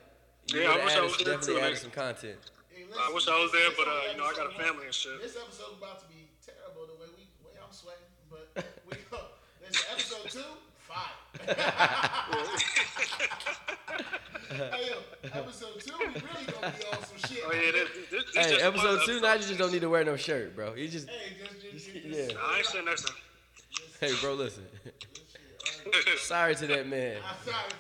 you 0.49 0.59
Yeah, 0.63 0.71
I 0.71 0.73
would've 0.73 0.85
wish 0.87 0.97
I 0.97 1.01
was 1.03 1.17
there 1.19 1.35
definitely 1.37 1.55
too, 1.55 1.61
added 1.61 1.77
nigga. 1.77 1.83
some 1.83 1.91
content. 1.93 2.39
Hey, 2.69 2.83
I 2.99 3.13
wish 3.15 3.29
I 3.29 3.39
was 3.41 3.53
there, 3.53 3.71
but, 3.79 3.87
uh, 3.87 4.11
you 4.11 4.19
know, 4.19 4.25
I 4.25 4.33
got 4.35 4.47
a 4.49 4.59
family 4.59 4.87
and 4.87 4.95
shit. 4.95 5.23
This 5.23 5.37
episode 5.37 5.79
about 5.79 6.01
to 6.01 6.07
be 6.09 6.27
terrible 6.45 6.87
the 6.91 6.95
way 6.99 7.07
we 7.15 7.31
way 7.47 7.55
I'm 7.63 7.71
sweating, 7.71 8.11
but 8.29 8.51
we 8.91 8.97
go. 9.09 9.19
This 9.63 9.87
episode 9.93 10.31
two, 10.31 10.51
fire. 10.79 11.15
hey 14.51 14.91
yo, 14.91 14.99
episode 15.33 15.79
two, 15.79 15.95
we 16.01 16.07
really 16.07 16.47
gonna 16.51 16.75
be 16.77 16.85
on 16.91 17.05
some 17.07 17.31
shit. 17.31 17.45
Oh 17.47 17.53
yeah, 17.55 17.71
this, 17.71 17.89
this, 18.11 18.25
this 18.35 18.35
Hey, 18.35 18.51
just 18.51 18.63
a 18.63 18.67
episode 18.67 18.83
pilot 18.83 19.07
two. 19.07 19.21
Now 19.21 19.33
you 19.35 19.43
just 19.43 19.59
don't 19.59 19.71
need 19.73 19.83
to 19.83 19.89
wear 19.89 20.03
no 20.03 20.17
shirt, 20.17 20.57
bro. 20.57 20.75
You 20.75 20.89
just, 20.89 21.09
Hey, 21.09 21.37
just, 21.39 21.63
just, 21.63 21.87
just, 21.87 22.05
yeah. 22.05 22.27
just 22.27 22.37
I 22.37 22.57
ain't 22.57 22.67
saying 22.67 22.85
next 22.85 23.03
time. 23.07 23.17
Hey, 24.01 24.13
bro, 24.21 24.35
listen. 24.35 24.65
Sorry 26.19 26.57
to 26.57 26.67
that 26.67 26.89
man. 26.89 27.19
I'm 27.25 27.37
sorry. 27.47 27.71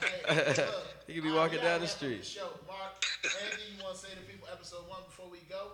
Hey, 0.00 0.44
look, 0.56 0.86
He 1.06 1.14
could 1.14 1.22
be 1.24 1.32
walking 1.32 1.58
we 1.58 1.64
down 1.64 1.80
the 1.80 1.86
left 1.86 2.02
on 2.02 2.08
street. 2.10 2.24
Show. 2.24 2.48
Mark, 2.66 3.04
anything 3.24 3.76
you 3.76 3.82
want 3.84 3.96
to 3.96 4.00
say 4.06 4.12
to 4.14 4.20
people? 4.30 4.48
Episode 4.52 4.88
one 4.88 5.00
before 5.06 5.28
we 5.30 5.38
go. 5.48 5.72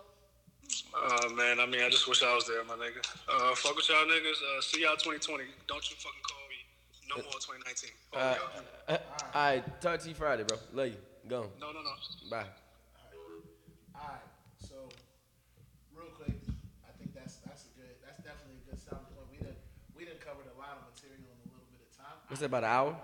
Uh, 0.95 1.29
man, 1.35 1.59
I 1.61 1.67
mean, 1.67 1.83
I 1.83 1.89
just 1.91 2.09
wish 2.09 2.23
I 2.23 2.35
was 2.35 2.47
there, 2.47 2.63
my 2.65 2.75
nigga. 2.75 3.01
Uh, 3.29 3.55
fuck 3.55 3.75
with 3.77 3.89
y'all 3.89 4.05
niggas. 4.07 4.39
Uh, 4.41 4.61
see 4.61 4.83
y'all 4.83 4.97
2020. 4.97 5.45
Don't 5.67 5.85
you 5.91 5.97
fucking 5.97 6.25
call 6.25 6.45
me 6.49 6.61
no 7.09 7.17
more 7.25 7.41
2019. 7.41 7.91
Oh, 8.15 8.19
Uh, 8.19 8.37
yeah. 8.89 8.95
uh, 8.95 8.99
all 9.35 9.41
right, 9.57 9.81
talk 9.81 10.01
to 10.01 10.09
you 10.09 10.15
Friday, 10.15 10.45
bro. 10.45 10.57
Love 10.73 10.89
you. 10.89 10.97
Go. 11.29 11.51
No, 11.61 11.73
no, 11.73 11.81
no. 11.83 11.93
Bye. 12.31 12.47
All 13.95 14.09
right. 14.09 14.21
So, 14.59 14.89
real 15.95 16.09
quick, 16.17 16.35
I 16.89 16.93
think 16.99 17.15
that's 17.15 17.37
that's 17.47 17.65
a 17.67 17.73
good. 17.79 17.93
That's 18.05 18.19
definitely 18.19 18.59
a 18.67 18.71
good 18.71 18.81
stopping 18.81 19.07
point. 19.15 19.29
We 19.31 19.39
done 19.45 19.57
we 19.97 20.05
done 20.05 20.19
covered 20.19 20.47
a 20.51 20.57
lot 20.59 20.81
of 20.83 20.89
material 20.91 21.21
in 21.21 21.39
a 21.47 21.53
little 21.53 21.69
bit 21.71 21.85
of 21.87 21.93
time. 21.95 22.17
What's 22.29 22.41
that 22.41 22.47
about 22.51 22.65
an 22.65 22.71
hour? 22.75 22.97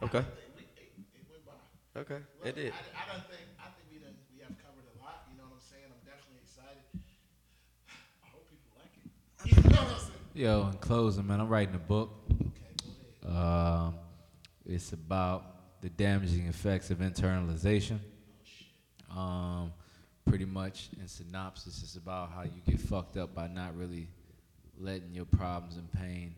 Yeah. 0.00 0.06
Okay. 0.08 0.18
I 0.18 0.22
think 0.22 0.68
we, 0.76 0.82
it, 0.82 0.90
it 1.14 1.24
went 1.30 1.44
by. 1.46 2.00
Okay, 2.00 2.22
Look, 2.38 2.46
it 2.48 2.54
did. 2.54 2.72
I, 2.72 3.02
I 3.02 3.12
don't 3.12 3.26
think 3.26 3.42
I 3.58 3.64
think 3.74 3.86
we 3.90 3.98
done 3.98 4.14
we 4.32 4.40
have 4.40 4.54
covered 4.58 4.86
a 4.86 5.02
lot. 5.02 5.26
You 5.30 5.38
know 5.38 5.44
what 5.44 5.58
I'm 5.58 5.60
saying? 5.60 5.84
I'm 5.90 6.02
definitely 6.06 6.42
excited. 6.42 6.84
I 8.22 8.28
hope 8.30 8.46
people 8.48 8.72
like 8.78 8.94
it. 8.94 9.08
You 9.64 9.70
know 9.70 9.82
what 9.82 9.92
I'm 9.92 9.98
saying? 9.98 10.12
Yo, 10.34 10.68
in 10.70 10.78
closing, 10.78 11.26
man, 11.26 11.40
I'm 11.40 11.48
writing 11.48 11.74
a 11.74 11.78
book. 11.78 12.10
Okay, 12.30 12.74
go 13.24 13.30
ahead. 13.30 13.88
Um, 13.88 13.94
it's 14.66 14.92
about 14.92 15.80
the 15.80 15.88
damaging 15.88 16.46
effects 16.46 16.90
of 16.90 16.98
internalization. 16.98 17.98
Um, 19.16 19.72
pretty 20.28 20.44
much 20.44 20.90
in 21.00 21.08
synopsis, 21.08 21.82
it's 21.82 21.96
about 21.96 22.30
how 22.30 22.42
you 22.42 22.60
get 22.66 22.80
fucked 22.80 23.16
up 23.16 23.34
by 23.34 23.48
not 23.48 23.76
really 23.76 24.08
letting 24.78 25.14
your 25.14 25.24
problems 25.24 25.76
and 25.76 25.90
pain 25.92 26.34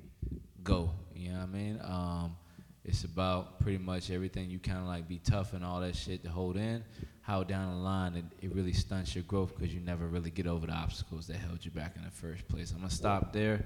go. 0.62 0.90
You 1.14 1.30
know 1.30 1.38
what 1.38 1.42
I 1.42 1.46
mean? 1.46 1.80
Um, 1.82 2.36
it's 2.84 3.04
about 3.04 3.60
pretty 3.60 3.78
much 3.78 4.10
everything 4.10 4.50
you 4.50 4.58
kind 4.58 4.78
of 4.78 4.84
like 4.84 5.06
be 5.06 5.18
tough 5.18 5.52
and 5.52 5.64
all 5.64 5.80
that 5.80 5.94
shit 5.94 6.24
to 6.24 6.30
hold 6.30 6.56
in. 6.56 6.82
How 7.22 7.44
down 7.44 7.70
the 7.70 7.76
line 7.76 8.16
it, 8.16 8.24
it 8.40 8.54
really 8.54 8.72
stunts 8.72 9.14
your 9.14 9.24
growth 9.24 9.54
because 9.56 9.72
you 9.74 9.80
never 9.80 10.06
really 10.06 10.30
get 10.30 10.46
over 10.46 10.66
the 10.66 10.72
obstacles 10.72 11.26
that 11.26 11.36
held 11.36 11.64
you 11.64 11.70
back 11.70 11.94
in 11.96 12.04
the 12.04 12.10
first 12.10 12.48
place. 12.48 12.72
I'm 12.72 12.78
gonna 12.78 12.90
stop 12.90 13.32
there. 13.32 13.64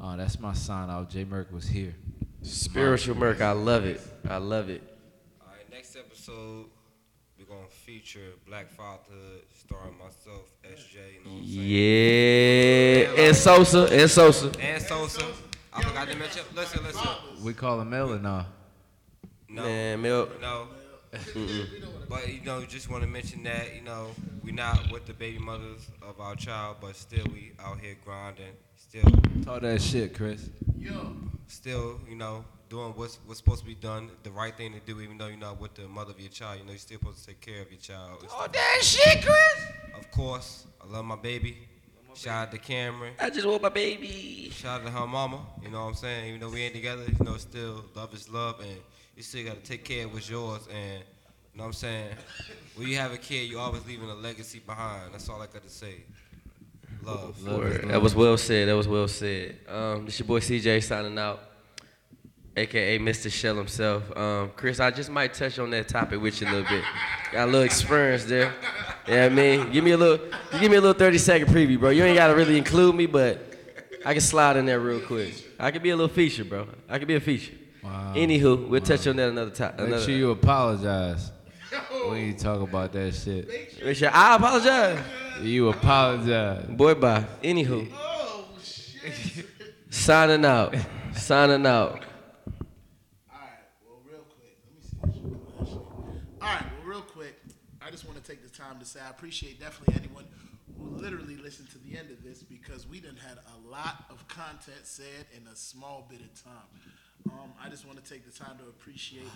Uh, 0.00 0.16
that's 0.16 0.40
my 0.40 0.52
sign 0.54 0.90
out. 0.90 1.10
J 1.10 1.24
Merc 1.24 1.52
was 1.52 1.66
here. 1.66 1.94
Spiritual 2.42 3.16
Merc, 3.16 3.40
I 3.40 3.52
love 3.52 3.84
it. 3.84 4.00
I 4.28 4.36
love 4.36 4.68
it. 4.68 4.82
All 5.40 5.48
right, 5.48 5.70
next 5.70 5.96
episode, 5.96 6.66
we're 7.38 7.46
going 7.46 7.66
to 7.66 7.74
feature 7.74 8.32
Black 8.46 8.70
Fatherhood, 8.70 9.42
starring 9.54 9.96
myself, 9.98 10.50
SJ, 10.62 10.94
you 10.94 11.24
know 11.24 11.30
what 11.30 11.40
I'm 11.40 11.46
saying? 11.46 13.16
Yeah, 13.16 13.24
and 13.26 13.36
Sosa, 13.36 13.84
and 13.90 14.10
Sosa. 14.10 14.52
And 14.60 14.82
Sosa. 14.82 15.24
I 15.74 15.82
forgot 15.82 16.08
to 16.08 16.16
mention, 16.16 16.42
listen, 16.54 16.84
listen. 16.84 17.08
We 17.42 17.52
call 17.52 17.80
him 17.80 17.90
Mel 17.90 18.12
or 18.12 18.18
nah? 18.18 18.44
No, 19.48 19.62
Man, 19.62 20.02
Mel, 20.02 20.28
no. 20.40 20.68
But, 22.08 22.28
you 22.28 22.40
know, 22.42 22.62
just 22.64 22.90
want 22.90 23.02
to 23.02 23.08
mention 23.08 23.42
that, 23.44 23.74
you 23.74 23.80
know, 23.82 24.08
we 24.42 24.52
not 24.52 24.90
with 24.92 25.06
the 25.06 25.14
baby 25.14 25.38
mothers 25.38 25.88
of 26.02 26.20
our 26.20 26.36
child, 26.36 26.76
but 26.80 26.94
still 26.96 27.24
we 27.32 27.52
out 27.58 27.80
here 27.80 27.96
grinding, 28.04 28.52
still 28.76 29.02
Talk 29.44 29.62
that 29.62 29.80
shit, 29.80 30.14
Chris. 30.14 30.50
Yo, 30.78 31.16
still, 31.46 32.00
you 32.08 32.14
know, 32.16 32.44
doing 32.68 32.92
what's 32.96 33.18
what's 33.26 33.38
supposed 33.38 33.60
to 33.60 33.66
be 33.66 33.74
done, 33.74 34.10
the 34.22 34.30
right 34.30 34.56
thing 34.56 34.72
to 34.72 34.80
do, 34.80 35.00
even 35.00 35.18
though 35.18 35.26
you're 35.28 35.36
not 35.36 35.60
with 35.60 35.74
the 35.74 35.88
mother 35.88 36.12
of 36.12 36.20
your 36.20 36.30
child. 36.30 36.58
You 36.58 36.64
know, 36.64 36.70
you're 36.72 36.78
still 36.78 36.98
supposed 36.98 37.20
to 37.20 37.26
take 37.28 37.40
care 37.40 37.62
of 37.62 37.70
your 37.70 37.80
child. 37.80 38.20
and 38.20 38.30
stuff. 38.30 38.52
that 38.52 38.78
shit, 38.82 39.24
Chris. 39.24 39.66
Of 39.96 40.10
course, 40.10 40.66
I 40.82 40.86
love 40.92 41.04
my 41.04 41.16
baby. 41.16 41.68
Shout 42.14 42.48
out 42.48 42.52
to 42.52 42.58
Cameron. 42.58 43.14
I 43.20 43.30
just 43.30 43.46
want 43.46 43.62
my 43.62 43.68
baby. 43.68 44.50
Shout 44.52 44.80
out 44.80 44.86
to 44.86 44.92
her 44.92 45.06
mama. 45.06 45.40
You 45.62 45.70
know 45.70 45.82
what 45.82 45.90
I'm 45.90 45.94
saying? 45.94 46.28
Even 46.28 46.40
though 46.40 46.50
we 46.50 46.62
ain't 46.62 46.74
together, 46.74 47.04
you 47.06 47.24
know, 47.24 47.36
still 47.36 47.84
love 47.94 48.14
is 48.14 48.30
love, 48.30 48.60
and 48.60 48.76
you 49.16 49.22
still 49.22 49.44
gotta 49.44 49.60
take 49.60 49.84
care 49.84 50.06
of 50.06 50.12
what's 50.12 50.30
yours. 50.30 50.68
And 50.72 51.02
you 51.54 51.58
know 51.58 51.64
what 51.64 51.66
I'm 51.66 51.72
saying? 51.72 52.10
When 52.76 52.88
you 52.88 52.96
have 52.96 53.12
a 53.12 53.16
kid, 53.16 53.48
you're 53.50 53.60
always 53.60 53.86
leaving 53.86 54.10
a 54.10 54.14
legacy 54.14 54.60
behind. 54.60 55.12
That's 55.12 55.28
all 55.28 55.40
I 55.40 55.46
got 55.46 55.62
to 55.62 55.70
say. 55.70 56.02
Love. 57.04 57.46
Word. 57.46 57.88
That 57.88 58.00
was 58.00 58.14
well 58.14 58.36
said. 58.36 58.68
That 58.68 58.76
was 58.76 58.88
well 58.88 59.08
said. 59.08 59.58
Um, 59.68 60.04
this 60.06 60.18
your 60.18 60.26
boy 60.26 60.40
CJ 60.40 60.82
signing 60.82 61.18
out, 61.18 61.40
aka 62.56 62.98
Mr. 62.98 63.30
Shell 63.30 63.56
himself. 63.56 64.16
Um, 64.16 64.50
Chris, 64.56 64.80
I 64.80 64.90
just 64.90 65.10
might 65.10 65.34
touch 65.34 65.58
on 65.58 65.70
that 65.70 65.88
topic 65.88 66.20
with 66.20 66.40
you 66.40 66.46
a 66.48 66.50
little 66.50 66.68
bit. 66.68 66.84
Got 67.32 67.44
a 67.44 67.50
little 67.50 67.62
experience 67.62 68.24
there. 68.24 68.52
Yeah, 69.08 69.26
I 69.26 69.28
mean, 69.28 69.70
give 69.72 69.84
me 69.84 69.90
a 69.92 69.96
little, 69.96 70.24
give 70.60 70.70
me 70.70 70.76
a 70.76 70.80
little 70.80 70.98
30 70.98 71.18
second 71.18 71.48
preview, 71.48 71.78
bro. 71.78 71.90
You 71.90 72.04
ain't 72.04 72.16
gotta 72.16 72.34
really 72.34 72.56
include 72.56 72.94
me, 72.94 73.06
but 73.06 73.54
I 74.06 74.12
can 74.12 74.20
slide 74.22 74.56
in 74.56 74.66
there 74.66 74.80
real 74.80 75.00
quick. 75.00 75.34
I 75.58 75.70
could 75.70 75.82
be 75.82 75.90
a 75.90 75.96
little 75.96 76.14
feature, 76.14 76.44
bro. 76.44 76.68
I 76.88 76.98
could 76.98 77.08
be 77.08 77.14
a 77.16 77.20
feature. 77.20 77.52
Wow. 77.82 78.14
Anywho, 78.16 78.68
we'll 78.68 78.80
touch 78.80 79.06
on 79.06 79.16
that 79.16 79.28
another 79.28 79.50
time. 79.50 79.74
Make 79.76 79.86
Another, 79.88 80.04
sure 80.04 80.14
you 80.14 80.30
apologize 80.30 81.30
when 82.08 82.24
you 82.26 82.32
talk 82.34 82.60
about 82.60 82.92
that 82.92 83.14
shit. 83.14 83.46
Make 83.84 83.96
sure- 83.96 84.10
I 84.12 84.36
apologize. 84.36 84.98
You 85.42 85.68
apologize. 85.68 86.64
Boy, 86.68 86.94
bye. 86.94 87.26
Anywho, 87.42 87.90
Oh 87.92 88.46
shit! 88.62 89.44
signing 89.90 90.44
out. 90.46 90.74
Signing 91.14 91.66
out. 91.66 92.04
All 93.30 93.38
right, 93.40 93.50
well, 93.86 93.98
real 94.08 94.24
quick, 94.30 94.56
let 94.64 94.74
me 94.74 94.80
see. 94.80 95.28
This 95.58 95.68
shit 95.68 95.76
flash. 95.76 95.76
All 96.40 96.48
right, 96.48 96.64
well, 96.78 96.86
real 96.86 97.00
quick, 97.02 97.34
I 97.86 97.90
just 97.90 98.06
want 98.06 98.22
to 98.22 98.30
take 98.30 98.42
the 98.42 98.48
time 98.56 98.78
to 98.78 98.83
say 98.94 99.00
I 99.04 99.10
appreciate 99.10 99.58
definitely 99.58 99.96
anyone 99.98 100.24
who 100.78 100.96
literally 100.96 101.36
listened 101.36 101.68
to 101.70 101.78
the 101.78 101.98
end 101.98 102.12
of 102.12 102.22
this 102.22 102.44
because 102.44 102.86
we 102.86 103.00
done 103.00 103.16
had 103.16 103.38
a 103.38 103.68
lot 103.68 104.04
of 104.08 104.26
content 104.28 104.84
said 104.84 105.26
in 105.36 105.44
a 105.48 105.56
small 105.56 106.06
bit 106.08 106.20
of 106.20 106.44
time. 106.44 107.32
Um, 107.32 107.50
I 107.60 107.68
just 107.68 107.84
want 107.86 108.02
to 108.02 108.08
take 108.08 108.24
the 108.24 108.38
time 108.38 108.56
to 108.58 108.64
appreciate 108.64 109.26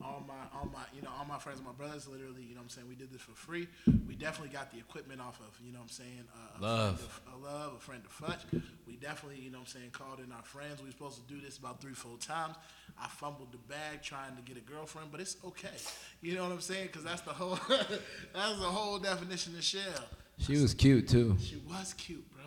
all 0.00 0.22
my, 0.26 0.34
all 0.58 0.66
my, 0.72 0.82
you 0.94 1.02
know, 1.02 1.08
all 1.18 1.24
my 1.24 1.38
friends, 1.38 1.60
my 1.64 1.72
brothers. 1.72 2.06
Literally, 2.06 2.42
you 2.42 2.54
know, 2.54 2.60
what 2.60 2.64
I'm 2.64 2.68
saying 2.70 2.88
we 2.88 2.94
did 2.94 3.10
this 3.12 3.20
for 3.20 3.32
free. 3.32 3.66
We 4.06 4.14
definitely 4.14 4.52
got 4.54 4.70
the 4.72 4.78
equipment 4.78 5.20
off 5.20 5.40
of, 5.40 5.58
you 5.64 5.72
know, 5.72 5.78
what 5.80 5.84
I'm 5.84 5.88
saying 5.90 6.24
uh, 6.34 6.58
a 6.58 6.62
Love. 6.62 7.00
friend 7.00 7.10
of- 7.26 7.34
a 7.34 7.44
love, 7.44 7.72
a 7.76 7.80
friend 7.80 8.02
to 8.04 8.08
Futch. 8.10 8.62
We 8.86 8.96
definitely, 8.96 9.40
you 9.40 9.50
know 9.50 9.58
what 9.58 9.68
I'm 9.68 9.80
saying, 9.80 9.90
called 9.92 10.20
in 10.24 10.30
our 10.32 10.42
friends. 10.42 10.80
We 10.80 10.86
were 10.86 10.92
supposed 10.92 11.16
to 11.26 11.32
do 11.34 11.40
this 11.40 11.58
about 11.58 11.80
three, 11.80 11.92
four 11.94 12.16
times. 12.18 12.54
I 13.00 13.06
fumbled 13.08 13.52
the 13.52 13.58
bag 13.58 14.02
trying 14.02 14.34
to 14.36 14.42
get 14.42 14.56
a 14.56 14.60
girlfriend, 14.60 15.10
but 15.12 15.20
it's 15.20 15.36
okay. 15.44 15.68
You 16.22 16.34
know 16.34 16.42
what 16.44 16.52
I'm 16.52 16.60
saying? 16.60 16.86
Because 16.88 17.04
that's 17.04 17.20
the 17.22 17.32
whole, 17.32 17.58
that's 17.68 18.58
the 18.58 18.66
whole 18.66 18.98
definition 18.98 19.54
of 19.56 19.62
shell. 19.64 19.82
She 20.38 20.56
was 20.56 20.74
cute 20.74 21.08
too. 21.08 21.36
She 21.40 21.56
was 21.68 21.94
cute, 21.94 22.24
bro. 22.32 22.42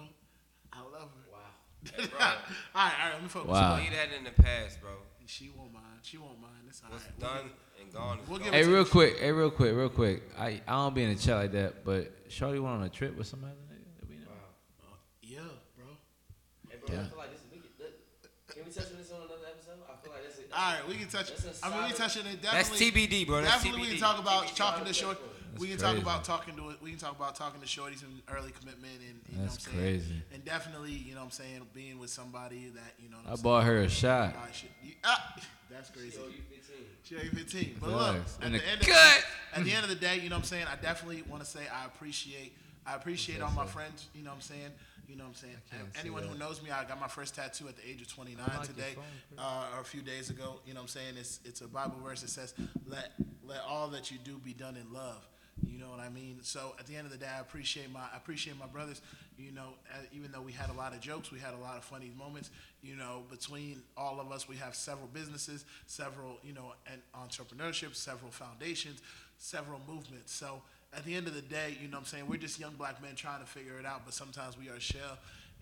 I 0.74 0.80
love 0.82 1.10
her. 1.12 1.32
Wow. 1.32 1.38
all 2.00 2.06
right, 2.20 2.36
all 2.76 2.82
right, 2.84 3.14
let 3.14 3.22
me 3.24 3.28
focus. 3.30 3.50
Wow. 3.52 3.78
Leave 3.78 3.92
that 3.92 4.10
in 4.18 4.24
the 4.24 4.32
past, 4.32 4.80
bro. 4.82 4.92
She 5.26 5.50
won't 5.56 5.74
mind. 5.74 5.86
She 6.04 6.18
won't 6.18 6.40
mind. 6.42 6.54
It's 6.68 6.82
all 6.84 6.92
What's 6.92 7.06
right. 7.06 7.14
We'll 7.20 7.30
done 7.30 7.50
and 7.82 7.94
gone 7.94 8.20
is 8.20 8.28
We'll 8.30 8.38
gone. 8.40 8.46
give 8.52 8.54
Hey, 8.54 8.66
real 8.68 8.84
the- 8.84 8.90
quick. 8.90 9.18
Hey, 9.20 9.32
real 9.32 9.50
quick. 9.52 9.76
Real 9.76 9.90
quick. 9.90 10.24
I 10.38 10.62
I 10.68 10.72
don't 10.74 10.94
be 10.94 11.04
in 11.04 11.10
the 11.10 11.16
chat 11.20 11.38
like 11.38 11.52
that, 11.54 11.84
but 11.86 12.12
Shorty 12.28 12.60
went 12.60 12.76
on 12.76 12.84
a 12.84 12.90
trip 12.90 13.18
with 13.18 13.28
somebody. 13.28 13.54
that 14.00 14.10
we 14.10 14.16
know. 14.18 14.24
Yeah, 15.22 15.40
bro. 15.76 15.86
Yeah. 16.88 17.02
I 17.02 17.08
feel 17.08 17.18
like 17.18 17.32
this, 17.32 17.42
we 17.52 17.62
Can 18.54 18.66
we 18.66 18.72
touch 18.72 18.92
on 18.92 18.98
this 18.98 19.12
on 19.12 19.18
another 19.22 19.48
episode? 19.50 19.80
I 19.90 20.04
feel 20.04 20.12
like 20.14 20.24
this 20.28 20.36
is. 20.38 20.46
All 20.54 20.74
right, 20.74 20.88
we 20.88 20.96
can 20.96 21.08
touch. 21.08 21.30
That's 21.30 21.62
a 21.64 21.66
I 21.66 21.70
mean, 21.70 21.78
we 21.78 21.84
solid- 21.94 21.96
touching 21.96 22.26
it 22.28 22.42
That's 22.42 22.70
definitely. 22.70 23.08
TBD, 23.08 23.28
bro. 23.28 23.42
That's 23.42 23.54
Definitely, 23.64 23.82
we 23.82 23.88
can 23.88 23.98
talk 24.00 24.20
about 24.20 24.48
talking 24.56 24.86
to 24.86 24.94
short. 24.94 25.18
We 25.60 25.68
can 25.68 25.78
That's 25.78 25.94
talk 25.94 26.02
about 26.02 26.24
talking 26.24 26.56
to 26.56 26.74
we 26.82 26.92
can 26.92 27.00
talk 27.00 27.16
about 27.16 27.36
talking 27.36 27.62
to 27.62 27.68
shorties 27.68 28.04
and 28.04 28.22
early 28.34 28.52
commitment 28.52 28.94
and 29.08 29.20
you 29.30 29.38
know 29.38 29.44
what 29.44 29.54
I'm 29.54 29.60
saying. 29.60 29.78
crazy. 29.78 30.22
And 30.34 30.46
definitely, 30.46 30.92
you 30.92 31.14
know 31.14 31.20
what 31.20 31.26
I'm 31.26 31.32
saying, 31.32 31.62
being 31.74 32.00
with 32.00 32.10
somebody 32.10 32.72
that 32.76 32.94
you 33.00 33.10
know. 33.10 33.18
What 33.18 33.28
I 33.28 33.32
I'm 33.32 33.38
saying, 33.38 33.44
bought 33.44 33.64
her 33.66 33.78
a 33.82 33.90
shot. 33.90 34.36
I 34.36 34.52
should, 34.52 34.70
you, 34.84 34.94
ah, 35.04 35.36
that's 35.70 35.90
crazy. 35.90 36.18
She 37.04 37.16
only 37.16 37.28
15. 37.30 37.78
But 37.82 37.90
look, 37.90 38.16
Facts. 38.18 38.38
at 38.42 38.52
the, 38.52 38.58
the 38.60 38.68
end 38.68 38.82
of, 38.82 38.88
at 39.56 39.64
the 39.64 39.72
end 39.74 39.84
of 39.84 39.90
the 39.90 39.96
day, 39.96 40.20
you 40.20 40.30
know 40.30 40.36
what 40.36 40.40
I'm 40.40 40.46
saying? 40.46 40.66
I 40.72 40.82
definitely 40.82 41.24
want 41.24 41.44
to 41.44 41.50
say 41.50 41.62
I 41.74 41.86
appreciate 41.86 42.54
I 42.86 42.96
appreciate 42.96 43.42
all 43.42 43.52
my 43.52 43.66
friends, 43.66 44.08
you 44.14 44.24
know 44.24 44.30
what 44.30 44.36
I'm 44.36 44.42
saying? 44.42 44.72
You 45.08 45.18
know 45.18 45.26
what 45.26 45.30
I'm 45.32 45.36
saying? 45.36 45.58
Anyone 46.00 46.24
who 46.24 46.38
knows 46.38 46.64
me, 46.64 46.72
I 46.72 46.86
got 46.86 47.00
my 47.00 47.08
first 47.08 47.36
tattoo 47.36 47.68
at 47.68 47.76
the 47.76 47.88
age 47.88 48.02
of 48.02 48.08
29 48.08 48.46
like 48.48 48.66
today, 48.66 48.96
uh, 49.38 49.66
or 49.76 49.82
a 49.82 49.84
few 49.84 50.02
days 50.02 50.30
ago. 50.30 50.62
You 50.66 50.74
know 50.74 50.80
what 50.80 50.84
I'm 50.84 50.88
saying? 50.88 51.16
It's 51.20 51.42
it's 51.44 51.60
a 51.62 51.68
Bible 51.68 51.98
verse 52.04 52.22
that 52.22 52.30
says, 52.30 52.54
"Let 52.88 53.12
let 53.46 53.60
all 53.68 53.90
that 53.90 54.10
you 54.10 54.18
do 54.24 54.38
be 54.38 54.54
done 54.54 54.78
in 54.78 54.94
love." 54.94 55.28
You 55.66 55.80
know 55.80 55.90
what 55.90 56.00
I 56.00 56.10
mean? 56.10 56.40
So 56.42 56.76
at 56.80 56.88
the 56.88 56.96
end 56.96 57.06
of 57.06 57.12
the 57.12 57.18
day, 57.18 57.30
I 57.36 57.40
appreciate 57.40 57.92
my 57.92 58.02
I 58.02 58.18
appreciate 58.18 58.58
my 58.60 58.66
brothers. 58.68 59.02
You 59.38 59.52
know, 59.52 59.74
even 60.14 60.32
though 60.32 60.42
we 60.42 60.52
had 60.52 60.70
a 60.70 60.74
lot 60.74 60.94
of 60.94 61.02
jokes, 61.02 61.32
we 61.32 61.40
had 61.40 61.54
a 61.54 61.58
lot 61.58 61.78
of 61.78 61.84
funny 61.84 62.12
moments. 62.18 62.50
You 62.82 62.96
know, 62.96 63.24
between 63.30 63.82
all 63.98 64.20
of 64.20 64.32
us, 64.32 64.48
we 64.48 64.56
have 64.58 64.76
several 64.76 65.08
businesses, 65.14 65.66
several 65.88 66.40
you 66.44 66.54
know, 66.54 66.74
and 66.92 67.02
entrepreneurship, 67.16 67.96
several 67.96 68.32
foundations, 68.32 69.02
several 69.38 69.80
movements. 69.88 70.34
So 70.34 70.62
at 70.94 71.06
the 71.06 71.16
end 71.16 71.28
of 71.28 71.36
the 71.36 71.42
day, 71.42 71.78
you 71.82 71.88
know 71.88 71.98
what 71.98 72.02
I'm 72.02 72.06
saying, 72.06 72.28
we're 72.28 72.38
just 72.38 72.60
young 72.60 72.74
black 72.74 73.02
men 73.02 73.16
trying 73.16 73.40
to 73.42 73.48
figure 73.48 73.80
it 73.80 73.86
out, 73.86 74.02
but 74.06 74.14
sometimes 74.14 74.58
we 74.58 74.70
are 74.70 74.80
shell. 74.80 75.18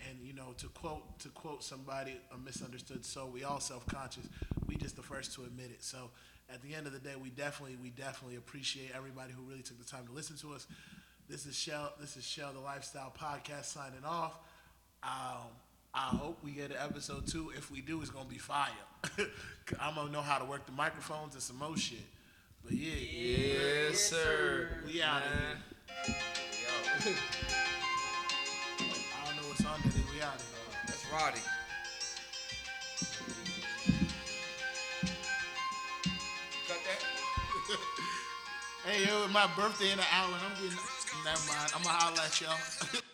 And 0.09 0.17
you 0.25 0.33
know, 0.33 0.53
to 0.57 0.67
quote 0.67 1.19
to 1.19 1.29
quote 1.29 1.63
somebody, 1.63 2.15
a 2.33 2.37
misunderstood 2.37 3.05
soul, 3.05 3.29
we 3.29 3.43
all 3.43 3.59
self 3.59 3.85
conscious. 3.87 4.27
We 4.67 4.75
just 4.75 4.95
the 4.95 5.03
first 5.03 5.33
to 5.35 5.43
admit 5.43 5.71
it. 5.71 5.83
So 5.83 6.09
at 6.53 6.61
the 6.61 6.73
end 6.75 6.87
of 6.87 6.93
the 6.93 6.99
day, 6.99 7.13
we 7.21 7.29
definitely 7.29 7.77
we 7.81 7.89
definitely 7.89 8.37
appreciate 8.37 8.91
everybody 8.95 9.31
who 9.33 9.43
really 9.43 9.61
took 9.61 9.77
the 9.79 9.85
time 9.89 10.05
to 10.07 10.13
listen 10.13 10.35
to 10.37 10.53
us. 10.53 10.67
This 11.29 11.45
is 11.45 11.55
Shell. 11.55 11.93
This 11.99 12.17
is 12.17 12.25
Shell, 12.25 12.53
the 12.53 12.59
Lifestyle 12.59 13.13
Podcast, 13.17 13.65
signing 13.65 14.03
off. 14.05 14.33
Um, 15.03 15.47
I 15.93 16.07
hope 16.15 16.39
we 16.43 16.51
get 16.51 16.71
an 16.71 16.77
episode 16.83 17.27
two. 17.27 17.51
If 17.55 17.69
we 17.71 17.81
do, 17.81 18.01
it's 18.01 18.09
gonna 18.09 18.27
be 18.27 18.37
fire. 18.37 18.69
I'm 19.79 19.95
gonna 19.95 20.11
know 20.11 20.21
how 20.21 20.37
to 20.39 20.45
work 20.45 20.65
the 20.65 20.71
microphones 20.71 21.33
and 21.33 21.43
some 21.43 21.57
more 21.59 21.77
shit. 21.77 21.99
But 22.63 22.73
yeah, 22.73 22.95
Yes, 22.95 23.99
sir. 23.99 24.69
we 24.85 25.01
out 25.01 25.21
of 25.23 25.29
here. 25.31 26.15
Yo, 27.05 27.11
I 28.79 29.25
don't 29.25 29.35
know 29.37 29.47
what's 29.49 29.65
on 29.65 29.79
there. 29.83 30.03
We 30.13 30.21
out 30.21 30.35
of 30.35 30.41
here. 30.41 30.81
that's 30.87 31.05
Roddy. 31.11 31.39
Hey, 38.89 39.05
yo, 39.05 39.23
it's 39.23 39.31
my 39.31 39.45
birthday 39.55 39.91
in 39.91 39.99
an 39.99 40.05
hour, 40.11 40.33
and 40.33 40.41
I'm 40.41 40.53
getting. 40.55 40.79
Never 41.23 41.45
mind. 41.45 41.71
I'm 41.75 41.83
gonna 41.83 41.95
holler 41.95 42.21
at 42.25 42.41
y'all. 42.41 42.99